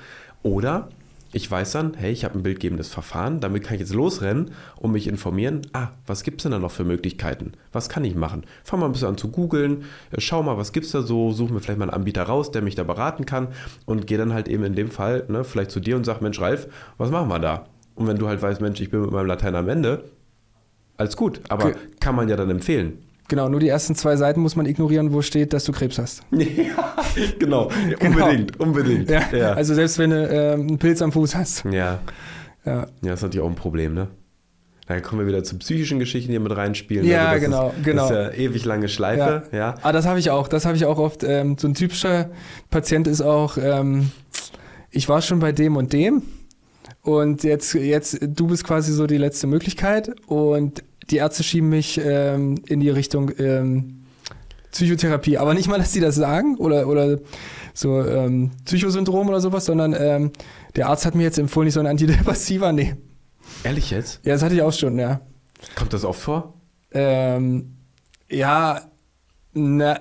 Oder 0.42 0.90
ich 1.32 1.50
weiß 1.50 1.72
dann, 1.72 1.92
hey, 1.94 2.10
ich 2.10 2.24
habe 2.24 2.38
ein 2.38 2.42
bildgebendes 2.42 2.88
Verfahren, 2.88 3.40
damit 3.40 3.62
kann 3.62 3.74
ich 3.74 3.80
jetzt 3.80 3.94
losrennen 3.94 4.52
und 4.76 4.92
mich 4.92 5.06
informieren, 5.06 5.62
ah, 5.74 5.88
was 6.06 6.22
gibt 6.22 6.40
es 6.40 6.42
denn 6.44 6.52
da 6.52 6.58
noch 6.58 6.70
für 6.70 6.84
Möglichkeiten? 6.84 7.52
Was 7.70 7.90
kann 7.90 8.04
ich 8.04 8.14
machen? 8.14 8.44
Fang 8.64 8.80
mal 8.80 8.86
ein 8.86 8.92
bisschen 8.92 9.08
an 9.08 9.18
zu 9.18 9.30
googeln, 9.30 9.84
äh, 10.10 10.20
schau 10.20 10.42
mal, 10.42 10.56
was 10.56 10.72
gibt 10.72 10.86
es 10.86 10.92
da 10.92 11.02
so, 11.02 11.30
suche 11.32 11.52
mir 11.52 11.60
vielleicht 11.60 11.78
mal 11.78 11.84
einen 11.84 11.94
Anbieter 11.94 12.22
raus, 12.22 12.50
der 12.50 12.62
mich 12.62 12.76
da 12.76 12.82
beraten 12.82 13.26
kann 13.26 13.48
und 13.84 14.06
gehe 14.06 14.16
dann 14.16 14.32
halt 14.32 14.48
eben 14.48 14.64
in 14.64 14.74
dem 14.74 14.90
Fall 14.90 15.24
ne, 15.28 15.44
vielleicht 15.44 15.70
zu 15.70 15.80
dir 15.80 15.96
und 15.96 16.04
sag, 16.04 16.22
Mensch, 16.22 16.40
Ralf, 16.40 16.68
was 16.96 17.10
machen 17.10 17.28
wir 17.28 17.38
da? 17.38 17.66
Und 17.98 18.06
wenn 18.06 18.16
du 18.16 18.28
halt 18.28 18.40
weißt, 18.40 18.60
Mensch, 18.60 18.80
ich 18.80 18.90
bin 18.90 19.00
mit 19.00 19.10
meinem 19.10 19.26
Latein 19.26 19.56
am 19.56 19.68
Ende, 19.68 20.04
alles 20.96 21.16
gut. 21.16 21.40
Aber 21.48 21.66
okay. 21.66 21.76
kann 21.98 22.14
man 22.14 22.28
ja 22.28 22.36
dann 22.36 22.48
empfehlen. 22.48 22.98
Genau, 23.26 23.48
nur 23.48 23.60
die 23.60 23.68
ersten 23.68 23.94
zwei 23.94 24.16
Seiten 24.16 24.40
muss 24.40 24.56
man 24.56 24.66
ignorieren, 24.66 25.12
wo 25.12 25.20
steht, 25.20 25.52
dass 25.52 25.64
du 25.64 25.72
Krebs 25.72 25.98
hast. 25.98 26.22
Ja, 26.30 26.94
genau, 27.38 27.64
unbedingt, 28.00 28.52
genau. 28.52 28.64
unbedingt. 28.64 29.10
Ja, 29.10 29.22
ja. 29.32 29.52
Also 29.52 29.74
selbst 29.74 29.98
wenn 29.98 30.10
du 30.10 30.28
äh, 30.28 30.52
einen 30.52 30.78
Pilz 30.78 31.02
am 31.02 31.12
Fuß 31.12 31.34
hast. 31.34 31.64
Ja. 31.64 31.70
ja. 31.72 32.00
Ja, 32.64 32.86
das 33.02 33.18
ist 33.18 33.22
natürlich 33.22 33.44
auch 33.44 33.50
ein 33.50 33.56
Problem, 33.56 33.94
ne? 33.94 34.08
Dann 34.86 35.02
kommen 35.02 35.20
wir 35.20 35.28
wieder 35.28 35.44
zu 35.44 35.58
psychischen 35.58 35.98
Geschichten, 35.98 36.32
die 36.32 36.38
mit 36.38 36.56
reinspielen. 36.56 37.04
Ja, 37.04 37.28
also 37.28 37.44
genau, 37.44 37.68
ist, 37.76 37.84
genau. 37.84 38.08
Das 38.08 38.32
ist 38.32 38.38
ja 38.38 38.44
ewig 38.44 38.64
lange 38.64 38.88
Schleife, 38.88 39.42
ja. 39.52 39.58
ja. 39.58 39.74
Ah, 39.82 39.92
das 39.92 40.06
habe 40.06 40.18
ich 40.18 40.30
auch, 40.30 40.48
das 40.48 40.64
habe 40.64 40.76
ich 40.76 40.86
auch 40.86 40.98
oft. 40.98 41.24
Ähm, 41.24 41.56
so 41.58 41.68
ein 41.68 41.74
typischer 41.74 42.30
Patient 42.70 43.06
ist 43.06 43.20
auch, 43.20 43.58
ähm, 43.58 44.10
ich 44.90 45.08
war 45.08 45.20
schon 45.20 45.40
bei 45.40 45.52
dem 45.52 45.76
und 45.76 45.92
dem 45.92 46.22
und 47.02 47.42
jetzt, 47.44 47.74
jetzt, 47.74 48.18
du 48.22 48.46
bist 48.46 48.64
quasi 48.64 48.92
so 48.92 49.06
die 49.06 49.16
letzte 49.16 49.46
Möglichkeit 49.46 50.10
und 50.26 50.82
die 51.10 51.16
Ärzte 51.16 51.42
schieben 51.42 51.68
mich 51.68 52.00
ähm, 52.02 52.56
in 52.66 52.80
die 52.80 52.90
Richtung 52.90 53.30
ähm, 53.38 54.04
Psychotherapie. 54.72 55.38
Aber 55.38 55.54
nicht 55.54 55.68
mal, 55.68 55.78
dass 55.78 55.92
sie 55.92 56.00
das 56.00 56.14
sagen 56.14 56.56
oder, 56.58 56.86
oder 56.86 57.18
so 57.72 58.02
ähm, 58.02 58.50
Psychosyndrom 58.64 59.28
oder 59.28 59.40
sowas, 59.40 59.64
sondern 59.64 59.94
ähm, 59.98 60.32
der 60.76 60.88
Arzt 60.88 61.06
hat 61.06 61.14
mir 61.14 61.22
jetzt 61.22 61.38
empfohlen, 61.38 61.68
ich 61.68 61.74
soll 61.74 61.84
ein 61.84 61.90
Antidepressiva 61.90 62.72
nehmen. 62.72 62.98
Ehrlich 63.64 63.90
jetzt? 63.90 64.20
Ja, 64.24 64.34
das 64.34 64.42
hatte 64.42 64.54
ich 64.54 64.62
auch 64.62 64.72
schon, 64.72 64.98
ja. 64.98 65.20
Kommt 65.74 65.92
das 65.92 66.04
oft 66.04 66.20
vor? 66.20 66.54
Ähm, 66.92 67.76
ja, 68.28 68.82
na, 69.54 69.98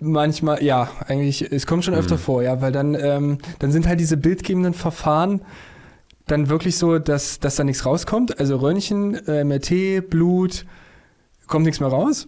manchmal, 0.00 0.62
ja, 0.62 0.90
eigentlich, 1.06 1.42
es 1.42 1.66
kommt 1.66 1.84
schon 1.84 1.94
öfter 1.94 2.16
mhm. 2.16 2.20
vor, 2.20 2.42
ja, 2.42 2.60
weil 2.60 2.72
dann, 2.72 2.94
ähm, 2.94 3.38
dann 3.58 3.72
sind 3.72 3.86
halt 3.86 4.00
diese 4.00 4.16
bildgebenden 4.16 4.74
Verfahren 4.74 5.42
dann 6.26 6.48
wirklich 6.48 6.76
so, 6.76 6.98
dass, 6.98 7.38
dass 7.38 7.56
da 7.56 7.64
nichts 7.64 7.86
rauskommt. 7.86 8.38
Also 8.38 8.56
Röntgen, 8.56 9.14
äh, 9.26 9.44
MRT, 9.44 10.10
Blut, 10.10 10.66
kommt 11.46 11.64
nichts 11.64 11.80
mehr 11.80 11.88
raus. 11.88 12.26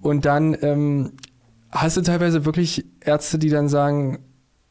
Und 0.00 0.24
dann 0.24 0.56
ähm, 0.62 1.12
hast 1.70 1.96
du 1.96 2.02
teilweise 2.02 2.44
wirklich 2.44 2.86
Ärzte, 3.00 3.38
die 3.38 3.48
dann 3.48 3.68
sagen, 3.68 4.20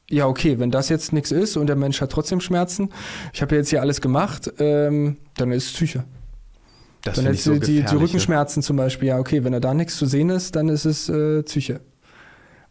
ja, 0.09 0.25
okay, 0.25 0.59
wenn 0.59 0.71
das 0.71 0.89
jetzt 0.89 1.13
nichts 1.13 1.31
ist 1.31 1.55
und 1.55 1.67
der 1.67 1.75
Mensch 1.75 2.01
hat 2.01 2.11
trotzdem 2.11 2.41
Schmerzen, 2.41 2.89
ich 3.33 3.41
habe 3.41 3.55
jetzt 3.55 3.69
hier 3.69 3.81
alles 3.81 4.01
gemacht, 4.01 4.51
ähm, 4.57 5.17
dann 5.35 5.51
ist 5.51 5.67
es 5.67 5.73
Psyche. 5.73 6.05
Das 7.03 7.15
dann 7.15 7.25
jetzt 7.25 7.43
so 7.43 7.57
die, 7.57 7.83
die, 7.83 7.95
Rückenschmerzen 7.95 8.63
zum 8.63 8.75
Beispiel, 8.75 9.09
ja, 9.09 9.19
okay, 9.19 9.43
wenn 9.43 9.59
da 9.61 9.73
nichts 9.73 9.97
zu 9.97 10.05
sehen 10.05 10.29
ist, 10.29 10.55
dann 10.55 10.67
ist 10.67 10.85
es 10.85 11.09
äh, 11.09 11.43
Psyche. 11.43 11.81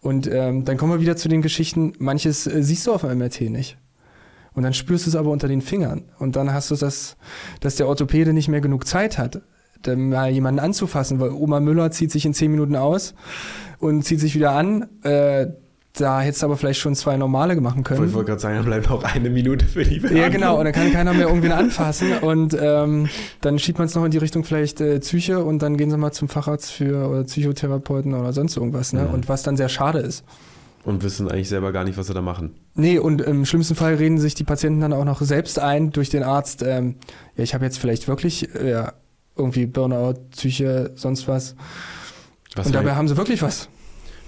Und 0.01 0.27
ähm, 0.31 0.65
dann 0.65 0.77
kommen 0.77 0.93
wir 0.93 1.01
wieder 1.01 1.17
zu 1.17 1.29
den 1.29 1.43
Geschichten, 1.43 1.93
manches 1.99 2.47
äh, 2.47 2.63
siehst 2.63 2.87
du 2.87 2.93
auf 2.93 3.03
dem 3.03 3.17
MRT 3.19 3.43
nicht. 3.43 3.79
Und 4.59 4.65
dann 4.65 4.75
spürst 4.75 5.07
du 5.07 5.11
es 5.11 5.15
aber 5.15 5.31
unter 5.31 5.47
den 5.47 5.63
Fingern. 5.63 6.03
Und 6.19 6.35
dann 6.35 6.53
hast 6.53 6.73
du 6.73 6.75
das, 6.75 7.17
dass 7.61 7.77
der 7.77 7.87
Orthopäde 7.87 8.33
nicht 8.33 8.49
mehr 8.49 8.61
genug 8.61 8.89
Zeit 8.89 9.17
hat, 9.17 9.41
mal 9.87 10.31
jemanden 10.31 10.59
anzufassen, 10.59 11.21
weil 11.21 11.31
Oma 11.31 11.61
Müller 11.61 11.93
zieht 11.93 12.11
sich 12.11 12.27
in 12.27 12.35
zehn 12.35 12.51
Minuten 12.51 12.75
aus 12.75 13.15
und 13.79 14.03
zieht 14.03 14.19
sich 14.19 14.35
wieder 14.35 14.51
an. 14.51 14.89
Äh, 15.05 15.47
da 15.93 16.21
hättest 16.21 16.43
du 16.43 16.47
aber 16.47 16.57
vielleicht 16.57 16.81
schon 16.81 16.97
zwei 16.97 17.17
normale 17.17 17.61
machen 17.61 17.85
können. 17.85 18.05
Ich 18.05 18.13
wollte 18.15 18.31
gerade 18.31 18.41
sagen, 18.41 18.57
da 18.57 18.63
bleibt 18.63 18.91
noch 18.91 19.05
eine 19.05 19.31
Minute 19.31 19.65
für 19.65 19.85
die 19.85 20.01
Behandlung. 20.01 20.23
Ja, 20.23 20.29
genau. 20.29 20.59
Und 20.59 20.65
dann 20.65 20.73
kann 20.73 20.93
keiner 20.93 21.13
mehr 21.13 21.29
irgendwie 21.29 21.53
anfassen. 21.53 22.19
Und 22.19 22.57
ähm, 22.61 23.09
dann 23.41 23.61
schiebt 23.61 23.79
man 23.79 23.87
es 23.87 23.95
noch 23.95 24.05
in 24.05 24.11
die 24.11 24.19
Richtung 24.19 24.43
vielleicht 24.43 24.81
äh, 24.81 24.99
Psyche 24.99 25.45
und 25.45 25.63
dann 25.63 25.77
gehen 25.77 25.91
sie 25.91 25.97
mal 25.97 26.11
zum 26.11 26.29
Facharzt 26.29 26.73
für 26.73 27.09
oder 27.09 27.23
Psychotherapeuten 27.23 28.13
oder 28.13 28.33
sonst 28.33 28.57
irgendwas. 28.57 28.93
Ne? 28.93 29.03
Mhm. 29.03 29.15
Und 29.15 29.29
was 29.29 29.45
dann 29.45 29.57
sehr 29.57 29.69
schade 29.69 30.01
ist. 30.01 30.25
Und 30.85 31.03
wissen 31.03 31.29
eigentlich 31.29 31.49
selber 31.49 31.73
gar 31.73 31.85
nicht, 31.85 31.99
was 31.99 32.07
sie 32.07 32.15
da 32.15 32.23
machen. 32.23 32.55
Nee, 32.75 32.99
und 32.99 33.21
im 33.21 33.45
schlimmsten 33.45 33.75
Fall 33.75 33.95
reden 33.95 34.19
sich 34.19 34.35
die 34.35 34.45
Patienten 34.45 34.81
dann 34.81 34.93
auch 34.93 35.05
noch 35.05 35.21
selbst 35.21 35.59
ein 35.59 35.91
durch 35.91 36.09
den 36.09 36.23
Arzt, 36.23 36.63
ähm, 36.63 36.95
ja, 37.37 37.45
ich 37.45 37.55
habe 37.55 37.65
jetzt 37.65 37.79
vielleicht 37.79 38.09
wirklich 38.09 38.55
äh, 38.55 38.85
irgendwie 39.37 39.67
Burnout, 39.67 40.15
Psyche, 40.31 40.93
sonst 40.95 41.29
was. 41.29 41.57
was 42.55 42.67
und 42.67 42.75
dabei 42.75 42.95
haben 42.95 43.09
sie 43.09 43.17
wirklich 43.17 43.43
was. 43.43 43.69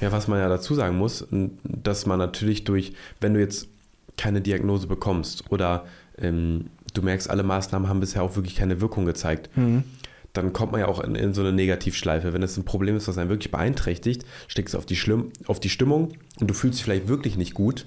Ja, 0.01 0.13
was 0.13 0.29
man 0.29 0.39
ja 0.39 0.49
dazu 0.49 0.75
sagen 0.75 0.97
muss, 0.97 1.27
dass 1.63 2.07
man 2.07 2.19
natürlich 2.19 2.65
durch, 2.65 2.95
wenn 3.21 3.35
du 3.35 3.41
jetzt 3.41 3.69
keine 4.17 4.41
Diagnose 4.41 4.87
bekommst 4.87 5.51
oder 5.51 5.85
ähm, 6.19 6.67
du 6.95 7.03
merkst, 7.03 7.31
alle 7.31 7.43
Maßnahmen 7.43 7.89
haben 7.89 8.01
bisher 8.01 8.23
auch 8.23 8.35
wirklich 8.37 8.57
keine 8.57 8.81
Wirkung 8.81 9.05
gezeigt, 9.05 9.51
mhm 9.57 9.85
dann 10.33 10.53
kommt 10.53 10.73
man 10.73 10.81
ja 10.81 10.89
auch 10.89 11.01
in, 11.01 11.15
in, 11.15 11.35
so 11.35 11.41
eine 11.41 11.53
Negativschleife. 11.53 12.33
Wenn 12.33 12.43
es 12.43 12.57
ein 12.57 12.65
Problem 12.65 12.97
ist, 12.97 13.09
was 13.09 13.19
einen 13.19 13.31
wirklich 13.31 13.51
beeinträchtigt, 13.51 14.25
steckst 14.49 14.75
du 14.75 14.79
auf 14.79 14.87
die, 14.87 14.97
Schlimm, 14.97 15.33
auf 15.47 15.61
die 15.61 15.71
Stimmung 15.71 16.13
und 16.41 16.49
du 16.49 16.55
fühlst 16.55 16.79
dich 16.79 16.85
vielleicht 16.85 17.09
wirklich 17.09 17.37
nicht 17.37 17.55
gut, 17.55 17.87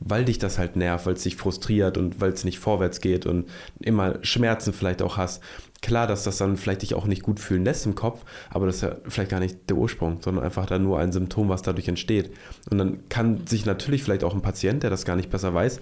weil 0.00 0.24
dich 0.24 0.38
das 0.38 0.58
halt 0.58 0.76
nervt, 0.76 1.06
weil 1.06 1.14
es 1.14 1.22
dich 1.22 1.36
frustriert 1.36 1.96
und 1.96 2.20
weil 2.20 2.32
es 2.32 2.44
nicht 2.44 2.58
vorwärts 2.58 3.00
geht 3.00 3.26
und 3.26 3.48
immer 3.80 4.18
Schmerzen 4.22 4.72
vielleicht 4.72 5.02
auch 5.02 5.16
hast. 5.16 5.42
Klar, 5.82 6.06
dass 6.06 6.24
das 6.24 6.38
dann 6.38 6.56
vielleicht 6.56 6.82
dich 6.82 6.94
auch 6.94 7.06
nicht 7.06 7.22
gut 7.22 7.38
fühlen 7.38 7.64
lässt 7.64 7.86
im 7.86 7.94
Kopf, 7.94 8.24
aber 8.50 8.66
das 8.66 8.76
ist 8.76 8.82
ja 8.82 8.96
vielleicht 9.06 9.30
gar 9.30 9.40
nicht 9.40 9.68
der 9.68 9.76
Ursprung, 9.76 10.18
sondern 10.20 10.44
einfach 10.44 10.66
dann 10.66 10.82
nur 10.82 10.98
ein 10.98 11.12
Symptom, 11.12 11.48
was 11.48 11.62
dadurch 11.62 11.88
entsteht. 11.88 12.32
Und 12.70 12.78
dann 12.78 13.08
kann 13.08 13.46
sich 13.46 13.66
natürlich 13.66 14.02
vielleicht 14.02 14.24
auch 14.24 14.34
ein 14.34 14.42
Patient, 14.42 14.82
der 14.82 14.90
das 14.90 15.04
gar 15.04 15.16
nicht 15.16 15.30
besser 15.30 15.54
weiß, 15.54 15.80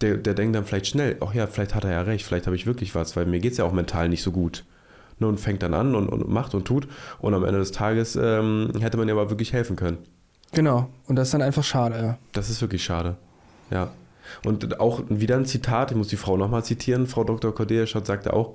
der, 0.00 0.16
der 0.16 0.34
denkt 0.34 0.56
dann 0.56 0.64
vielleicht 0.64 0.88
schnell, 0.88 1.16
ach 1.20 1.34
ja, 1.34 1.46
vielleicht 1.46 1.74
hat 1.74 1.84
er 1.84 1.92
ja 1.92 2.02
recht, 2.02 2.24
vielleicht 2.24 2.46
habe 2.46 2.56
ich 2.56 2.66
wirklich 2.66 2.94
was, 2.94 3.16
weil 3.16 3.26
mir 3.26 3.40
geht 3.40 3.52
es 3.52 3.58
ja 3.58 3.64
auch 3.64 3.72
mental 3.72 4.08
nicht 4.08 4.22
so 4.22 4.32
gut. 4.32 4.64
Ne, 5.18 5.26
und 5.26 5.40
fängt 5.40 5.62
dann 5.62 5.72
an 5.72 5.94
und, 5.94 6.08
und 6.08 6.28
macht 6.28 6.54
und 6.54 6.66
tut. 6.66 6.88
Und 7.18 7.32
am 7.32 7.44
Ende 7.44 7.58
des 7.58 7.72
Tages 7.72 8.16
ähm, 8.16 8.70
hätte 8.80 8.98
man 8.98 9.08
ja 9.08 9.14
aber 9.14 9.30
wirklich 9.30 9.52
helfen 9.52 9.74
können. 9.74 9.98
Genau, 10.52 10.90
und 11.06 11.16
das 11.16 11.28
ist 11.28 11.34
dann 11.34 11.42
einfach 11.42 11.64
schade, 11.64 11.96
ja. 11.96 12.18
Das 12.32 12.50
ist 12.50 12.60
wirklich 12.60 12.84
schade. 12.84 13.16
Ja. 13.70 13.90
Und 14.44 14.80
auch 14.80 15.02
wieder 15.08 15.36
ein 15.36 15.46
Zitat, 15.46 15.90
ich 15.90 15.96
muss 15.96 16.08
die 16.08 16.16
Frau 16.16 16.36
nochmal 16.36 16.64
zitieren, 16.64 17.06
Frau 17.06 17.24
Dr. 17.24 17.54
Cordelia 17.54 17.86
Schott 17.86 18.06
sagte 18.06 18.32
auch, 18.32 18.54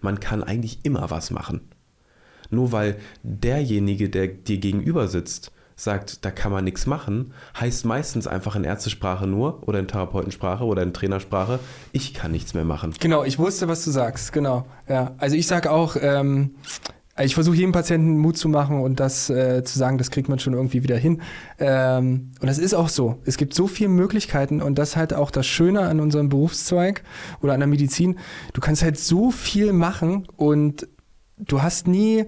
man 0.00 0.20
kann 0.20 0.42
eigentlich 0.42 0.84
immer 0.84 1.10
was 1.10 1.30
machen. 1.30 1.68
Nur 2.50 2.72
weil 2.72 2.96
derjenige, 3.22 4.08
der 4.08 4.28
dir 4.28 4.58
gegenüber 4.58 5.08
sitzt, 5.08 5.52
sagt, 5.76 6.24
da 6.24 6.30
kann 6.30 6.50
man 6.50 6.64
nichts 6.64 6.86
machen, 6.86 7.34
heißt 7.60 7.84
meistens 7.84 8.26
einfach 8.26 8.56
in 8.56 8.64
Ärztesprache 8.64 9.26
nur 9.26 9.62
oder 9.68 9.78
in 9.78 9.86
Therapeutensprache 9.86 10.64
oder 10.64 10.82
in 10.82 10.94
Trainersprache, 10.94 11.60
ich 11.92 12.14
kann 12.14 12.32
nichts 12.32 12.54
mehr 12.54 12.64
machen. 12.64 12.94
Genau, 12.98 13.24
ich 13.24 13.38
wusste, 13.38 13.68
was 13.68 13.84
du 13.84 13.90
sagst, 13.90 14.32
genau. 14.32 14.66
Ja, 14.88 15.14
also 15.18 15.36
ich 15.36 15.46
sage 15.46 15.70
auch, 15.70 15.96
ähm, 16.00 16.54
ich 17.22 17.34
versuche 17.34 17.56
jedem 17.56 17.72
Patienten 17.72 18.18
Mut 18.18 18.36
zu 18.36 18.48
machen 18.48 18.80
und 18.80 19.00
das 19.00 19.30
äh, 19.30 19.64
zu 19.64 19.78
sagen, 19.78 19.96
das 19.96 20.10
kriegt 20.10 20.28
man 20.28 20.38
schon 20.38 20.52
irgendwie 20.52 20.82
wieder 20.82 20.96
hin. 20.96 21.22
Ähm, 21.58 22.32
und 22.40 22.46
das 22.46 22.58
ist 22.58 22.74
auch 22.74 22.88
so. 22.88 23.18
Es 23.24 23.36
gibt 23.36 23.54
so 23.54 23.66
viele 23.66 23.88
Möglichkeiten 23.88 24.60
und 24.60 24.76
das 24.78 24.90
ist 24.90 24.96
halt 24.96 25.14
auch 25.14 25.30
das 25.30 25.46
Schöne 25.46 25.80
an 25.80 26.00
unserem 26.00 26.28
Berufszweig 26.28 27.02
oder 27.40 27.54
an 27.54 27.60
der 27.60 27.68
Medizin. 27.68 28.18
Du 28.52 28.60
kannst 28.60 28.82
halt 28.82 28.98
so 28.98 29.30
viel 29.30 29.72
machen 29.72 30.26
und 30.36 30.88
du 31.38 31.62
hast 31.62 31.86
nie 31.86 32.26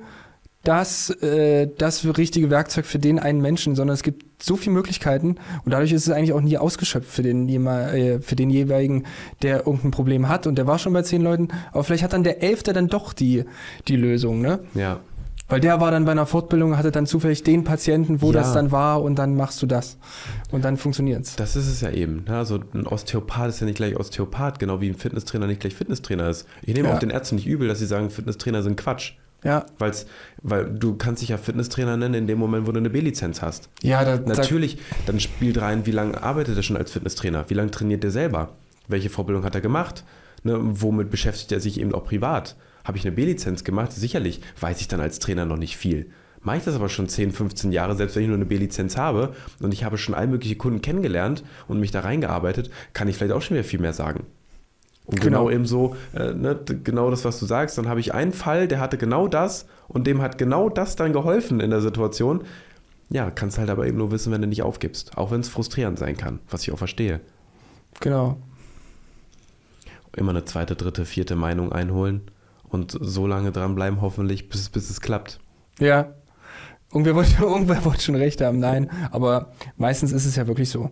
das, 0.64 1.10
äh, 1.22 1.68
das 1.78 2.04
richtige 2.18 2.50
Werkzeug 2.50 2.84
für 2.84 2.98
den 2.98 3.18
einen 3.18 3.40
Menschen, 3.40 3.74
sondern 3.76 3.94
es 3.94 4.02
gibt 4.02 4.42
so 4.42 4.56
viele 4.56 4.74
Möglichkeiten 4.74 5.36
und 5.64 5.72
dadurch 5.72 5.92
ist 5.92 6.06
es 6.06 6.12
eigentlich 6.12 6.32
auch 6.32 6.40
nie 6.40 6.58
ausgeschöpft 6.58 7.08
für 7.10 7.22
den, 7.22 7.48
äh, 7.66 8.20
für 8.20 8.36
den 8.36 8.50
jeweiligen, 8.50 9.04
der 9.42 9.58
irgendein 9.66 9.92
Problem 9.92 10.28
hat 10.28 10.46
und 10.46 10.56
der 10.56 10.66
war 10.66 10.78
schon 10.78 10.92
bei 10.92 11.02
zehn 11.02 11.22
Leuten, 11.22 11.48
aber 11.72 11.84
vielleicht 11.84 12.02
hat 12.02 12.12
dann 12.12 12.24
der 12.24 12.42
Elfte 12.42 12.72
dann 12.72 12.88
doch 12.88 13.12
die, 13.12 13.44
die 13.86 13.96
Lösung, 13.96 14.40
ne? 14.40 14.60
Ja. 14.74 15.00
Weil 15.50 15.60
der 15.60 15.80
war 15.80 15.90
dann 15.90 16.04
bei 16.04 16.12
einer 16.12 16.26
Fortbildung, 16.26 16.76
hatte 16.76 16.90
dann 16.90 17.06
zufällig 17.06 17.42
den 17.42 17.64
Patienten, 17.64 18.20
wo 18.20 18.26
Ja. 18.26 18.40
das 18.40 18.52
dann 18.52 18.70
war 18.70 19.00
und 19.02 19.14
dann 19.18 19.34
machst 19.34 19.62
du 19.62 19.66
das. 19.66 19.96
Und 20.50 20.62
dann 20.62 20.76
funktioniert's. 20.76 21.36
Das 21.36 21.56
ist 21.56 21.68
es 21.68 21.80
ja 21.80 21.90
eben. 21.90 22.24
ne? 22.28 22.36
Also 22.36 22.60
ein 22.74 22.86
Osteopath 22.86 23.48
ist 23.48 23.60
ja 23.60 23.64
nicht 23.66 23.76
gleich 23.76 23.96
Osteopath, 23.98 24.58
genau 24.58 24.82
wie 24.82 24.90
ein 24.90 24.94
Fitnesstrainer 24.94 25.46
nicht 25.46 25.60
gleich 25.60 25.74
Fitnesstrainer 25.74 26.28
ist. 26.28 26.46
Ich 26.60 26.74
nehme 26.74 26.88
Ja. 26.90 26.94
auch 26.94 26.98
den 26.98 27.08
Ärzten 27.08 27.36
nicht 27.36 27.46
übel, 27.46 27.66
dass 27.66 27.78
sie 27.78 27.86
sagen, 27.86 28.10
Fitnesstrainer 28.10 28.62
sind 28.62 28.76
Quatsch. 28.76 29.12
Ja, 29.44 29.66
Weil's, 29.78 30.06
weil 30.42 30.68
du 30.68 30.96
kannst 30.96 31.22
dich 31.22 31.28
ja 31.28 31.36
Fitnesstrainer 31.36 31.96
nennen 31.96 32.14
in 32.14 32.26
dem 32.26 32.38
Moment, 32.38 32.66
wo 32.66 32.72
du 32.72 32.78
eine 32.78 32.90
B-Lizenz 32.90 33.40
hast. 33.40 33.68
ja, 33.82 34.04
da, 34.04 34.16
da, 34.16 34.34
Natürlich, 34.34 34.78
dann 35.06 35.20
spielt 35.20 35.60
rein, 35.60 35.86
wie 35.86 35.92
lange 35.92 36.20
arbeitet 36.20 36.56
er 36.56 36.62
schon 36.62 36.76
als 36.76 36.90
Fitnesstrainer? 36.90 37.48
Wie 37.48 37.54
lange 37.54 37.70
trainiert 37.70 38.02
er 38.02 38.10
selber? 38.10 38.50
Welche 38.88 39.10
Vorbildung 39.10 39.44
hat 39.44 39.54
er 39.54 39.60
gemacht? 39.60 40.04
Ne, 40.42 40.56
womit 40.58 41.10
beschäftigt 41.10 41.52
er 41.52 41.60
sich 41.60 41.80
eben 41.80 41.94
auch 41.94 42.04
privat? 42.04 42.56
Habe 42.84 42.98
ich 42.98 43.04
eine 43.04 43.14
B-Lizenz 43.14 43.64
gemacht? 43.64 43.92
Sicherlich 43.92 44.40
weiß 44.60 44.80
ich 44.80 44.88
dann 44.88 45.00
als 45.00 45.18
Trainer 45.18 45.44
noch 45.44 45.56
nicht 45.56 45.76
viel. 45.76 46.10
Mache 46.40 46.58
ich 46.58 46.64
das 46.64 46.76
aber 46.76 46.88
schon 46.88 47.08
10, 47.08 47.32
15 47.32 47.72
Jahre, 47.72 47.96
selbst 47.96 48.16
wenn 48.16 48.22
ich 48.22 48.28
nur 48.28 48.36
eine 48.36 48.46
B-Lizenz 48.46 48.96
habe 48.96 49.34
und 49.60 49.74
ich 49.74 49.84
habe 49.84 49.98
schon 49.98 50.14
all 50.14 50.26
mögliche 50.26 50.56
Kunden 50.56 50.80
kennengelernt 50.80 51.44
und 51.66 51.80
mich 51.80 51.90
da 51.90 52.00
reingearbeitet, 52.00 52.70
kann 52.92 53.08
ich 53.08 53.16
vielleicht 53.16 53.32
auch 53.32 53.42
schon 53.42 53.56
wieder 53.56 53.64
viel 53.64 53.80
mehr 53.80 53.92
sagen. 53.92 54.24
Und 55.08 55.20
genau, 55.20 55.46
Genau. 55.46 55.50
eben 55.50 55.66
so, 55.66 55.96
äh, 56.14 56.32
ne, 56.34 56.58
genau 56.84 57.10
das, 57.10 57.24
was 57.24 57.38
du 57.40 57.46
sagst, 57.46 57.76
dann 57.78 57.88
habe 57.88 57.98
ich 58.00 58.14
einen 58.14 58.32
Fall, 58.32 58.68
der 58.68 58.78
hatte 58.78 58.98
genau 58.98 59.26
das 59.26 59.66
und 59.88 60.06
dem 60.06 60.20
hat 60.22 60.38
genau 60.38 60.68
das 60.68 60.94
dann 60.96 61.12
geholfen 61.12 61.60
in 61.60 61.70
der 61.70 61.80
Situation. 61.80 62.42
Ja, 63.10 63.30
kannst 63.30 63.56
halt 63.58 63.70
aber 63.70 63.86
eben 63.86 63.96
nur 63.96 64.10
wissen, 64.12 64.30
wenn 64.32 64.42
du 64.42 64.46
nicht 64.48 64.62
aufgibst. 64.62 65.16
Auch 65.16 65.30
wenn 65.30 65.40
es 65.40 65.48
frustrierend 65.48 65.98
sein 65.98 66.16
kann, 66.18 66.40
was 66.50 66.62
ich 66.62 66.72
auch 66.72 66.78
verstehe. 66.78 67.20
genau. 68.00 68.36
Immer 70.16 70.30
eine 70.30 70.44
zweite, 70.44 70.74
dritte, 70.74 71.04
vierte 71.04 71.36
Meinung 71.36 71.70
einholen 71.72 72.22
und 72.68 72.96
so 73.00 73.26
lange 73.26 73.52
dranbleiben, 73.52 74.00
hoffentlich, 74.00 74.48
bis, 74.48 74.68
bis 74.68 74.90
es 74.90 75.00
klappt. 75.00 75.38
Ja. 75.78 76.12
Irgendwer 76.92 77.14
wollte, 77.14 77.36
irgendwer 77.40 77.84
wollte 77.84 78.02
schon 78.02 78.14
recht 78.16 78.40
haben, 78.40 78.58
nein. 78.58 78.90
Aber 79.12 79.52
meistens 79.76 80.10
ist 80.12 80.26
es 80.26 80.36
ja 80.36 80.46
wirklich 80.48 80.70
so, 80.70 80.90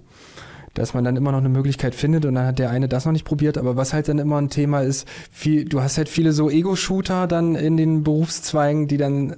dass 0.79 0.95
man 0.95 1.05
dann 1.05 1.17
immer 1.17 1.33
noch 1.33 1.39
eine 1.39 1.49
Möglichkeit 1.49 1.95
findet 1.95 2.27
und 2.27 2.35
dann 2.35 2.47
hat 2.47 2.59
der 2.59 2.71
eine 2.71 2.89
das 2.89 3.07
noch 3.07 3.13
nicht 3.13 3.25
probiert. 3.25 3.57
Aber 3.59 3.77
was 3.77 3.93
halt 3.93 4.09
dann 4.09 4.19
immer 4.19 4.39
ein 4.39 4.51
Thema 4.51 4.81
ist, 4.83 5.09
viel, 5.33 5.65
du 5.65 5.81
hast 5.81 5.97
halt 5.97 6.09
viele 6.09 6.33
so 6.33 6.51
Ego-Shooter 6.51 7.27
dann 7.27 7.55
in 7.55 7.77
den 7.77 8.05
Berufszweigen, 8.05 8.87
die 8.87 8.99
dann, 8.99 9.37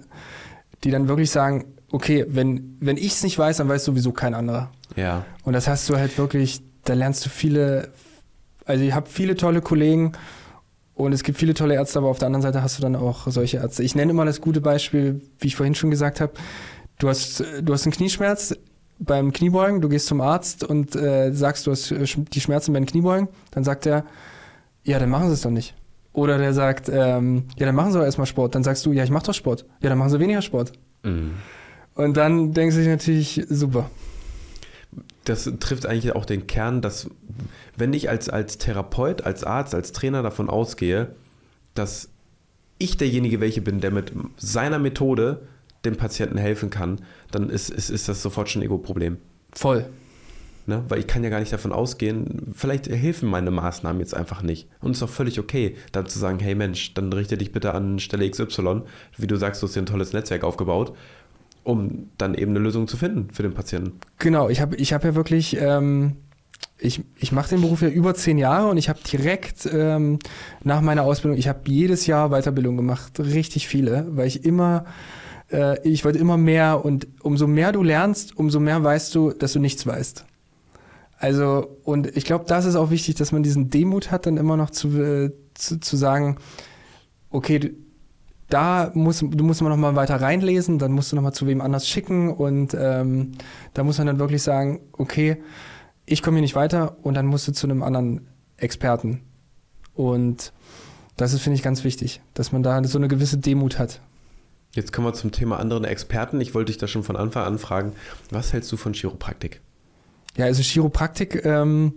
die 0.84 0.90
dann 0.90 1.08
wirklich 1.08 1.30
sagen, 1.30 1.66
okay, 1.92 2.26
wenn, 2.28 2.76
wenn 2.80 2.96
ich 2.96 3.12
es 3.12 3.22
nicht 3.22 3.38
weiß, 3.38 3.58
dann 3.58 3.68
weiß 3.68 3.84
sowieso 3.84 4.12
kein 4.12 4.34
anderer. 4.34 4.70
Ja, 4.96 5.24
Und 5.44 5.52
das 5.52 5.68
hast 5.68 5.88
du 5.88 5.96
halt 5.96 6.18
wirklich, 6.18 6.60
da 6.84 6.94
lernst 6.94 7.24
du 7.24 7.30
viele, 7.30 7.90
also 8.64 8.84
ich 8.84 8.92
habe 8.92 9.08
viele 9.08 9.36
tolle 9.36 9.60
Kollegen 9.60 10.12
und 10.94 11.12
es 11.12 11.22
gibt 11.22 11.38
viele 11.38 11.54
tolle 11.54 11.74
Ärzte, 11.74 12.00
aber 12.00 12.08
auf 12.08 12.18
der 12.18 12.26
anderen 12.26 12.42
Seite 12.42 12.62
hast 12.62 12.78
du 12.78 12.82
dann 12.82 12.96
auch 12.96 13.28
solche 13.28 13.58
Ärzte. 13.58 13.84
Ich 13.84 13.94
nenne 13.94 14.10
immer 14.10 14.24
das 14.24 14.40
gute 14.40 14.60
Beispiel, 14.60 15.20
wie 15.38 15.46
ich 15.46 15.54
vorhin 15.54 15.76
schon 15.76 15.90
gesagt 15.90 16.20
habe, 16.20 16.32
du 16.98 17.08
hast, 17.08 17.44
du 17.62 17.72
hast 17.72 17.86
einen 17.86 17.92
Knieschmerz 17.92 18.56
beim 18.98 19.32
Kniebeugen, 19.32 19.80
du 19.80 19.88
gehst 19.88 20.06
zum 20.06 20.20
Arzt 20.20 20.64
und 20.64 20.96
äh, 20.96 21.32
sagst, 21.32 21.66
du 21.66 21.70
hast 21.70 21.90
äh, 21.90 22.04
die 22.04 22.40
Schmerzen 22.40 22.72
beim 22.72 22.86
Kniebeugen, 22.86 23.28
dann 23.50 23.64
sagt 23.64 23.86
er, 23.86 24.04
ja, 24.84 24.98
dann 24.98 25.10
machen 25.10 25.28
sie 25.28 25.34
es 25.34 25.42
doch 25.42 25.50
nicht. 25.50 25.74
Oder 26.12 26.38
der 26.38 26.52
sagt, 26.52 26.88
ähm, 26.88 27.44
ja, 27.58 27.66
dann 27.66 27.74
machen 27.74 27.92
sie 27.92 27.98
doch 27.98 28.04
erstmal 28.04 28.26
Sport. 28.26 28.54
Dann 28.54 28.64
sagst 28.64 28.84
du, 28.86 28.92
ja, 28.92 29.04
ich 29.04 29.10
mache 29.10 29.26
doch 29.26 29.34
Sport. 29.34 29.66
Ja, 29.80 29.88
dann 29.88 29.98
machen 29.98 30.10
sie 30.10 30.18
weniger 30.18 30.42
Sport. 30.42 30.72
Mhm. 31.04 31.32
Und 31.94 32.16
dann 32.16 32.54
denkst 32.54 32.74
du 32.74 32.80
dich 32.80 32.88
natürlich, 32.88 33.46
super. 33.48 33.90
das 35.24 35.50
trifft 35.60 35.86
eigentlich 35.86 36.14
auch 36.14 36.24
den 36.24 36.46
Kern, 36.46 36.80
dass 36.80 37.08
wenn 37.76 37.92
ich 37.92 38.08
als, 38.08 38.28
als 38.28 38.58
Therapeut, 38.58 39.22
als 39.22 39.44
Arzt, 39.44 39.74
als 39.74 39.92
Trainer 39.92 40.22
davon 40.22 40.48
ausgehe, 40.48 41.14
dass 41.74 42.08
ich 42.78 42.96
derjenige 42.96 43.40
welche 43.40 43.60
bin, 43.60 43.80
der 43.80 43.90
mit 43.90 44.12
seiner 44.36 44.78
Methode 44.78 45.42
dem 45.84 45.96
Patienten 45.96 46.38
helfen 46.38 46.70
kann, 46.70 47.00
dann 47.30 47.50
ist, 47.50 47.70
ist, 47.70 47.90
ist 47.90 48.08
das 48.08 48.22
sofort 48.22 48.48
schon 48.48 48.62
ein 48.62 48.66
Ego-Problem. 48.66 49.18
Voll. 49.52 49.86
Ne? 50.68 50.84
Weil 50.88 50.98
ich 50.98 51.06
kann 51.06 51.24
ja 51.24 51.30
gar 51.30 51.40
nicht 51.40 51.52
davon 51.52 51.72
ausgehen, 51.72 52.52
vielleicht 52.54 52.88
helfen 52.88 53.30
meine 53.30 53.50
Maßnahmen 53.50 54.00
jetzt 54.00 54.14
einfach 54.14 54.42
nicht. 54.42 54.68
Und 54.80 54.90
es 54.90 54.98
ist 54.98 55.02
auch 55.02 55.08
völlig 55.08 55.38
okay, 55.38 55.76
dann 55.92 56.06
zu 56.06 56.18
sagen, 56.18 56.38
hey 56.40 56.54
Mensch, 56.54 56.92
dann 56.92 57.10
richte 57.10 57.38
dich 57.38 57.52
bitte 57.52 57.72
an 57.72 57.98
Stelle 57.98 58.28
XY. 58.28 58.82
Wie 59.16 59.26
du 59.26 59.36
sagst, 59.36 59.62
du 59.62 59.66
hast 59.66 59.76
dir 59.76 59.80
ein 59.80 59.86
tolles 59.86 60.12
Netzwerk 60.12 60.44
aufgebaut, 60.44 60.94
um 61.64 62.10
dann 62.18 62.34
eben 62.34 62.50
eine 62.50 62.58
Lösung 62.58 62.86
zu 62.86 62.98
finden 62.98 63.30
für 63.32 63.42
den 63.42 63.54
Patienten. 63.54 63.92
Genau, 64.18 64.50
ich 64.50 64.60
habe 64.60 64.76
ich 64.76 64.92
hab 64.92 65.04
ja 65.04 65.14
wirklich, 65.14 65.56
ähm, 65.58 66.16
ich, 66.78 67.02
ich 67.16 67.32
mache 67.32 67.48
den 67.48 67.62
Beruf 67.62 67.80
ja 67.80 67.88
über 67.88 68.14
zehn 68.14 68.36
Jahre 68.36 68.68
und 68.68 68.76
ich 68.76 68.90
habe 68.90 68.98
direkt 69.10 69.66
ähm, 69.72 70.18
nach 70.64 70.82
meiner 70.82 71.04
Ausbildung, 71.04 71.38
ich 71.38 71.48
habe 71.48 71.60
jedes 71.66 72.06
Jahr 72.06 72.28
Weiterbildung 72.28 72.76
gemacht, 72.76 73.18
richtig 73.18 73.68
viele, 73.68 74.06
weil 74.10 74.26
ich 74.26 74.44
immer, 74.44 74.84
äh, 75.52 75.80
ich 75.88 76.04
wollte 76.04 76.18
immer 76.18 76.36
mehr 76.36 76.84
und 76.84 77.06
umso 77.22 77.46
mehr 77.46 77.72
du 77.72 77.82
lernst, 77.82 78.36
umso 78.36 78.60
mehr 78.60 78.82
weißt 78.82 79.14
du, 79.14 79.32
dass 79.32 79.52
du 79.52 79.60
nichts 79.60 79.86
weißt. 79.86 80.24
Also, 81.18 81.76
und 81.84 82.16
ich 82.16 82.24
glaube, 82.24 82.44
das 82.46 82.64
ist 82.64 82.76
auch 82.76 82.90
wichtig, 82.90 83.16
dass 83.16 83.32
man 83.32 83.42
diesen 83.42 83.70
Demut 83.70 84.10
hat, 84.10 84.26
dann 84.26 84.36
immer 84.36 84.56
noch 84.56 84.70
zu, 84.70 84.88
äh, 85.00 85.32
zu, 85.54 85.80
zu 85.80 85.96
sagen, 85.96 86.36
okay, 87.30 87.74
da 88.48 88.90
muss, 88.94 89.18
du 89.18 89.44
musst 89.44 89.60
mal 89.60 89.68
noch 89.68 89.76
mal 89.76 89.96
weiter 89.96 90.20
reinlesen, 90.20 90.78
dann 90.78 90.92
musst 90.92 91.12
du 91.12 91.16
noch 91.16 91.22
mal 91.22 91.32
zu 91.32 91.46
wem 91.46 91.60
anders 91.60 91.86
schicken 91.86 92.32
und 92.32 92.74
ähm, 92.78 93.32
da 93.74 93.84
muss 93.84 93.98
man 93.98 94.06
dann 94.06 94.18
wirklich 94.18 94.42
sagen, 94.42 94.80
okay, 94.92 95.36
ich 96.06 96.22
komme 96.22 96.36
hier 96.36 96.42
nicht 96.42 96.54
weiter 96.54 96.96
und 97.02 97.14
dann 97.14 97.26
musst 97.26 97.46
du 97.46 97.52
zu 97.52 97.66
einem 97.66 97.82
anderen 97.82 98.26
Experten. 98.56 99.20
Und 99.94 100.52
das 101.16 101.32
ist, 101.32 101.42
finde 101.42 101.56
ich, 101.56 101.62
ganz 101.62 101.84
wichtig, 101.84 102.22
dass 102.32 102.52
man 102.52 102.62
da 102.62 102.82
so 102.84 102.96
eine 102.96 103.08
gewisse 103.08 103.38
Demut 103.38 103.78
hat. 103.78 104.00
Jetzt 104.74 104.92
kommen 104.92 105.06
wir 105.06 105.14
zum 105.14 105.32
Thema 105.32 105.58
anderen 105.58 105.84
Experten. 105.84 106.40
Ich 106.40 106.54
wollte 106.54 106.72
dich 106.72 106.78
da 106.78 106.86
schon 106.86 107.02
von 107.02 107.16
Anfang 107.16 107.44
an 107.44 107.58
fragen, 107.58 107.94
was 108.30 108.52
hältst 108.52 108.70
du 108.70 108.76
von 108.76 108.92
Chiropraktik? 108.92 109.60
Ja, 110.36 110.44
also 110.44 110.62
Chiropraktik, 110.62 111.44
ähm, 111.44 111.92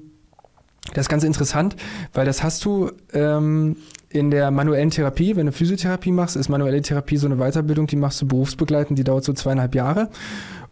das 0.93 1.03
ist 1.03 1.09
ganz 1.09 1.23
interessant, 1.23 1.75
weil 2.13 2.25
das 2.25 2.43
hast 2.43 2.65
du 2.65 2.91
ähm, 3.13 3.77
in 4.13 4.31
der 4.31 4.51
manuellen 4.51 4.89
Therapie, 4.89 5.35
wenn 5.35 5.45
du 5.45 5.51
Physiotherapie 5.51 6.11
machst, 6.11 6.35
ist 6.35 6.49
manuelle 6.49 6.81
Therapie 6.81 7.17
so 7.17 7.27
eine 7.27 7.37
Weiterbildung, 7.37 7.87
die 7.87 7.95
machst 7.95 8.21
du 8.21 8.27
berufsbegleitend, 8.27 8.99
die 8.99 9.03
dauert 9.03 9.23
so 9.23 9.33
zweieinhalb 9.33 9.75
Jahre. 9.75 10.09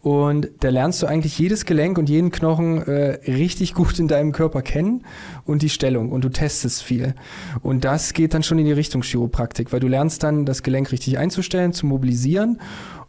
Und 0.01 0.49
da 0.61 0.69
lernst 0.69 1.01
du 1.01 1.07
eigentlich 1.07 1.37
jedes 1.37 1.65
Gelenk 1.65 1.97
und 1.97 2.07
jeden 2.07 2.31
Knochen 2.31 2.81
äh, 2.83 3.19
richtig 3.29 3.73
gut 3.73 3.99
in 3.99 4.07
deinem 4.07 4.31
Körper 4.31 4.61
kennen 4.61 5.03
und 5.45 5.61
die 5.61 5.69
Stellung 5.69 6.11
und 6.11 6.23
du 6.23 6.29
testest 6.29 6.83
viel. 6.83 7.15
Und 7.61 7.83
das 7.83 8.13
geht 8.13 8.33
dann 8.33 8.43
schon 8.43 8.59
in 8.59 8.65
die 8.65 8.71
Richtung 8.71 9.01
Chiropraktik, 9.01 9.73
weil 9.73 9.81
du 9.81 9.87
lernst 9.87 10.23
dann 10.23 10.45
das 10.45 10.63
Gelenk 10.63 10.93
richtig 10.93 11.17
einzustellen, 11.17 11.73
zu 11.73 11.85
mobilisieren 11.85 12.61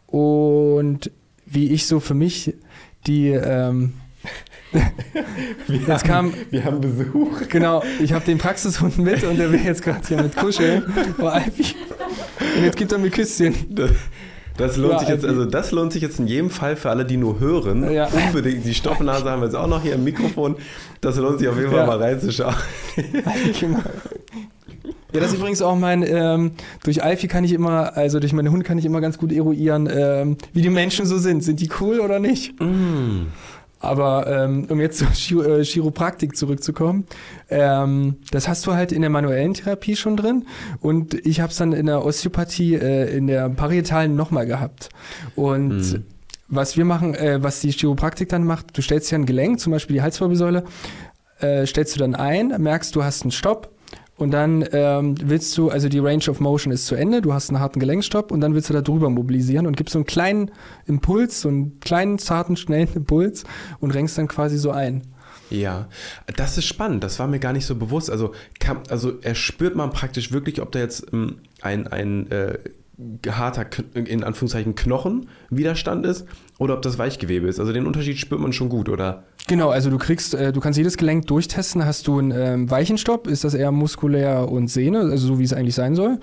und 0.07 1.11
wie 1.45 1.69
ich 1.71 1.87
so 1.87 2.01
für 2.01 2.13
mich 2.13 2.55
die, 3.07 3.29
ähm, 3.29 3.93
Wir, 5.67 5.77
Jetzt 5.79 5.89
haben, 5.89 6.31
kam- 6.31 6.33
wir 6.49 6.63
haben 6.63 6.79
Besuch. 6.81 7.41
Genau, 7.49 7.83
ich 8.01 8.13
habe 8.13 8.23
den 8.25 8.37
Praxishund 8.37 8.97
mit 8.97 9.23
und 9.23 9.37
der 9.37 9.51
will 9.51 9.59
jetzt 9.63 9.81
gerade 9.83 9.99
hier 10.07 10.21
mit 10.21 10.35
kuscheln. 10.35 10.83
Alfie. 11.19 11.75
Und 12.57 12.63
jetzt 12.65 12.77
gibt 12.77 12.91
er 12.91 12.97
mir 12.97 13.09
Küsschen. 13.09 13.53
Das, 13.69 13.91
das 14.57 14.77
lohnt 14.77 14.93
Ja, 14.93 14.99
sich 14.99 15.09
jetzt, 15.09 15.25
also 15.25 15.45
das 15.45 15.71
lohnt 15.71 15.91
sich 15.93 16.01
jetzt 16.01 16.19
in 16.19 16.27
jedem 16.27 16.49
Fall 16.49 16.75
für 16.75 16.89
alle, 16.89 17.05
die 17.05 17.17
nur 17.17 17.39
hören. 17.39 17.91
Ja. 17.91 18.07
Unbedingt. 18.07 18.65
Die 18.65 18.73
Stoffnase 18.73 19.29
haben 19.29 19.41
wir 19.41 19.47
jetzt 19.47 19.55
auch 19.55 19.67
noch 19.67 19.81
hier 19.81 19.93
im 19.95 20.03
Mikrofon. 20.03 20.55
Das 21.01 21.17
lohnt 21.17 21.39
sich 21.39 21.47
auf 21.47 21.57
jeden 21.57 21.69
Fall 21.69 21.79
Ja. 21.79 21.85
mal 21.87 21.97
reinzuschauen. 21.97 22.55
Ja, 25.13 25.19
das 25.19 25.31
ist 25.33 25.37
übrigens 25.39 25.61
auch 25.61 25.75
mein, 25.75 26.03
ähm, 26.07 26.51
durch 26.83 27.03
Alfie 27.03 27.27
kann 27.27 27.43
ich 27.43 27.51
immer, 27.51 27.97
also 27.97 28.19
durch 28.21 28.31
meine 28.31 28.49
Hunde 28.49 28.65
kann 28.65 28.77
ich 28.77 28.85
immer 28.85 29.01
ganz 29.01 29.17
gut 29.17 29.33
eruieren, 29.33 29.89
ähm, 29.91 30.37
wie 30.53 30.61
die 30.61 30.69
Menschen 30.69 31.05
so 31.05 31.17
sind. 31.17 31.43
Sind 31.43 31.59
die 31.59 31.69
cool 31.81 31.99
oder 31.99 32.19
nicht? 32.19 32.53
Aber 33.81 34.27
ähm, 34.27 34.67
um 34.69 34.79
jetzt 34.79 34.99
zur 34.99 35.09
Chiro 35.11 35.41
äh, 35.43 35.63
Chiropraktik 35.63 36.37
zurückzukommen, 36.37 37.07
ähm, 37.49 38.17
das 38.31 38.47
hast 38.47 38.65
du 38.67 38.73
halt 38.73 38.91
in 38.91 39.01
der 39.01 39.09
manuellen 39.09 39.55
Therapie 39.55 39.95
schon 39.95 40.15
drin 40.15 40.45
und 40.81 41.15
ich 41.25 41.41
habe 41.41 41.51
es 41.51 41.57
dann 41.57 41.73
in 41.73 41.87
der 41.87 42.05
Osteopathie, 42.05 42.75
äh, 42.75 43.15
in 43.17 43.25
der 43.27 43.49
parietalen 43.49 44.15
nochmal 44.15 44.45
gehabt. 44.45 44.89
Und 45.35 45.69
Mhm. 45.69 46.05
was 46.47 46.77
wir 46.77 46.85
machen, 46.85 47.15
äh, 47.15 47.41
was 47.41 47.59
die 47.61 47.71
Chiropraktik 47.71 48.29
dann 48.29 48.43
macht, 48.45 48.77
du 48.77 48.81
stellst 48.83 49.09
dir 49.11 49.15
ein 49.15 49.25
Gelenk, 49.25 49.59
zum 49.59 49.71
Beispiel 49.71 49.95
die 49.95 50.01
Halswirbelsäule, 50.03 50.63
äh, 51.39 51.65
stellst 51.65 51.95
du 51.95 51.99
dann 51.99 52.13
ein, 52.13 52.53
merkst, 52.61 52.95
du 52.95 53.03
hast 53.03 53.23
einen 53.23 53.31
Stopp 53.31 53.70
und 54.21 54.31
dann 54.31 54.63
ähm, 54.71 55.15
willst 55.19 55.57
du, 55.57 55.69
also 55.69 55.89
die 55.89 55.97
Range 55.97 56.23
of 56.29 56.39
Motion 56.39 56.71
ist 56.71 56.85
zu 56.85 56.93
Ende, 56.93 57.21
du 57.21 57.33
hast 57.33 57.49
einen 57.49 57.59
harten 57.59 57.79
Gelenkstopp 57.79 58.31
und 58.31 58.39
dann 58.39 58.53
willst 58.53 58.69
du 58.69 58.73
da 58.73 58.81
drüber 58.81 59.09
mobilisieren 59.09 59.65
und 59.65 59.75
gibst 59.75 59.93
so 59.93 59.99
einen 59.99 60.05
kleinen 60.05 60.51
Impuls, 60.85 61.41
so 61.41 61.49
einen 61.49 61.79
kleinen, 61.79 62.19
zarten, 62.19 62.55
schnellen 62.55 62.87
Impuls 62.95 63.43
und 63.79 63.91
renkst 63.91 64.19
dann 64.19 64.27
quasi 64.27 64.59
so 64.59 64.69
ein. 64.69 65.01
Ja, 65.49 65.89
das 66.37 66.57
ist 66.57 66.65
spannend. 66.65 67.03
Das 67.03 67.17
war 67.19 67.27
mir 67.27 67.39
gar 67.39 67.51
nicht 67.51 67.65
so 67.65 67.75
bewusst. 67.75 68.09
Also, 68.11 68.33
kann, 68.59 68.81
also 68.89 69.19
erspürt 69.21 69.75
man 69.75 69.89
praktisch 69.89 70.31
wirklich, 70.31 70.61
ob 70.61 70.71
da 70.71 70.79
jetzt 70.79 71.07
ähm, 71.11 71.39
ein, 71.61 71.87
ein 71.87 72.29
äh, 72.31 72.59
harter, 73.27 73.65
in 73.95 74.23
Anführungszeichen, 74.23 74.75
Knochenwiderstand 74.75 76.05
ist 76.05 76.27
oder 76.61 76.75
ob 76.75 76.83
das 76.83 76.99
Weichgewebe 76.99 77.47
ist. 77.47 77.59
Also 77.59 77.73
den 77.73 77.87
Unterschied 77.87 78.19
spürt 78.19 78.39
man 78.39 78.53
schon 78.53 78.69
gut, 78.69 78.87
oder? 78.87 79.23
Genau, 79.47 79.71
also 79.71 79.89
du 79.89 79.97
kriegst, 79.97 80.35
äh, 80.35 80.53
du 80.53 80.59
kannst 80.59 80.77
jedes 80.77 80.95
Gelenk 80.95 81.25
durchtesten. 81.25 81.83
Hast 81.83 82.05
du 82.05 82.19
einen 82.19 82.29
ähm, 82.29 82.69
weichen 82.69 82.99
Stopp, 82.99 83.25
ist 83.25 83.43
das 83.43 83.55
eher 83.55 83.71
muskulär 83.71 84.47
und 84.47 84.67
Sehne, 84.67 84.99
also 84.99 85.25
so 85.25 85.39
wie 85.39 85.43
es 85.43 85.53
eigentlich 85.53 85.73
sein 85.73 85.95
soll, 85.95 86.19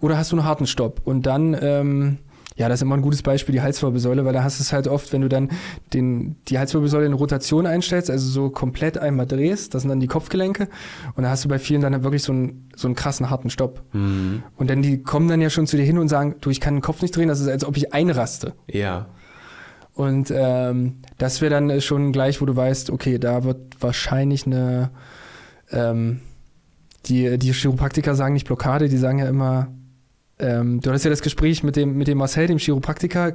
oder 0.00 0.16
hast 0.16 0.30
du 0.30 0.36
einen 0.36 0.44
harten 0.44 0.68
Stopp? 0.68 1.00
Und 1.02 1.26
dann, 1.26 1.56
ähm, 1.60 2.18
ja, 2.54 2.68
das 2.68 2.78
ist 2.78 2.82
immer 2.82 2.94
ein 2.94 3.02
gutes 3.02 3.22
Beispiel, 3.22 3.52
die 3.52 3.62
Halswirbelsäule, 3.62 4.24
weil 4.24 4.32
da 4.32 4.44
hast 4.44 4.60
du 4.60 4.62
es 4.62 4.72
halt 4.72 4.86
oft, 4.86 5.12
wenn 5.12 5.22
du 5.22 5.28
dann 5.28 5.48
den, 5.92 6.36
die 6.46 6.60
Halswirbelsäule 6.60 7.06
in 7.06 7.12
Rotation 7.12 7.66
einstellst, 7.66 8.10
also 8.10 8.28
so 8.28 8.48
komplett 8.48 8.96
einmal 8.96 9.26
drehst, 9.26 9.74
das 9.74 9.82
sind 9.82 9.88
dann 9.88 9.98
die 9.98 10.06
Kopfgelenke, 10.06 10.68
und 11.16 11.24
da 11.24 11.30
hast 11.30 11.44
du 11.44 11.48
bei 11.48 11.58
vielen 11.58 11.80
dann 11.80 11.94
halt 11.94 12.04
wirklich 12.04 12.22
so 12.22 12.30
einen, 12.30 12.68
so 12.76 12.86
einen 12.86 12.94
krassen 12.94 13.28
harten 13.28 13.50
Stopp. 13.50 13.82
Mhm. 13.92 14.44
Und 14.56 14.70
dann 14.70 14.82
die 14.82 15.02
kommen 15.02 15.26
dann 15.26 15.40
ja 15.40 15.50
schon 15.50 15.66
zu 15.66 15.76
dir 15.76 15.82
hin 15.82 15.98
und 15.98 16.06
sagen, 16.06 16.36
du, 16.40 16.50
ich 16.50 16.60
kann 16.60 16.76
den 16.76 16.80
Kopf 16.80 17.02
nicht 17.02 17.16
drehen, 17.16 17.26
das 17.26 17.40
ist, 17.40 17.48
als 17.48 17.64
ob 17.64 17.76
ich 17.76 17.92
einraste. 17.92 18.54
Ja. 18.68 19.08
Und 19.94 20.32
ähm, 20.34 20.96
das 21.18 21.40
wäre 21.40 21.50
dann 21.50 21.80
schon 21.80 22.12
gleich, 22.12 22.40
wo 22.40 22.46
du 22.46 22.56
weißt, 22.56 22.90
okay, 22.90 23.18
da 23.18 23.44
wird 23.44 23.58
wahrscheinlich 23.80 24.46
eine, 24.46 24.90
ähm, 25.70 26.20
die, 27.06 27.38
die 27.38 27.52
Chiropraktiker 27.52 28.14
sagen 28.14 28.34
nicht 28.34 28.46
Blockade, 28.46 28.88
die 28.88 28.96
sagen 28.96 29.18
ja 29.18 29.26
immer, 29.28 29.68
ähm, 30.38 30.80
du 30.80 30.88
hattest 30.90 31.04
ja 31.04 31.10
das 31.10 31.22
Gespräch 31.22 31.62
mit 31.62 31.76
dem, 31.76 31.96
mit 31.96 32.08
dem 32.08 32.18
Marcel, 32.18 32.46
dem 32.46 32.58
Chiropraktiker. 32.58 33.34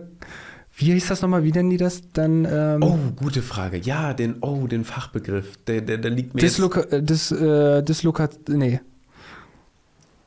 Wie 0.77 0.91
hieß 0.91 1.07
das 1.07 1.21
nochmal? 1.21 1.43
Wie 1.43 1.51
nennen 1.51 1.69
die 1.69 1.77
das 1.77 2.01
dann? 2.11 2.45
Ähm, 2.49 2.83
Oh, 2.83 2.97
gute 3.15 3.41
Frage. 3.41 3.77
Ja, 3.77 4.13
den, 4.13 4.37
oh, 4.41 4.67
den 4.67 4.83
Fachbegriff. 4.83 5.57
Der, 5.67 5.81
der, 5.81 5.97
der 5.99 6.11
liegt 6.11 6.33
mir 6.33 6.41
jetzt. 6.41 6.53
Disloka, 6.55 6.81
äh, 6.81 7.01
dis, 7.01 7.31
äh, 7.31 7.81
Dislokat, 7.83 8.49
nee. 8.49 8.81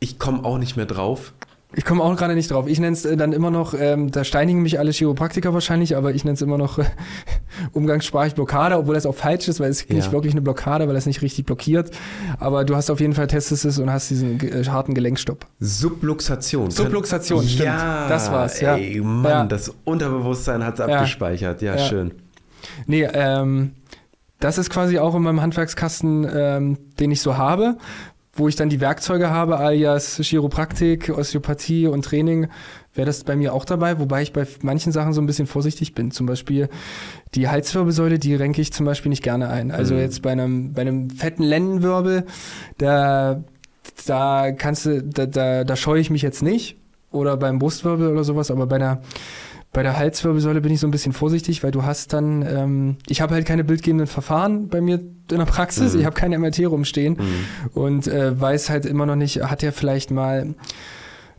Ich 0.00 0.18
komme 0.18 0.44
auch 0.44 0.58
nicht 0.58 0.76
mehr 0.76 0.86
drauf. 0.86 1.32
Ich 1.74 1.84
komme 1.84 2.02
auch 2.02 2.16
gerade 2.16 2.34
nicht 2.34 2.50
drauf. 2.50 2.66
Ich 2.66 2.80
nenne 2.80 2.94
es 2.94 3.02
dann 3.02 3.34
immer 3.34 3.50
noch, 3.50 3.74
ähm, 3.78 4.10
da 4.10 4.24
steinigen 4.24 4.62
mich 4.62 4.78
alle 4.78 4.90
Chiropraktiker 4.90 5.52
wahrscheinlich, 5.52 5.96
aber 5.96 6.14
ich 6.14 6.24
nenne 6.24 6.34
es 6.34 6.40
immer 6.40 6.56
noch 6.56 6.78
äh, 6.78 6.84
umgangssprachlich 7.72 8.34
Blockade, 8.34 8.78
obwohl 8.78 8.94
das 8.94 9.04
auch 9.04 9.14
falsch 9.14 9.48
ist, 9.48 9.60
weil 9.60 9.70
es 9.70 9.86
Ja. 9.86 9.94
nicht 9.94 10.10
wirklich 10.10 10.32
eine 10.32 10.40
Blockade, 10.40 10.88
weil 10.88 10.96
es 10.96 11.04
nicht 11.04 11.20
richtig 11.20 11.44
blockiert. 11.44 11.90
Aber 12.40 12.64
du 12.64 12.74
hast 12.74 12.90
auf 12.90 13.00
jeden 13.00 13.12
Fall 13.12 13.26
Testis 13.26 13.78
und 13.78 13.92
hast 13.92 14.08
diesen 14.08 14.40
äh, 14.40 14.64
harten 14.64 14.94
Gelenkstopp. 14.94 15.46
Subluxation. 15.60 16.70
Subluxation, 16.70 17.42
stimmt. 17.44 17.66
Ja, 17.66 18.08
Das 18.08 18.30
war's, 18.32 18.60
ja. 18.60 18.76
Ey, 18.76 19.00
Mann, 19.00 19.24
Ja. 19.30 19.44
das 19.44 19.70
Unterbewusstsein 19.84 20.64
hat 20.64 20.78
es 20.78 20.86
Ja. 20.86 20.96
abgespeichert. 20.96 21.60
Ja, 21.60 21.76
Ja. 21.76 21.78
schön. 21.84 22.12
Nee, 22.86 23.06
ähm, 23.12 23.72
das 24.40 24.56
ist 24.56 24.70
quasi 24.70 24.98
auch 24.98 25.14
in 25.14 25.22
meinem 25.22 25.42
Handwerkskasten, 25.42 26.26
ähm, 26.32 26.78
den 26.98 27.10
ich 27.10 27.20
so 27.20 27.36
habe, 27.36 27.76
wo 28.38 28.48
ich 28.48 28.56
dann 28.56 28.68
die 28.68 28.80
Werkzeuge 28.80 29.30
habe, 29.30 29.58
alias 29.58 30.18
Chiropraktik, 30.22 31.10
Osteopathie 31.10 31.86
und 31.86 32.04
Training, 32.04 32.48
wäre 32.94 33.06
das 33.06 33.24
bei 33.24 33.36
mir 33.36 33.52
auch 33.52 33.64
dabei, 33.64 33.98
wobei 33.98 34.22
ich 34.22 34.32
bei 34.32 34.46
manchen 34.62 34.92
Sachen 34.92 35.12
so 35.12 35.20
ein 35.20 35.26
bisschen 35.26 35.46
vorsichtig 35.46 35.94
bin. 35.94 36.10
Zum 36.10 36.26
Beispiel 36.26 36.68
die 37.34 37.48
Halswirbelsäule, 37.48 38.18
die 38.18 38.34
renke 38.34 38.60
ich 38.60 38.72
zum 38.72 38.86
Beispiel 38.86 39.10
nicht 39.10 39.22
gerne 39.22 39.48
ein. 39.50 39.70
Also 39.70 39.94
Mhm. 39.94 40.00
jetzt 40.00 40.22
bei 40.22 40.32
einem, 40.32 40.72
bei 40.72 40.82
einem 40.82 41.10
fetten 41.10 41.42
Lendenwirbel, 41.42 42.24
da, 42.78 43.42
da 44.06 44.52
kannst 44.52 44.86
du, 44.86 45.02
da, 45.02 45.26
da, 45.26 45.64
da 45.64 45.76
scheue 45.76 46.00
ich 46.00 46.10
mich 46.10 46.22
jetzt 46.22 46.42
nicht. 46.42 46.76
Oder 47.10 47.36
beim 47.38 47.58
Brustwirbel 47.58 48.08
oder 48.12 48.22
sowas, 48.22 48.50
aber 48.50 48.66
bei 48.66 48.76
der 48.78 49.00
bei 49.78 49.84
der 49.84 49.96
Halswirbelsäule 49.96 50.60
bin 50.60 50.72
ich 50.72 50.80
so 50.80 50.88
ein 50.88 50.90
bisschen 50.90 51.12
vorsichtig, 51.12 51.62
weil 51.62 51.70
du 51.70 51.84
hast 51.84 52.12
dann, 52.12 52.42
ähm, 52.42 52.96
ich 53.08 53.20
habe 53.20 53.32
halt 53.34 53.46
keine 53.46 53.62
bildgebenden 53.62 54.08
Verfahren 54.08 54.66
bei 54.66 54.80
mir 54.80 54.96
in 54.96 55.38
der 55.38 55.44
Praxis, 55.44 55.94
Mhm. 55.94 56.00
ich 56.00 56.04
habe 56.06 56.16
keine 56.16 56.34
MRT 56.36 56.66
rumstehen 56.66 57.12
Mhm. 57.16 57.70
und 57.80 58.08
äh, 58.08 58.40
weiß 58.40 58.70
halt 58.70 58.86
immer 58.86 59.06
noch 59.06 59.14
nicht, 59.14 59.40
hat 59.44 59.62
er 59.62 59.70
vielleicht 59.70 60.10
mal 60.10 60.56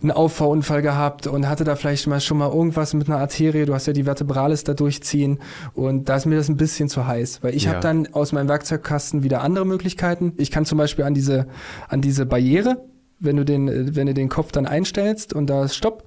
einen 0.01 0.11
Auffahrunfall 0.11 0.81
gehabt 0.81 1.27
und 1.27 1.49
hatte 1.49 1.65
da 1.65 1.75
vielleicht 1.75 2.07
mal 2.07 2.21
schon 2.21 2.37
mal 2.37 2.49
irgendwas 2.49 2.93
mit 2.93 3.09
einer 3.09 3.17
Arterie, 3.19 3.65
du 3.65 3.73
hast 3.73 3.87
ja 3.87 3.91
die 3.91 4.03
Vertebralis 4.05 4.63
da 4.63 4.73
durchziehen 4.73 5.39
und 5.73 6.07
da 6.07 6.15
ist 6.15 6.25
mir 6.25 6.37
das 6.37 6.47
ein 6.47 6.55
bisschen 6.55 6.87
zu 6.87 7.05
heiß, 7.05 7.39
weil 7.43 7.53
ich 7.53 7.65
Ja. 7.65 7.71
habe 7.71 7.81
dann 7.81 8.07
aus 8.13 8.31
meinem 8.31 8.47
Werkzeugkasten 8.47 9.21
wieder 9.23 9.41
andere 9.41 9.65
Möglichkeiten. 9.65 10.31
Ich 10.37 10.49
kann 10.49 10.63
zum 10.63 10.77
Beispiel 10.77 11.03
an 11.03 11.13
diese, 11.13 11.47
an 11.89 11.99
diese 11.99 12.25
Barriere, 12.25 12.77
wenn 13.19 13.35
du 13.35 13.45
den, 13.45 13.95
wenn 13.95 14.07
du 14.07 14.13
den 14.13 14.29
Kopf 14.29 14.51
dann 14.51 14.65
einstellst 14.65 15.33
und 15.33 15.47
da 15.47 15.65
ist 15.65 15.75
Stopp, 15.75 16.05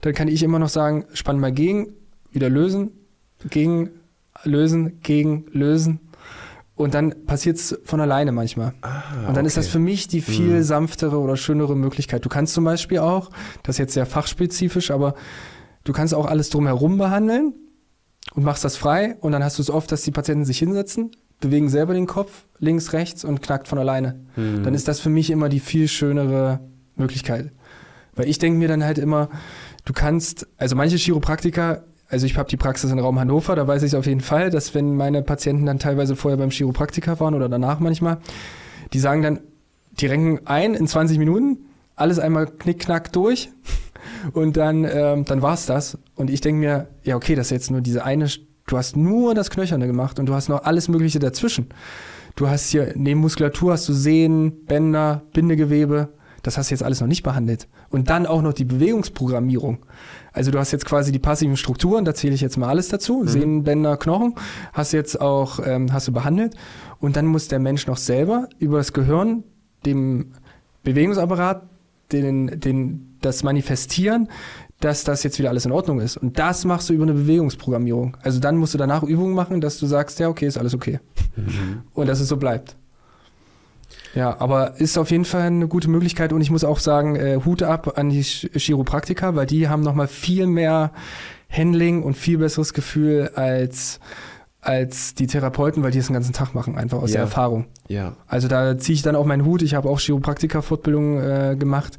dann 0.00 0.14
kann 0.14 0.28
ich 0.28 0.42
immer 0.42 0.58
noch 0.58 0.68
sagen, 0.68 1.04
spann 1.12 1.38
mal 1.38 1.52
gegen, 1.52 1.94
wieder 2.30 2.48
lösen, 2.48 2.90
gegen, 3.50 3.90
lösen, 4.44 5.00
gegen, 5.00 5.46
lösen. 5.52 6.00
Und 6.76 6.94
dann 6.94 7.24
passiert 7.26 7.56
es 7.56 7.78
von 7.84 8.00
alleine 8.00 8.32
manchmal. 8.32 8.74
Ah, 8.82 9.28
Und 9.28 9.36
dann 9.36 9.46
ist 9.46 9.56
das 9.56 9.66
okay. 9.66 9.72
für 9.74 9.78
mich 9.78 10.08
die 10.08 10.20
viel 10.20 10.56
Mhm. 10.58 10.62
sanftere 10.64 11.18
oder 11.20 11.36
schönere 11.36 11.76
Möglichkeit. 11.76 12.24
Du 12.24 12.28
kannst 12.28 12.52
zum 12.54 12.64
Beispiel 12.64 12.98
auch, 12.98 13.30
das 13.62 13.76
ist 13.76 13.78
jetzt 13.78 13.94
sehr 13.94 14.06
fachspezifisch, 14.06 14.90
aber 14.90 15.14
du 15.84 15.92
kannst 15.92 16.14
auch 16.14 16.26
alles 16.26 16.50
drumherum 16.50 16.98
behandeln 16.98 17.54
und 18.34 18.42
machst 18.42 18.64
das 18.64 18.76
frei. 18.76 19.16
Und 19.20 19.30
dann 19.30 19.44
hast 19.44 19.58
du 19.58 19.62
es 19.62 19.70
oft, 19.70 19.92
dass 19.92 20.02
die 20.02 20.10
Patienten 20.10 20.44
sich 20.44 20.58
hinsetzen, 20.58 21.12
bewegen 21.40 21.68
selber 21.68 21.94
den 21.94 22.06
Kopf 22.06 22.44
links, 22.58 22.92
rechts 22.92 23.24
und 23.24 23.42
knackt 23.42 23.68
von 23.68 23.78
alleine. 23.78 24.20
Mhm. 24.36 24.62
Dann 24.62 24.74
ist 24.74 24.88
das 24.88 25.00
für 25.00 25.10
mich 25.10 25.30
immer 25.30 25.48
die 25.48 25.60
viel 25.60 25.88
schönere 25.88 26.60
Möglichkeit. 26.96 27.50
Weil 28.14 28.28
ich 28.28 28.38
denke 28.38 28.58
mir 28.58 28.68
dann 28.68 28.84
halt 28.84 28.98
immer, 28.98 29.28
du 29.84 29.92
kannst, 29.92 30.46
also 30.56 30.76
manche 30.76 30.96
Chiropraktiker, 30.96 31.84
also 32.08 32.26
ich 32.26 32.36
habe 32.36 32.48
die 32.48 32.56
Praxis 32.56 32.90
in 32.90 32.98
Raum 32.98 33.18
Hannover, 33.18 33.56
da 33.56 33.66
weiß 33.66 33.82
ich 33.82 33.96
auf 33.96 34.06
jeden 34.06 34.20
Fall, 34.20 34.50
dass 34.50 34.74
wenn 34.74 34.96
meine 34.96 35.22
Patienten 35.22 35.66
dann 35.66 35.78
teilweise 35.78 36.16
vorher 36.16 36.38
beim 36.38 36.50
Chiropraktiker 36.50 37.18
waren 37.20 37.34
oder 37.34 37.48
danach 37.48 37.80
manchmal, 37.80 38.18
die 38.92 38.98
sagen 38.98 39.22
dann, 39.22 39.40
die 39.98 40.06
renken 40.06 40.46
ein 40.46 40.74
in 40.74 40.86
20 40.86 41.18
Minuten, 41.18 41.58
alles 41.96 42.18
einmal 42.18 42.46
knickknack 42.46 43.12
durch 43.12 43.50
und 44.32 44.56
dann, 44.56 44.84
ähm, 44.84 45.24
dann 45.24 45.42
war's 45.42 45.66
das. 45.66 45.98
Und 46.14 46.30
ich 46.30 46.40
denke 46.40 46.60
mir, 46.60 46.88
ja 47.02 47.16
okay, 47.16 47.34
das 47.34 47.46
ist 47.46 47.50
jetzt 47.50 47.70
nur 47.70 47.80
diese 47.80 48.04
eine, 48.04 48.28
du 48.66 48.76
hast 48.76 48.96
nur 48.96 49.34
das 49.34 49.50
Knöcherne 49.50 49.86
gemacht 49.86 50.18
und 50.18 50.26
du 50.26 50.34
hast 50.34 50.48
noch 50.48 50.64
alles 50.64 50.88
Mögliche 50.88 51.18
dazwischen. 51.18 51.68
Du 52.36 52.48
hast 52.48 52.70
hier 52.70 52.92
neben 52.96 53.20
Muskulatur 53.20 53.72
hast 53.72 53.88
du 53.88 53.92
Sehnen, 53.92 54.64
Bänder, 54.64 55.22
Bindegewebe. 55.32 56.08
Das 56.42 56.58
hast 56.58 56.70
du 56.70 56.74
jetzt 56.74 56.82
alles 56.82 57.00
noch 57.00 57.06
nicht 57.08 57.22
behandelt. 57.22 57.68
Und 57.88 58.10
dann 58.10 58.26
auch 58.26 58.42
noch 58.42 58.52
die 58.52 58.64
Bewegungsprogrammierung. 58.64 59.78
Also 60.32 60.50
du 60.50 60.58
hast 60.58 60.72
jetzt 60.72 60.84
quasi 60.84 61.10
die 61.10 61.18
passiven 61.18 61.56
Strukturen, 61.56 62.04
da 62.04 62.14
zähle 62.14 62.34
ich 62.34 62.40
jetzt 62.40 62.58
mal 62.58 62.68
alles 62.68 62.88
dazu. 62.88 63.24
Sehnen, 63.24 63.62
Bänder, 63.62 63.96
Knochen. 63.96 64.34
Hast 64.72 64.92
jetzt 64.92 65.20
auch, 65.20 65.60
ähm, 65.64 65.92
hast 65.92 66.08
du 66.08 66.12
behandelt. 66.12 66.54
Und 67.00 67.16
dann 67.16 67.26
muss 67.26 67.48
der 67.48 67.60
Mensch 67.60 67.86
noch 67.86 67.96
selber 67.96 68.48
über 68.58 68.78
das 68.78 68.92
Gehirn, 68.92 69.44
dem 69.86 70.32
Bewegungsapparat, 70.82 71.62
den, 72.12 72.60
den, 72.60 73.16
das 73.20 73.42
manifestieren, 73.42 74.28
dass 74.84 75.04
das 75.04 75.22
jetzt 75.22 75.38
wieder 75.38 75.48
alles 75.48 75.64
in 75.66 75.72
Ordnung 75.72 76.00
ist. 76.00 76.16
Und 76.16 76.38
das 76.38 76.64
machst 76.64 76.88
du 76.88 76.92
über 76.92 77.04
eine 77.04 77.14
Bewegungsprogrammierung. 77.14 78.16
Also 78.22 78.38
dann 78.40 78.56
musst 78.56 78.74
du 78.74 78.78
danach 78.78 79.02
Übungen 79.02 79.34
machen, 79.34 79.60
dass 79.60 79.78
du 79.78 79.86
sagst, 79.86 80.18
ja, 80.20 80.28
okay, 80.28 80.46
ist 80.46 80.58
alles 80.58 80.74
okay. 80.74 81.00
Und 81.94 82.06
dass 82.08 82.20
es 82.20 82.28
so 82.28 82.36
bleibt. 82.36 82.76
Ja, 84.14 84.38
aber 84.40 84.78
ist 84.80 84.96
auf 84.96 85.10
jeden 85.10 85.24
Fall 85.24 85.42
eine 85.42 85.66
gute 85.66 85.90
Möglichkeit 85.90 86.32
und 86.32 86.40
ich 86.40 86.50
muss 86.50 86.62
auch 86.62 86.78
sagen, 86.78 87.16
äh, 87.16 87.40
Hut 87.44 87.62
ab 87.64 87.98
an 87.98 88.10
die 88.10 88.22
Ch- 88.22 88.48
Chiropraktiker, 88.56 89.34
weil 89.34 89.46
die 89.46 89.68
haben 89.68 89.82
nochmal 89.82 90.06
viel 90.06 90.46
mehr 90.46 90.92
Handling 91.50 92.02
und 92.04 92.14
viel 92.14 92.38
besseres 92.38 92.74
Gefühl 92.74 93.30
als, 93.34 93.98
als 94.60 95.14
die 95.14 95.26
Therapeuten, 95.26 95.82
weil 95.82 95.90
die 95.90 95.98
es 95.98 96.06
den 96.06 96.14
ganzen 96.14 96.32
Tag 96.32 96.54
machen, 96.54 96.78
einfach 96.78 96.98
aus 96.98 97.10
Ja. 97.10 97.14
der 97.14 97.22
Erfahrung. 97.22 97.66
Ja. 97.88 98.14
Also 98.28 98.46
da 98.46 98.78
ziehe 98.78 98.94
ich 98.94 99.02
dann 99.02 99.16
auch 99.16 99.26
meinen 99.26 99.44
Hut. 99.44 99.62
Ich 99.62 99.74
habe 99.74 99.88
auch 99.88 99.98
Chiropraktiker-Fortbildung 99.98 101.20
äh, 101.20 101.56
gemacht. 101.58 101.98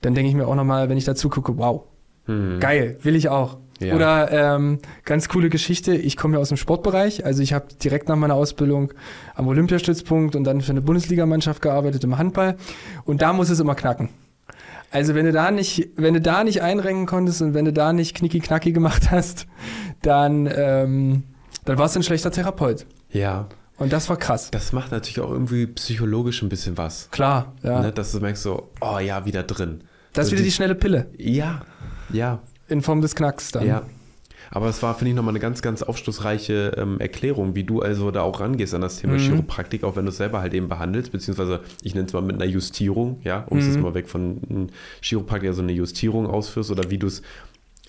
Dann 0.00 0.14
denke 0.14 0.28
ich 0.30 0.34
mir 0.36 0.46
auch 0.48 0.54
nochmal, 0.56 0.88
wenn 0.88 0.98
ich 0.98 1.04
dazu 1.04 1.28
gucke, 1.28 1.56
wow, 1.56 1.82
Hm. 2.28 2.60
geil, 2.60 2.96
will 3.02 3.16
ich 3.16 3.28
auch. 3.28 3.58
Ja. 3.80 3.94
Oder 3.94 4.30
ähm, 4.56 4.78
ganz 5.04 5.28
coole 5.28 5.50
Geschichte, 5.50 5.94
ich 5.94 6.16
komme 6.16 6.34
ja 6.34 6.40
aus 6.40 6.48
dem 6.48 6.56
Sportbereich, 6.56 7.24
also 7.24 7.42
ich 7.42 7.52
habe 7.52 7.66
direkt 7.82 8.08
nach 8.08 8.16
meiner 8.16 8.34
Ausbildung 8.34 8.92
am 9.34 9.46
Olympiastützpunkt 9.46 10.34
und 10.34 10.44
dann 10.44 10.60
für 10.60 10.72
eine 10.72 10.82
Bundesligamannschaft 10.82 11.62
gearbeitet 11.62 12.02
im 12.02 12.18
Handball 12.18 12.56
und 13.04 13.22
da 13.22 13.32
muss 13.32 13.50
es 13.50 13.60
immer 13.60 13.76
knacken. 13.76 14.08
Also 14.90 15.14
wenn 15.14 15.26
du 15.26 15.32
da 15.32 15.50
nicht, 15.50 15.90
wenn 15.96 16.14
du 16.14 16.20
da 16.20 16.44
nicht 16.44 16.62
einrenken 16.62 17.06
konntest 17.06 17.42
und 17.42 17.54
wenn 17.54 17.66
du 17.66 17.72
da 17.72 17.92
nicht 17.92 18.16
knicki-knacki 18.16 18.72
gemacht 18.72 19.10
hast, 19.10 19.46
dann, 20.02 20.48
ähm, 20.52 21.24
dann 21.64 21.78
warst 21.78 21.94
du 21.94 22.00
ein 22.00 22.04
schlechter 22.04 22.32
Therapeut. 22.32 22.86
Ja. 23.10 23.46
Und 23.76 23.92
das 23.92 24.08
war 24.08 24.16
krass. 24.16 24.50
Das 24.50 24.72
macht 24.72 24.90
natürlich 24.90 25.20
auch 25.20 25.30
irgendwie 25.30 25.66
psychologisch 25.68 26.42
ein 26.42 26.48
bisschen 26.48 26.76
was. 26.76 27.10
Klar, 27.12 27.52
ja. 27.62 27.80
Ne? 27.80 27.92
Dass 27.92 28.10
du 28.10 28.18
merkst 28.18 28.42
so, 28.42 28.70
oh 28.80 28.98
ja, 28.98 29.24
wieder 29.24 29.44
drin. 29.44 29.84
Das 30.14 30.24
ist 30.24 30.30
So 30.30 30.36
wieder 30.36 30.44
die 30.44 30.50
schnelle 30.50 30.74
Pille 30.74 31.06
Ja, 31.16 31.62
ja, 32.12 32.40
in 32.68 32.82
Form 32.82 33.00
des 33.00 33.14
Knacks 33.14 33.50
dann. 33.52 33.66
ja. 33.66 33.82
Aber 34.50 34.66
es 34.70 34.82
war, 34.82 34.94
finde 34.94 35.10
ich, 35.10 35.14
nochmal 35.16 35.32
eine 35.32 35.40
ganz, 35.40 35.60
ganz 35.60 35.82
aufschlussreiche 35.82 36.72
ähm, 36.78 36.98
Erklärung, 37.00 37.54
wie 37.54 37.64
du 37.64 37.82
also 37.82 38.10
da 38.10 38.22
auch 38.22 38.40
rangehst 38.40 38.72
an 38.72 38.80
das 38.80 38.96
Thema 38.98 39.14
Mhm. 39.14 39.18
Chiropraktik, 39.18 39.84
auch 39.84 39.94
wenn 39.96 40.06
du 40.06 40.10
es 40.10 40.16
selber 40.16 40.40
halt 40.40 40.54
eben 40.54 40.68
behandelst, 40.70 41.12
beziehungsweise 41.12 41.60
ich 41.82 41.94
nenne 41.94 42.06
es 42.06 42.14
mal 42.14 42.22
mit 42.22 42.36
einer 42.36 42.46
Justierung, 42.46 43.20
ja, 43.24 43.44
um 43.50 43.58
es 43.58 43.66
Mhm. 43.66 43.72
jetzt 43.72 43.82
mal 43.82 43.92
weg 43.92 44.08
von 44.08 44.40
einem 44.48 44.66
Chiropraktiker 45.02 45.52
so 45.52 45.60
eine 45.60 45.72
Justierung 45.72 46.26
ausführst 46.26 46.70
oder 46.70 46.90
wie 46.90 46.96
du 46.96 47.08
es 47.08 47.20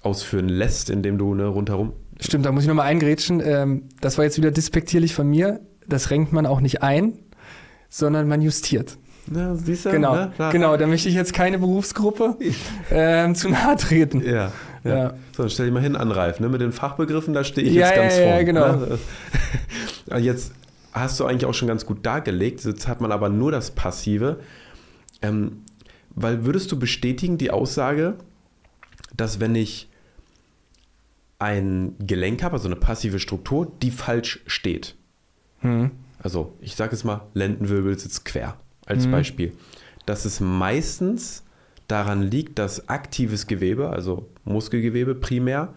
ausführen 0.02 0.50
lässt, 0.50 0.90
indem 0.90 1.18
du 1.18 1.34
ne, 1.34 1.46
rundherum. 1.48 1.94
Stimmt, 2.20 2.46
da 2.46 2.52
muss 2.52 2.64
ich 2.64 2.68
nochmal 2.68 2.88
eingrätschen. 2.88 3.42
Ähm, 3.42 3.84
das 4.02 4.18
war 4.18 4.26
jetzt 4.26 4.36
wieder 4.38 4.52
despektierlich 4.52 5.14
von 5.14 5.30
mir. 5.30 5.62
Das 5.88 6.10
renkt 6.10 6.34
man 6.34 6.46
auch 6.46 6.60
nicht 6.60 6.84
ein, 6.84 7.20
sondern 7.90 8.28
man 8.28 8.42
justiert. 8.42 8.98
Ja, 9.34 9.56
siehst 9.56 9.86
du? 9.86 9.92
Genau, 9.92 10.16
ne? 10.16 10.32
Da- 10.38 10.52
genau. 10.52 10.76
Da 10.78 10.88
möchte 10.88 11.10
ich 11.10 11.16
jetzt 11.16 11.34
keine 11.34 11.60
Berufsgruppe 11.60 12.36
ähm, 12.92 13.36
zu 13.36 13.50
nahe 13.50 13.76
treten. 13.78 14.22
Ja. 14.26 14.52
Ja. 14.84 14.96
Ja. 14.98 15.14
So, 15.36 15.44
dann 15.44 15.50
stell 15.50 15.66
dich 15.66 15.74
mal 15.74 15.82
hin, 15.84 15.96
Anreif, 15.96 16.40
ne? 16.40 16.48
Mit 16.50 16.62
den 16.62 16.72
Fachbegriffen, 16.72 17.34
da 17.34 17.44
stehe 17.44 17.68
ich 17.68 17.74
Ja, 17.74 17.88
jetzt 17.88 17.96
ganz 17.96 18.18
ja, 18.18 18.22
ja, 18.22 18.28
vorne. 18.30 18.46
genau. 18.46 18.76
Ne? 18.76 19.00
Aber 20.10 20.20
Jetzt 20.20 20.54
hast 20.94 21.20
du 21.20 21.26
eigentlich 21.26 21.46
auch 21.46 21.54
schon 21.54 21.68
ganz 21.68 21.86
gut 21.86 22.06
dargelegt. 22.06 22.64
Jetzt 22.64 22.88
hat 22.88 23.02
man 23.02 23.12
aber 23.12 23.30
nur 23.30 23.52
das 23.52 23.72
Passive. 23.72 24.40
Ähm, 25.22 25.64
weil 26.16 26.46
würdest 26.46 26.72
du 26.72 26.80
bestätigen 26.80 27.38
die 27.38 27.52
Aussage, 27.52 28.16
dass 29.16 29.40
wenn 29.40 29.54
ich 29.56 29.90
ein 31.38 31.96
Gelenk 32.00 32.44
habe, 32.44 32.54
also 32.54 32.68
eine 32.68 32.76
passive 32.76 33.20
Struktur, 33.20 33.72
die 33.82 33.92
falsch 33.92 34.42
steht. 34.48 34.96
Hm. 35.60 35.92
Also 36.22 36.54
ich 36.62 36.76
sage 36.76 36.94
es 36.96 37.04
mal, 37.04 37.22
Lendenwirbel 37.34 37.98
sitzt 38.00 38.26
quer 38.26 38.56
als 38.90 39.06
Mhm. 39.08 39.12
Beispiel. 39.12 39.54
Dass 40.06 40.26
es 40.26 40.40
meistens 40.40 41.44
daran 41.88 42.22
liegt, 42.22 42.60
dass 42.60 42.90
aktives 42.90 43.48
Gewebe, 43.48 43.90
also 43.90 44.28
Muskelgewebe 44.44 45.16
primär, 45.16 45.74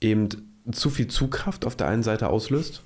eben 0.00 0.28
zu 0.72 0.90
viel 0.90 1.08
Zugkraft 1.08 1.66
auf 1.66 1.76
der 1.76 1.88
einen 1.88 2.02
Seite 2.02 2.28
auslöst. 2.28 2.82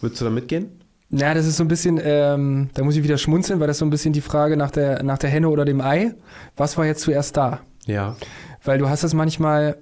Würdest 0.00 0.20
du 0.20 0.24
da 0.26 0.30
mitgehen? 0.30 0.80
Na, 1.10 1.34
das 1.34 1.46
ist 1.46 1.56
so 1.58 1.64
ein 1.64 1.68
bisschen, 1.68 2.00
ähm, 2.02 2.70
da 2.74 2.82
muss 2.82 2.96
ich 2.96 3.02
wieder 3.02 3.18
schmunzeln, 3.18 3.60
weil 3.60 3.66
das 3.66 3.78
so 3.78 3.84
ein 3.84 3.90
bisschen 3.90 4.12
die 4.12 4.20
Frage 4.22 4.56
nach 4.56 4.70
der, 4.70 5.02
nach 5.02 5.18
der 5.18 5.30
Henne 5.30 5.48
oder 5.48 5.64
dem 5.64 5.80
Ei. 5.80 6.14
Was 6.56 6.76
war 6.76 6.86
jetzt 6.86 7.02
zuerst 7.02 7.36
da? 7.36 7.60
Ja. 7.86 8.16
Weil 8.64 8.78
du 8.78 8.88
hast 8.88 9.04
das 9.04 9.12
manchmal, 9.14 9.76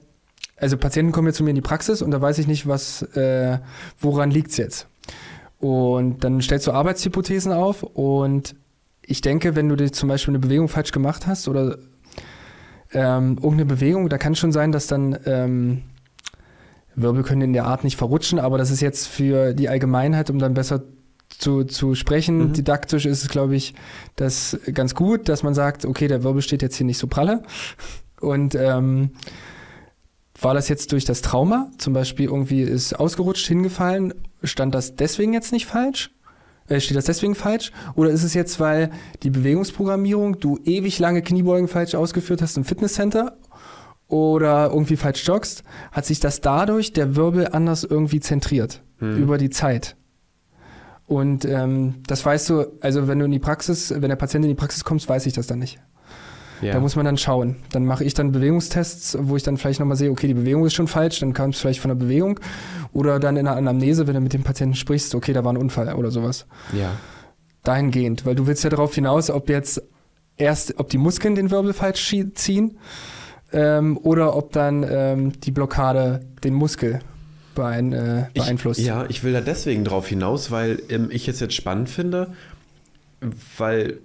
also 0.56 0.76
Patienten 0.76 1.12
kommen 1.12 1.28
jetzt 1.28 1.36
zu 1.36 1.44
mir 1.44 1.50
in 1.50 1.56
die 1.56 1.62
Praxis 1.62 2.02
und 2.02 2.10
da 2.10 2.20
weiß 2.20 2.38
ich 2.38 2.46
nicht, 2.48 2.66
was, 2.66 3.02
äh, 3.16 3.58
woran 4.00 4.30
liegt's 4.30 4.56
jetzt. 4.56 4.88
Und 5.60 6.24
dann 6.24 6.42
stellst 6.42 6.66
du 6.66 6.72
Arbeitshypothesen 6.72 7.52
auf 7.52 7.82
und 7.84 8.56
ich 9.04 9.20
denke, 9.20 9.56
wenn 9.56 9.68
du 9.68 9.76
dir 9.76 9.92
zum 9.92 10.08
Beispiel 10.08 10.32
eine 10.32 10.38
Bewegung 10.38 10.68
falsch 10.68 10.92
gemacht 10.92 11.26
hast 11.26 11.48
oder 11.48 11.78
ähm, 12.92 13.36
irgendeine 13.36 13.66
Bewegung, 13.66 14.08
da 14.08 14.18
kann 14.18 14.34
schon 14.34 14.52
sein, 14.52 14.72
dass 14.72 14.86
dann 14.86 15.18
ähm, 15.24 15.82
Wirbel 16.94 17.22
können 17.22 17.42
in 17.42 17.52
der 17.52 17.64
Art 17.64 17.84
nicht 17.84 17.96
verrutschen, 17.96 18.38
aber 18.38 18.58
das 18.58 18.70
ist 18.70 18.80
jetzt 18.80 19.08
für 19.08 19.54
die 19.54 19.68
Allgemeinheit, 19.68 20.30
um 20.30 20.38
dann 20.38 20.54
besser 20.54 20.82
zu, 21.38 21.64
zu 21.64 21.94
sprechen. 21.94 22.38
Mhm. 22.38 22.52
Didaktisch 22.52 23.06
ist 23.06 23.22
es, 23.22 23.28
glaube 23.28 23.56
ich, 23.56 23.74
das 24.16 24.58
ganz 24.74 24.94
gut, 24.94 25.28
dass 25.28 25.42
man 25.42 25.54
sagt, 25.54 25.84
okay, 25.84 26.08
der 26.08 26.22
Wirbel 26.22 26.42
steht 26.42 26.62
jetzt 26.62 26.76
hier 26.76 26.86
nicht 26.86 26.98
so 26.98 27.06
pralle. 27.06 27.42
Und 28.20 28.54
ähm, 28.54 29.10
war 30.40 30.54
das 30.54 30.68
jetzt 30.68 30.92
durch 30.92 31.04
das 31.04 31.22
Trauma, 31.22 31.70
zum 31.78 31.92
Beispiel 31.92 32.26
irgendwie 32.26 32.62
ist 32.62 32.94
ausgerutscht, 32.94 33.46
hingefallen, 33.46 34.14
stand 34.42 34.74
das 34.74 34.96
deswegen 34.96 35.32
jetzt 35.32 35.52
nicht 35.52 35.66
falsch? 35.66 36.10
Äh, 36.68 36.80
steht 36.80 36.96
das 36.96 37.04
deswegen 37.04 37.34
falsch? 37.34 37.72
Oder 37.94 38.10
ist 38.10 38.22
es 38.22 38.34
jetzt, 38.34 38.60
weil 38.60 38.90
die 39.22 39.30
Bewegungsprogrammierung, 39.30 40.38
du 40.40 40.58
ewig 40.64 40.98
lange 40.98 41.22
Kniebeugen 41.22 41.68
falsch 41.68 41.94
ausgeführt 41.94 42.42
hast 42.42 42.56
im 42.56 42.64
Fitnesscenter 42.64 43.36
oder 44.08 44.70
irgendwie 44.70 44.96
falsch 44.96 45.26
joggst, 45.26 45.64
hat 45.90 46.04
sich 46.06 46.20
das 46.20 46.40
dadurch 46.40 46.92
der 46.92 47.16
Wirbel 47.16 47.48
anders 47.48 47.84
irgendwie 47.84 48.20
zentriert 48.20 48.82
Hm. 48.98 49.22
über 49.22 49.38
die 49.38 49.50
Zeit? 49.50 49.96
Und 51.06 51.44
ähm, 51.44 51.96
das 52.06 52.24
weißt 52.24 52.48
du, 52.50 52.66
also 52.80 53.08
wenn 53.08 53.18
du 53.18 53.24
in 53.24 53.32
die 53.32 53.38
Praxis, 53.38 53.90
wenn 53.90 54.08
der 54.08 54.16
Patient 54.16 54.44
in 54.44 54.50
die 54.50 54.54
Praxis 54.54 54.84
kommt, 54.84 55.06
weiß 55.06 55.26
ich 55.26 55.32
das 55.32 55.46
dann 55.46 55.58
nicht. 55.58 55.80
Ja. 56.62 56.72
Da 56.72 56.80
muss 56.80 56.96
man 56.96 57.04
dann 57.04 57.18
schauen. 57.18 57.56
Dann 57.72 57.84
mache 57.84 58.04
ich 58.04 58.14
dann 58.14 58.32
Bewegungstests, 58.32 59.18
wo 59.20 59.36
ich 59.36 59.42
dann 59.42 59.56
vielleicht 59.56 59.80
nochmal 59.80 59.96
sehe, 59.96 60.10
okay, 60.10 60.28
die 60.28 60.34
Bewegung 60.34 60.64
ist 60.64 60.74
schon 60.74 60.88
falsch, 60.88 61.20
dann 61.20 61.32
kam 61.32 61.50
es 61.50 61.58
vielleicht 61.58 61.80
von 61.80 61.88
der 61.88 61.96
Bewegung. 61.96 62.40
Oder 62.92 63.18
dann 63.18 63.36
in 63.36 63.44
der 63.44 63.56
Anamnese, 63.56 64.06
wenn 64.06 64.14
du 64.14 64.20
mit 64.20 64.32
dem 64.32 64.42
Patienten 64.42 64.76
sprichst, 64.76 65.14
okay, 65.14 65.32
da 65.32 65.44
war 65.44 65.52
ein 65.52 65.56
Unfall 65.56 65.92
oder 65.94 66.10
sowas. 66.10 66.46
ja. 66.72 66.92
Dahingehend, 67.64 68.26
weil 68.26 68.34
du 68.34 68.48
willst 68.48 68.64
ja 68.64 68.70
darauf 68.70 68.92
hinaus, 68.92 69.30
ob 69.30 69.48
jetzt 69.48 69.80
erst, 70.36 70.80
ob 70.80 70.88
die 70.88 70.98
Muskeln 70.98 71.36
den 71.36 71.52
Wirbel 71.52 71.72
falsch 71.72 72.12
ziehen 72.34 72.78
ähm, 73.52 73.98
oder 73.98 74.34
ob 74.36 74.50
dann 74.52 74.84
ähm, 74.88 75.40
die 75.40 75.52
Blockade 75.52 76.22
den 76.42 76.54
Muskel 76.54 76.98
beein, 77.54 77.92
äh, 77.92 78.26
beeinflusst. 78.34 78.80
Ich, 78.80 78.86
ja, 78.86 79.04
ich 79.08 79.22
will 79.22 79.32
da 79.32 79.40
deswegen 79.40 79.84
drauf 79.84 80.08
hinaus, 80.08 80.50
weil 80.50 80.82
ähm, 80.88 81.08
ich 81.12 81.28
es 81.28 81.40
jetzt 81.40 81.54
spannend 81.54 81.88
finde, 81.88 82.32
weil 83.58 83.98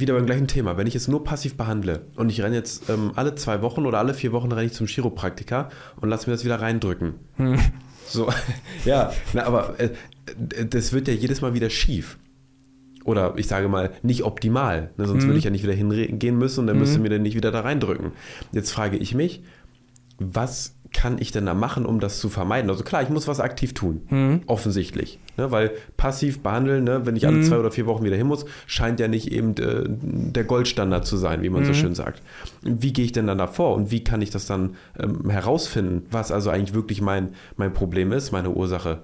wieder 0.00 0.14
beim 0.14 0.26
gleichen 0.26 0.46
Thema, 0.48 0.76
wenn 0.76 0.86
ich 0.86 0.94
es 0.94 1.08
nur 1.08 1.24
passiv 1.24 1.56
behandle 1.56 2.06
und 2.16 2.30
ich 2.30 2.40
renne 2.42 2.56
jetzt 2.56 2.88
ähm, 2.90 3.12
alle 3.14 3.34
zwei 3.34 3.62
Wochen 3.62 3.86
oder 3.86 3.98
alle 3.98 4.14
vier 4.14 4.32
Wochen 4.32 4.50
renne 4.52 4.66
ich 4.66 4.72
zum 4.72 4.86
Chiropraktiker 4.86 5.68
und 6.00 6.08
lass 6.08 6.26
mir 6.26 6.32
das 6.32 6.44
wieder 6.44 6.60
reindrücken. 6.60 7.14
Hm. 7.36 7.58
So, 8.06 8.28
ja, 8.84 9.12
na, 9.32 9.44
aber 9.44 9.78
äh, 9.80 9.90
das 10.68 10.92
wird 10.92 11.08
ja 11.08 11.14
jedes 11.14 11.40
Mal 11.40 11.54
wieder 11.54 11.70
schief. 11.70 12.18
Oder 13.04 13.34
ich 13.36 13.48
sage 13.48 13.68
mal, 13.68 13.90
nicht 14.02 14.22
optimal. 14.24 14.90
Ne? 14.96 15.06
Sonst 15.06 15.24
Mhm. 15.24 15.28
würde 15.28 15.38
ich 15.38 15.44
ja 15.44 15.50
nicht 15.50 15.62
wieder 15.62 15.74
hingehen 15.74 16.38
müssen 16.38 16.60
und 16.60 16.66
dann 16.68 16.78
müsste 16.78 16.96
Mhm. 16.96 17.02
mir 17.02 17.08
dann 17.10 17.22
nicht 17.22 17.36
wieder 17.36 17.50
da 17.50 17.60
reindrücken. 17.60 18.12
Jetzt 18.52 18.70
frage 18.70 18.96
ich 18.96 19.14
mich, 19.14 19.42
was 20.18 20.73
kann 20.94 21.18
ich 21.18 21.32
denn 21.32 21.44
da 21.44 21.52
machen, 21.52 21.84
um 21.84 22.00
das 22.00 22.18
zu 22.20 22.30
vermeiden? 22.30 22.70
Also 22.70 22.84
klar, 22.84 23.02
ich 23.02 23.10
muss 23.10 23.28
was 23.28 23.40
aktiv 23.40 23.74
tun. 23.74 24.02
Hm. 24.08 24.40
Offensichtlich. 24.46 25.18
Ne? 25.36 25.50
Weil 25.50 25.72
passiv 25.98 26.42
behandeln, 26.42 26.84
ne? 26.84 27.04
wenn 27.04 27.16
ich 27.16 27.26
alle 27.26 27.36
Mhm. 27.38 27.42
zwei 27.42 27.58
oder 27.58 27.70
vier 27.70 27.84
Wochen 27.86 28.04
wieder 28.04 28.16
hin 28.16 28.26
muss, 28.26 28.46
scheint 28.66 29.00
ja 29.00 29.08
nicht 29.08 29.30
eben 29.30 29.56
äh, 29.56 29.84
der 29.86 30.44
Goldstandard 30.44 31.04
zu 31.04 31.16
sein, 31.16 31.42
wie 31.42 31.50
man 31.50 31.64
so 31.64 31.72
Mhm. 31.72 31.76
schön 31.76 31.94
sagt. 31.94 32.22
Wie 32.62 32.92
gehe 32.92 33.04
ich 33.04 33.12
denn 33.12 33.26
dann 33.26 33.38
davor 33.38 33.74
und 33.74 33.90
wie 33.90 34.02
kann 34.04 34.22
ich 34.22 34.30
das 34.30 34.46
dann 34.46 34.76
ähm, 34.98 35.28
herausfinden, 35.28 36.06
was 36.10 36.30
also 36.32 36.48
eigentlich 36.50 36.74
wirklich 36.74 37.02
mein, 37.02 37.30
mein 37.56 37.72
Problem 37.74 38.12
ist, 38.12 38.30
meine 38.32 38.50
Ursache? 38.50 39.02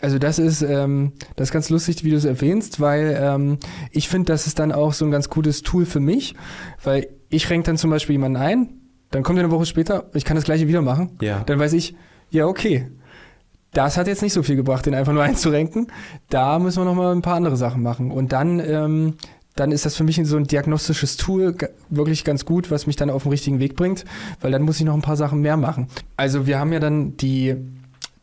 Also 0.00 0.18
das 0.18 0.38
ist, 0.38 0.62
ähm, 0.62 1.12
das 1.36 1.48
ist 1.48 1.52
ganz 1.52 1.68
lustig, 1.70 2.02
wie 2.02 2.10
du 2.10 2.16
es 2.16 2.24
erwähnst, 2.24 2.80
weil 2.80 3.16
ähm, 3.20 3.58
ich 3.90 4.08
finde, 4.08 4.32
das 4.32 4.46
ist 4.46 4.58
dann 4.58 4.72
auch 4.72 4.94
so 4.94 5.04
ein 5.04 5.10
ganz 5.10 5.28
gutes 5.28 5.62
Tool 5.62 5.84
für 5.84 6.00
mich, 6.00 6.34
weil 6.82 7.08
ich 7.28 7.50
renke 7.50 7.66
dann 7.66 7.76
zum 7.76 7.90
Beispiel 7.90 8.14
jemanden 8.14 8.36
ein, 8.38 8.68
dann 9.12 9.22
kommt 9.22 9.38
er 9.38 9.44
eine 9.44 9.52
Woche 9.52 9.66
später, 9.66 10.06
ich 10.14 10.24
kann 10.24 10.36
das 10.36 10.44
gleiche 10.44 10.66
wieder 10.66 10.82
machen. 10.82 11.10
Ja. 11.20 11.44
Dann 11.44 11.58
weiß 11.58 11.74
ich, 11.74 11.94
ja, 12.30 12.46
okay, 12.46 12.88
das 13.72 13.96
hat 13.96 14.06
jetzt 14.06 14.22
nicht 14.22 14.32
so 14.32 14.42
viel 14.42 14.56
gebracht, 14.56 14.86
den 14.86 14.94
einfach 14.94 15.12
nur 15.12 15.22
einzurenken. 15.22 15.86
Da 16.30 16.58
müssen 16.58 16.80
wir 16.80 16.84
nochmal 16.84 17.14
ein 17.14 17.22
paar 17.22 17.36
andere 17.36 17.56
Sachen 17.56 17.82
machen. 17.82 18.10
Und 18.10 18.32
dann, 18.32 18.58
ähm, 18.58 19.14
dann 19.54 19.70
ist 19.70 19.84
das 19.84 19.96
für 19.96 20.04
mich 20.04 20.18
so 20.24 20.36
ein 20.38 20.44
diagnostisches 20.44 21.18
Tool 21.18 21.54
wirklich 21.90 22.24
ganz 22.24 22.46
gut, 22.46 22.70
was 22.70 22.86
mich 22.86 22.96
dann 22.96 23.10
auf 23.10 23.24
den 23.24 23.30
richtigen 23.30 23.60
Weg 23.60 23.76
bringt, 23.76 24.06
weil 24.40 24.50
dann 24.50 24.62
muss 24.62 24.80
ich 24.80 24.86
noch 24.86 24.94
ein 24.94 25.02
paar 25.02 25.16
Sachen 25.16 25.42
mehr 25.42 25.58
machen. 25.58 25.88
Also 26.16 26.46
wir 26.46 26.58
haben 26.58 26.72
ja 26.72 26.80
dann 26.80 27.16
die, 27.18 27.54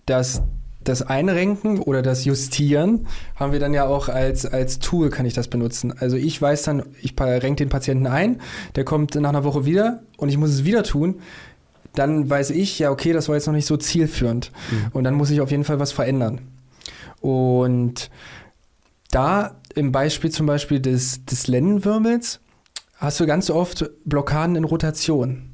das, 0.08 0.42
das 0.90 1.02
Einrenken 1.02 1.80
oder 1.80 2.02
das 2.02 2.26
Justieren 2.26 3.08
haben 3.36 3.54
wir 3.54 3.60
dann 3.60 3.74
ja 3.74 3.86
auch 3.86 4.10
als, 4.10 4.46
als 4.46 4.80
Tool 4.80 5.10
kann 5.10 5.26
ich 5.26 5.34
das 5.34 5.48
benutzen. 5.48 5.94
Also 5.98 6.18
ich 6.18 6.42
weiß 6.42 6.64
dann, 6.64 6.84
ich 7.02 7.14
renke 7.20 7.64
den 7.64 7.70
Patienten 7.70 8.08
ein, 8.08 8.42
der 8.76 8.84
kommt 8.84 9.16
nach 9.16 9.30
einer 9.30 9.44
Woche 9.44 9.66
wieder 9.66 10.04
und 10.18 10.30
ich 10.30 10.38
muss 10.38 10.50
es 10.50 10.66
wieder 10.66 10.84
tun. 10.84 11.22
Dann 11.96 12.30
weiß 12.30 12.52
ich, 12.52 12.80
ja, 12.80 12.92
okay, 12.92 13.14
das 13.14 13.30
war 13.30 13.36
jetzt 13.36 13.48
noch 13.48 13.54
nicht 13.54 13.66
so 13.66 13.76
zielführend. 13.76 14.52
Und 14.94 15.04
dann 15.06 15.16
muss 15.16 15.32
ich 15.32 15.42
auf 15.42 15.52
jeden 15.52 15.64
Fall 15.64 15.80
was 15.80 15.92
verändern. 15.92 16.42
Und 17.20 18.10
da 19.12 19.56
im 19.76 19.92
Beispiel 19.92 20.30
zum 20.30 20.46
Beispiel 20.46 20.80
des, 20.80 21.26
des 21.26 21.48
Lendenwirbels 21.48 22.40
hast 22.98 23.20
du 23.20 23.26
ganz 23.26 23.50
oft 23.50 23.90
Blockaden 24.06 24.56
in 24.56 24.64
Rotation. 24.66 25.49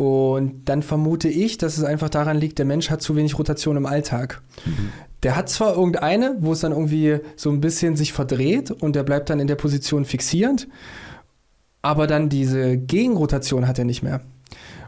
Und 0.00 0.62
dann 0.64 0.82
vermute 0.82 1.28
ich, 1.28 1.58
dass 1.58 1.76
es 1.76 1.84
einfach 1.84 2.08
daran 2.08 2.38
liegt, 2.38 2.58
der 2.58 2.64
Mensch 2.64 2.88
hat 2.88 3.02
zu 3.02 3.16
wenig 3.16 3.38
Rotation 3.38 3.76
im 3.76 3.84
Alltag. 3.84 4.40
Der 5.22 5.36
hat 5.36 5.50
zwar 5.50 5.76
irgendeine, 5.76 6.36
wo 6.38 6.52
es 6.52 6.60
dann 6.60 6.72
irgendwie 6.72 7.18
so 7.36 7.50
ein 7.50 7.60
bisschen 7.60 7.96
sich 7.96 8.14
verdreht 8.14 8.70
und 8.70 8.96
der 8.96 9.02
bleibt 9.02 9.28
dann 9.28 9.40
in 9.40 9.46
der 9.46 9.56
Position 9.56 10.06
fixierend, 10.06 10.68
aber 11.82 12.06
dann 12.06 12.30
diese 12.30 12.78
Gegenrotation 12.78 13.68
hat 13.68 13.78
er 13.78 13.84
nicht 13.84 14.02
mehr. 14.02 14.22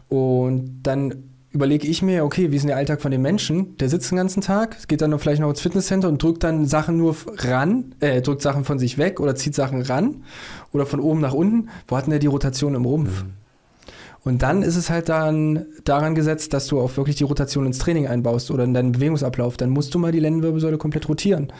Und 0.09 0.79
dann 0.81 1.25
überlege 1.51 1.87
ich 1.87 2.01
mir, 2.01 2.25
okay, 2.25 2.49
wie 2.49 2.55
ist 2.55 2.63
denn 2.63 2.69
der 2.69 2.77
Alltag 2.77 2.99
von 2.99 3.11
dem 3.11 3.21
Menschen? 3.21 3.77
Der 3.77 3.89
sitzt 3.89 4.09
den 4.09 4.17
ganzen 4.17 4.41
Tag, 4.41 4.87
geht 4.87 5.01
dann 5.01 5.11
noch 5.11 5.21
vielleicht 5.21 5.41
noch 5.41 5.49
ins 5.51 5.61
Fitnesscenter 5.61 6.07
und 6.07 6.23
drückt 6.23 6.43
dann 6.43 6.65
Sachen 6.65 6.97
nur 6.97 7.15
ran, 7.37 7.93
äh, 7.99 8.23
drückt 8.23 8.41
Sachen 8.41 8.65
von 8.65 8.79
sich 8.79 8.97
weg 8.97 9.19
oder 9.19 9.35
zieht 9.35 9.53
Sachen 9.53 9.83
ran 9.83 10.23
oder 10.71 10.87
von 10.87 10.99
oben 10.99 11.21
nach 11.21 11.33
unten. 11.33 11.69
Wo 11.87 11.97
hat 11.97 12.07
denn 12.07 12.11
der 12.11 12.19
die 12.19 12.25
Rotation 12.25 12.73
im 12.73 12.85
Rumpf? 12.85 13.25
Und 14.23 14.41
dann 14.41 14.63
ist 14.63 14.77
es 14.77 14.89
halt 14.89 15.09
dann 15.09 15.65
daran 15.83 16.15
gesetzt, 16.15 16.53
dass 16.53 16.67
du 16.67 16.79
auch 16.79 16.95
wirklich 16.95 17.17
die 17.17 17.25
Rotation 17.25 17.65
ins 17.65 17.79
Training 17.79 18.07
einbaust 18.07 18.51
oder 18.51 18.63
in 18.63 18.73
deinen 18.73 18.93
Bewegungsablauf. 18.93 19.57
Dann 19.57 19.69
musst 19.69 19.93
du 19.93 19.99
mal 19.99 20.11
die 20.11 20.19
Lendenwirbelsäule 20.19 20.77
komplett 20.77 21.09
rotieren, 21.09 21.51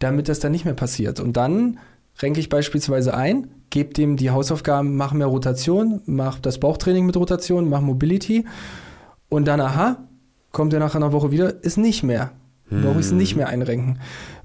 damit 0.00 0.28
das 0.28 0.38
dann 0.38 0.52
nicht 0.52 0.66
mehr 0.66 0.74
passiert. 0.74 1.18
Und 1.18 1.36
dann 1.36 1.78
renke 2.20 2.40
ich 2.40 2.48
beispielsweise 2.48 3.14
ein, 3.14 3.48
gebe 3.70 3.94
dem 3.94 4.16
die 4.16 4.30
Hausaufgaben, 4.30 4.96
mach 4.96 5.12
mehr 5.12 5.26
Rotation, 5.26 6.02
mach 6.04 6.38
das 6.38 6.58
Bauchtraining 6.58 7.06
mit 7.06 7.16
Rotation, 7.16 7.68
mach 7.68 7.80
Mobility 7.80 8.44
und 9.28 9.46
dann, 9.46 9.60
aha, 9.60 10.04
kommt 10.52 10.72
er 10.72 10.80
nach 10.80 10.94
einer 10.94 11.12
Woche 11.12 11.32
wieder, 11.32 11.64
ist 11.64 11.78
nicht 11.78 12.02
mehr. 12.02 12.32
Brauche 12.70 12.98
ich 12.98 13.06
es 13.06 13.12
nicht 13.12 13.36
mehr 13.36 13.48
einrenken. 13.48 13.98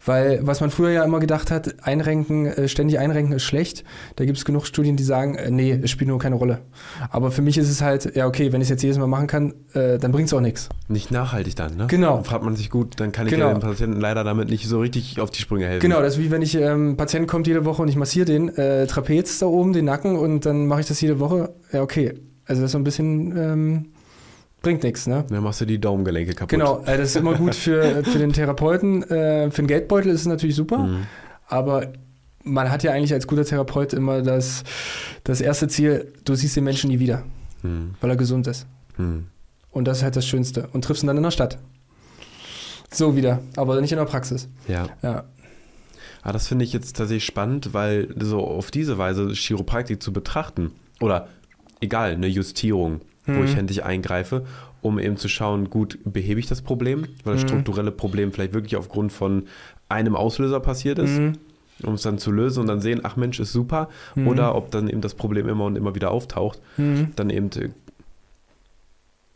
Weil, 0.05 0.39
was 0.43 0.59
man 0.61 0.69
früher 0.69 0.91
ja 0.91 1.03
immer 1.03 1.19
gedacht 1.19 1.51
hat, 1.51 1.83
einrenken, 1.87 2.45
äh, 2.45 2.67
ständig 2.67 2.99
einrenken 2.99 3.33
ist 3.33 3.43
schlecht. 3.43 3.83
Da 4.17 4.25
gibt 4.25 4.37
es 4.37 4.45
genug 4.45 4.65
Studien, 4.65 4.95
die 4.97 5.03
sagen, 5.03 5.35
äh, 5.35 5.49
nee, 5.51 5.71
es 5.81 5.89
spielt 5.89 6.09
nur 6.09 6.19
keine 6.19 6.35
Rolle. 6.35 6.59
Aber 7.09 7.31
für 7.31 7.41
mich 7.41 7.57
ist 7.57 7.69
es 7.69 7.81
halt, 7.81 8.15
ja, 8.15 8.27
okay, 8.27 8.51
wenn 8.51 8.61
ich 8.61 8.65
es 8.65 8.69
jetzt 8.69 8.83
jedes 8.83 8.97
Mal 8.97 9.07
machen 9.07 9.27
kann, 9.27 9.53
äh, 9.73 9.97
dann 9.97 10.11
bringt 10.11 10.27
es 10.27 10.33
auch 10.33 10.41
nichts. 10.41 10.69
Nicht 10.89 11.11
nachhaltig 11.11 11.55
dann, 11.55 11.75
ne? 11.77 11.87
Genau. 11.87 12.15
Dann 12.15 12.23
fragt 12.25 12.43
man 12.43 12.55
sich 12.55 12.69
gut, 12.69 12.99
dann 12.99 13.11
kann 13.11 13.27
ich 13.27 13.33
Genau. 13.33 13.47
ja 13.47 13.53
dem 13.53 13.61
Patienten 13.61 13.99
leider 13.99 14.23
damit 14.23 14.49
nicht 14.49 14.67
so 14.67 14.79
richtig 14.79 15.19
auf 15.19 15.31
die 15.31 15.39
Sprünge 15.41 15.67
helfen. 15.67 15.81
Genau, 15.81 16.01
das 16.01 16.15
ist 16.17 16.19
wie 16.23 16.29
wenn 16.31 16.41
ich, 16.41 16.55
ähm, 16.55 16.97
Patient 16.97 17.27
kommt 17.27 17.47
jede 17.47 17.65
Woche 17.65 17.81
und 17.81 17.87
ich 17.87 17.95
massiere 17.95 18.25
den 18.25 18.49
äh, 18.49 18.85
Trapez 18.87 19.39
da 19.39 19.45
oben, 19.47 19.73
den 19.73 19.85
Nacken 19.85 20.15
und 20.17 20.45
dann 20.45 20.67
mache 20.67 20.81
ich 20.81 20.87
das 20.87 20.99
jede 21.01 21.19
Woche. 21.19 21.53
Ja, 21.71 21.81
okay. 21.81 22.13
Also 22.45 22.61
das 22.61 22.69
ist 22.69 22.71
so 22.73 22.79
ein 22.79 22.83
bisschen, 22.83 23.37
ähm, 23.37 23.85
bringt 24.61 24.83
nichts, 24.83 25.07
ne? 25.07 25.25
Dann 25.29 25.43
machst 25.43 25.61
du 25.61 25.65
die 25.65 25.79
Daumengelenke 25.79 26.33
kaputt. 26.33 26.49
Genau, 26.49 26.79
äh, 26.85 26.97
das 26.97 27.09
ist 27.11 27.15
immer 27.15 27.35
gut 27.35 27.55
für, 27.55 28.03
für 28.03 28.19
den 28.19 28.33
Therapeuten. 28.33 29.03
Äh, 29.03 29.51
für 29.51 29.61
den 29.61 29.67
Geldbeutel 29.67 30.11
ist 30.11 30.21
es 30.21 30.27
natürlich 30.27 30.55
super, 30.55 30.79
Mhm. 30.79 31.07
aber 31.47 31.93
man 32.43 32.71
hat 32.71 32.83
ja 32.83 32.91
eigentlich 32.91 33.13
als 33.13 33.27
guter 33.27 33.45
Therapeut 33.45 33.93
immer 33.93 34.21
das, 34.21 34.63
das 35.23 35.41
erste 35.41 35.67
Ziel, 35.67 36.13
du 36.25 36.35
siehst 36.35 36.55
den 36.55 36.63
Menschen 36.63 36.89
nie 36.89 36.99
wieder, 36.99 37.23
Mhm. 37.63 37.95
weil 38.01 38.09
er 38.09 38.15
gesund 38.15 38.47
ist. 38.47 38.65
Mhm. 38.97 39.27
Und 39.71 39.87
das 39.87 39.97
ist 39.99 40.03
halt 40.03 40.15
das 40.15 40.25
Schönste. 40.25 40.67
Und 40.73 40.83
triffst 40.83 41.03
ihn 41.03 41.07
dann 41.07 41.17
in 41.17 41.23
der 41.23 41.31
Stadt. 41.31 41.57
So 42.91 43.15
wieder, 43.15 43.39
aber 43.55 43.79
nicht 43.81 43.91
in 43.91 43.97
der 43.99 44.05
Praxis. 44.05 44.47
Ja. 44.67 44.87
Ja. 45.03 45.25
Ah, 46.23 46.31
das 46.33 46.47
finde 46.47 46.65
ich 46.65 46.73
jetzt 46.73 46.95
tatsächlich 46.97 47.25
spannend, 47.25 47.73
weil 47.73 48.13
so 48.19 48.39
auf 48.45 48.71
diese 48.71 48.97
Weise 48.97 49.29
Chiropraktik 49.31 50.01
zu 50.01 50.11
betrachten 50.11 50.71
oder 50.99 51.27
egal, 51.81 52.11
eine 52.13 52.27
Justierung, 52.27 53.01
wo 53.35 53.39
Mhm. 53.39 53.45
ich 53.45 53.55
händisch 53.55 53.81
eingreife, 53.83 54.45
um 54.81 54.99
eben 54.99 55.17
zu 55.17 55.27
schauen, 55.27 55.69
gut, 55.69 55.97
behebe 56.03 56.39
ich 56.39 56.47
das 56.47 56.61
Problem, 56.61 57.07
weil 57.23 57.33
das 57.33 57.43
Mhm. 57.43 57.47
strukturelle 57.47 57.91
Problem 57.91 58.31
vielleicht 58.33 58.53
wirklich 58.53 58.75
aufgrund 58.77 59.11
von 59.11 59.45
einem 59.89 60.15
Auslöser 60.15 60.59
passiert 60.59 60.99
ist, 60.99 61.19
Mhm. 61.19 61.33
um 61.83 61.93
es 61.95 62.01
dann 62.03 62.17
zu 62.17 62.31
lösen 62.31 62.61
und 62.61 62.67
dann 62.67 62.81
sehen, 62.81 63.01
ach 63.03 63.15
Mensch, 63.15 63.39
ist 63.39 63.51
super, 63.51 63.89
Mhm. 64.15 64.27
oder 64.27 64.55
ob 64.55 64.71
dann 64.71 64.87
eben 64.89 65.01
das 65.01 65.13
Problem 65.15 65.47
immer 65.49 65.65
und 65.65 65.75
immer 65.75 65.95
wieder 65.95 66.11
auftaucht, 66.11 66.59
Mhm. 66.77 67.11
dann 67.15 67.29
eben 67.29 67.49
äh, 67.57 67.69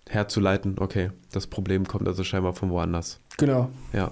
herzuleiten, 0.09 0.75
okay, 0.79 1.09
das 1.31 1.47
Problem 1.47 1.87
kommt 1.87 2.07
also 2.07 2.23
scheinbar 2.23 2.53
von 2.53 2.69
woanders. 2.69 3.19
Genau. 3.37 3.69
Ja, 3.93 4.11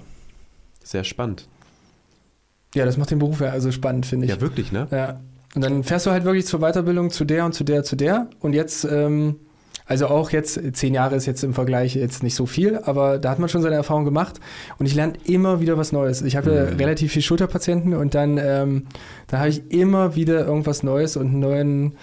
sehr 0.84 1.04
spannend. 1.04 1.48
Ja, 2.74 2.86
das 2.86 2.98
macht 2.98 3.12
den 3.12 3.20
Beruf 3.20 3.42
ja 3.42 3.50
also 3.50 3.72
spannend, 3.72 4.06
finde 4.06 4.26
ich. 4.26 4.32
Ja, 4.32 4.42
wirklich, 4.42 4.72
ne? 4.72 4.88
Ja. 4.92 5.20
Und 5.54 5.62
dann 5.64 5.84
fährst 5.84 6.06
du 6.06 6.12
halt 6.12 6.24
wirklich 6.24 6.46
zur 6.46 6.62
Weiterbildung 6.62 7.12
zu 7.12 7.26
der 7.26 7.44
und 7.46 7.54
zu 7.54 7.66
der, 7.66 7.84
zu 7.84 7.98
der. 7.98 8.28
Und 8.40 8.54
jetzt, 8.54 8.86
ähm, 8.86 9.36
also 9.92 10.08
auch 10.08 10.32
jetzt, 10.32 10.60
zehn 10.74 10.94
Jahre 10.94 11.16
ist 11.16 11.26
jetzt 11.26 11.44
im 11.44 11.54
Vergleich 11.54 11.96
jetzt 11.96 12.24
nicht 12.24 12.36
so 12.36 12.46
viel, 12.46 12.80
aber 12.84 13.20
da 13.20 13.30
hat 13.30 13.40
man 13.40 13.50
schon 13.50 13.62
seine 13.62 13.76
Erfahrung 13.76 14.06
gemacht. 14.06 14.40
Und 14.80 14.86
ich 14.86 14.96
lerne 14.96 15.14
immer 15.26 15.60
wieder 15.60 15.78
was 15.78 15.92
Neues. 15.92 16.22
Ich 16.22 16.36
habe 16.38 16.70
Mhm. 16.72 16.78
relativ 16.78 17.12
viel 17.12 17.22
Schulterpatienten 17.22 17.94
und 17.94 18.16
dann, 18.16 18.38
ähm, 18.38 18.88
dann 19.28 19.40
habe 19.42 19.50
ich 19.50 19.70
immer 19.72 20.16
wieder 20.16 20.46
irgendwas 20.46 20.82
Neues 20.84 21.18
und 21.18 21.28
einen 21.28 21.40
neuen 21.40 21.94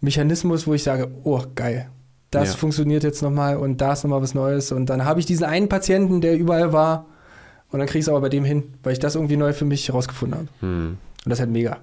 Mechanismus, 0.00 0.66
wo 0.66 0.74
ich 0.74 0.82
sage, 0.82 1.08
oh, 1.24 1.42
geil. 1.54 1.88
Das 2.30 2.50
Ja. 2.50 2.56
funktioniert 2.56 3.04
jetzt 3.04 3.22
nochmal 3.22 3.56
und 3.56 3.80
da 3.80 3.92
ist 3.94 4.04
nochmal 4.04 4.20
was 4.20 4.34
Neues. 4.34 4.70
Und 4.72 4.86
dann 4.90 5.04
habe 5.04 5.20
ich 5.20 5.26
diesen 5.26 5.44
einen 5.44 5.68
Patienten, 5.68 6.20
der 6.20 6.36
überall 6.36 6.72
war. 6.72 7.06
Und 7.70 7.78
dann 7.78 7.86
kriege 7.88 8.00
ich 8.00 8.04
es 8.04 8.08
aber 8.08 8.20
bei 8.20 8.28
dem 8.28 8.44
hin, 8.44 8.64
weil 8.82 8.92
ich 8.92 8.98
das 8.98 9.14
irgendwie 9.14 9.36
neu 9.36 9.52
für 9.52 9.64
mich 9.64 9.88
herausgefunden 9.88 10.38
habe. 10.38 10.48
Hm. 10.60 10.86
Und 10.88 10.98
das 11.30 11.34
ist 11.38 11.40
halt 11.40 11.50
mega. 11.52 11.78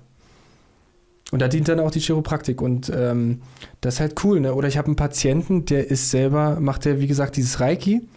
Und 1.32 1.42
da 1.42 1.48
dient 1.48 1.68
dann 1.68 1.80
auch 1.80 1.92
die 1.92 2.00
Chiropraktik 2.00 2.62
und 2.62 2.92
ähm, 2.96 3.42
das 3.82 3.96
ist 3.96 4.00
halt 4.00 4.24
cool, 4.24 4.40
ne? 4.40 4.54
Oder 4.54 4.68
ich 4.68 4.78
habe 4.78 4.88
einen 4.88 4.96
Patienten, 4.96 5.66
der 5.66 5.90
ist 5.90 6.12
selber, 6.12 6.60
macht 6.60 6.86
der, 6.86 7.00
wie 7.00 7.08
gesagt, 7.08 7.36
dieses 7.36 7.60
Reiki 7.60 8.08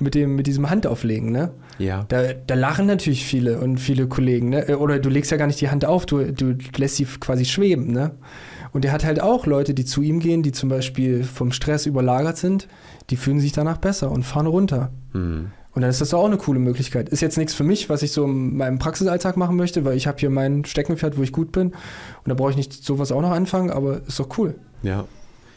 mit 0.00 0.14
dem, 0.14 0.36
mit 0.36 0.46
diesem 0.46 0.70
Handauflegen, 0.70 1.32
ne? 1.32 1.50
Ja. 1.78 2.04
Da, 2.08 2.32
da 2.34 2.54
lachen 2.54 2.86
natürlich 2.86 3.24
viele 3.24 3.58
und 3.58 3.78
viele 3.78 4.06
Kollegen, 4.06 4.50
ne? 4.50 4.78
Oder 4.78 5.00
du 5.00 5.08
legst 5.08 5.32
ja 5.32 5.38
gar 5.38 5.48
nicht 5.48 5.60
die 5.60 5.70
Hand 5.70 5.84
auf, 5.84 6.06
du, 6.06 6.32
du 6.32 6.56
lässt 6.76 6.96
sie 6.96 7.04
quasi 7.04 7.44
schweben, 7.44 7.92
ne? 7.92 8.12
Und 8.72 8.84
der 8.84 8.92
hat 8.92 9.04
halt 9.04 9.20
auch 9.20 9.46
Leute, 9.46 9.74
die 9.74 9.84
zu 9.84 10.02
ihm 10.02 10.20
gehen, 10.20 10.42
die 10.42 10.52
zum 10.52 10.68
Beispiel 10.68 11.24
vom 11.24 11.50
Stress 11.50 11.86
überlagert 11.86 12.36
sind, 12.36 12.68
die 13.10 13.16
fühlen 13.16 13.40
sich 13.40 13.52
danach 13.52 13.78
besser 13.78 14.10
und 14.10 14.22
fahren 14.22 14.46
runter. 14.46 14.90
Hm. 15.12 15.50
Und 15.76 15.82
dann 15.82 15.90
ist 15.90 16.00
das 16.00 16.14
auch 16.14 16.24
eine 16.24 16.38
coole 16.38 16.58
Möglichkeit. 16.58 17.10
Ist 17.10 17.20
jetzt 17.20 17.36
nichts 17.36 17.52
für 17.52 17.62
mich, 17.62 17.90
was 17.90 18.02
ich 18.02 18.10
so 18.10 18.24
in 18.24 18.56
meinem 18.56 18.78
Praxisalltag 18.78 19.36
machen 19.36 19.56
möchte, 19.56 19.84
weil 19.84 19.94
ich 19.96 20.06
habe 20.06 20.18
hier 20.18 20.30
mein 20.30 20.64
Steckenpferd, 20.64 21.18
wo 21.18 21.22
ich 21.22 21.32
gut 21.32 21.52
bin. 21.52 21.68
Und 21.68 21.74
da 22.24 22.32
brauche 22.34 22.50
ich 22.50 22.56
nicht 22.56 22.72
sowas 22.82 23.12
auch 23.12 23.20
noch 23.20 23.30
anfangen, 23.30 23.70
aber 23.70 24.00
ist 24.08 24.18
doch 24.18 24.38
cool. 24.38 24.54
Ja. 24.82 25.04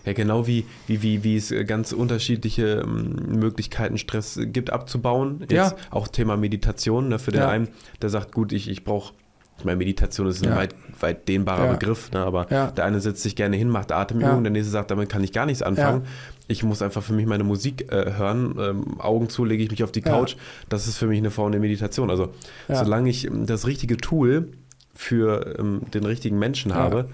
Ja, 0.05 0.13
genau 0.13 0.45
wie, 0.45 0.65
wie, 0.87 1.01
wie, 1.03 1.23
wie 1.23 1.37
es 1.37 1.53
ganz 1.67 1.93
unterschiedliche 1.93 2.83
ähm, 2.85 3.15
Möglichkeiten, 3.39 3.97
Stress 3.97 4.37
gibt 4.43 4.71
abzubauen. 4.71 5.37
Jetzt 5.41 5.51
Ja. 5.53 5.73
auch 5.89 6.07
Thema 6.09 6.35
Meditation, 6.35 7.07
ne, 7.09 7.17
für 7.19 7.31
den 7.31 7.41
Ja. 7.41 7.49
einen, 7.49 7.69
der 8.01 8.09
sagt, 8.09 8.33
gut, 8.33 8.51
ich, 8.51 8.69
ich 8.69 8.83
brauche, 8.83 9.13
ich 9.59 9.65
meine, 9.65 9.77
Meditation 9.77 10.27
ist 10.27 10.41
ein 10.43 10.49
Ja. 10.49 10.55
weit, 10.55 10.73
weit 10.99 11.27
dehnbarer 11.27 11.65
Ja. 11.65 11.73
Begriff, 11.73 12.11
ne, 12.11 12.19
aber 12.19 12.47
Ja. 12.49 12.71
der 12.71 12.85
eine 12.85 12.99
setzt 12.99 13.21
sich 13.21 13.35
gerne 13.35 13.55
hin, 13.57 13.69
macht 13.69 13.91
Atemübungen, 13.91 14.43
der 14.43 14.51
nächste 14.51 14.71
sagt, 14.71 14.89
damit 14.91 15.09
kann 15.09 15.23
ich 15.23 15.31
gar 15.33 15.45
nichts 15.45 15.61
anfangen. 15.61 16.03
Ich 16.47 16.63
muss 16.63 16.81
einfach 16.81 17.03
für 17.03 17.13
mich 17.13 17.27
meine 17.27 17.43
Musik 17.43 17.91
äh, 17.91 18.13
hören, 18.17 18.55
ähm, 18.59 18.99
Augen 18.99 19.29
zu, 19.29 19.45
lege 19.45 19.61
ich 19.63 19.69
mich 19.69 19.83
auf 19.83 19.91
die. 19.91 20.01
Couch. 20.01 20.35
Das 20.69 20.87
ist 20.87 20.97
für 20.97 21.05
mich 21.07 21.19
eine 21.19 21.29
Form 21.29 21.51
der 21.51 21.61
Meditation. 21.61 22.09
Also, 22.09 22.29
solange 22.67 23.09
ich 23.09 23.27
ähm, 23.27 23.45
das 23.45 23.67
richtige 23.67 23.97
Tool 23.97 24.47
für 24.95 25.55
ähm, 25.59 25.81
den 25.93 26.05
richtigen 26.05 26.39
Menschen 26.39 26.73
habe, 26.73 27.09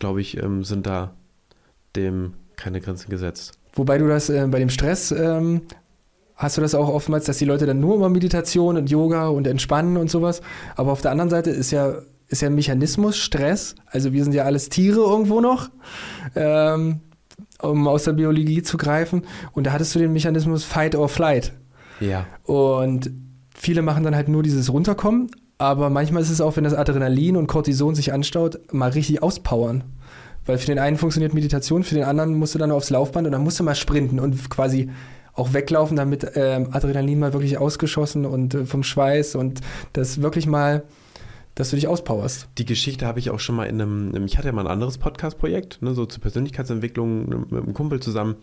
glaube 0.00 0.20
ich, 0.20 0.42
ähm, 0.42 0.64
sind 0.64 0.86
da 0.86 1.12
dem 1.94 2.34
keine 2.56 2.80
Grenzen 2.80 3.10
gesetzt. 3.10 3.52
Wobei 3.74 3.98
du 3.98 4.08
das 4.08 4.28
äh, 4.28 4.46
bei 4.50 4.58
dem 4.58 4.68
Stress, 4.70 5.12
ähm, 5.12 5.62
hast 6.36 6.56
du 6.56 6.60
das 6.60 6.74
auch 6.74 6.88
oftmals, 6.88 7.24
dass 7.24 7.38
die 7.38 7.44
Leute 7.44 7.66
dann 7.66 7.80
nur 7.80 7.96
über 7.96 8.08
Meditation 8.08 8.76
und 8.76 8.90
Yoga 8.90 9.28
und 9.28 9.46
Entspannen 9.46 9.96
und 9.96 10.10
sowas. 10.10 10.40
Aber 10.76 10.92
auf 10.92 11.00
der 11.00 11.10
anderen 11.10 11.30
Seite 11.30 11.50
ist 11.50 11.70
ja, 11.70 11.94
ist 12.28 12.42
ja 12.42 12.50
Mechanismus 12.50 13.16
Stress. 13.16 13.74
Also 13.86 14.12
wir 14.12 14.24
sind 14.24 14.34
ja 14.34 14.44
alles 14.44 14.68
Tiere 14.68 15.00
irgendwo 15.00 15.40
noch, 15.40 15.70
ähm, 16.34 17.00
um 17.60 17.86
aus 17.86 18.04
der 18.04 18.12
Biologie 18.12 18.62
zu 18.62 18.76
greifen. 18.76 19.22
Und 19.52 19.66
da 19.66 19.72
hattest 19.72 19.94
du 19.94 19.98
den 19.98 20.12
Mechanismus 20.12 20.64
Fight 20.64 20.94
or 20.94 21.08
Flight. 21.08 21.52
Ja. 22.00 22.26
Und 22.44 23.10
viele 23.54 23.82
machen 23.82 24.02
dann 24.04 24.16
halt 24.16 24.28
nur 24.28 24.42
dieses 24.42 24.72
Runterkommen, 24.72 25.30
aber 25.58 25.90
manchmal 25.90 26.22
ist 26.22 26.30
es 26.30 26.40
auch, 26.40 26.56
wenn 26.56 26.64
das 26.64 26.74
Adrenalin 26.74 27.36
und 27.36 27.46
Cortison 27.46 27.94
sich 27.94 28.12
anstaut, 28.12 28.58
mal 28.72 28.90
richtig 28.90 29.22
auspowern. 29.22 29.84
Weil 30.44 30.58
für 30.58 30.66
den 30.66 30.80
einen 30.80 30.96
funktioniert 30.96 31.34
Meditation, 31.34 31.84
für 31.84 31.94
den 31.94 32.02
anderen 32.02 32.34
musst 32.34 32.54
du 32.54 32.58
dann 32.58 32.72
aufs 32.72 32.90
Laufband 32.90 33.26
und 33.26 33.32
dann 33.32 33.44
musst 33.44 33.60
du 33.60 33.64
mal 33.64 33.76
sprinten 33.76 34.18
und 34.18 34.50
quasi 34.50 34.90
auch 35.34 35.52
weglaufen, 35.52 35.96
damit 35.96 36.32
ähm, 36.34 36.68
Adrenalin 36.72 37.18
mal 37.18 37.32
wirklich 37.32 37.58
ausgeschossen 37.58 38.26
und 38.26 38.54
äh, 38.54 38.66
vom 38.66 38.82
Schweiß 38.82 39.34
und 39.34 39.60
das 39.92 40.20
wirklich 40.20 40.46
mal, 40.46 40.84
dass 41.54 41.70
du 41.70 41.76
dich 41.76 41.88
auspowerst. 41.88 42.48
Die 42.58 42.64
Geschichte 42.64 43.06
habe 43.06 43.18
ich 43.18 43.30
auch 43.30 43.40
schon 43.40 43.56
mal 43.56 43.66
in 43.66 43.80
einem, 43.80 44.26
ich 44.26 44.38
hatte 44.38 44.48
ja 44.48 44.52
mal 44.52 44.62
ein 44.66 44.72
anderes 44.72 44.98
Podcast-Projekt, 44.98 45.82
ne, 45.82 45.94
so 45.94 46.06
zur 46.06 46.20
Persönlichkeitsentwicklung 46.22 47.28
mit 47.50 47.62
einem 47.62 47.74
Kumpel 47.74 48.00
zusammen. 48.00 48.36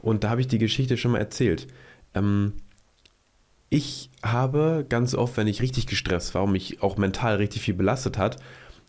Und 0.00 0.24
da 0.24 0.30
habe 0.30 0.40
ich 0.40 0.48
die 0.48 0.58
Geschichte 0.58 0.96
schon 0.96 1.12
mal 1.12 1.18
erzählt. 1.18 1.68
Ähm, 2.14 2.54
ich 3.70 4.10
habe 4.22 4.84
ganz 4.88 5.14
oft, 5.14 5.36
wenn 5.36 5.46
ich 5.46 5.62
richtig 5.62 5.86
gestresst 5.86 6.34
war 6.34 6.44
und 6.44 6.52
mich 6.52 6.82
auch 6.82 6.98
mental 6.98 7.36
richtig 7.36 7.62
viel 7.62 7.74
belastet 7.74 8.18
hat, 8.18 8.36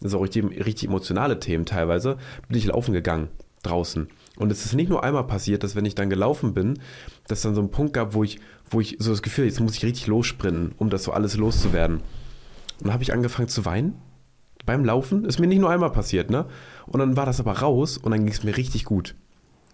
also 0.03 0.17
auch 0.17 0.23
richtig, 0.23 0.43
richtig 0.65 0.89
emotionale 0.89 1.39
Themen 1.39 1.65
teilweise, 1.65 2.17
bin 2.47 2.57
ich 2.57 2.65
laufen 2.65 2.93
gegangen 2.93 3.29
draußen. 3.63 4.09
Und 4.37 4.51
es 4.51 4.65
ist 4.65 4.73
nicht 4.73 4.89
nur 4.89 5.03
einmal 5.03 5.25
passiert, 5.25 5.63
dass 5.63 5.75
wenn 5.75 5.85
ich 5.85 5.95
dann 5.95 6.09
gelaufen 6.09 6.53
bin, 6.53 6.79
dass 7.27 7.41
dann 7.41 7.53
so 7.53 7.61
ein 7.61 7.69
Punkt 7.69 7.93
gab, 7.93 8.13
wo 8.13 8.23
ich, 8.23 8.39
wo 8.69 8.81
ich 8.81 8.97
so 8.99 9.11
das 9.11 9.21
Gefühl, 9.21 9.45
jetzt 9.45 9.59
muss 9.59 9.75
ich 9.75 9.85
richtig 9.85 10.07
lossprinten, 10.07 10.73
um 10.77 10.89
das 10.89 11.03
so 11.03 11.11
alles 11.11 11.37
loszuwerden. 11.37 11.97
Und 11.97 12.85
dann 12.85 12.93
habe 12.93 13.03
ich 13.03 13.13
angefangen 13.13 13.47
zu 13.47 13.65
weinen 13.65 13.95
beim 14.65 14.83
Laufen. 14.85 15.25
Ist 15.25 15.39
mir 15.39 15.47
nicht 15.47 15.59
nur 15.59 15.69
einmal 15.69 15.91
passiert, 15.91 16.31
ne? 16.31 16.47
Und 16.87 16.99
dann 16.99 17.15
war 17.15 17.25
das 17.25 17.39
aber 17.39 17.59
raus 17.59 17.97
und 17.97 18.11
dann 18.11 18.25
ging 18.25 18.33
es 18.33 18.43
mir 18.43 18.57
richtig 18.57 18.85
gut. 18.85 19.15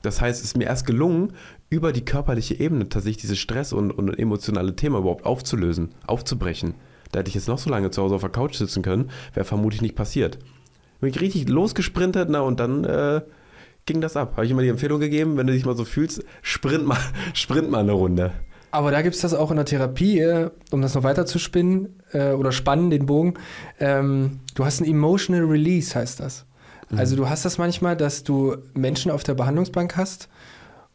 Das 0.02 0.22
heißt, 0.22 0.40
es 0.40 0.46
ist 0.46 0.58
mir 0.58 0.66
erst 0.66 0.86
gelungen, 0.86 1.34
über 1.70 1.92
die 1.92 2.06
körperliche 2.06 2.60
Ebene 2.60 2.88
tatsächlich 2.90 3.22
dieses 3.22 3.40
Stress 3.40 3.74
und, 3.74 3.92
und 3.92 4.18
emotionale 4.18 4.76
Thema 4.76 5.00
überhaupt 5.00 5.26
aufzulösen, 5.26 5.90
aufzubrechen. 6.06 6.76
Da 7.12 7.20
hätte 7.20 7.30
ich 7.30 7.36
jetzt 7.36 7.48
noch 7.48 7.58
so 7.58 7.70
lange 7.70 7.92
zu 7.92 8.02
Hause 8.02 8.16
auf 8.16 8.22
der 8.22 8.30
Couch 8.30 8.56
sitzen 8.56 8.82
können, 8.82 9.10
wäre 9.34 9.46
vermutlich 9.46 9.82
nicht 9.82 9.96
passiert. 9.96 10.38
Bin 11.02 11.10
ich 11.10 11.20
richtig 11.20 11.50
losgesprintet, 11.50 12.30
na 12.30 12.42
und 12.42 12.60
dann 12.60 12.84
äh, 12.84 13.22
ging 13.90 14.02
das 14.02 14.16
ab. 14.16 14.34
Habe 14.34 14.46
ich 14.46 14.52
immer 14.52 14.62
die 14.62 14.70
Empfehlung 14.70 15.00
gegeben, 15.00 15.36
wenn 15.36 15.48
du 15.48 15.54
dich 15.54 15.66
mal 15.66 15.76
so 15.76 15.84
fühlst, 15.84 16.24
sprint 16.42 16.86
mal, 16.86 17.00
sprint 17.34 17.72
mal 17.72 17.80
eine 17.80 17.94
Runde. 17.94 18.32
Aber 18.72 18.92
da 18.92 19.02
gibt 19.02 19.16
es 19.16 19.22
das 19.22 19.34
auch 19.34 19.50
in 19.50 19.58
der 19.58 19.66
Therapie, 19.66 20.20
äh, 20.20 20.52
um 20.72 20.82
das 20.82 20.94
noch 20.94 21.04
weiter 21.04 21.26
zu 21.26 21.40
spinnen 21.40 22.00
äh, 22.14 22.34
oder 22.34 22.52
spannen, 22.52 22.92
den 22.92 23.08
Bogen. 23.08 23.34
Ähm, 23.80 24.42
du 24.54 24.64
hast 24.64 24.80
ein 24.80 24.86
Emotional 24.86 25.44
Release, 25.46 25.96
heißt 25.96 26.20
das. 26.20 26.46
Mhm. 26.90 27.00
Also 27.00 27.16
du 27.16 27.28
hast 27.28 27.46
das 27.46 27.58
manchmal, 27.58 27.98
dass 27.98 28.24
du 28.24 28.58
Menschen 28.74 29.12
auf 29.12 29.24
der 29.24 29.34
Behandlungsbank 29.34 29.98
hast 29.98 30.30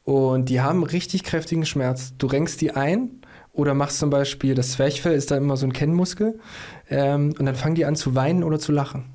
und 0.05 0.49
die 0.51 0.61
haben 0.61 0.85
richtig 0.85 1.25
kräftigen 1.25 1.67
Schmerz. 1.67 2.15
Du 2.17 2.29
renkst 2.29 2.61
die 2.61 2.73
ein 2.73 3.23
oder 3.53 3.75
machst 3.75 3.99
zum 3.99 4.11
Beispiel, 4.11 4.55
das 4.55 4.73
Zwerchfell 4.73 5.15
ist 5.15 5.33
da 5.33 5.37
immer 5.37 5.57
so 5.57 5.67
ein 5.67 5.73
Kennmuskel 5.73 6.39
ähm, 6.91 7.35
und 7.39 7.45
dann 7.45 7.57
fangen 7.57 7.75
die 7.75 7.87
an 7.87 7.97
zu 7.97 8.15
weinen 8.15 8.45
oder 8.45 8.61
zu 8.61 8.71
lachen. 8.71 9.07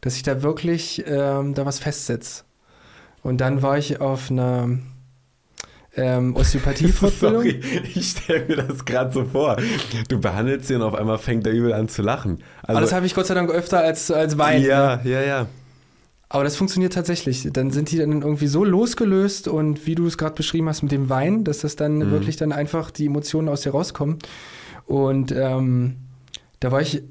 Dass 0.00 0.16
ich 0.16 0.22
da 0.22 0.42
wirklich 0.42 1.04
ähm, 1.06 1.52
da 1.52 1.66
was 1.66 1.80
festsetze. 1.80 2.45
Und 3.26 3.38
dann 3.38 3.60
war 3.60 3.76
ich 3.76 4.00
auf 4.00 4.30
einer 4.30 4.78
ähm, 5.96 6.36
Osteopathie-Fortbildung. 6.36 7.42
Sorry, 7.42 7.60
ich 7.92 8.10
stelle 8.10 8.44
mir 8.46 8.56
das 8.56 8.84
gerade 8.84 9.12
so 9.12 9.24
vor. 9.24 9.56
Du 10.08 10.20
behandelst 10.20 10.70
ihn 10.70 10.76
und 10.76 10.82
auf 10.82 10.94
einmal 10.94 11.18
fängt 11.18 11.44
er 11.44 11.52
übel 11.52 11.72
an 11.72 11.88
zu 11.88 12.02
lachen. 12.02 12.38
Also, 12.62 12.68
Aber 12.68 12.80
das 12.82 12.92
habe 12.92 13.04
ich 13.04 13.16
Gott 13.16 13.26
sei 13.26 13.34
Dank 13.34 13.50
öfter 13.50 13.80
als, 13.80 14.12
als 14.12 14.38
Wein. 14.38 14.62
Ja, 14.62 15.00
ja, 15.02 15.22
ja. 15.22 15.46
Aber 16.28 16.44
das 16.44 16.54
funktioniert 16.54 16.92
tatsächlich. 16.92 17.48
Dann 17.52 17.72
sind 17.72 17.90
die 17.90 17.98
dann 17.98 18.22
irgendwie 18.22 18.46
so 18.46 18.64
losgelöst 18.64 19.48
und 19.48 19.86
wie 19.86 19.96
du 19.96 20.06
es 20.06 20.18
gerade 20.18 20.36
beschrieben 20.36 20.68
hast 20.68 20.82
mit 20.82 20.92
dem 20.92 21.08
Wein, 21.08 21.42
dass 21.42 21.58
das 21.58 21.74
dann 21.74 21.96
mhm. 21.96 22.10
wirklich 22.12 22.36
dann 22.36 22.52
einfach 22.52 22.92
die 22.92 23.06
Emotionen 23.06 23.48
aus 23.48 23.62
dir 23.62 23.70
rauskommen. 23.70 24.20
Und 24.86 25.32
ähm, 25.32 25.96
da 26.60 26.70
war 26.70 26.80
ich 26.80 27.02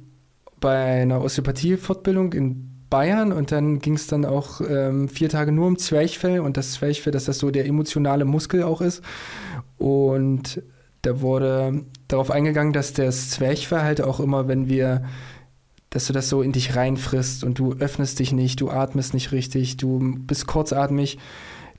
bei 0.62 1.02
einer 1.02 1.22
Osteopathie-Fortbildung 1.22 2.32
in 2.32 2.75
Bayern 2.90 3.32
und 3.32 3.52
dann 3.52 3.80
ging 3.80 3.96
es 3.96 4.08
dann 4.08 4.26
auch 4.26 4.62
ähm, 4.62 5.10
vier 5.10 5.30
Tage 5.30 5.52
nur 5.52 5.68
um 5.68 5.78
Zwerchfell 5.78 6.40
und 6.40 6.58
das 6.58 6.74
Zwerchfell, 6.74 7.12
dass 7.12 7.26
das 7.26 7.40
so 7.40 7.52
der 7.52 7.66
emotionale 7.66 8.26
Muskel 8.26 8.64
auch 8.64 8.82
ist. 8.82 9.02
Und 9.78 10.62
da 11.02 11.22
wurde 11.22 11.84
darauf 12.08 12.32
eingegangen, 12.32 12.74
dass 12.74 12.94
das 12.94 13.30
Zwerchfell 13.30 13.82
halt 13.82 14.02
auch 14.02 14.20
immer, 14.20 14.48
wenn 14.48 14.70
wir, 14.70 15.04
dass 15.90 16.08
du 16.08 16.14
das 16.14 16.30
so 16.30 16.42
in 16.42 16.52
dich 16.52 16.76
reinfrisst 16.76 17.44
und 17.44 17.60
du 17.60 17.74
öffnest 17.74 18.20
dich 18.20 18.32
nicht, 18.32 18.62
du 18.62 18.70
atmest 18.70 19.14
nicht 19.14 19.32
richtig, 19.32 19.78
du 19.78 20.16
bist 20.20 20.48
kurzatmig, 20.48 21.18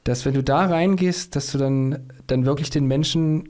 dass 0.05 0.24
wenn 0.24 0.35
du 0.35 0.43
da 0.43 0.66
reingehst, 0.66 1.35
dass 1.35 1.51
du 1.51 1.59
dann, 1.59 2.11
dann 2.27 2.45
wirklich 2.45 2.70
den 2.70 2.87
Menschen 2.87 3.49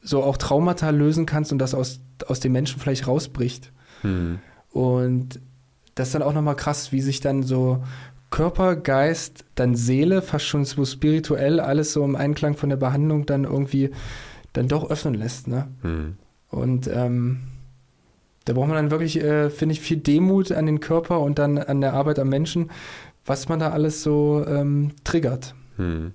so 0.00 0.22
auch 0.22 0.36
Traumata 0.36 0.90
lösen 0.90 1.26
kannst 1.26 1.50
und 1.50 1.58
das 1.58 1.74
aus, 1.74 2.00
aus 2.26 2.40
dem 2.40 2.52
Menschen 2.52 2.80
vielleicht 2.80 3.06
rausbricht. 3.06 3.72
Hm. 4.02 4.38
Und 4.70 5.40
das 5.94 6.08
ist 6.08 6.14
dann 6.14 6.22
auch 6.22 6.32
nochmal 6.32 6.56
krass, 6.56 6.92
wie 6.92 7.00
sich 7.00 7.20
dann 7.20 7.42
so 7.42 7.82
Körper, 8.30 8.74
Geist, 8.74 9.44
dann 9.54 9.76
Seele, 9.76 10.20
fast 10.20 10.46
schon 10.46 10.64
so 10.64 10.84
spirituell, 10.84 11.60
alles 11.60 11.92
so 11.92 12.04
im 12.04 12.16
Einklang 12.16 12.56
von 12.56 12.68
der 12.68 12.76
Behandlung 12.76 13.26
dann 13.26 13.44
irgendwie 13.44 13.90
dann 14.52 14.66
doch 14.66 14.90
öffnen 14.90 15.14
lässt. 15.14 15.46
Ne? 15.46 15.68
Mhm. 15.82 16.16
Und 16.48 16.88
ähm, 16.88 17.42
da 18.44 18.52
braucht 18.52 18.68
man 18.68 18.76
dann 18.76 18.90
wirklich, 18.90 19.22
äh, 19.22 19.50
finde 19.50 19.74
ich, 19.74 19.80
viel 19.80 19.98
Demut 19.98 20.52
an 20.52 20.66
den 20.66 20.80
Körper 20.80 21.20
und 21.20 21.38
dann 21.38 21.58
an 21.58 21.80
der 21.80 21.94
Arbeit 21.94 22.18
am 22.18 22.28
Menschen, 22.28 22.70
was 23.24 23.48
man 23.48 23.60
da 23.60 23.70
alles 23.70 24.02
so 24.02 24.44
ähm, 24.46 24.92
triggert. 25.04 25.54
Mhm. 25.76 26.12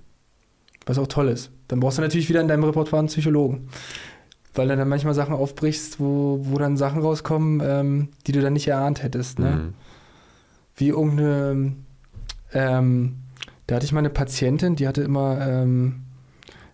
Was 0.86 0.98
auch 0.98 1.08
toll 1.08 1.28
ist. 1.28 1.50
Dann 1.68 1.80
brauchst 1.80 1.98
du 1.98 2.02
natürlich 2.02 2.28
wieder 2.28 2.40
in 2.40 2.48
deinem 2.48 2.64
Repertoire 2.64 3.00
einen 3.00 3.08
Psychologen 3.08 3.68
weil 4.54 4.68
du 4.68 4.76
dann 4.76 4.88
manchmal 4.88 5.14
Sachen 5.14 5.34
aufbrichst, 5.34 6.00
wo, 6.00 6.40
wo 6.42 6.58
dann 6.58 6.76
Sachen 6.76 7.02
rauskommen, 7.02 7.62
ähm, 7.64 8.08
die 8.26 8.32
du 8.32 8.40
dann 8.40 8.52
nicht 8.52 8.68
erahnt 8.68 9.02
hättest. 9.02 9.38
Ne? 9.38 9.50
Mhm. 9.50 9.74
Wie 10.76 10.88
irgendeine, 10.88 11.72
ähm, 12.52 13.16
da 13.66 13.76
hatte 13.76 13.84
ich 13.84 13.92
mal 13.92 14.00
eine 14.00 14.10
Patientin, 14.10 14.76
die 14.76 14.88
hatte 14.88 15.02
immer 15.02 15.46
ähm, 15.46 16.02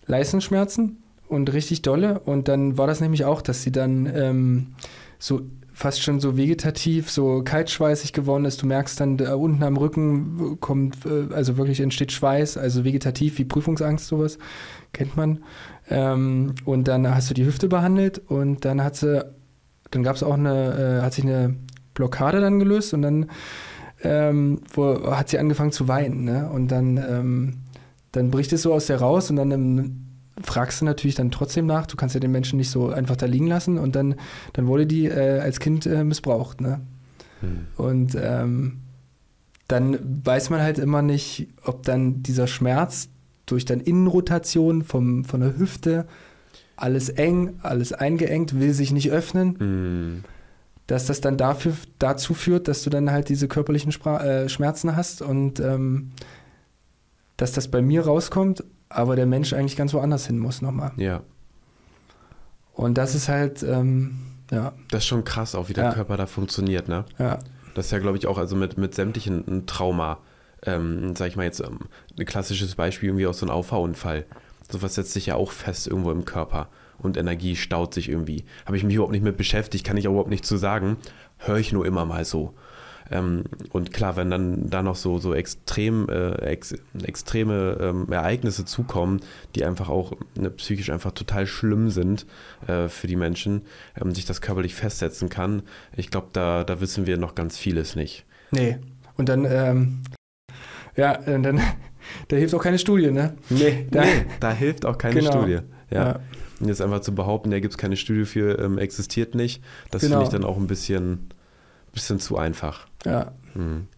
Leistenschmerzen 0.06 1.02
und 1.28 1.52
richtig 1.52 1.82
dolle. 1.82 2.20
Und 2.20 2.48
dann 2.48 2.78
war 2.78 2.86
das 2.86 3.00
nämlich 3.00 3.24
auch, 3.24 3.42
dass 3.42 3.62
sie 3.62 3.72
dann 3.72 4.06
ähm, 4.06 4.74
so 5.18 5.42
fast 5.76 6.02
schon 6.02 6.20
so 6.20 6.38
vegetativ, 6.38 7.10
so 7.10 7.42
kaltschweißig 7.44 8.14
geworden 8.14 8.46
ist. 8.46 8.62
Du 8.62 8.66
merkst 8.66 8.98
dann 8.98 9.18
da 9.18 9.34
unten 9.34 9.62
am 9.62 9.76
Rücken 9.76 10.58
kommt, 10.58 11.04
äh, 11.04 11.34
also 11.34 11.58
wirklich 11.58 11.80
entsteht 11.80 12.12
Schweiß, 12.12 12.56
also 12.56 12.84
vegetativ 12.84 13.38
wie 13.38 13.44
Prüfungsangst, 13.44 14.06
sowas 14.06 14.38
kennt 14.94 15.16
man. 15.16 15.40
Ähm, 15.88 16.54
und 16.64 16.88
dann 16.88 17.14
hast 17.14 17.30
du 17.30 17.34
die 17.34 17.46
Hüfte 17.46 17.68
behandelt 17.68 18.18
und 18.18 18.64
dann 18.64 18.82
hat 18.82 18.96
sie, 18.96 19.24
dann 19.90 20.02
gab 20.02 20.16
es 20.16 20.22
auch 20.22 20.34
eine, 20.34 20.98
äh, 21.00 21.02
hat 21.02 21.14
sich 21.14 21.24
eine 21.24 21.54
Blockade 21.94 22.40
dann 22.40 22.58
gelöst 22.58 22.92
und 22.92 23.02
dann 23.02 23.26
ähm, 24.02 24.60
wo, 24.72 25.10
hat 25.12 25.28
sie 25.28 25.38
angefangen 25.38 25.72
zu 25.72 25.88
weinen. 25.88 26.24
Ne? 26.24 26.48
Und 26.50 26.68
dann, 26.68 26.96
ähm, 26.96 27.54
dann 28.12 28.30
bricht 28.30 28.52
es 28.52 28.62
so 28.62 28.72
aus 28.72 28.86
der 28.86 29.00
raus 29.00 29.30
und 29.30 29.36
dann 29.36 29.50
ähm, 29.50 30.06
fragst 30.42 30.80
du 30.80 30.84
natürlich 30.84 31.14
dann 31.14 31.30
trotzdem 31.30 31.66
nach. 31.66 31.86
Du 31.86 31.96
kannst 31.96 32.14
ja 32.14 32.20
den 32.20 32.30
Menschen 32.30 32.56
nicht 32.56 32.70
so 32.70 32.88
einfach 32.88 33.16
da 33.16 33.26
liegen 33.26 33.46
lassen 33.46 33.78
und 33.78 33.96
dann, 33.96 34.16
dann 34.52 34.66
wurde 34.66 34.86
die 34.86 35.06
äh, 35.06 35.40
als 35.40 35.60
Kind 35.60 35.86
äh, 35.86 36.04
missbraucht. 36.04 36.60
Ne? 36.60 36.80
Hm. 37.40 37.66
Und 37.76 38.16
ähm, 38.20 38.80
dann 39.68 39.98
weiß 40.24 40.50
man 40.50 40.60
halt 40.60 40.78
immer 40.78 41.02
nicht, 41.02 41.48
ob 41.64 41.82
dann 41.82 42.22
dieser 42.22 42.46
Schmerz 42.46 43.08
durch 43.46 43.64
dann 43.64 43.80
Innenrotation 43.80 44.82
vom, 44.82 45.24
von 45.24 45.40
der 45.40 45.56
Hüfte, 45.56 46.06
alles 46.76 47.08
eng, 47.08 47.58
alles 47.62 47.92
eingeengt, 47.92 48.58
will 48.58 48.72
sich 48.72 48.92
nicht 48.92 49.10
öffnen. 49.10 50.18
Mm. 50.20 50.24
Dass 50.86 51.06
das 51.06 51.20
dann 51.20 51.36
dafür, 51.36 51.72
dazu 51.98 52.34
führt, 52.34 52.68
dass 52.68 52.82
du 52.82 52.90
dann 52.90 53.10
halt 53.10 53.28
diese 53.28 53.48
körperlichen 53.48 53.90
Spra 53.90 54.22
äh, 54.22 54.48
Schmerzen 54.48 54.94
hast 54.94 55.20
und 55.20 55.58
ähm, 55.58 56.12
dass 57.36 57.52
das 57.52 57.68
bei 57.68 57.82
mir 57.82 58.04
rauskommt, 58.04 58.62
aber 58.88 59.16
der 59.16 59.26
Mensch 59.26 59.52
eigentlich 59.52 59.76
ganz 59.76 59.94
woanders 59.94 60.26
hin 60.26 60.38
muss 60.38 60.62
nochmal. 60.62 60.92
Ja. 60.96 61.22
Und 62.72 62.98
das 62.98 63.14
ist 63.14 63.28
halt, 63.28 63.62
ähm, 63.64 64.18
ja. 64.50 64.74
Das 64.90 65.02
ist 65.02 65.06
schon 65.06 65.24
krass, 65.24 65.54
auch 65.54 65.68
wie 65.68 65.72
der 65.72 65.84
ja. 65.84 65.92
Körper 65.92 66.16
da 66.16 66.26
funktioniert, 66.26 66.88
ne? 66.88 67.04
Ja. 67.18 67.38
Das 67.74 67.86
ist 67.86 67.90
ja, 67.90 67.98
glaube 67.98 68.16
ich, 68.16 68.26
auch 68.26 68.38
also 68.38 68.54
mit, 68.54 68.78
mit 68.78 68.94
sämtlichen 68.94 69.66
Trauma 69.66 70.18
ähm, 70.64 71.14
sag 71.16 71.28
ich 71.28 71.36
mal 71.36 71.44
jetzt, 71.44 71.60
ähm, 71.60 71.80
ein 72.18 72.26
klassisches 72.26 72.74
Beispiel 72.74 73.10
irgendwie 73.10 73.26
aus 73.26 73.38
so 73.38 73.46
einem 73.46 73.54
Auffahrunfall. 73.54 74.24
Sowas 74.70 74.94
setzt 74.94 75.12
sich 75.12 75.26
ja 75.26 75.36
auch 75.36 75.52
fest 75.52 75.86
irgendwo 75.86 76.10
im 76.10 76.24
Körper 76.24 76.68
und 76.98 77.16
Energie 77.16 77.56
staut 77.56 77.94
sich 77.94 78.08
irgendwie. 78.08 78.44
Habe 78.64 78.76
ich 78.76 78.84
mich 78.84 78.94
überhaupt 78.94 79.12
nicht 79.12 79.24
mit 79.24 79.36
beschäftigt, 79.36 79.86
kann 79.86 79.96
ich 79.96 80.08
auch 80.08 80.12
überhaupt 80.12 80.30
nicht 80.30 80.46
zu 80.46 80.56
sagen. 80.56 80.96
Höre 81.38 81.58
ich 81.58 81.72
nur 81.72 81.86
immer 81.86 82.04
mal 82.04 82.24
so. 82.24 82.54
Ähm, 83.10 83.44
und 83.70 83.92
klar, 83.92 84.16
wenn 84.16 84.30
dann 84.30 84.68
da 84.68 84.82
noch 84.82 84.96
so, 84.96 85.18
so 85.18 85.34
extrem, 85.34 86.08
äh, 86.08 86.34
ex, 86.42 86.74
extreme 87.04 87.78
ähm, 87.80 88.10
Ereignisse 88.10 88.64
zukommen, 88.64 89.20
die 89.54 89.64
einfach 89.64 89.88
auch 89.88 90.14
ne, 90.36 90.50
psychisch 90.50 90.90
einfach 90.90 91.12
total 91.12 91.46
schlimm 91.46 91.90
sind 91.90 92.26
äh, 92.66 92.88
für 92.88 93.06
die 93.06 93.16
Menschen, 93.16 93.62
ähm, 94.00 94.12
sich 94.12 94.24
das 94.24 94.40
körperlich 94.40 94.74
festsetzen 94.74 95.28
kann, 95.28 95.62
ich 95.96 96.10
glaube, 96.10 96.28
da, 96.32 96.64
da 96.64 96.80
wissen 96.80 97.06
wir 97.06 97.16
noch 97.16 97.36
ganz 97.36 97.56
vieles 97.56 97.94
nicht. 97.94 98.24
Nee. 98.50 98.78
Und 99.16 99.28
dann 99.28 99.46
ähm, 99.48 100.02
ja, 100.96 101.14
äh, 101.14 101.40
dann 101.40 101.60
da 102.28 102.36
hilft 102.36 102.54
auch 102.54 102.62
keine 102.62 102.78
Studie, 102.78 103.10
ne? 103.10 103.36
Nee, 103.50 103.86
da, 103.90 104.02
nee, 104.04 104.26
da 104.40 104.52
hilft 104.52 104.84
auch 104.84 104.98
keine 104.98 105.20
genau. 105.20 105.32
Studie. 105.32 105.60
Ja. 105.90 106.04
ja. 106.04 106.20
Und 106.60 106.68
jetzt 106.68 106.80
einfach 106.80 107.00
zu 107.00 107.14
behaupten, 107.14 107.50
da 107.50 107.60
gibt 107.60 107.74
es 107.74 107.78
keine 107.78 107.96
Studie 107.96 108.24
für, 108.24 108.58
ähm, 108.58 108.78
existiert 108.78 109.34
nicht, 109.34 109.62
das 109.90 110.02
genau. 110.02 110.14
finde 110.14 110.24
ich 110.24 110.30
dann 110.30 110.44
auch 110.44 110.56
ein 110.56 110.66
bisschen, 110.66 111.28
bisschen 111.92 112.18
zu 112.18 112.38
einfach. 112.38 112.86
Ja. 113.04 113.32
Mhm. 113.54 113.88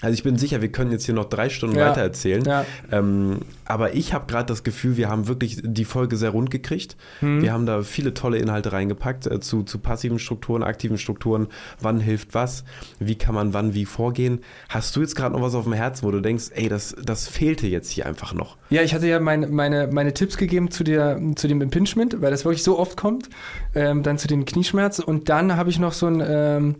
Also 0.00 0.14
ich 0.14 0.22
bin 0.22 0.36
sicher, 0.36 0.62
wir 0.62 0.72
können 0.72 0.92
jetzt 0.92 1.04
hier 1.04 1.14
noch 1.14 1.26
drei 1.26 1.50
Stunden 1.50 1.76
ja. 1.76 1.90
weiter 1.90 2.00
erzählen. 2.00 2.42
Ja. 2.44 2.64
Ähm, 2.90 3.40
aber 3.66 3.94
ich 3.94 4.14
habe 4.14 4.26
gerade 4.26 4.46
das 4.46 4.62
Gefühl, 4.62 4.96
wir 4.96 5.08
haben 5.08 5.28
wirklich 5.28 5.60
die 5.62 5.84
Folge 5.84 6.16
sehr 6.16 6.30
rund 6.30 6.50
gekriegt. 6.50 6.96
Hm. 7.20 7.42
Wir 7.42 7.52
haben 7.52 7.66
da 7.66 7.82
viele 7.82 8.14
tolle 8.14 8.38
Inhalte 8.38 8.72
reingepackt 8.72 9.26
äh, 9.26 9.40
zu, 9.40 9.62
zu 9.62 9.78
passiven 9.78 10.18
Strukturen, 10.18 10.62
aktiven 10.62 10.96
Strukturen. 10.96 11.48
Wann 11.80 12.00
hilft 12.00 12.34
was? 12.34 12.64
Wie 12.98 13.16
kann 13.16 13.34
man 13.34 13.52
wann 13.52 13.74
wie 13.74 13.84
vorgehen? 13.84 14.40
Hast 14.68 14.96
du 14.96 15.00
jetzt 15.00 15.16
gerade 15.16 15.34
noch 15.34 15.42
was 15.42 15.54
auf 15.54 15.64
dem 15.64 15.74
Herzen, 15.74 16.06
wo 16.06 16.10
du 16.10 16.20
denkst, 16.20 16.46
ey, 16.54 16.68
das, 16.68 16.96
das 17.02 17.28
fehlte 17.28 17.66
jetzt 17.66 17.90
hier 17.90 18.06
einfach 18.06 18.32
noch? 18.32 18.56
Ja, 18.70 18.82
ich 18.82 18.94
hatte 18.94 19.06
ja 19.06 19.20
mein, 19.20 19.52
meine, 19.52 19.88
meine 19.88 20.14
Tipps 20.14 20.36
gegeben 20.36 20.70
zu, 20.70 20.82
der, 20.82 21.20
zu 21.36 21.46
dem 21.46 21.60
Impingement, 21.60 22.22
weil 22.22 22.30
das 22.30 22.44
wirklich 22.44 22.62
so 22.62 22.78
oft 22.78 22.96
kommt. 22.96 23.28
Ähm, 23.74 24.02
dann 24.02 24.16
zu 24.16 24.28
den 24.28 24.46
Knieschmerz. 24.46 24.98
Und 24.98 25.28
dann 25.28 25.56
habe 25.56 25.68
ich 25.68 25.78
noch 25.78 25.92
so 25.92 26.06
ein... 26.06 26.22
Ähm, 26.26 26.76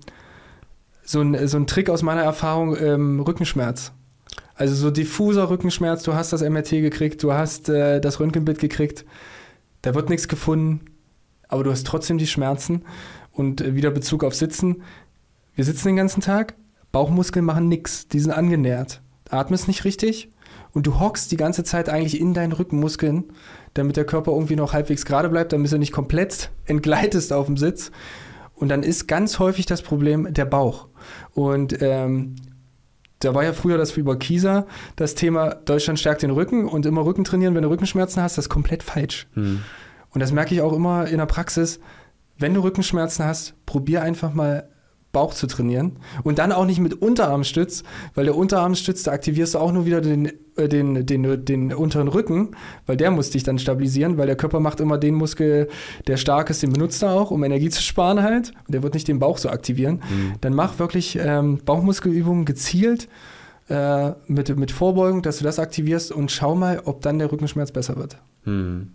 so 1.11 1.21
ein, 1.21 1.49
so 1.49 1.57
ein 1.57 1.67
Trick 1.67 1.91
aus 1.91 2.03
meiner 2.03 2.23
Erfahrung, 2.23 2.77
ähm, 2.77 3.19
Rückenschmerz. 3.21 3.93
Also 4.55 4.75
so 4.75 4.91
diffuser 4.91 5.51
Rückenschmerz, 5.51 6.05
du 6.05 6.15
hast 6.15 6.33
das 6.33 6.43
MRT 6.43 6.71
gekriegt, 6.71 7.23
du 7.25 7.33
hast 7.33 7.69
äh, 7.69 8.01
das 8.01 8.21
Röntgenbild 8.21 8.61
gekriegt, 8.61 9.05
da 9.83 9.95
wird 9.95 10.09
nichts 10.09 10.29
gefunden, 10.29 10.83
aber 11.49 11.65
du 11.65 11.73
hast 11.73 11.85
trotzdem 11.87 12.19
die 12.19 12.29
Schmerzen 12.29 12.85
und 13.33 13.61
äh, 13.61 13.75
wieder 13.75 13.91
Bezug 13.91 14.23
auf 14.23 14.37
Sitzen. 14.37 14.83
Wir 15.57 15.65
sitzen 15.65 15.89
den 15.89 15.97
ganzen 15.97 16.21
Tag, 16.21 16.55
Bauchmuskeln 16.93 17.45
machen 17.45 17.69
nichts, 17.69 18.07
die 18.07 18.21
sind 18.21 18.31
angenährt. 18.31 19.01
Atmest 19.31 19.67
nicht 19.67 19.85
richtig 19.85 20.31
und 20.73 20.87
du 20.87 21.01
hockst 21.01 21.33
die 21.33 21.37
ganze 21.37 21.65
Zeit 21.65 21.89
eigentlich 21.89 22.21
in 22.21 22.35
deinen 22.35 22.53
Rückenmuskeln, 22.53 23.25
damit 23.75 23.97
der 23.97 24.05
Körper 24.05 24.31
irgendwie 24.31 24.57
noch 24.57 24.75
halbwegs 24.75 25.05
gerade 25.05 25.29
bleibt, 25.29 25.53
damit 25.53 25.73
du 25.73 25.79
nicht 25.79 25.93
komplett 25.93 26.51
entgleitest 26.67 27.33
auf 27.33 27.47
dem 27.47 27.57
Sitz. 27.57 27.91
Und 28.61 28.69
dann 28.69 28.83
ist 28.83 29.09
ganz 29.09 29.39
häufig 29.39 29.67
das 29.67 29.83
Problem 29.83 30.33
der 30.33 30.45
Bauch. 30.45 30.89
Und 31.33 31.81
ähm, 31.81 32.37
da 33.21 33.35
war 33.35 33.43
ja 33.43 33.53
früher 33.55 33.79
das 33.79 33.97
wie 33.97 34.03
bei 34.03 34.17
Kieser, 34.17 34.67
das 34.97 35.15
Thema 35.15 35.55
Deutschland 35.55 35.99
stärkt 35.99 36.23
den 36.23 36.31
Rücken 36.31 36.69
und 36.69 36.87
immer 36.87 37.05
Rücken 37.05 37.25
trainieren, 37.25 37.55
wenn 37.55 37.63
du 37.63 37.71
Rückenschmerzen 37.71 38.23
hast, 38.23 38.37
das 38.37 38.47
ist 38.47 38.49
komplett 38.51 38.83
falsch. 38.83 39.29
Hm. 39.35 39.63
Und 40.11 40.21
das 40.21 40.33
merke 40.33 40.55
ich 40.55 40.61
auch 40.61 40.75
immer 40.75 41.07
in 41.07 41.19
der 41.19 41.27
Praxis. 41.27 41.81
Wenn 42.37 42.55
du 42.55 42.61
Rückenschmerzen 42.61 43.25
hast, 43.25 43.55
probier 43.65 44.03
einfach 44.03 44.35
mal 44.35 44.69
Bauch 45.13 45.35
zu 45.35 45.47
trainieren. 45.47 45.97
Und 46.23 46.39
dann 46.39 46.53
auch 46.53 46.65
nicht 46.65 46.79
mit 46.79 46.95
Unterarmstütz, 46.95 47.83
weil 48.15 48.27
der 48.27 48.37
Unterarmstütz, 48.37 49.03
da 49.03 49.13
aktivierst 49.13 49.55
du 49.55 49.59
auch 49.59 49.73
nur 49.73 49.87
wieder 49.87 50.01
den, 50.01 50.33
äh, 50.57 50.69
den, 50.69 51.05
den, 51.05 51.45
den 51.45 51.73
unteren 51.73 52.09
Rücken, 52.09 52.51
weil 52.87 52.97
der 52.97 53.11
muss 53.11 53.31
dich 53.31 53.43
dann 53.43 53.59
stabilisieren, 53.59 54.19
weil 54.19 54.27
der 54.27 54.37
Körper 54.37 54.61
macht 54.61 54.81
immer 54.81 54.99
den 54.99 55.15
Muskel, 55.15 55.69
der 56.07 56.17
stark 56.17 56.51
ist, 56.51 56.63
den 56.63 56.73
benutzt 56.73 57.03
er 57.03 57.13
auch, 57.13 57.31
um 57.31 57.43
Energie 57.43 57.71
zu 57.71 57.83
sparen 57.83 58.23
halt. 58.23 58.53
Und 58.67 58.75
der 58.75 58.83
wird 58.83 58.95
nicht 58.95 59.09
den 59.09 59.19
Bauch 59.19 59.39
so 59.39 59.49
aktivieren. 59.49 59.97
Mhm. 59.97 60.33
Dann 60.41 60.55
mach 60.55 60.79
wirklich 60.79 61.19
ähm, 61.21 61.59
Bauchmuskelübungen 61.65 62.45
gezielt 62.45 63.09
äh, 63.69 64.13
mit, 64.27 64.57
mit 64.57 64.71
Vorbeugung, 64.71 65.23
dass 65.23 65.39
du 65.39 65.45
das 65.45 65.59
aktivierst 65.59 66.13
und 66.13 66.31
schau 66.31 66.55
mal, 66.55 66.83
ob 66.85 67.03
dann 67.03 67.19
der 67.19 67.33
Rückenschmerz 67.33 67.73
besser 67.73 67.97
wird. 67.97 68.17
Hm. 68.45 68.93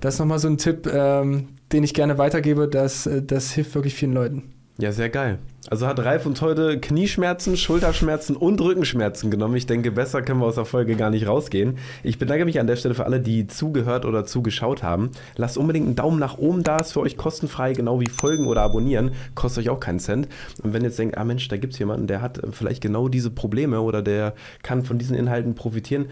Das 0.00 0.14
ist 0.14 0.20
nochmal 0.20 0.38
so 0.38 0.48
ein 0.48 0.58
Tipp, 0.58 0.86
ähm, 0.92 1.48
den 1.72 1.84
ich 1.84 1.94
gerne 1.94 2.18
weitergebe. 2.18 2.68
Das, 2.68 3.06
äh, 3.06 3.22
das 3.22 3.52
hilft 3.52 3.74
wirklich 3.74 3.94
vielen 3.94 4.12
Leuten. 4.12 4.53
Ja, 4.76 4.90
sehr 4.90 5.08
geil. 5.08 5.38
Also 5.70 5.86
hat 5.86 6.00
Ralf 6.00 6.26
uns 6.26 6.42
heute 6.42 6.80
Knieschmerzen, 6.80 7.56
Schulterschmerzen 7.56 8.34
und 8.34 8.60
Rückenschmerzen 8.60 9.30
genommen. 9.30 9.54
Ich 9.54 9.66
denke, 9.66 9.92
besser 9.92 10.20
können 10.20 10.40
wir 10.40 10.46
aus 10.46 10.56
der 10.56 10.64
Folge 10.64 10.96
gar 10.96 11.10
nicht 11.10 11.28
rausgehen. 11.28 11.78
Ich 12.02 12.18
bedanke 12.18 12.44
mich 12.44 12.58
an 12.58 12.66
der 12.66 12.74
Stelle 12.74 12.96
für 12.96 13.06
alle, 13.06 13.20
die 13.20 13.46
zugehört 13.46 14.04
oder 14.04 14.26
zugeschaut 14.26 14.82
haben. 14.82 15.10
Lasst 15.36 15.58
unbedingt 15.58 15.86
einen 15.86 15.94
Daumen 15.94 16.18
nach 16.18 16.38
oben 16.38 16.64
da, 16.64 16.78
ist 16.78 16.92
für 16.92 17.00
euch 17.00 17.16
kostenfrei, 17.16 17.72
genau 17.72 18.00
wie 18.00 18.08
folgen 18.08 18.48
oder 18.48 18.62
abonnieren. 18.62 19.12
Kostet 19.36 19.64
euch 19.64 19.70
auch 19.70 19.78
keinen 19.78 20.00
Cent. 20.00 20.26
Und 20.60 20.72
wenn 20.72 20.82
ihr 20.82 20.88
jetzt 20.88 20.98
denkt, 20.98 21.18
ah 21.18 21.24
Mensch, 21.24 21.46
da 21.46 21.56
gibt 21.56 21.74
es 21.74 21.78
jemanden, 21.78 22.08
der 22.08 22.20
hat 22.20 22.42
vielleicht 22.50 22.82
genau 22.82 23.08
diese 23.08 23.30
Probleme 23.30 23.80
oder 23.80 24.02
der 24.02 24.34
kann 24.64 24.84
von 24.84 24.98
diesen 24.98 25.16
Inhalten 25.16 25.54
profitieren, 25.54 26.06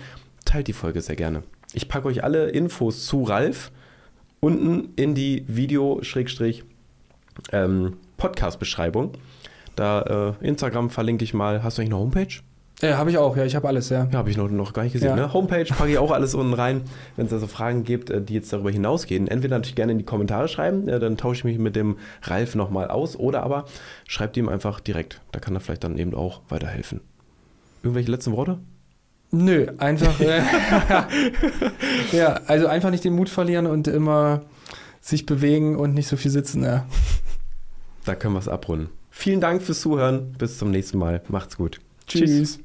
teilt 0.44 0.68
die 0.68 0.72
Folge 0.72 1.01
sehr 1.01 1.16
gerne. 1.16 1.43
Ich 1.72 1.89
packe 1.89 2.06
euch 2.06 2.22
alle 2.22 2.48
Infos 2.51 3.06
zu 3.06 3.24
Ralf 3.24 3.72
unten 4.39 4.90
in 4.94 5.16
die 5.16 5.44
Video- 5.48 6.01
ähm, 7.51 7.94
Podcast-Beschreibung. 8.22 9.12
Da 9.74 10.36
äh, 10.40 10.46
Instagram 10.46 10.90
verlinke 10.90 11.24
ich 11.24 11.34
mal. 11.34 11.64
Hast 11.64 11.76
du 11.76 11.82
eigentlich 11.82 11.92
eine 11.92 12.00
Homepage? 12.00 12.34
Ja, 12.80 12.96
habe 12.96 13.10
ich 13.10 13.18
auch, 13.18 13.36
ja, 13.36 13.44
ich 13.44 13.56
habe 13.56 13.66
alles, 13.66 13.88
ja. 13.88 14.08
Ja, 14.12 14.18
habe 14.18 14.30
ich 14.30 14.36
noch, 14.36 14.48
noch 14.48 14.72
gar 14.72 14.84
nicht 14.84 14.92
gesehen. 14.92 15.10
Ja. 15.10 15.16
Ne? 15.16 15.32
Homepage 15.32 15.64
packe 15.64 15.90
ich 15.90 15.98
auch 15.98 16.12
alles 16.12 16.34
unten 16.36 16.54
rein. 16.54 16.82
Wenn 17.16 17.26
es 17.26 17.32
also 17.32 17.48
Fragen 17.48 17.82
gibt, 17.82 18.10
äh, 18.10 18.22
die 18.22 18.34
jetzt 18.34 18.52
darüber 18.52 18.70
hinausgehen, 18.70 19.26
entweder 19.26 19.56
natürlich 19.56 19.74
gerne 19.74 19.92
in 19.92 19.98
die 19.98 20.04
Kommentare 20.04 20.46
schreiben, 20.46 20.88
äh, 20.88 21.00
dann 21.00 21.16
tausche 21.16 21.38
ich 21.38 21.44
mich 21.44 21.58
mit 21.58 21.74
dem 21.74 21.96
Ralf 22.22 22.54
nochmal 22.54 22.88
aus, 22.88 23.16
oder 23.16 23.42
aber 23.42 23.64
schreibt 24.06 24.36
ihm 24.36 24.48
einfach 24.48 24.78
direkt. 24.78 25.20
Da 25.32 25.40
kann 25.40 25.54
er 25.54 25.60
vielleicht 25.60 25.82
dann 25.82 25.98
eben 25.98 26.14
auch 26.14 26.42
weiterhelfen. 26.48 27.00
Irgendwelche 27.82 28.10
letzten 28.10 28.32
Worte? 28.32 28.58
Nö, 29.32 29.66
einfach. 29.78 30.20
Äh, 30.20 30.42
ja, 32.12 32.40
also 32.46 32.68
einfach 32.68 32.90
nicht 32.90 33.04
den 33.04 33.14
Mut 33.14 33.28
verlieren 33.28 33.66
und 33.66 33.88
immer 33.88 34.42
sich 35.00 35.26
bewegen 35.26 35.74
und 35.76 35.94
nicht 35.94 36.06
so 36.06 36.16
viel 36.16 36.30
sitzen. 36.30 36.62
Ja. 36.62 36.86
Da 38.04 38.14
können 38.14 38.34
wir 38.34 38.40
es 38.40 38.48
abrunden. 38.48 38.90
Vielen 39.10 39.40
Dank 39.40 39.62
fürs 39.62 39.80
Zuhören. 39.80 40.32
Bis 40.38 40.58
zum 40.58 40.70
nächsten 40.70 40.98
Mal. 40.98 41.22
Macht's 41.28 41.56
gut. 41.56 41.80
Tschüss. 42.06 42.30
Tschüss. 42.30 42.58